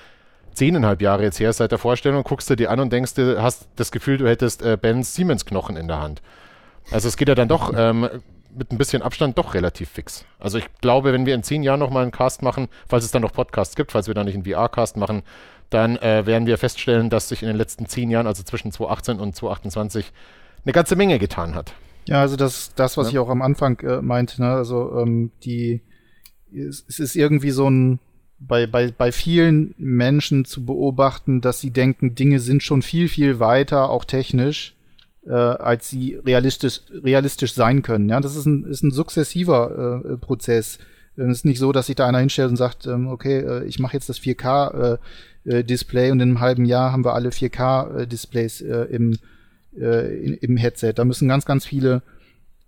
zehneinhalb 0.55 1.01
Jahre 1.01 1.23
jetzt 1.23 1.39
her 1.39 1.53
seit 1.53 1.71
der 1.71 1.77
Vorstellung, 1.77 2.23
guckst 2.23 2.49
du 2.49 2.55
dir 2.55 2.71
an 2.71 2.79
und 2.79 2.91
denkst, 2.91 3.13
du 3.15 3.41
hast 3.41 3.67
das 3.75 3.91
Gefühl, 3.91 4.17
du 4.17 4.27
hättest 4.27 4.61
äh, 4.61 4.77
Bens 4.81 5.13
Siemens-Knochen 5.15 5.77
in 5.77 5.87
der 5.87 6.01
Hand. 6.01 6.21
Also 6.91 7.07
es 7.07 7.17
geht 7.17 7.27
ja 7.27 7.35
dann 7.35 7.47
doch 7.47 7.73
ähm, 7.75 8.07
mit 8.57 8.71
ein 8.71 8.77
bisschen 8.77 9.01
Abstand 9.01 9.37
doch 9.37 9.53
relativ 9.53 9.89
fix. 9.89 10.25
Also 10.39 10.57
ich 10.57 10.65
glaube, 10.81 11.13
wenn 11.13 11.25
wir 11.25 11.35
in 11.35 11.43
zehn 11.43 11.63
Jahren 11.63 11.79
nochmal 11.79 12.03
einen 12.03 12.11
Cast 12.11 12.41
machen, 12.41 12.67
falls 12.87 13.03
es 13.03 13.11
dann 13.11 13.21
noch 13.21 13.33
Podcasts 13.33 13.75
gibt, 13.75 13.91
falls 13.91 14.07
wir 14.07 14.13
dann 14.13 14.25
nicht 14.25 14.35
einen 14.35 14.45
VR-Cast 14.45 14.97
machen, 14.97 15.23
dann 15.69 15.97
äh, 15.97 16.25
werden 16.25 16.47
wir 16.47 16.57
feststellen, 16.57 17.09
dass 17.09 17.29
sich 17.29 17.41
in 17.41 17.47
den 17.47 17.57
letzten 17.57 17.87
zehn 17.87 18.09
Jahren, 18.09 18.27
also 18.27 18.43
zwischen 18.43 18.71
2018 18.71 19.19
und 19.19 19.35
2028, 19.35 20.11
eine 20.63 20.73
ganze 20.73 20.95
Menge 20.95 21.19
getan 21.19 21.55
hat. 21.55 21.73
Ja, 22.05 22.21
also 22.21 22.35
das, 22.35 22.73
das 22.75 22.97
was 22.97 23.07
ja. 23.07 23.11
ich 23.13 23.19
auch 23.19 23.29
am 23.29 23.41
Anfang 23.41 23.79
äh, 23.79 24.01
meinte, 24.01 24.41
ne? 24.41 24.51
also 24.51 24.99
ähm, 24.99 25.31
die, 25.43 25.81
es, 26.53 26.85
es 26.87 26.99
ist 26.99 27.15
irgendwie 27.15 27.51
so 27.51 27.69
ein 27.69 27.99
bei, 28.39 28.67
bei, 28.67 28.91
bei 28.91 29.11
vielen 29.11 29.73
Menschen 29.77 30.45
zu 30.45 30.65
beobachten, 30.65 31.41
dass 31.41 31.61
sie 31.61 31.71
denken, 31.71 32.15
Dinge 32.15 32.39
sind 32.39 32.63
schon 32.63 32.81
viel, 32.81 33.07
viel 33.07 33.39
weiter, 33.39 33.89
auch 33.89 34.05
technisch, 34.05 34.75
äh, 35.25 35.31
als 35.31 35.89
sie 35.89 36.15
realistisch, 36.15 36.81
realistisch 36.91 37.53
sein 37.53 37.81
können. 37.81 38.09
Ja, 38.09 38.19
das 38.19 38.35
ist 38.35 38.45
ein, 38.45 38.65
ist 38.65 38.83
ein 38.83 38.91
sukzessiver 38.91 40.03
äh, 40.03 40.17
Prozess. 40.17 40.79
Es 41.15 41.27
ist 41.27 41.45
nicht 41.45 41.59
so, 41.59 41.71
dass 41.71 41.87
sich 41.87 41.95
da 41.95 42.07
einer 42.07 42.19
hinstellt 42.19 42.49
und 42.49 42.57
sagt, 42.57 42.87
ähm, 42.87 43.07
okay, 43.07 43.39
äh, 43.39 43.63
ich 43.65 43.79
mache 43.79 43.93
jetzt 43.93 44.09
das 44.09 44.19
4K-Display 44.19 46.05
äh, 46.05 46.07
äh 46.07 46.11
und 46.11 46.19
in 46.19 46.29
einem 46.29 46.39
halben 46.41 46.65
Jahr 46.65 46.91
haben 46.91 47.05
wir 47.05 47.13
alle 47.13 47.29
4K-Displays 47.29 48.61
äh, 48.61 48.83
im, 48.91 49.17
äh, 49.79 50.35
im 50.35 50.57
Headset. 50.57 50.93
Da 50.95 51.05
müssen 51.05 51.29
ganz, 51.29 51.45
ganz 51.45 51.65
viele 51.65 52.01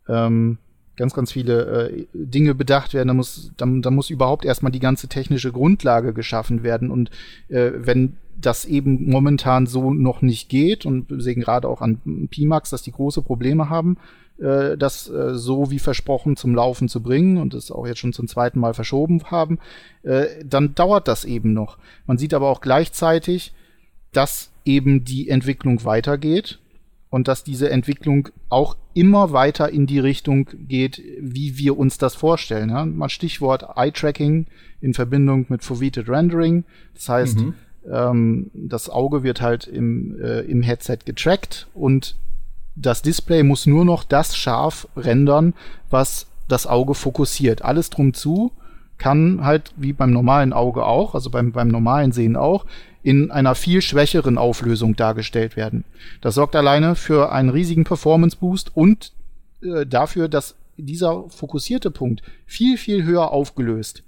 ähm, 0.07 0.59
ganz, 0.97 1.13
ganz 1.13 1.31
viele 1.31 1.89
äh, 1.89 2.05
Dinge 2.13 2.55
bedacht 2.55 2.93
werden. 2.93 3.07
Da 3.07 3.13
muss, 3.13 3.51
da, 3.55 3.65
da 3.65 3.91
muss 3.91 4.09
überhaupt 4.09 4.43
erstmal 4.43 4.71
die 4.71 4.79
ganze 4.79 5.07
technische 5.07 5.51
Grundlage 5.51 6.13
geschaffen 6.13 6.63
werden. 6.63 6.91
Und 6.91 7.11
äh, 7.49 7.71
wenn 7.75 8.17
das 8.39 8.65
eben 8.65 9.09
momentan 9.09 9.65
so 9.65 9.93
noch 9.93 10.21
nicht 10.21 10.49
geht, 10.49 10.85
und 10.85 11.09
wir 11.09 11.21
sehen 11.21 11.41
gerade 11.41 11.67
auch 11.67 11.81
an 11.81 12.27
Pimax, 12.29 12.69
dass 12.69 12.81
die 12.81 12.91
große 12.91 13.21
Probleme 13.21 13.69
haben, 13.69 13.97
äh, 14.39 14.77
das 14.77 15.09
äh, 15.09 15.35
so 15.35 15.71
wie 15.71 15.79
versprochen 15.79 16.35
zum 16.35 16.53
Laufen 16.53 16.89
zu 16.89 17.01
bringen 17.01 17.37
und 17.37 17.53
es 17.53 17.71
auch 17.71 17.87
jetzt 17.87 17.99
schon 17.99 18.13
zum 18.13 18.27
zweiten 18.27 18.59
Mal 18.59 18.73
verschoben 18.73 19.23
haben, 19.25 19.59
äh, 20.03 20.25
dann 20.45 20.75
dauert 20.75 21.07
das 21.07 21.25
eben 21.25 21.53
noch. 21.53 21.77
Man 22.05 22.17
sieht 22.17 22.33
aber 22.33 22.49
auch 22.49 22.61
gleichzeitig, 22.61 23.53
dass 24.11 24.51
eben 24.65 25.03
die 25.03 25.29
Entwicklung 25.29 25.83
weitergeht 25.85 26.59
und 27.09 27.27
dass 27.27 27.43
diese 27.43 27.69
Entwicklung 27.69 28.29
auch 28.49 28.75
immer 28.93 29.31
weiter 29.31 29.69
in 29.69 29.87
die 29.87 29.99
Richtung 29.99 30.49
geht, 30.67 31.01
wie 31.19 31.57
wir 31.57 31.77
uns 31.77 31.97
das 31.97 32.15
vorstellen. 32.15 32.69
Ja? 32.69 32.85
Mal 32.85 33.09
Stichwort 33.09 33.65
Eye-Tracking 33.75 34.47
in 34.81 34.93
Verbindung 34.93 35.45
mit 35.49 35.63
Foveated 35.63 36.09
Rendering. 36.09 36.65
Das 36.93 37.09
heißt, 37.09 37.39
mhm. 37.39 37.53
ähm, 37.89 38.51
das 38.53 38.89
Auge 38.89 39.23
wird 39.23 39.41
halt 39.41 39.67
im, 39.67 40.19
äh, 40.21 40.41
im 40.41 40.61
Headset 40.61 40.99
getrackt 41.05 41.67
und 41.73 42.15
das 42.75 43.01
Display 43.01 43.41
muss 43.43 43.65
nur 43.65 43.85
noch 43.85 44.03
das 44.03 44.35
scharf 44.35 44.87
rendern, 44.95 45.53
was 45.89 46.27
das 46.47 46.67
Auge 46.67 46.93
fokussiert. 46.93 47.63
Alles 47.63 47.89
drum 47.89 48.13
zu 48.13 48.51
kann 48.97 49.43
halt 49.43 49.73
wie 49.77 49.93
beim 49.93 50.11
normalen 50.11 50.53
Auge 50.53 50.85
auch, 50.85 51.13
also 51.15 51.29
beim, 51.29 51.51
beim 51.51 51.67
normalen 51.67 52.11
Sehen 52.11 52.35
auch, 52.35 52.65
in 53.07 53.31
einer 53.31 53.55
viel 53.55 53.81
schwächeren 53.81 54.37
Auflösung 54.37 54.97
dargestellt 54.97 55.55
werden. 55.55 55.85
Das 56.19 56.35
sorgt 56.35 56.57
alleine 56.57 56.95
für 56.95 57.31
einen 57.31 57.49
riesigen 57.49 57.85
Performance 57.85 58.35
Boost 58.35 58.75
und 58.75 59.13
äh, 59.61 59.85
dafür, 59.85 60.27
dass 60.27 60.55
dieser 60.75 61.29
fokussierte 61.29 61.89
Punkt 61.89 62.21
viel, 62.45 62.77
viel 62.77 63.05
höher 63.05 63.31
aufgelöst 63.31 64.03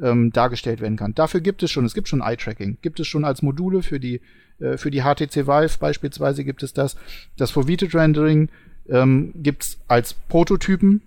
ähm, 0.00 0.32
dargestellt 0.32 0.80
werden 0.80 0.96
kann. 0.96 1.14
Dafür 1.14 1.42
gibt 1.42 1.62
es 1.62 1.70
schon, 1.70 1.84
es 1.84 1.92
gibt 1.92 2.08
schon 2.08 2.22
Eye-Tracking, 2.22 2.78
gibt 2.80 3.00
es 3.00 3.06
schon 3.06 3.26
als 3.26 3.42
Module 3.42 3.82
für 3.82 4.00
die, 4.00 4.22
äh, 4.60 4.78
für 4.78 4.90
die 4.90 5.02
HTC 5.02 5.46
Vive 5.46 5.78
beispielsweise 5.78 6.42
gibt 6.42 6.62
es 6.62 6.72
das. 6.72 6.96
Das 7.36 7.50
Foveated 7.50 7.94
Rendering 7.94 8.48
ähm, 8.88 9.34
gibt 9.34 9.64
es 9.64 9.78
als 9.88 10.14
Prototypen 10.14 11.02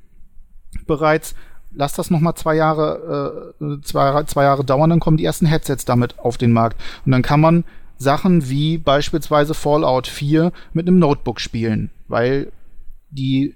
bereits. 0.85 1.33
Lass 1.73 1.93
das 1.93 2.09
noch 2.09 2.19
mal 2.19 2.35
zwei 2.35 2.55
Jahre, 2.55 3.53
äh, 3.59 3.81
zwei, 3.81 4.23
zwei 4.23 4.43
Jahre 4.43 4.65
dauern, 4.65 4.89
dann 4.89 4.99
kommen 4.99 5.17
die 5.17 5.25
ersten 5.25 5.45
Headsets 5.45 5.85
damit 5.85 6.19
auf 6.19 6.37
den 6.37 6.51
Markt. 6.51 6.81
Und 7.05 7.11
dann 7.11 7.21
kann 7.21 7.39
man 7.39 7.63
Sachen 7.97 8.49
wie 8.49 8.77
beispielsweise 8.77 9.53
Fallout 9.53 10.07
4 10.07 10.51
mit 10.73 10.87
einem 10.87 10.99
Notebook 10.99 11.39
spielen, 11.39 11.91
weil 12.07 12.51
die 13.11 13.55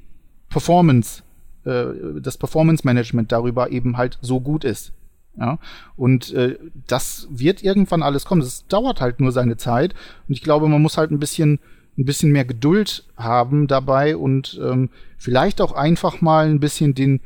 Performance, 0.49 1.24
äh, 1.66 2.22
das 2.22 2.38
Performance 2.38 2.86
Management 2.86 3.32
darüber 3.32 3.72
eben 3.72 3.97
halt 3.97 4.18
so 4.22 4.39
gut 4.39 4.63
ist. 4.63 4.93
Ja, 5.38 5.59
und 5.97 6.32
äh, 6.34 6.57
das 6.88 7.28
wird 7.30 7.61
irgendwann 7.61 8.03
alles 8.03 8.24
kommen. 8.24 8.41
Es 8.41 8.68
dauert 8.68 9.01
halt 9.01 9.20
nur 9.20 9.34
seine 9.34 9.57
Zeit. 9.57 9.93
Und 10.28 10.34
ich 10.34 10.41
glaube, 10.41 10.70
man 10.70 10.82
muss 10.82 10.97
halt 10.97 11.11
ein 11.11 11.20
bisschen, 11.20 11.59
ein 11.97 12.05
bisschen 12.05 12.32
mehr 12.32 12.45
Geduld 12.45 13.03
haben 13.18 13.68
dabei 13.68 14.16
und 14.16 14.59
ähm, 14.63 14.89
vielleicht 15.18 15.59
auch 15.59 15.74
einfach 15.74 16.22
mal 16.22 16.47
ein 16.47 16.61
bisschen 16.61 16.95
den 16.95 17.20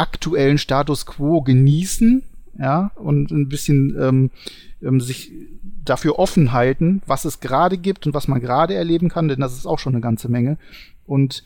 aktuellen 0.00 0.58
Status 0.58 1.06
quo 1.06 1.42
genießen, 1.42 2.22
ja, 2.58 2.90
und 2.96 3.30
ein 3.30 3.48
bisschen 3.48 3.96
ähm, 4.00 4.30
ähm, 4.82 5.00
sich 5.00 5.32
dafür 5.84 6.18
offen 6.18 6.52
halten, 6.52 7.02
was 7.06 7.24
es 7.24 7.40
gerade 7.40 7.78
gibt 7.78 8.06
und 8.06 8.14
was 8.14 8.28
man 8.28 8.40
gerade 8.40 8.74
erleben 8.74 9.08
kann, 9.08 9.28
denn 9.28 9.40
das 9.40 9.56
ist 9.56 9.66
auch 9.66 9.78
schon 9.78 9.94
eine 9.94 10.02
ganze 10.02 10.28
Menge. 10.28 10.58
Und 11.06 11.44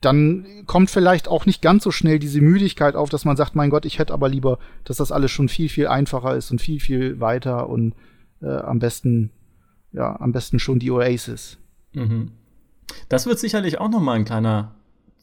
dann 0.00 0.46
kommt 0.66 0.90
vielleicht 0.90 1.28
auch 1.28 1.46
nicht 1.46 1.62
ganz 1.62 1.84
so 1.84 1.90
schnell 1.90 2.18
diese 2.18 2.40
Müdigkeit 2.40 2.94
auf, 2.94 3.08
dass 3.08 3.24
man 3.24 3.36
sagt, 3.36 3.54
mein 3.54 3.70
Gott, 3.70 3.84
ich 3.84 3.98
hätte 3.98 4.12
aber 4.12 4.28
lieber, 4.28 4.58
dass 4.84 4.98
das 4.98 5.12
alles 5.12 5.30
schon 5.30 5.48
viel, 5.48 5.68
viel 5.68 5.88
einfacher 5.88 6.36
ist 6.36 6.50
und 6.50 6.60
viel, 6.60 6.80
viel 6.80 7.20
weiter 7.20 7.68
und 7.68 7.94
äh, 8.42 8.48
am 8.48 8.78
besten, 8.78 9.30
ja, 9.92 10.18
am 10.20 10.32
besten 10.32 10.58
schon 10.58 10.78
die 10.78 10.90
Oasis. 10.90 11.58
Mhm. 11.92 12.32
Das 13.08 13.26
wird 13.26 13.38
sicherlich 13.38 13.78
auch 13.78 13.90
noch 13.90 14.00
mal 14.00 14.14
ein 14.14 14.24
kleiner 14.24 14.74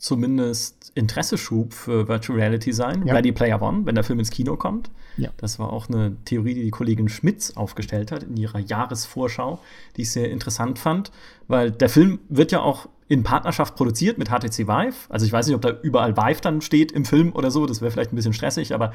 zumindest 0.04 0.92
Interesseschub 0.96 1.74
für 1.74 2.10
Virtual 2.10 2.38
Reality 2.38 2.74
sein. 2.74 3.08
Ja. 3.08 3.14
Ready 3.14 3.32
Player 3.32 3.62
One, 3.62 3.86
wenn 3.86 3.96
der 3.96 4.04
Film 4.04 4.20
ins 4.20 4.32
Kino 4.32 4.58
kommt. 4.58 4.92
Ja. 5.16 5.30
Das 5.38 5.60
war 5.60 5.72
auch 5.72 5.88
eine 5.88 6.18
Theorie, 6.26 6.54
die 6.54 6.64
die 6.64 6.72
Kollegin 6.72 7.08
Schmitz 7.08 7.52
aufgestellt 7.52 8.12
hat 8.12 8.24
in 8.24 8.36
ihrer 8.36 8.60
Jahresvorschau, 8.60 9.62
die 9.96 10.02
ich 10.02 10.12
sehr 10.12 10.30
interessant 10.30 10.78
fand, 10.78 11.14
weil 11.48 11.72
der 11.72 11.88
Film 11.88 12.20
wird 12.28 12.52
ja 12.52 12.60
auch 12.60 12.90
in 13.08 13.24
Partnerschaft 13.24 13.78
produziert 13.78 14.18
mit 14.18 14.28
HTC 14.28 14.68
Vive. 14.68 14.96
Also 15.08 15.26
ich 15.26 15.32
weiß 15.32 15.48
nicht, 15.48 15.56
ob 15.56 15.62
da 15.62 15.70
überall 15.82 16.18
Vive 16.18 16.42
dann 16.42 16.60
steht 16.60 16.92
im 16.92 17.06
Film 17.06 17.32
oder 17.34 17.50
so, 17.50 17.66
das 17.66 17.80
wäre 17.80 17.90
vielleicht 17.90 18.12
ein 18.12 18.18
bisschen 18.18 18.34
stressig, 18.34 18.74
aber 18.74 18.92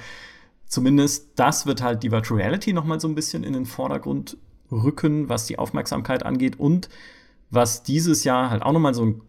zumindest 0.66 1.28
das 1.36 1.64
wird 1.64 1.80
halt 1.82 2.02
die 2.02 2.10
Virtual 2.10 2.38
Reality 2.38 2.74
noch 2.74 2.84
mal 2.84 3.00
so 3.00 3.08
ein 3.08 3.14
bisschen 3.14 3.44
in 3.44 3.54
den 3.54 3.64
Vordergrund 3.64 4.36
rücken, 4.70 5.30
was 5.30 5.46
die 5.46 5.58
Aufmerksamkeit 5.58 6.26
angeht 6.26 6.60
und 6.60 6.90
was 7.50 7.82
dieses 7.82 8.24
Jahr 8.24 8.50
halt 8.50 8.62
auch 8.62 8.72
noch 8.72 8.80
mal 8.80 8.92
so 8.92 9.06
ein 9.06 9.22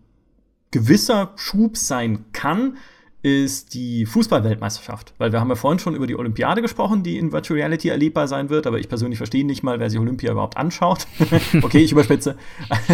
gewisser 0.71 1.33
Schub 1.35 1.77
sein 1.77 2.25
kann, 2.31 2.77
ist 3.21 3.73
die 3.73 4.05
Fußballweltmeisterschaft. 4.05 5.13
Weil 5.17 5.33
wir 5.33 5.41
haben 5.41 5.49
ja 5.49 5.55
vorhin 5.55 5.79
schon 5.79 5.95
über 5.95 6.07
die 6.07 6.15
Olympiade 6.15 6.61
gesprochen, 6.61 7.03
die 7.03 7.17
in 7.17 7.31
Virtual 7.33 7.59
Reality 7.59 7.89
erlebbar 7.89 8.27
sein 8.27 8.49
wird, 8.49 8.65
aber 8.65 8.79
ich 8.79 8.87
persönlich 8.87 9.17
verstehe 9.17 9.45
nicht 9.45 9.61
mal, 9.61 9.79
wer 9.79 9.89
sich 9.89 9.99
Olympia 9.99 10.31
überhaupt 10.31 10.57
anschaut. 10.57 11.05
okay, 11.61 11.79
ich 11.79 11.91
überspitze. 11.91 12.37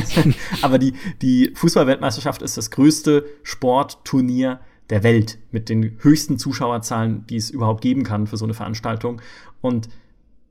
aber 0.62 0.80
die, 0.80 0.94
die 1.22 1.52
Fußballweltmeisterschaft 1.54 2.42
ist 2.42 2.58
das 2.58 2.72
größte 2.72 3.26
Sportturnier 3.44 4.60
der 4.90 5.04
Welt 5.04 5.38
mit 5.52 5.70
den 5.70 5.98
höchsten 6.00 6.40
Zuschauerzahlen, 6.40 7.26
die 7.28 7.38
es 7.38 7.52
überhaupt 7.52 7.82
geben 7.82 8.04
kann 8.04 8.26
für 8.26 8.38
so 8.38 8.46
eine 8.46 8.54
Veranstaltung. 8.56 9.22
Und 9.62 9.90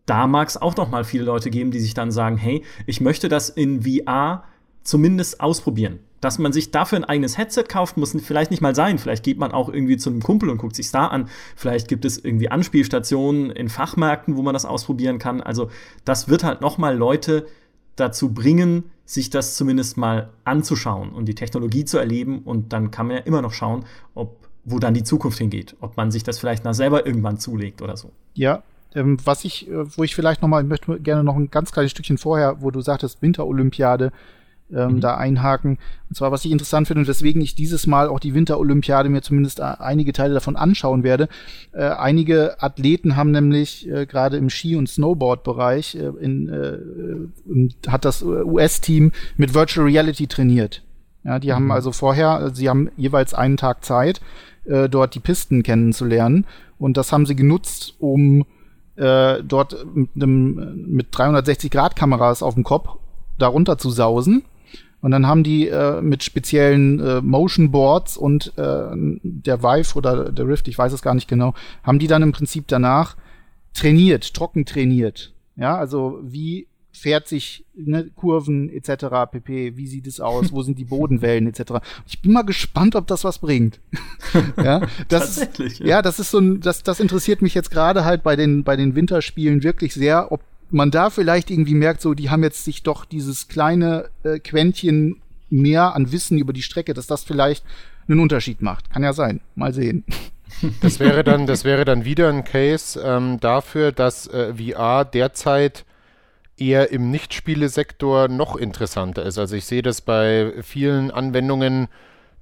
da 0.06 0.26
mag 0.26 0.48
es 0.48 0.60
auch 0.60 0.76
noch 0.76 0.90
mal 0.90 1.04
viele 1.04 1.24
Leute 1.24 1.50
geben, 1.50 1.70
die 1.70 1.80
sich 1.80 1.94
dann 1.94 2.12
sagen, 2.12 2.36
hey, 2.36 2.62
ich 2.86 3.00
möchte 3.00 3.28
das 3.28 3.48
in 3.48 3.82
VR 3.82 4.44
zumindest 4.82 5.40
ausprobieren 5.40 5.98
dass 6.24 6.38
man 6.38 6.52
sich 6.54 6.70
dafür 6.70 6.98
ein 6.98 7.04
eigenes 7.04 7.36
Headset 7.36 7.64
kauft, 7.64 7.98
muss 7.98 8.16
vielleicht 8.22 8.50
nicht 8.50 8.62
mal 8.62 8.74
sein. 8.74 8.98
Vielleicht 8.98 9.24
geht 9.24 9.38
man 9.38 9.52
auch 9.52 9.68
irgendwie 9.68 9.98
zu 9.98 10.08
einem 10.08 10.22
Kumpel 10.22 10.48
und 10.48 10.56
guckt 10.56 10.74
sich 10.74 10.90
da 10.90 11.08
an. 11.08 11.28
Vielleicht 11.54 11.86
gibt 11.86 12.06
es 12.06 12.16
irgendwie 12.16 12.48
Anspielstationen 12.48 13.50
in 13.50 13.68
Fachmärkten, 13.68 14.36
wo 14.36 14.42
man 14.42 14.54
das 14.54 14.64
ausprobieren 14.64 15.18
kann. 15.18 15.42
Also 15.42 15.70
das 16.06 16.28
wird 16.28 16.42
halt 16.42 16.62
noch 16.62 16.78
mal 16.78 16.96
Leute 16.96 17.46
dazu 17.96 18.32
bringen, 18.32 18.84
sich 19.04 19.28
das 19.28 19.54
zumindest 19.54 19.98
mal 19.98 20.30
anzuschauen 20.44 21.10
und 21.10 21.26
die 21.26 21.34
Technologie 21.34 21.84
zu 21.84 21.98
erleben. 21.98 22.38
Und 22.38 22.72
dann 22.72 22.90
kann 22.90 23.08
man 23.08 23.16
ja 23.16 23.22
immer 23.22 23.42
noch 23.42 23.52
schauen, 23.52 23.84
ob 24.14 24.38
wo 24.66 24.78
dann 24.78 24.94
die 24.94 25.02
Zukunft 25.02 25.36
hingeht, 25.36 25.76
ob 25.80 25.98
man 25.98 26.10
sich 26.10 26.22
das 26.22 26.38
vielleicht 26.38 26.64
nach 26.64 26.72
selber 26.72 27.04
irgendwann 27.04 27.38
zulegt 27.38 27.82
oder 27.82 27.98
so. 27.98 28.12
Ja, 28.32 28.62
ähm, 28.94 29.18
was 29.22 29.44
ich, 29.44 29.68
äh, 29.68 29.96
wo 29.96 30.04
ich 30.04 30.14
vielleicht 30.14 30.40
noch 30.40 30.48
mal, 30.48 30.62
ich 30.62 30.68
möchte 30.68 30.98
gerne 31.00 31.22
noch 31.22 31.36
ein 31.36 31.50
ganz 31.50 31.70
kleines 31.70 31.90
Stückchen 31.90 32.16
vorher, 32.16 32.62
wo 32.62 32.70
du 32.70 32.80
sagtest 32.80 33.20
Winterolympiade, 33.20 34.10
ähm, 34.72 34.94
mhm. 34.94 35.00
da 35.00 35.16
einhaken. 35.16 35.78
Und 36.08 36.16
zwar, 36.16 36.32
was 36.32 36.44
ich 36.44 36.50
interessant 36.50 36.86
finde 36.86 37.00
und 37.00 37.08
weswegen 37.08 37.42
ich 37.42 37.54
dieses 37.54 37.86
Mal 37.86 38.08
auch 38.08 38.20
die 38.20 38.34
Winterolympiade 38.34 39.08
mir 39.08 39.22
zumindest 39.22 39.60
äh, 39.60 39.62
einige 39.78 40.12
Teile 40.12 40.34
davon 40.34 40.56
anschauen 40.56 41.02
werde. 41.02 41.28
Äh, 41.72 41.84
einige 41.84 42.62
Athleten 42.62 43.16
haben 43.16 43.30
nämlich 43.30 43.88
äh, 43.88 44.06
gerade 44.06 44.36
im 44.36 44.50
Ski- 44.50 44.76
und 44.76 44.88
Snowboard-Bereich 44.88 45.96
äh, 45.96 46.08
in, 46.20 46.48
äh, 46.48 47.90
hat 47.90 48.04
das 48.04 48.22
US-Team 48.22 49.12
mit 49.36 49.54
Virtual 49.54 49.86
Reality 49.86 50.26
trainiert. 50.26 50.82
Ja, 51.24 51.38
die 51.38 51.48
mhm. 51.48 51.54
haben 51.54 51.72
also 51.72 51.92
vorher, 51.92 52.50
sie 52.54 52.68
haben 52.68 52.90
jeweils 52.96 53.34
einen 53.34 53.56
Tag 53.56 53.84
Zeit, 53.84 54.20
äh, 54.64 54.88
dort 54.88 55.14
die 55.14 55.20
Pisten 55.20 55.62
kennenzulernen. 55.62 56.46
Und 56.78 56.96
das 56.96 57.12
haben 57.12 57.26
sie 57.26 57.36
genutzt, 57.36 57.94
um 57.98 58.44
äh, 58.96 59.42
dort 59.42 59.76
mit, 59.94 60.10
einem, 60.16 60.86
mit 60.86 61.08
360 61.10 61.70
Grad 61.70 61.96
Kameras 61.96 62.42
auf 62.42 62.54
dem 62.54 62.64
Kopf 62.64 62.88
darunter 63.38 63.78
zu 63.78 63.90
sausen 63.90 64.44
und 65.04 65.10
dann 65.10 65.26
haben 65.26 65.44
die 65.44 65.68
äh, 65.68 66.00
mit 66.00 66.22
speziellen 66.22 66.98
äh, 66.98 67.20
Motion 67.20 67.70
Boards 67.70 68.16
und 68.16 68.54
äh, 68.56 68.86
der 69.22 69.62
Vive 69.62 69.98
oder 69.98 70.32
der 70.32 70.48
Rift, 70.48 70.66
ich 70.66 70.78
weiß 70.78 70.94
es 70.94 71.02
gar 71.02 71.12
nicht 71.12 71.28
genau, 71.28 71.52
haben 71.82 71.98
die 71.98 72.06
dann 72.06 72.22
im 72.22 72.32
Prinzip 72.32 72.64
danach 72.68 73.14
trainiert, 73.74 74.32
trocken 74.32 74.64
trainiert. 74.64 75.34
Ja, 75.56 75.76
also 75.76 76.20
wie 76.22 76.68
fährt 76.90 77.28
sich 77.28 77.66
ne, 77.74 78.08
Kurven 78.16 78.70
etc. 78.70 79.30
pp. 79.30 79.76
Wie 79.76 79.86
sieht 79.86 80.06
es 80.06 80.20
aus? 80.20 80.52
Wo 80.52 80.62
sind 80.62 80.78
die 80.78 80.86
Bodenwellen 80.86 81.48
etc. 81.48 81.74
Ich 82.06 82.22
bin 82.22 82.32
mal 82.32 82.40
gespannt, 82.40 82.96
ob 82.96 83.06
das 83.06 83.24
was 83.24 83.40
bringt. 83.40 83.80
ja, 84.56 84.80
das, 85.08 85.36
Tatsächlich. 85.36 85.80
Ja. 85.80 85.86
ja, 85.86 86.02
das 86.02 86.18
ist 86.18 86.30
so 86.30 86.38
ein, 86.38 86.62
das, 86.62 86.82
das 86.82 86.98
interessiert 86.98 87.42
mich 87.42 87.52
jetzt 87.52 87.70
gerade 87.70 88.06
halt 88.06 88.22
bei 88.22 88.36
den 88.36 88.64
bei 88.64 88.74
den 88.74 88.94
Winterspielen 88.94 89.62
wirklich 89.64 89.92
sehr, 89.92 90.32
ob 90.32 90.40
man 90.70 90.90
da 90.90 91.10
vielleicht 91.10 91.50
irgendwie 91.50 91.74
merkt, 91.74 92.00
so, 92.00 92.14
die 92.14 92.30
haben 92.30 92.42
jetzt 92.42 92.64
sich 92.64 92.82
doch 92.82 93.04
dieses 93.04 93.48
kleine 93.48 94.08
äh, 94.22 94.38
Quäntchen 94.38 95.20
mehr 95.50 95.94
an 95.94 96.12
Wissen 96.12 96.38
über 96.38 96.52
die 96.52 96.62
Strecke, 96.62 96.94
dass 96.94 97.06
das 97.06 97.24
vielleicht 97.24 97.64
einen 98.08 98.20
Unterschied 98.20 98.62
macht. 98.62 98.90
Kann 98.90 99.02
ja 99.02 99.12
sein. 99.12 99.40
Mal 99.54 99.72
sehen. 99.72 100.04
Das 100.80 101.00
wäre 101.00 101.24
dann, 101.24 101.46
das 101.46 101.64
wäre 101.64 101.84
dann 101.84 102.04
wieder 102.04 102.28
ein 102.28 102.44
Case 102.44 103.00
ähm, 103.04 103.40
dafür, 103.40 103.90
dass 103.90 104.28
äh, 104.28 104.54
VR 104.54 105.04
derzeit 105.04 105.84
eher 106.56 106.92
im 106.92 107.10
Nichtspielesektor 107.10 108.28
noch 108.28 108.54
interessanter 108.54 109.24
ist. 109.24 109.36
Also 109.36 109.56
ich 109.56 109.64
sehe 109.64 109.82
das 109.82 110.00
bei 110.00 110.52
vielen 110.62 111.10
Anwendungen, 111.10 111.88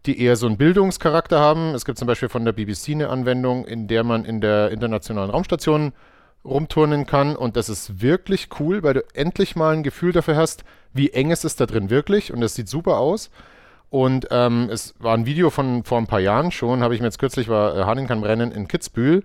die 0.07 0.21
eher 0.21 0.37
so 0.37 0.47
einen 0.47 0.59
Bildungscharakter 0.59 1.41
haben. 1.41 1.75
Es 1.75 1.85
gibt 1.85 1.99
zum 1.99 2.07
Beispiel 2.07 2.29
von 2.29 2.45
der 2.45 2.53
BBC 2.53 2.91
eine 2.91 3.09
Anwendung, 3.09 3.65
in 3.65 3.89
der 3.89 4.05
man 4.05 4.25
in 4.25 4.41
der 4.41 4.71
internationalen 4.71 5.31
Raumstation 5.31 5.93
rumturnen 6.45 7.07
kann 7.07 7.37
und 7.37 7.57
das 7.57 7.69
ist 7.69 8.03
wirklich 8.03 8.49
cool, 8.59 8.83
weil 8.83 8.95
du 8.95 9.05
endlich 9.15 9.57
mal 9.57 9.75
ein 9.75 9.83
Gefühl 9.83 10.13
dafür 10.13 10.37
hast, 10.37 10.65
wie 10.93 11.11
eng 11.11 11.31
ist 11.31 11.45
es 11.45 11.57
da 11.57 11.67
drin 11.67 11.91
wirklich 11.91 12.33
und 12.33 12.43
es 12.43 12.55
sieht 12.55 12.69
super 12.69 12.99
aus. 12.99 13.31
Und 13.91 14.29
ähm, 14.31 14.71
es 14.73 14.95
war 15.01 15.15
ein 15.15 15.27
Video 15.27 15.51
von 15.51 15.85
vor 15.85 15.99
ein 15.99 16.07
paar 16.07 16.21
Jahren 16.21 16.51
schon, 16.51 16.83
habe 16.83 16.95
ich 16.95 17.01
mir 17.01 17.09
jetzt 17.09 17.19
kürzlich, 17.19 17.49
war 17.49 17.77
äh, 17.77 17.85
Hahnenkammrennen 17.85 18.51
in 18.51 18.67
Kitzbühel, 18.67 19.23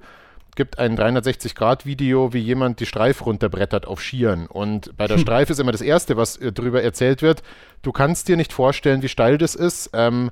gibt 0.57 0.77
ein 0.77 0.97
360-Grad-Video, 0.97 2.33
wie 2.33 2.39
jemand 2.39 2.81
die 2.81 2.85
Streif 2.85 3.25
runterbrettert 3.25 3.87
auf 3.87 4.01
Skiern. 4.01 4.45
Und 4.45 4.97
bei 4.97 5.07
der 5.07 5.15
hm. 5.15 5.21
Streif 5.23 5.49
ist 5.49 5.61
immer 5.61 5.71
das 5.71 5.81
Erste, 5.81 6.17
was 6.17 6.35
äh, 6.35 6.51
darüber 6.51 6.83
erzählt 6.83 7.21
wird. 7.21 7.43
Du 7.81 7.93
kannst 7.93 8.27
dir 8.27 8.35
nicht 8.35 8.51
vorstellen, 8.51 9.01
wie 9.01 9.07
steil 9.07 9.37
das 9.37 9.55
ist. 9.55 9.91
Ähm, 9.93 10.31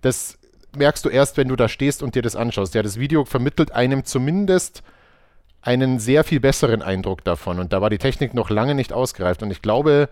das 0.00 0.38
merkst 0.76 1.04
du 1.04 1.08
erst, 1.08 1.36
wenn 1.36 1.46
du 1.46 1.54
da 1.54 1.68
stehst 1.68 2.02
und 2.02 2.16
dir 2.16 2.22
das 2.22 2.34
anschaust. 2.34 2.74
Ja, 2.74 2.82
das 2.82 2.98
Video 2.98 3.24
vermittelt 3.24 3.70
einem 3.70 4.04
zumindest 4.04 4.82
einen 5.62 5.98
sehr 5.98 6.24
viel 6.24 6.40
besseren 6.40 6.82
Eindruck 6.82 7.24
davon. 7.24 7.58
Und 7.58 7.72
da 7.72 7.80
war 7.80 7.90
die 7.90 7.98
Technik 7.98 8.34
noch 8.34 8.50
lange 8.50 8.74
nicht 8.74 8.92
ausgereift. 8.92 9.42
Und 9.42 9.50
ich 9.50 9.62
glaube, 9.62 10.08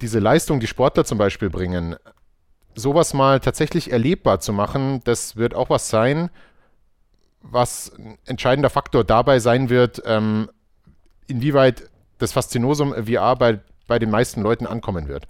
diese 0.00 0.18
Leistung, 0.18 0.60
die 0.60 0.66
Sportler 0.66 1.04
zum 1.04 1.18
Beispiel 1.18 1.50
bringen, 1.50 1.96
sowas 2.74 3.14
mal 3.14 3.40
tatsächlich 3.40 3.92
erlebbar 3.92 4.40
zu 4.40 4.52
machen, 4.52 5.00
das 5.04 5.36
wird 5.36 5.54
auch 5.54 5.70
was 5.70 5.88
sein, 5.88 6.30
was 7.40 7.92
ein 7.98 8.18
entscheidender 8.24 8.70
Faktor 8.70 9.04
dabei 9.04 9.38
sein 9.38 9.68
wird, 9.68 10.02
ähm, 10.06 10.50
inwieweit 11.26 11.90
das 12.18 12.32
Faszinosum 12.32 12.94
VR 13.06 13.36
bei, 13.36 13.60
bei 13.86 13.98
den 13.98 14.10
meisten 14.10 14.42
Leuten 14.42 14.66
ankommen 14.66 15.08
wird. 15.08 15.28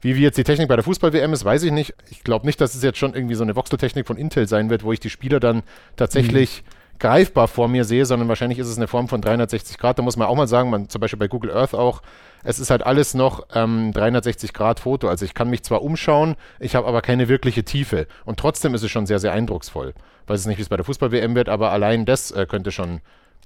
Wie, 0.00 0.12
jetzt 0.12 0.38
die 0.38 0.44
Technik 0.44 0.68
bei 0.68 0.76
der 0.76 0.84
Fußball-WM 0.84 1.32
ist, 1.32 1.44
weiß 1.44 1.62
ich 1.62 1.72
nicht. 1.72 1.94
Ich 2.10 2.22
glaube 2.22 2.46
nicht, 2.46 2.60
dass 2.60 2.74
es 2.74 2.82
jetzt 2.82 2.98
schon 2.98 3.14
irgendwie 3.14 3.34
so 3.34 3.42
eine 3.42 3.56
Voxel-Technik 3.56 4.06
von 4.06 4.16
Intel 4.16 4.46
sein 4.46 4.70
wird, 4.70 4.82
wo 4.82 4.92
ich 4.92 5.00
die 5.00 5.10
Spieler 5.10 5.40
dann 5.40 5.62
tatsächlich 5.96 6.62
mhm. 6.62 6.70
Greifbar 6.98 7.48
vor 7.48 7.68
mir 7.68 7.84
sehe, 7.84 8.06
sondern 8.06 8.28
wahrscheinlich 8.28 8.58
ist 8.58 8.68
es 8.68 8.76
eine 8.76 8.86
Form 8.86 9.08
von 9.08 9.20
360 9.20 9.78
Grad. 9.78 9.98
Da 9.98 10.02
muss 10.02 10.16
man 10.16 10.28
auch 10.28 10.34
mal 10.34 10.48
sagen, 10.48 10.70
man, 10.70 10.88
zum 10.88 11.00
Beispiel 11.00 11.18
bei 11.18 11.28
Google 11.28 11.50
Earth 11.50 11.74
auch, 11.74 12.02
es 12.44 12.58
ist 12.58 12.70
halt 12.70 12.84
alles 12.84 13.14
noch 13.14 13.46
ähm, 13.54 13.92
360 13.92 14.52
Grad 14.52 14.80
Foto. 14.80 15.08
Also 15.08 15.24
ich 15.24 15.34
kann 15.34 15.50
mich 15.50 15.62
zwar 15.62 15.82
umschauen, 15.82 16.36
ich 16.60 16.74
habe 16.74 16.86
aber 16.86 17.02
keine 17.02 17.28
wirkliche 17.28 17.64
Tiefe. 17.64 18.06
Und 18.24 18.38
trotzdem 18.38 18.74
ist 18.74 18.82
es 18.82 18.90
schon 18.90 19.06
sehr, 19.06 19.18
sehr 19.18 19.32
eindrucksvoll. 19.32 19.94
Weiß 20.26 20.40
es 20.40 20.46
nicht, 20.46 20.58
wie 20.58 20.62
es 20.62 20.68
bei 20.68 20.76
der 20.76 20.84
Fußball-WM 20.84 21.34
wird, 21.34 21.48
aber 21.48 21.70
allein 21.70 22.04
das 22.04 22.30
äh, 22.30 22.46
könnte 22.46 22.70
schon 22.70 23.00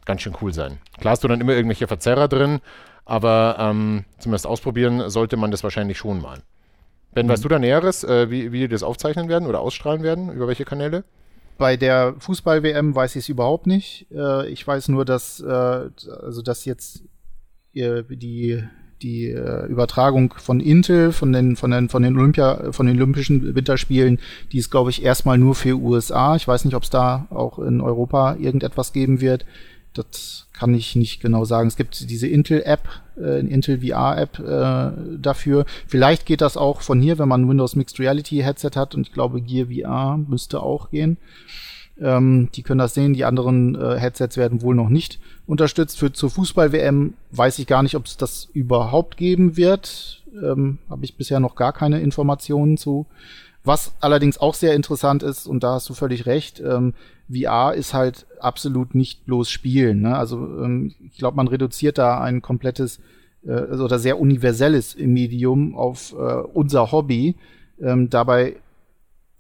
ganz 0.05 0.23
schön 0.23 0.37
cool 0.41 0.53
sein. 0.53 0.79
Klar 0.99 1.13
hast 1.13 1.25
du 1.25 1.29
dann 1.29 1.41
immer 1.41 1.53
irgendwelche 1.53 1.87
Verzerrer 1.87 2.29
drin, 2.29 2.61
aber 3.05 3.57
ähm, 3.59 4.05
zumindest 4.19 4.47
ausprobieren 4.47 5.09
sollte 5.11 5.37
man 5.37 5.51
das 5.51 5.63
wahrscheinlich 5.63 5.99
schon 5.99 6.21
mal. 6.21 6.39
Ben, 7.13 7.27
mhm. 7.27 7.31
weißt 7.31 7.45
du 7.45 7.49
da 7.49 7.59
Näheres, 7.59 8.05
äh, 8.05 8.31
wie, 8.31 8.53
wie 8.53 8.61
die 8.61 8.69
das 8.69 8.83
aufzeichnen 8.83 9.29
werden 9.29 9.49
oder 9.49 9.61
ausstrahlen 9.61 10.03
werden? 10.03 10.31
Über 10.31 10.47
welche 10.47 10.65
Kanäle? 10.65 11.05
Bei 11.61 11.77
der 11.77 12.15
Fußball-WM 12.19 12.95
weiß 12.95 13.17
ich 13.17 13.25
es 13.25 13.29
überhaupt 13.29 13.67
nicht. 13.67 14.07
Äh, 14.11 14.49
ich 14.49 14.67
weiß 14.67 14.89
nur, 14.89 15.05
dass, 15.05 15.41
äh, 15.41 15.47
also 15.47 16.41
dass 16.41 16.65
jetzt 16.65 17.03
äh, 17.75 18.03
die, 18.09 18.65
die 19.03 19.27
äh, 19.27 19.67
Übertragung 19.67 20.33
von 20.39 20.61
Intel, 20.61 21.13
von 21.13 21.35
den, 21.35 21.57
von 21.57 21.71
den, 21.71 21.91
von 21.91 22.03
den 22.03 22.17
Olympia, 22.17 22.73
von 22.73 22.87
den 22.87 22.97
Olympischen 22.97 23.55
Winterspielen, 23.55 24.21
die 24.53 24.57
ist, 24.57 24.71
glaube 24.71 24.89
ich, 24.89 25.05
erstmal 25.05 25.37
nur 25.37 25.55
für 25.55 25.77
USA. 25.77 26.35
Ich 26.35 26.49
weiß 26.49 26.65
nicht, 26.65 26.75
ob 26.75 26.85
es 26.85 26.89
da 26.89 27.27
auch 27.29 27.59
in 27.59 27.83
Europa 27.83 28.37
irgendetwas 28.37 28.95
geben 28.95 29.21
wird. 29.21 29.45
Das 29.93 30.49
kann 30.61 30.75
ich 30.75 30.95
nicht 30.95 31.23
genau 31.23 31.47
sagen. 31.47 31.69
Es 31.69 31.77
gibt 31.77 32.11
diese 32.11 32.27
Intel-App, 32.27 32.87
äh, 33.17 33.41
Intel 33.41 33.81
VR-App 33.81 34.39
äh, 34.41 35.19
dafür. 35.19 35.65
Vielleicht 35.87 36.27
geht 36.27 36.43
das 36.43 36.59
auch 36.59 36.83
von 36.83 37.01
hier, 37.01 37.19
wenn 37.19 37.29
man 37.29 37.43
ein 37.45 37.49
Windows 37.49 37.77
Mixed 37.77 37.99
Reality 37.99 38.43
Headset 38.43 38.73
hat 38.77 38.95
und 38.95 39.07
ich 39.07 39.13
glaube 39.15 39.41
Gear 39.41 39.69
VR 39.69 40.19
müsste 40.19 40.63
auch 40.63 40.91
gehen. 40.91 41.17
Ähm, 41.99 42.51
die 42.55 42.63
können 42.63 42.79
das 42.79 42.93
sehen. 42.93 43.15
Die 43.15 43.25
anderen 43.25 43.75
äh, 43.75 43.99
Headsets 43.99 44.37
werden 44.37 44.61
wohl 44.61 44.75
noch 44.75 44.91
nicht 44.91 45.19
unterstützt. 45.47 45.99
Für 45.99 46.13
zur 46.13 46.29
Fußball-WM 46.29 47.15
weiß 47.31 47.59
ich 47.59 47.67
gar 47.67 47.83
nicht, 47.83 47.95
ob 47.95 48.05
es 48.05 48.19
das 48.19 48.51
überhaupt 48.53 49.17
geben 49.17 49.57
wird. 49.57 50.23
Ähm, 50.43 50.77
Habe 50.91 51.07
ich 51.07 51.17
bisher 51.17 51.41
noch 51.41 51.55
gar 51.55 51.73
keine 51.73 52.03
Informationen 52.03 52.77
zu. 52.77 53.07
Was 53.63 53.93
allerdings 54.01 54.39
auch 54.39 54.55
sehr 54.55 54.75
interessant 54.75 55.23
ist, 55.23 55.47
und 55.47 55.63
da 55.63 55.75
hast 55.75 55.89
du 55.89 55.95
völlig 55.95 56.27
recht, 56.27 56.61
ähm, 56.61 56.95
VR 57.31 57.75
ist 57.75 57.95
halt 57.95 58.27
absolut 58.41 58.95
nicht 58.95 59.27
bloß 59.27 59.51
Spielen. 59.51 60.01
Ne? 60.01 60.17
Also 60.17 60.39
ähm, 60.39 60.95
ich 61.01 61.19
glaube, 61.19 61.37
man 61.37 61.49
reduziert 61.49 61.99
da 61.99 62.21
ein 62.21 62.43
komplettes 62.43 63.01
äh, 63.45 63.77
oder 63.77 63.99
sehr 63.99 64.19
universelles 64.19 64.97
Medium 64.97 65.77
auf 65.77 66.13
äh, 66.13 66.17
unser 66.17 66.91
Hobby. 66.91 67.37
Ähm, 67.81 68.11
dabei 68.11 68.57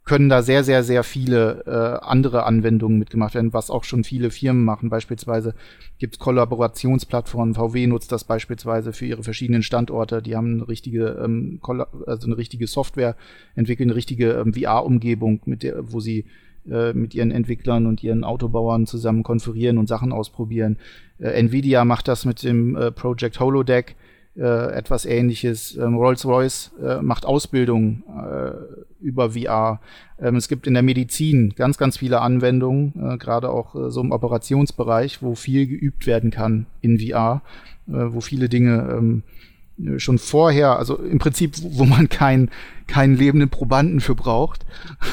können 0.04 0.28
da 0.28 0.42
sehr, 0.42 0.64
sehr, 0.64 0.82
sehr 0.82 1.04
viele 1.04 1.64
äh, 1.66 2.04
andere 2.04 2.44
Anwendungen 2.44 2.98
mitgemacht 2.98 3.34
werden, 3.34 3.52
was 3.52 3.70
auch 3.70 3.84
schon 3.84 4.02
viele 4.02 4.30
Firmen 4.30 4.64
machen. 4.64 4.88
Beispielsweise 4.88 5.54
gibt 5.98 6.14
es 6.14 6.18
Kollaborationsplattformen. 6.18 7.54
VW 7.54 7.86
nutzt 7.86 8.10
das 8.10 8.24
beispielsweise 8.24 8.92
für 8.92 9.06
ihre 9.06 9.22
verschiedenen 9.22 9.62
Standorte. 9.62 10.22
Die 10.22 10.36
haben 10.36 10.54
eine 10.54 10.68
richtige, 10.68 11.20
ähm, 11.22 11.60
also 12.06 12.26
eine 12.26 12.36
richtige 12.36 12.66
Software 12.66 13.14
entwickelt, 13.54 13.88
eine 13.88 13.96
richtige 13.96 14.32
ähm, 14.32 14.54
VR-Umgebung, 14.54 15.42
mit 15.44 15.62
der, 15.62 15.92
wo 15.92 16.00
sie 16.00 16.24
äh, 16.68 16.92
mit 16.92 17.14
ihren 17.14 17.30
Entwicklern 17.30 17.86
und 17.86 18.02
ihren 18.02 18.24
Autobauern 18.24 18.86
zusammen 18.86 19.22
konferieren 19.22 19.78
und 19.78 19.86
Sachen 19.86 20.12
ausprobieren. 20.12 20.78
Äh, 21.18 21.30
Nvidia 21.38 21.84
macht 21.84 22.08
das 22.08 22.24
mit 22.24 22.42
dem 22.42 22.76
äh, 22.76 22.90
Project 22.90 23.38
Holodeck 23.38 23.96
äh, 24.36 24.72
etwas 24.72 25.04
ähnliches. 25.04 25.76
Ähm, 25.76 25.96
Rolls-Royce 25.96 26.72
äh, 26.82 27.02
macht 27.02 27.26
Ausbildung 27.26 28.02
äh, 28.08 28.52
über 29.00 29.30
VR. 29.30 29.80
Ähm, 30.20 30.36
es 30.36 30.48
gibt 30.48 30.66
in 30.66 30.74
der 30.74 30.82
Medizin 30.82 31.54
ganz, 31.56 31.78
ganz 31.78 31.98
viele 31.98 32.20
Anwendungen, 32.20 32.94
äh, 33.02 33.18
gerade 33.18 33.50
auch 33.50 33.74
äh, 33.74 33.90
so 33.90 34.00
im 34.00 34.12
Operationsbereich, 34.12 35.22
wo 35.22 35.34
viel 35.34 35.66
geübt 35.66 36.06
werden 36.06 36.30
kann 36.30 36.66
in 36.80 36.98
VR, 36.98 37.42
wo 37.86 38.20
viele 38.20 38.48
Dinge 38.48 38.88
ähm, 38.96 39.24
schon 39.98 40.18
vorher, 40.18 40.78
also 40.78 40.96
im 40.96 41.18
Prinzip, 41.18 41.56
wo 41.60 41.84
man 41.84 42.08
keinen 42.08 42.50
keinen 42.86 43.16
lebenden 43.16 43.48
Probanden 43.48 44.00
für 44.00 44.14
braucht 44.14 44.66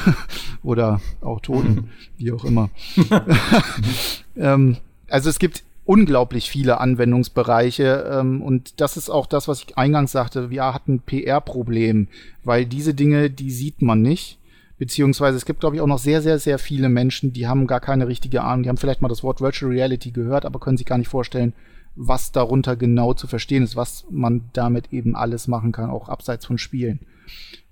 oder 0.62 1.00
auch 1.20 1.40
Toten, 1.40 1.90
wie 2.18 2.32
auch 2.32 2.44
immer. 2.44 2.70
ähm, 4.36 4.76
also 5.08 5.30
es 5.30 5.38
gibt 5.38 5.62
unglaublich 5.88 6.50
viele 6.50 6.80
Anwendungsbereiche. 6.80 8.06
Ähm, 8.12 8.42
und 8.42 8.78
das 8.82 8.98
ist 8.98 9.08
auch 9.08 9.24
das, 9.24 9.48
was 9.48 9.62
ich 9.62 9.78
eingangs 9.78 10.12
sagte. 10.12 10.50
Wir 10.50 10.64
hatten 10.74 10.96
ein 10.96 11.00
PR-Problem, 11.00 12.08
weil 12.44 12.66
diese 12.66 12.92
Dinge, 12.92 13.30
die 13.30 13.50
sieht 13.50 13.80
man 13.80 14.02
nicht. 14.02 14.38
Beziehungsweise 14.76 15.38
es 15.38 15.46
gibt, 15.46 15.60
glaube 15.60 15.76
ich, 15.76 15.82
auch 15.82 15.86
noch 15.86 15.98
sehr, 15.98 16.20
sehr, 16.20 16.38
sehr 16.38 16.58
viele 16.58 16.90
Menschen, 16.90 17.32
die 17.32 17.48
haben 17.48 17.66
gar 17.66 17.80
keine 17.80 18.06
richtige 18.06 18.42
Ahnung. 18.42 18.64
Die 18.64 18.68
haben 18.68 18.76
vielleicht 18.76 19.00
mal 19.00 19.08
das 19.08 19.22
Wort 19.22 19.40
Virtual 19.40 19.72
Reality 19.72 20.10
gehört, 20.10 20.44
aber 20.44 20.60
können 20.60 20.76
sich 20.76 20.86
gar 20.86 20.98
nicht 20.98 21.08
vorstellen, 21.08 21.54
was 21.96 22.32
darunter 22.32 22.76
genau 22.76 23.14
zu 23.14 23.26
verstehen 23.26 23.64
ist, 23.64 23.74
was 23.74 24.04
man 24.10 24.42
damit 24.52 24.92
eben 24.92 25.16
alles 25.16 25.48
machen 25.48 25.72
kann, 25.72 25.88
auch 25.88 26.10
abseits 26.10 26.44
von 26.44 26.58
Spielen. 26.58 27.00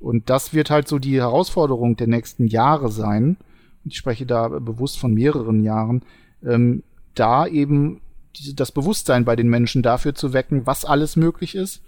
Und 0.00 0.30
das 0.30 0.54
wird 0.54 0.70
halt 0.70 0.88
so 0.88 0.98
die 0.98 1.20
Herausforderung 1.20 1.96
der 1.96 2.08
nächsten 2.08 2.46
Jahre 2.46 2.90
sein. 2.90 3.36
Ich 3.84 3.98
spreche 3.98 4.24
da 4.24 4.48
bewusst 4.48 4.98
von 4.98 5.12
mehreren 5.12 5.62
Jahren, 5.62 6.02
ähm, 6.42 6.82
da 7.14 7.46
eben 7.46 8.00
diese, 8.36 8.54
das 8.54 8.72
Bewusstsein 8.72 9.24
bei 9.24 9.36
den 9.36 9.48
Menschen 9.48 9.82
dafür 9.82 10.14
zu 10.14 10.32
wecken, 10.32 10.66
was 10.66 10.84
alles 10.84 11.16
möglich 11.16 11.54
ist 11.54 11.82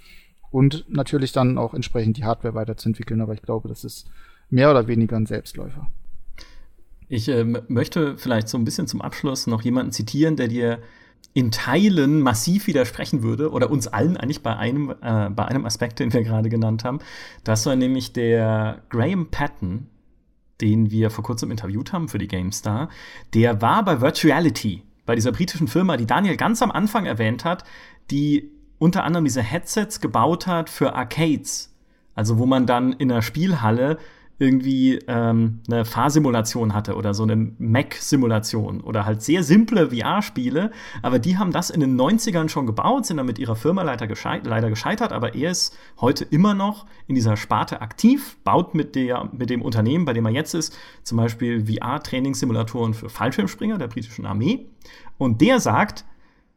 und 0.51 0.85
natürlich 0.89 1.33
dann 1.33 1.59
auch 1.59 1.75
entsprechend 1.75 2.17
die 2.17 2.25
Hardware 2.25 2.55
weiterzuentwickeln. 2.55 3.21
Aber 3.21 3.35
ich 3.35 3.43
glaube, 3.43 3.69
das 3.69 3.85
ist 3.85 4.09
mehr 4.51 4.71
oder 4.71 4.87
weniger 4.87 5.17
ein 5.17 5.27
Selbstläufer. 5.27 5.89
Ich 7.09 7.29
äh, 7.29 7.45
möchte 7.45 8.17
vielleicht 8.19 8.49
so 8.49 8.59
ein 8.59 8.65
bisschen 8.65 8.87
zum 8.87 9.01
Abschluss 9.01 9.47
noch 9.47 9.63
jemanden 9.63 9.93
zitieren, 9.93 10.37
der 10.37 10.49
dir 10.49 10.81
in 11.35 11.51
Teilen 11.51 12.21
massiv 12.21 12.67
widersprechen 12.67 13.23
würde 13.23 13.51
oder 13.51 13.71
uns 13.71 13.87
allen 13.87 14.17
eigentlich 14.17 14.43
bei 14.43 14.57
einem, 14.57 14.91
äh, 14.91 15.31
bei 15.31 15.45
einem 15.45 15.67
Aspekt, 15.67 16.01
den 16.01 16.13
wir 16.13 16.23
gerade 16.23 16.49
genannt 16.49 16.85
haben. 16.85 17.01
Das 17.45 17.65
war 17.67 17.77
nämlich 17.77 18.13
der 18.13 18.83
Graham 18.89 19.29
Patton, 19.31 19.87
den 20.61 20.91
wir 20.91 21.11
vor 21.11 21.25
kurzem 21.25 21.51
interviewt 21.51 21.93
haben 21.93 22.09
für 22.09 22.19
die 22.19 22.29
GameStar. 22.29 22.89
Der 23.35 23.63
war 23.63 23.85
bei 23.85 24.01
Virtuality 24.01 24.83
bei 25.09 25.15
dieser 25.15 25.33
britischen 25.33 25.69
Firma, 25.69 25.97
die 25.97 26.05
Daniel 26.05 26.37
ganz 26.37 26.61
am 26.61 26.71
Anfang 26.71 27.07
erwähnt 27.07 27.43
hat, 27.47 27.65
die 28.11 28.51
unter 28.79 29.05
anderem 29.05 29.25
diese 29.25 29.41
Headsets 29.41 30.03
gebaut 30.03 30.47
hat 30.47 30.69
für 30.69 30.95
Arcades. 30.95 31.75
Also 32.15 32.37
wo 32.37 32.45
man 32.45 32.67
dann 32.67 32.93
in 32.93 33.11
einer 33.11 33.23
Spielhalle 33.23 33.97
irgendwie 34.39 35.01
ähm, 35.09 35.61
eine 35.67 35.85
Fahrsimulation 35.85 36.73
hatte 36.73 36.95
oder 36.95 37.13
so 37.13 37.25
eine 37.25 37.37
Mac-Simulation 37.37 38.81
oder 38.81 39.05
halt 39.05 39.23
sehr 39.23 39.43
simple 39.43 39.91
VR-Spiele. 39.91 40.71
Aber 41.03 41.19
die 41.19 41.39
haben 41.39 41.51
das 41.51 41.71
in 41.71 41.81
den 41.81 42.01
90ern 42.01 42.49
schon 42.49 42.67
gebaut, 42.67 43.07
sind 43.07 43.17
dann 43.17 43.27
mit 43.27 43.39
ihrer 43.39 43.57
Firma 43.57 43.83
leider, 43.83 44.07
gescheit 44.07 44.47
leider 44.47 44.71
gescheitert, 44.71 45.13
aber 45.13 45.35
er 45.35 45.51
ist 45.51 45.77
heute 46.01 46.25
immer 46.25 46.55
noch 46.55 46.87
in 47.09 47.17
dieser 47.17 47.37
Sparte 47.37 47.81
aktiv, 47.81 48.37
baut 48.45 48.75
mit, 48.75 48.95
der, 48.95 49.29
mit 49.33 49.51
dem 49.51 49.61
Unternehmen, 49.61 50.05
bei 50.05 50.13
dem 50.13 50.27
er 50.27 50.33
jetzt 50.33 50.55
ist, 50.55 50.77
zum 51.03 51.19
Beispiel 51.19 51.67
VR-Trainingssimulatoren 51.67 52.95
für 52.95 53.09
Fallschirmspringer 53.09 53.79
der 53.79 53.89
britischen 53.89 54.25
Armee. 54.25 54.67
Und 55.19 55.41
der 55.41 55.59
sagt, 55.59 56.05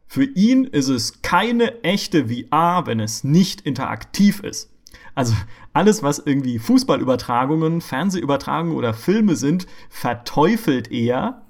für 0.06 0.26
ihn 0.26 0.66
ist 0.66 0.90
es 0.90 1.22
keine 1.22 1.84
echte 1.84 2.28
VR, 2.28 2.84
wenn 2.86 3.00
es 3.00 3.24
nicht 3.24 3.62
interaktiv 3.62 4.42
ist. 4.42 4.70
Also 5.16 5.34
alles, 5.74 6.04
was 6.04 6.20
irgendwie 6.20 6.60
Fußballübertragungen, 6.60 7.82
Fernsehübertragungen 7.82 8.76
oder 8.76 8.94
Filme 8.94 9.36
sind, 9.36 9.68
verteufelt 9.90 10.92
er, 10.92 11.42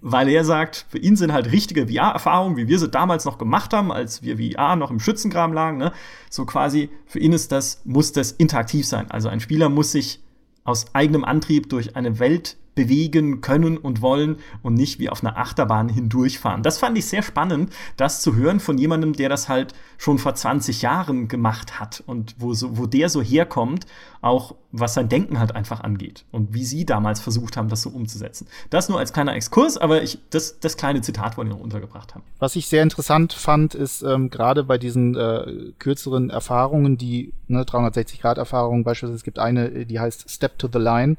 weil 0.00 0.28
er 0.28 0.44
sagt, 0.44 0.86
für 0.88 0.98
ihn 0.98 1.16
sind 1.16 1.32
halt 1.32 1.52
richtige 1.52 1.86
VR-Erfahrungen, 1.86 2.56
wie 2.56 2.68
wir 2.68 2.78
sie 2.78 2.88
damals 2.88 3.24
noch 3.24 3.38
gemacht 3.38 3.72
haben, 3.72 3.92
als 3.92 4.22
wir 4.22 4.38
VR 4.38 4.76
noch 4.76 4.90
im 4.90 5.00
Schützengraben 5.00 5.54
lagen. 5.54 5.78
Ne? 5.78 5.92
So 6.30 6.44
quasi, 6.44 6.90
für 7.06 7.20
ihn 7.20 7.32
ist 7.32 7.52
das, 7.52 7.80
muss 7.84 8.12
das 8.12 8.32
interaktiv 8.32 8.86
sein. 8.86 9.10
Also 9.10 9.28
ein 9.28 9.40
Spieler 9.40 9.68
muss 9.68 9.92
sich 9.92 10.20
aus 10.64 10.94
eigenem 10.94 11.24
Antrieb 11.24 11.68
durch 11.68 11.94
eine 11.94 12.18
Welt 12.18 12.56
bewegen 12.74 13.40
können 13.40 13.76
und 13.78 14.02
wollen 14.02 14.36
und 14.62 14.74
nicht 14.74 14.98
wie 14.98 15.10
auf 15.10 15.22
einer 15.22 15.36
Achterbahn 15.36 15.88
hindurchfahren. 15.88 16.62
Das 16.62 16.78
fand 16.78 16.98
ich 16.98 17.06
sehr 17.06 17.22
spannend, 17.22 17.72
das 17.96 18.20
zu 18.20 18.34
hören 18.34 18.60
von 18.60 18.78
jemandem, 18.78 19.12
der 19.12 19.28
das 19.28 19.48
halt 19.48 19.74
schon 19.98 20.18
vor 20.18 20.34
20 20.34 20.82
Jahren 20.82 21.28
gemacht 21.28 21.78
hat 21.78 22.02
und 22.06 22.34
wo, 22.38 22.54
so, 22.54 22.76
wo 22.76 22.86
der 22.86 23.08
so 23.08 23.22
herkommt, 23.22 23.86
auch 24.20 24.54
was 24.72 24.94
sein 24.94 25.08
Denken 25.08 25.38
halt 25.38 25.54
einfach 25.54 25.82
angeht 25.82 26.24
und 26.32 26.52
wie 26.54 26.64
sie 26.64 26.84
damals 26.84 27.20
versucht 27.20 27.56
haben, 27.56 27.68
das 27.68 27.82
so 27.82 27.90
umzusetzen. 27.90 28.48
Das 28.70 28.88
nur 28.88 28.98
als 28.98 29.12
kleiner 29.12 29.34
Exkurs, 29.34 29.78
aber 29.78 30.02
ich, 30.02 30.18
das, 30.30 30.58
das 30.58 30.76
kleine 30.76 31.00
Zitat 31.02 31.36
wollte 31.36 31.50
ich 31.50 31.56
noch 31.56 31.62
untergebracht 31.62 32.14
haben. 32.14 32.24
Was 32.38 32.56
ich 32.56 32.66
sehr 32.66 32.82
interessant 32.82 33.32
fand, 33.32 33.74
ist 33.74 34.02
ähm, 34.02 34.30
gerade 34.30 34.64
bei 34.64 34.78
diesen 34.78 35.14
äh, 35.14 35.72
kürzeren 35.78 36.30
Erfahrungen, 36.30 36.98
die 36.98 37.32
ne, 37.46 37.62
360-Grad-Erfahrungen 37.62 38.82
beispielsweise, 38.82 39.16
es 39.16 39.24
gibt 39.24 39.38
eine, 39.38 39.86
die 39.86 40.00
heißt 40.00 40.28
Step 40.28 40.58
to 40.58 40.68
the 40.72 40.78
Line, 40.78 41.16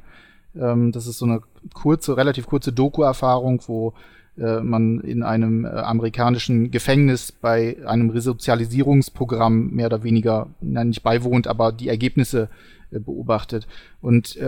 ähm, 0.60 0.92
das 0.92 1.06
ist 1.06 1.18
so 1.18 1.26
eine 1.26 1.40
kurze, 1.74 2.16
relativ 2.16 2.46
kurze 2.46 2.72
Doku-Erfahrung, 2.72 3.62
wo 3.66 3.94
äh, 4.38 4.60
man 4.60 5.00
in 5.00 5.22
einem 5.22 5.64
äh, 5.64 5.68
amerikanischen 5.68 6.70
Gefängnis 6.70 7.32
bei 7.32 7.78
einem 7.86 8.10
Resozialisierungsprogramm 8.10 9.70
mehr 9.70 9.86
oder 9.86 10.02
weniger, 10.02 10.48
nein, 10.60 10.88
nicht 10.88 11.02
beiwohnt, 11.02 11.46
aber 11.46 11.72
die 11.72 11.88
Ergebnisse 11.88 12.50
äh, 12.90 12.98
beobachtet. 12.98 13.66
Und 14.02 14.38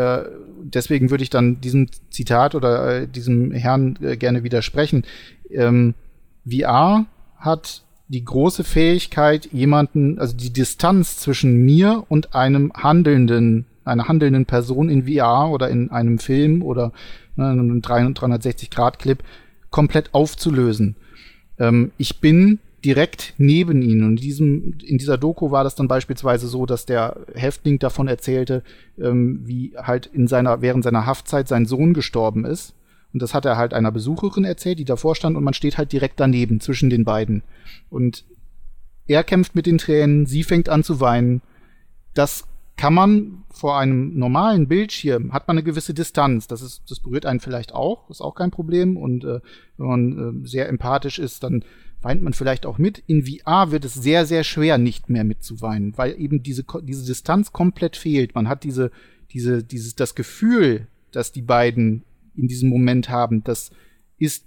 deswegen 0.63 1.11
würde 1.11 1.25
ich 1.25 1.31
dann 1.31 1.61
diesem 1.61 1.89
Zitat 2.11 2.55
oder 2.55 3.07
diesem 3.07 3.51
Herrn 3.51 3.99
gerne 4.19 4.45
widersprechen. 4.45 5.05
Ähm, 5.51 5.95
VR 6.49 7.07
hat 7.37 7.83
die 8.09 8.25
große 8.25 8.63
Fähigkeit, 8.63 9.49
jemanden, 9.53 10.19
also 10.19 10.37
die 10.37 10.53
Distanz 10.53 11.19
zwischen 11.19 11.65
mir 11.65 12.05
und 12.09 12.35
einem 12.35 12.73
handelnden, 12.73 13.67
einer 13.89 14.09
handelnden 14.09 14.47
Person 14.47 14.89
in 14.89 15.07
VR 15.07 15.51
oder 15.51 15.69
in 15.69 15.91
einem 15.91 16.19
Film 16.19 16.63
oder 16.63 16.93
ne, 17.37 17.49
einem 17.49 17.81
360-Grad-Clip 17.81 19.19
komplett 19.71 20.15
aufzulösen. 20.15 20.97
Ähm, 21.59 21.93
ich 21.99 22.21
bin 22.21 22.61
direkt 22.85 23.35
neben 23.39 23.83
ihnen. 23.83 24.05
Und 24.05 24.11
in, 24.11 24.17
diesem, 24.17 24.75
in 24.85 24.99
dieser 24.99 25.19
Doku 25.19 25.51
war 25.51 25.65
das 25.65 25.75
dann 25.75 25.89
beispielsweise 25.89 26.47
so, 26.47 26.67
dass 26.67 26.87
der 26.87 27.17
Häftling 27.35 27.79
davon 27.79 28.09
erzählte, 28.09 28.63
ähm, 28.99 29.41
wie 29.45 29.75
halt 29.77 30.07
in 30.07 30.29
seiner, 30.29 30.63
während 30.63 30.85
seiner 30.85 31.07
Haftzeit 31.07 31.49
sein 31.49 31.67
Sohn 31.67 31.95
gestorben 31.95 32.45
ist. 32.45 32.75
Und 33.13 33.23
das 33.23 33.35
hat 33.35 33.47
er 33.47 33.57
halt 33.57 33.75
einer 33.75 33.91
Besucherin 33.91 34.45
erzählt, 34.45 34.79
die 34.79 34.85
davor 34.85 35.15
stand, 35.15 35.37
und 35.37 35.43
man 35.45 35.55
steht 35.55 35.79
halt 35.79 35.93
direkt 35.93 36.21
daneben, 36.21 36.61
zwischen 36.61 36.91
den 36.91 37.05
beiden. 37.05 37.43
Und 37.91 38.25
er 39.07 39.25
kämpft 39.25 39.55
mit 39.55 39.67
den 39.67 39.79
Tränen, 39.79 40.27
sie 40.27 40.45
fängt 40.45 40.69
an 40.69 40.85
zu 40.85 41.01
weinen. 41.01 41.41
Das 42.15 42.45
kann 42.79 42.95
man 42.95 43.43
vor 43.51 43.77
einem 43.77 44.17
normalen 44.17 44.69
Bildschirm, 44.69 45.33
hat 45.33 45.49
man 45.49 45.59
eine 45.59 45.65
gewisse 45.65 45.95
Distanz. 45.95 46.47
Das, 46.47 46.63
ist, 46.63 46.89
das 46.89 47.01
berührt 47.01 47.27
einen 47.27 47.41
vielleicht 47.41 47.75
auch, 47.75 48.09
ist 48.09 48.21
auch 48.21 48.37
kein 48.37 48.53
Problem. 48.53 48.97
Und 48.97 49.25
äh, 49.25 49.41
wenn 49.77 49.87
man 49.87 50.43
äh, 50.45 50.49
sehr 50.49 50.69
empathisch 50.69 51.19
ist, 51.19 51.43
dann 51.43 51.65
weint 52.01 52.23
man 52.23 52.35
vielleicht 52.35 52.67
auch 52.67 52.79
mit. 52.79 53.03
In 53.09 53.27
VR 53.27 53.73
wird 53.73 53.85
es 53.85 53.95
sehr, 53.95 54.27
sehr 54.27 54.45
schwer, 54.45 54.79
nicht 54.79 55.11
mehr 55.11 55.25
mitzuweinen, 55.25 55.99
weil 55.99 56.19
eben 56.21 56.45
diese, 56.45 56.65
diese 56.83 57.05
Distanz 57.05 57.53
komplett 57.53 57.97
fehlt. 57.97 58.37
Man 58.37 58.49
hat 58.49 58.63
diese, 58.63 58.93
diese, 59.33 59.65
dieses, 59.65 59.97
das 59.97 60.15
Gefühl, 60.15 60.87
dass 61.11 61.33
die 61.33 61.43
beiden 61.43 62.05
in 62.37 62.47
diesem 62.47 62.69
Moment 62.69 63.09
haben, 63.09 63.43
das 63.43 63.73
ist 64.19 64.45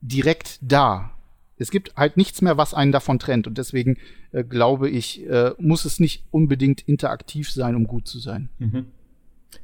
direkt 0.00 0.58
da. 0.62 1.12
Es 1.60 1.70
gibt 1.70 1.94
halt 1.96 2.16
nichts 2.16 2.40
mehr, 2.42 2.56
was 2.56 2.74
einen 2.74 2.90
davon 2.90 3.18
trennt. 3.18 3.46
Und 3.46 3.58
deswegen 3.58 3.98
äh, 4.32 4.42
glaube 4.42 4.88
ich, 4.88 5.28
äh, 5.28 5.52
muss 5.58 5.84
es 5.84 6.00
nicht 6.00 6.24
unbedingt 6.30 6.80
interaktiv 6.82 7.50
sein, 7.50 7.76
um 7.76 7.86
gut 7.86 8.08
zu 8.08 8.18
sein. 8.18 8.48
Mhm. 8.58 8.86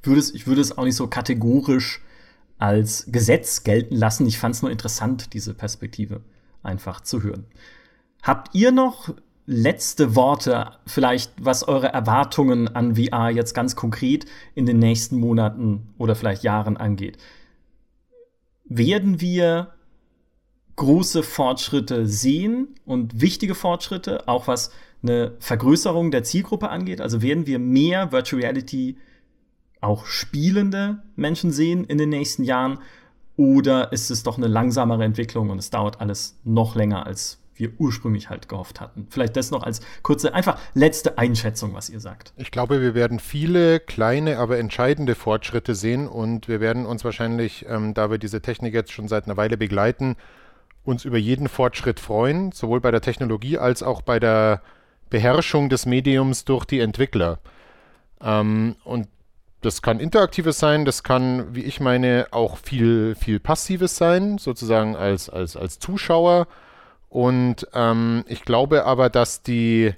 Ich, 0.03 0.07
würde 0.07 0.21
es, 0.21 0.35
ich 0.35 0.47
würde 0.47 0.61
es 0.61 0.77
auch 0.77 0.85
nicht 0.85 0.97
so 0.97 1.07
kategorisch 1.07 2.03
als 2.59 3.07
Gesetz 3.11 3.65
gelten 3.65 3.97
lassen. 3.97 4.27
Ich 4.27 4.39
fand 4.39 4.55
es 4.55 4.63
nur 4.63 4.71
interessant, 4.71 5.33
diese 5.33 5.55
Perspektive 5.55 6.21
einfach 6.63 7.01
zu 7.01 7.23
hören. 7.23 7.45
Habt 8.23 8.55
ihr 8.55 8.73
noch 8.73 9.15
letzte 9.47 10.17
Worte, 10.17 10.73
vielleicht 10.87 11.33
was 11.41 11.67
eure 11.67 11.89
Erwartungen 11.89 12.69
an 12.69 12.97
VR 12.97 13.31
jetzt 13.31 13.55
ganz 13.55 13.77
konkret 13.77 14.27
in 14.55 14.67
den 14.67 14.79
nächsten 14.79 15.17
Monaten 15.19 15.95
oder 15.97 16.15
vielleicht 16.15 16.43
Jahren 16.43 16.77
angeht? 16.77 17.19
Werden 18.65 19.21
wir 19.21 19.76
große 20.77 21.23
Fortschritte 21.23 22.07
sehen 22.07 22.69
und 22.85 23.21
wichtige 23.21 23.55
Fortschritte, 23.55 24.29
auch 24.29 24.47
was 24.47 24.71
eine 25.03 25.33
Vergrößerung 25.39 26.11
der 26.11 26.25
Zielgruppe 26.25 26.69
angeht? 26.69 27.01
Also 27.01 27.23
werden 27.23 27.47
wir 27.47 27.59
mehr 27.59 28.13
Virtual 28.13 28.43
Reality 28.43 28.97
auch 29.81 30.07
spielende 30.07 31.03
Menschen 31.17 31.51
sehen 31.51 31.85
in 31.85 31.99
den 31.99 32.11
nächsten 32.11 32.45
Jahren? 32.45 32.79
Oder 33.37 33.93
ist 33.93 34.11
es 34.11 34.23
doch 34.23 34.39
eine 34.39 34.47
langsamere 34.47 35.05
Entwicklung 35.05 35.51
und 35.51 35.59
es 35.59 35.71
dauert 35.71 36.01
alles 36.01 36.39
noch 36.45 36.75
länger, 36.75 37.07
als 37.07 37.39
wir 37.55 37.73
ursprünglich 37.79 38.31
halt 38.31 38.49
gehofft 38.49 38.81
hatten? 38.81 39.07
Vielleicht 39.11 39.37
das 39.37 39.51
noch 39.51 39.63
als 39.63 39.81
kurze, 40.03 40.35
einfach 40.35 40.59
letzte 40.75 41.19
Einschätzung, 41.19 41.75
was 41.75 41.91
ihr 41.91 42.01
sagt. 42.01 42.33
Ich 42.37 42.51
glaube, 42.51 42.81
wir 42.81 42.95
werden 42.95 43.19
viele 43.19 43.81
kleine, 43.81 44.39
aber 44.39 44.59
entscheidende 44.59 45.15
Fortschritte 45.15 45.75
sehen 45.75 46.09
und 46.09 46.49
wir 46.49 46.61
werden 46.61 46.87
uns 46.87 47.05
wahrscheinlich, 47.05 47.67
ähm, 47.69 47.93
da 47.93 48.11
wir 48.11 48.19
diese 48.19 48.41
Technik 48.41 48.73
jetzt 48.73 48.93
schon 48.93 49.09
seit 49.09 49.27
einer 49.27 49.37
Weile 49.37 49.59
begleiten, 49.59 50.17
uns 50.87 51.05
über 51.05 51.19
jeden 51.19 51.49
Fortschritt 51.49 52.01
freuen, 52.01 52.53
sowohl 52.53 52.81
bei 52.81 52.91
der 52.91 53.01
Technologie 53.01 53.59
als 53.59 53.83
auch 53.83 54.03
bei 54.03 54.21
der 54.21 54.63
Beherrschung 55.11 55.69
des 55.69 55.87
Mediums 55.87 56.45
durch 56.45 56.65
die 56.65 56.81
Entwickler. 56.81 57.39
Ähm, 58.21 58.77
und 58.85 59.09
das 59.63 59.83
kann 59.83 60.01
interaktives 60.01 60.59
sein, 60.59 60.85
das 60.85 61.03
kann, 61.03 61.55
wie 61.55 61.63
ich 61.63 61.81
meine, 61.81 62.29
auch 62.31 62.57
viel, 62.57 63.15
viel 63.17 63.41
passives 63.41 63.97
sein, 63.97 64.39
sozusagen 64.39 64.95
als, 64.97 65.29
als, 65.29 65.57
als 65.57 65.79
Zuschauer. 65.79 66.47
Und 67.09 67.67
ähm, 67.75 68.25
ich 68.29 68.43
glaube 68.43 68.85
aber, 68.85 69.11
dass 69.11 69.43
die 69.43 69.93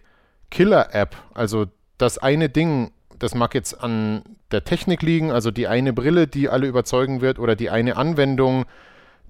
Killer-App, 0.51 1.17
also 1.35 1.67
das 1.99 2.19
eine 2.19 2.49
Ding, 2.49 2.93
das 3.19 3.35
mag 3.35 3.55
jetzt 3.55 3.83
an 3.83 4.23
der 4.53 4.65
Technik 4.65 5.03
liegen, 5.03 5.31
also 5.33 5.51
die 5.51 5.67
eine 5.67 5.93
Brille, 5.93 6.27
die 6.27 6.49
alle 6.49 6.67
überzeugen 6.67 7.21
wird, 7.21 7.39
oder 7.39 7.57
die 7.57 7.71
eine 7.71 7.97
Anwendung, 7.97 8.65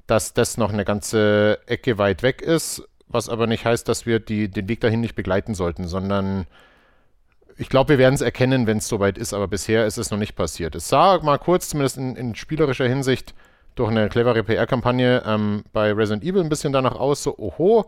dass 0.09 0.33
das 0.33 0.57
noch 0.57 0.73
eine 0.73 0.85
ganze 0.85 1.61
Ecke 1.67 1.99
weit 1.99 2.25
weg 2.25 2.43
ist, 2.43 2.83
was 3.07 3.29
aber 3.29 3.47
nicht 3.47 3.65
heißt, 3.65 3.87
dass 3.87 4.07
wir 4.07 4.19
die, 4.19 4.49
den 4.49 4.69
Weg 4.69 4.81
dahin 4.81 5.01
nicht 5.01 5.15
begleiten 5.15 5.55
sollten, 5.55 5.87
sondern 5.87 6.47
ich 7.59 7.69
glaube, 7.69 7.91
wir 7.91 7.99
werden 7.99 8.15
es 8.15 8.21
erkennen, 8.21 8.67
wenn 8.67 8.79
es 8.79 8.89
soweit 8.89 9.19
ist, 9.19 9.35
aber 9.35 9.49
bisher 9.49 9.87
ist 9.87 9.99
es 9.99 10.11
noch 10.11 10.19
nicht 10.19 10.35
passiert. 10.35 10.75
Es 10.75 10.89
sah 10.89 11.19
mal 11.23 11.39
kurz, 11.39 11.69
zumindest 11.69 11.99
in, 11.99 12.17
in 12.17 12.35
spielerischer 12.35 12.89
Hinsicht, 12.89 13.35
durch 13.75 13.91
eine 13.91 14.09
clevere 14.09 14.43
PR-Kampagne 14.43 15.23
ähm, 15.25 15.63
bei 15.73 15.93
Resident 15.93 16.25
Evil 16.25 16.43
ein 16.43 16.49
bisschen 16.49 16.73
danach 16.73 16.97
aus, 16.97 17.23
so, 17.23 17.39
oho, 17.39 17.85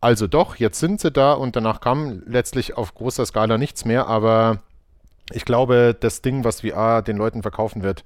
also 0.00 0.26
doch, 0.26 0.56
jetzt 0.56 0.80
sind 0.80 1.00
sie 1.00 1.10
da 1.10 1.32
und 1.32 1.56
danach 1.56 1.80
kam 1.80 2.22
letztlich 2.26 2.76
auf 2.76 2.94
großer 2.94 3.24
Skala 3.24 3.58
nichts 3.58 3.84
mehr, 3.84 4.06
aber 4.06 4.58
ich 5.32 5.44
glaube, 5.44 5.96
das 5.98 6.20
Ding, 6.20 6.44
was 6.44 6.62
VR 6.62 7.02
den 7.02 7.16
Leuten 7.16 7.42
verkaufen 7.42 7.82
wird, 7.82 8.04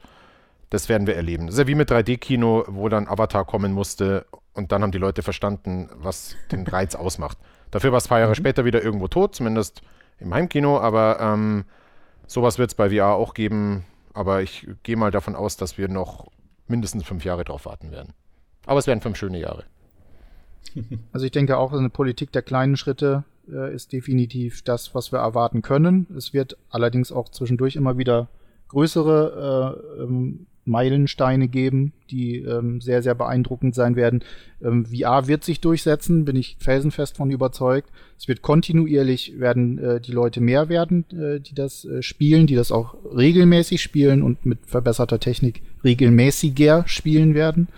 das 0.73 0.89
werden 0.89 1.07
wir 1.07 1.17
erleben. 1.17 1.47
Das 1.47 1.57
ist 1.57 1.59
ja 1.59 1.67
wie 1.67 1.75
mit 1.75 1.91
3D-Kino, 1.91 2.65
wo 2.67 2.89
dann 2.89 3.07
Avatar 3.07 3.45
kommen 3.45 3.73
musste 3.73 4.25
und 4.55 4.73
dann 4.73 4.83
haben 4.83 4.91
die 4.91 4.99
Leute 4.99 5.23
verstanden, 5.23 5.91
was 5.95 6.35
den 6.51 6.67
Reiz 6.67 6.95
ausmacht. 6.95 7.37
Dafür 7.71 7.93
war 7.93 7.99
es 7.99 8.05
zwei 8.05 8.21
Jahre 8.21 8.31
mhm. 8.31 8.37
später 8.37 8.65
wieder 8.65 8.83
irgendwo 8.83 9.07
tot, 9.07 9.35
zumindest 9.35 9.83
im 10.19 10.33
Heimkino, 10.33 10.81
aber 10.81 11.21
ähm, 11.21 11.65
sowas 12.27 12.57
wird 12.57 12.71
es 12.71 12.75
bei 12.75 12.89
VR 12.89 13.09
auch 13.09 13.35
geben. 13.35 13.85
Aber 14.15 14.41
ich 14.41 14.67
gehe 14.83 14.97
mal 14.97 15.11
davon 15.11 15.37
aus, 15.37 15.59
dass 15.59 15.77
wir 15.77 15.89
noch 15.89 16.29
mindestens 16.69 17.05
fünf 17.05 17.25
Jahre 17.25 17.45
drauf 17.45 17.67
warten 17.67 17.91
werden. 17.91 18.15
Aber 18.65 18.79
es 18.79 18.87
werden 18.87 19.03
fünf 19.03 19.19
schöne 19.19 19.39
Jahre. 19.39 19.65
Also 21.13 21.27
ich 21.27 21.33
denke 21.33 21.59
auch, 21.59 21.75
eine 21.75 21.91
Politik 21.91 22.33
der 22.33 22.41
kleinen 22.41 22.79
Schritte 22.79 23.25
äh, 23.47 23.75
ist 23.75 23.93
definitiv 23.93 24.63
das, 24.63 24.95
was 24.95 25.13
wir 25.13 25.19
erwarten 25.19 25.61
können. 25.61 26.07
Es 26.17 26.33
wird 26.33 26.57
allerdings 26.71 27.13
auch 27.13 27.29
zwischendurch 27.29 27.77
immer 27.77 27.99
wieder 27.99 28.29
größere 28.69 29.77
äh, 29.99 30.03
ähm, 30.03 30.47
Meilensteine 30.65 31.49
geben, 31.49 31.93
die 32.11 32.37
ähm, 32.39 32.81
sehr, 32.81 33.03
sehr 33.03 33.15
beeindruckend 33.15 33.75
sein 33.75 33.97
werden. 33.97 34.23
Ähm, 34.63 34.87
VR 34.87 35.27
wird 35.27 35.43
sich 35.43 35.61
durchsetzen, 35.61 36.25
bin 36.25 36.37
ich 36.37 36.57
felsenfest 36.61 37.17
von 37.17 37.31
überzeugt. 37.31 37.91
Es 38.19 38.29
wird 38.29 38.43
kontinuierlich 38.43 39.41
werden 39.41 39.79
äh, 39.79 40.01
die 40.01 40.13
Leute 40.13 40.41
mehr 40.41 40.69
werden, 40.69 41.05
äh, 41.11 41.41
die 41.41 41.55
das 41.55 41.85
äh, 41.85 42.03
spielen, 42.03 42.47
die 42.47 42.55
das 42.55 42.71
auch 42.71 42.95
regelmäßig 43.17 43.83
spielen 43.83 44.23
und 44.23 44.47
mit 44.47 44.67
verbesserter 44.67 45.19
Technik 45.19 45.63
regelmäßiger 45.83 46.85
spielen 46.87 47.35
werden. 47.35 47.69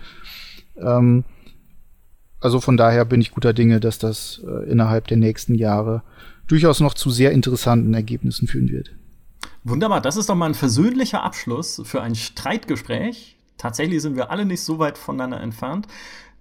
Ähm, 0.77 1.23
also 2.39 2.59
von 2.59 2.77
daher 2.77 3.05
bin 3.05 3.21
ich 3.21 3.31
guter 3.31 3.53
Dinge, 3.53 3.79
dass 3.79 3.97
das 3.97 4.43
äh, 4.45 4.69
innerhalb 4.69 5.07
der 5.07 5.17
nächsten 5.17 5.55
Jahre 5.55 6.03
durchaus 6.45 6.79
noch 6.79 6.93
zu 6.93 7.09
sehr 7.09 7.31
interessanten 7.31 7.95
Ergebnissen 7.95 8.47
führen 8.47 8.69
wird. 8.69 8.91
Wunderbar, 9.67 9.99
das 9.99 10.15
ist 10.15 10.29
doch 10.29 10.35
mal 10.35 10.45
ein 10.45 10.53
versöhnlicher 10.53 11.23
Abschluss 11.23 11.81
für 11.85 12.03
ein 12.03 12.13
Streitgespräch. 12.13 13.35
Tatsächlich 13.57 13.99
sind 14.03 14.15
wir 14.15 14.29
alle 14.29 14.45
nicht 14.45 14.61
so 14.61 14.77
weit 14.77 14.95
voneinander 14.95 15.41
entfernt. 15.41 15.87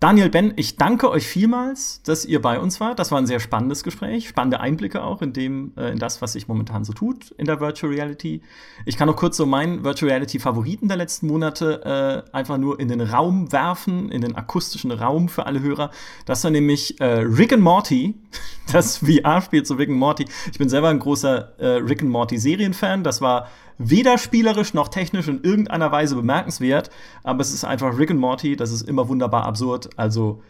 Daniel, 0.05 0.29
Ben, 0.29 0.53
ich 0.57 0.77
danke 0.77 1.09
euch 1.09 1.27
vielmals, 1.27 2.03
dass 2.03 2.27
ihr 2.27 2.43
bei 2.43 2.61
uns 2.61 2.79
wart. 2.79 2.99
Das 2.99 3.11
war 3.11 3.17
ein 3.17 3.27
sehr 3.27 3.41
spannendes 3.41 3.83
Gespräch, 3.83 4.29
spannende 4.29 4.61
Einblicke 4.61 5.03
auch 5.03 5.23
in 5.23 5.33
dem, 5.33 5.73
äh, 5.79 5.93
in 5.93 5.99
das, 5.99 6.21
was 6.21 6.35
sich 6.35 6.47
momentan 6.47 6.85
so 6.85 6.93
tut 6.93 7.31
in 7.39 7.47
der 7.47 7.59
Virtual 7.59 7.91
Reality. 7.91 8.43
Ich 8.85 8.99
kann 8.99 9.09
noch 9.09 9.17
kurz 9.17 9.39
so 9.39 9.47
meinen 9.47 9.83
Virtual 9.83 10.11
Reality 10.11 10.39
Favoriten 10.39 10.89
der 10.89 10.99
letzten 10.99 11.27
Monate 11.27 12.27
äh, 12.31 12.37
einfach 12.37 12.59
nur 12.59 12.79
in 12.81 12.89
den 12.89 13.01
Raum 13.01 13.51
werfen, 13.51 14.13
in 14.13 14.21
den 14.21 14.37
akustischen 14.37 14.91
Raum 14.91 15.31
für 15.31 15.47
alle 15.47 15.63
Hörer. 15.63 15.91
Das 16.27 16.45
war 16.45 16.51
nämlich 16.51 17.01
äh, 17.01 17.07
Rick 17.07 17.55
and 17.55 17.63
Morty, 17.63 18.15
das 18.73 18.99
VR-Spiel 18.99 19.63
zu 19.63 19.73
Rick 19.73 19.89
and 19.89 19.97
Morty. 19.97 20.27
Ich 20.53 20.59
bin 20.59 20.69
selber 20.69 20.91
ein 20.91 20.99
großer 20.99 21.59
äh, 21.59 21.67
Rick 21.77 22.03
and 22.03 22.11
Morty 22.11 22.37
Serienfan. 22.37 23.05
Das 23.05 23.23
war 23.23 23.49
weder 23.79 24.19
spielerisch 24.19 24.75
noch 24.75 24.89
technisch 24.89 25.29
in 25.29 25.43
irgendeiner 25.43 25.91
Weise 25.93 26.15
bemerkenswert, 26.15 26.91
aber 27.23 27.41
es 27.41 27.53
ist 27.53 27.65
einfach 27.65 27.99
Rick 27.99 28.11
and 28.11 28.21
Morty, 28.21 28.57
das 28.57 28.73
ist 28.73 28.89
immer 28.89 29.09
wunderbar 29.09 29.45
absurd. 29.45 29.91
Also 29.97 30.43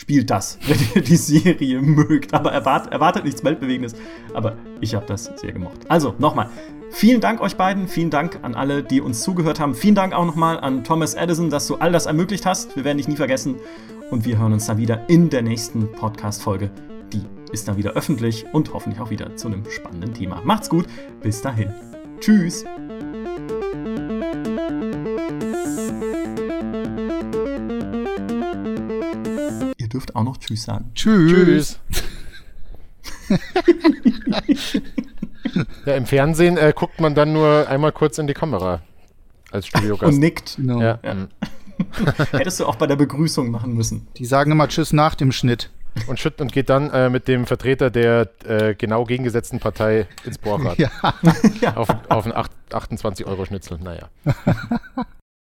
spielt 0.00 0.30
das, 0.30 0.58
wenn 0.66 0.78
ihr 0.94 1.02
die 1.02 1.16
Serie 1.16 1.80
mögt. 1.82 2.32
Aber 2.32 2.52
erwart, 2.52 2.92
erwartet 2.92 3.24
nichts 3.24 3.44
Weltbewegendes. 3.44 3.94
Aber 4.34 4.56
ich 4.80 4.94
habe 4.94 5.06
das 5.06 5.30
sehr 5.36 5.52
gemocht. 5.52 5.78
Also, 5.88 6.14
nochmal. 6.18 6.48
Vielen 6.90 7.20
Dank 7.20 7.40
euch 7.40 7.56
beiden. 7.56 7.86
Vielen 7.86 8.10
Dank 8.10 8.40
an 8.42 8.54
alle, 8.54 8.82
die 8.82 9.00
uns 9.00 9.20
zugehört 9.20 9.60
haben. 9.60 9.74
Vielen 9.74 9.94
Dank 9.94 10.12
auch 10.12 10.24
nochmal 10.24 10.58
an 10.58 10.82
Thomas 10.82 11.14
Edison, 11.14 11.50
dass 11.50 11.66
du 11.66 11.76
all 11.76 11.92
das 11.92 12.06
ermöglicht 12.06 12.46
hast. 12.46 12.74
Wir 12.76 12.84
werden 12.84 12.96
dich 12.96 13.08
nie 13.08 13.16
vergessen. 13.16 13.56
Und 14.10 14.24
wir 14.24 14.38
hören 14.38 14.52
uns 14.54 14.66
dann 14.66 14.78
wieder 14.78 15.08
in 15.08 15.30
der 15.30 15.42
nächsten 15.42 15.92
Podcast-Folge. 15.92 16.70
Die 17.12 17.22
ist 17.52 17.68
dann 17.68 17.76
wieder 17.76 17.92
öffentlich 17.92 18.46
und 18.52 18.72
hoffentlich 18.72 19.00
auch 19.00 19.10
wieder 19.10 19.36
zu 19.36 19.48
einem 19.48 19.64
spannenden 19.70 20.14
Thema. 20.14 20.40
Macht's 20.44 20.68
gut. 20.68 20.86
Bis 21.22 21.42
dahin. 21.42 21.89
Tschüss. 22.20 22.64
Ihr 29.78 29.88
dürft 29.88 30.14
auch 30.14 30.22
noch 30.22 30.36
Tschüss 30.36 30.64
sagen. 30.64 30.90
Tschüss. 30.94 31.80
ja, 35.86 35.94
im 35.94 36.04
Fernsehen 36.04 36.58
äh, 36.58 36.74
guckt 36.76 37.00
man 37.00 37.14
dann 37.14 37.32
nur 37.32 37.66
einmal 37.68 37.92
kurz 37.92 38.18
in 38.18 38.26
die 38.26 38.34
Kamera 38.34 38.82
als 39.50 39.66
Studiogast. 39.68 40.12
Und 40.12 40.18
nickt. 40.20 40.56
Genau. 40.56 40.80
Ja. 40.80 40.98
Ja. 41.02 41.14
mm. 41.14 41.28
Hättest 42.32 42.60
du 42.60 42.66
auch 42.66 42.76
bei 42.76 42.86
der 42.86 42.96
Begrüßung 42.96 43.50
machen 43.50 43.72
müssen. 43.72 44.08
Die 44.18 44.26
sagen 44.26 44.52
immer 44.52 44.68
Tschüss 44.68 44.92
nach 44.92 45.14
dem 45.14 45.32
Schnitt. 45.32 45.70
Und, 46.06 46.18
schütt, 46.18 46.40
und 46.40 46.52
geht 46.52 46.70
dann 46.70 46.90
äh, 46.90 47.10
mit 47.10 47.28
dem 47.28 47.46
Vertreter 47.46 47.90
der 47.90 48.28
äh, 48.44 48.74
genau 48.74 49.04
gegengesetzten 49.04 49.60
Partei 49.60 50.06
ins 50.24 50.38
Bohrrad. 50.38 50.78
Ja. 51.60 51.76
Auf, 51.76 51.88
auf 52.08 52.24
einen 52.24 52.34
28-Euro-Schnitzel. 52.70 53.78
Naja. 53.82 54.08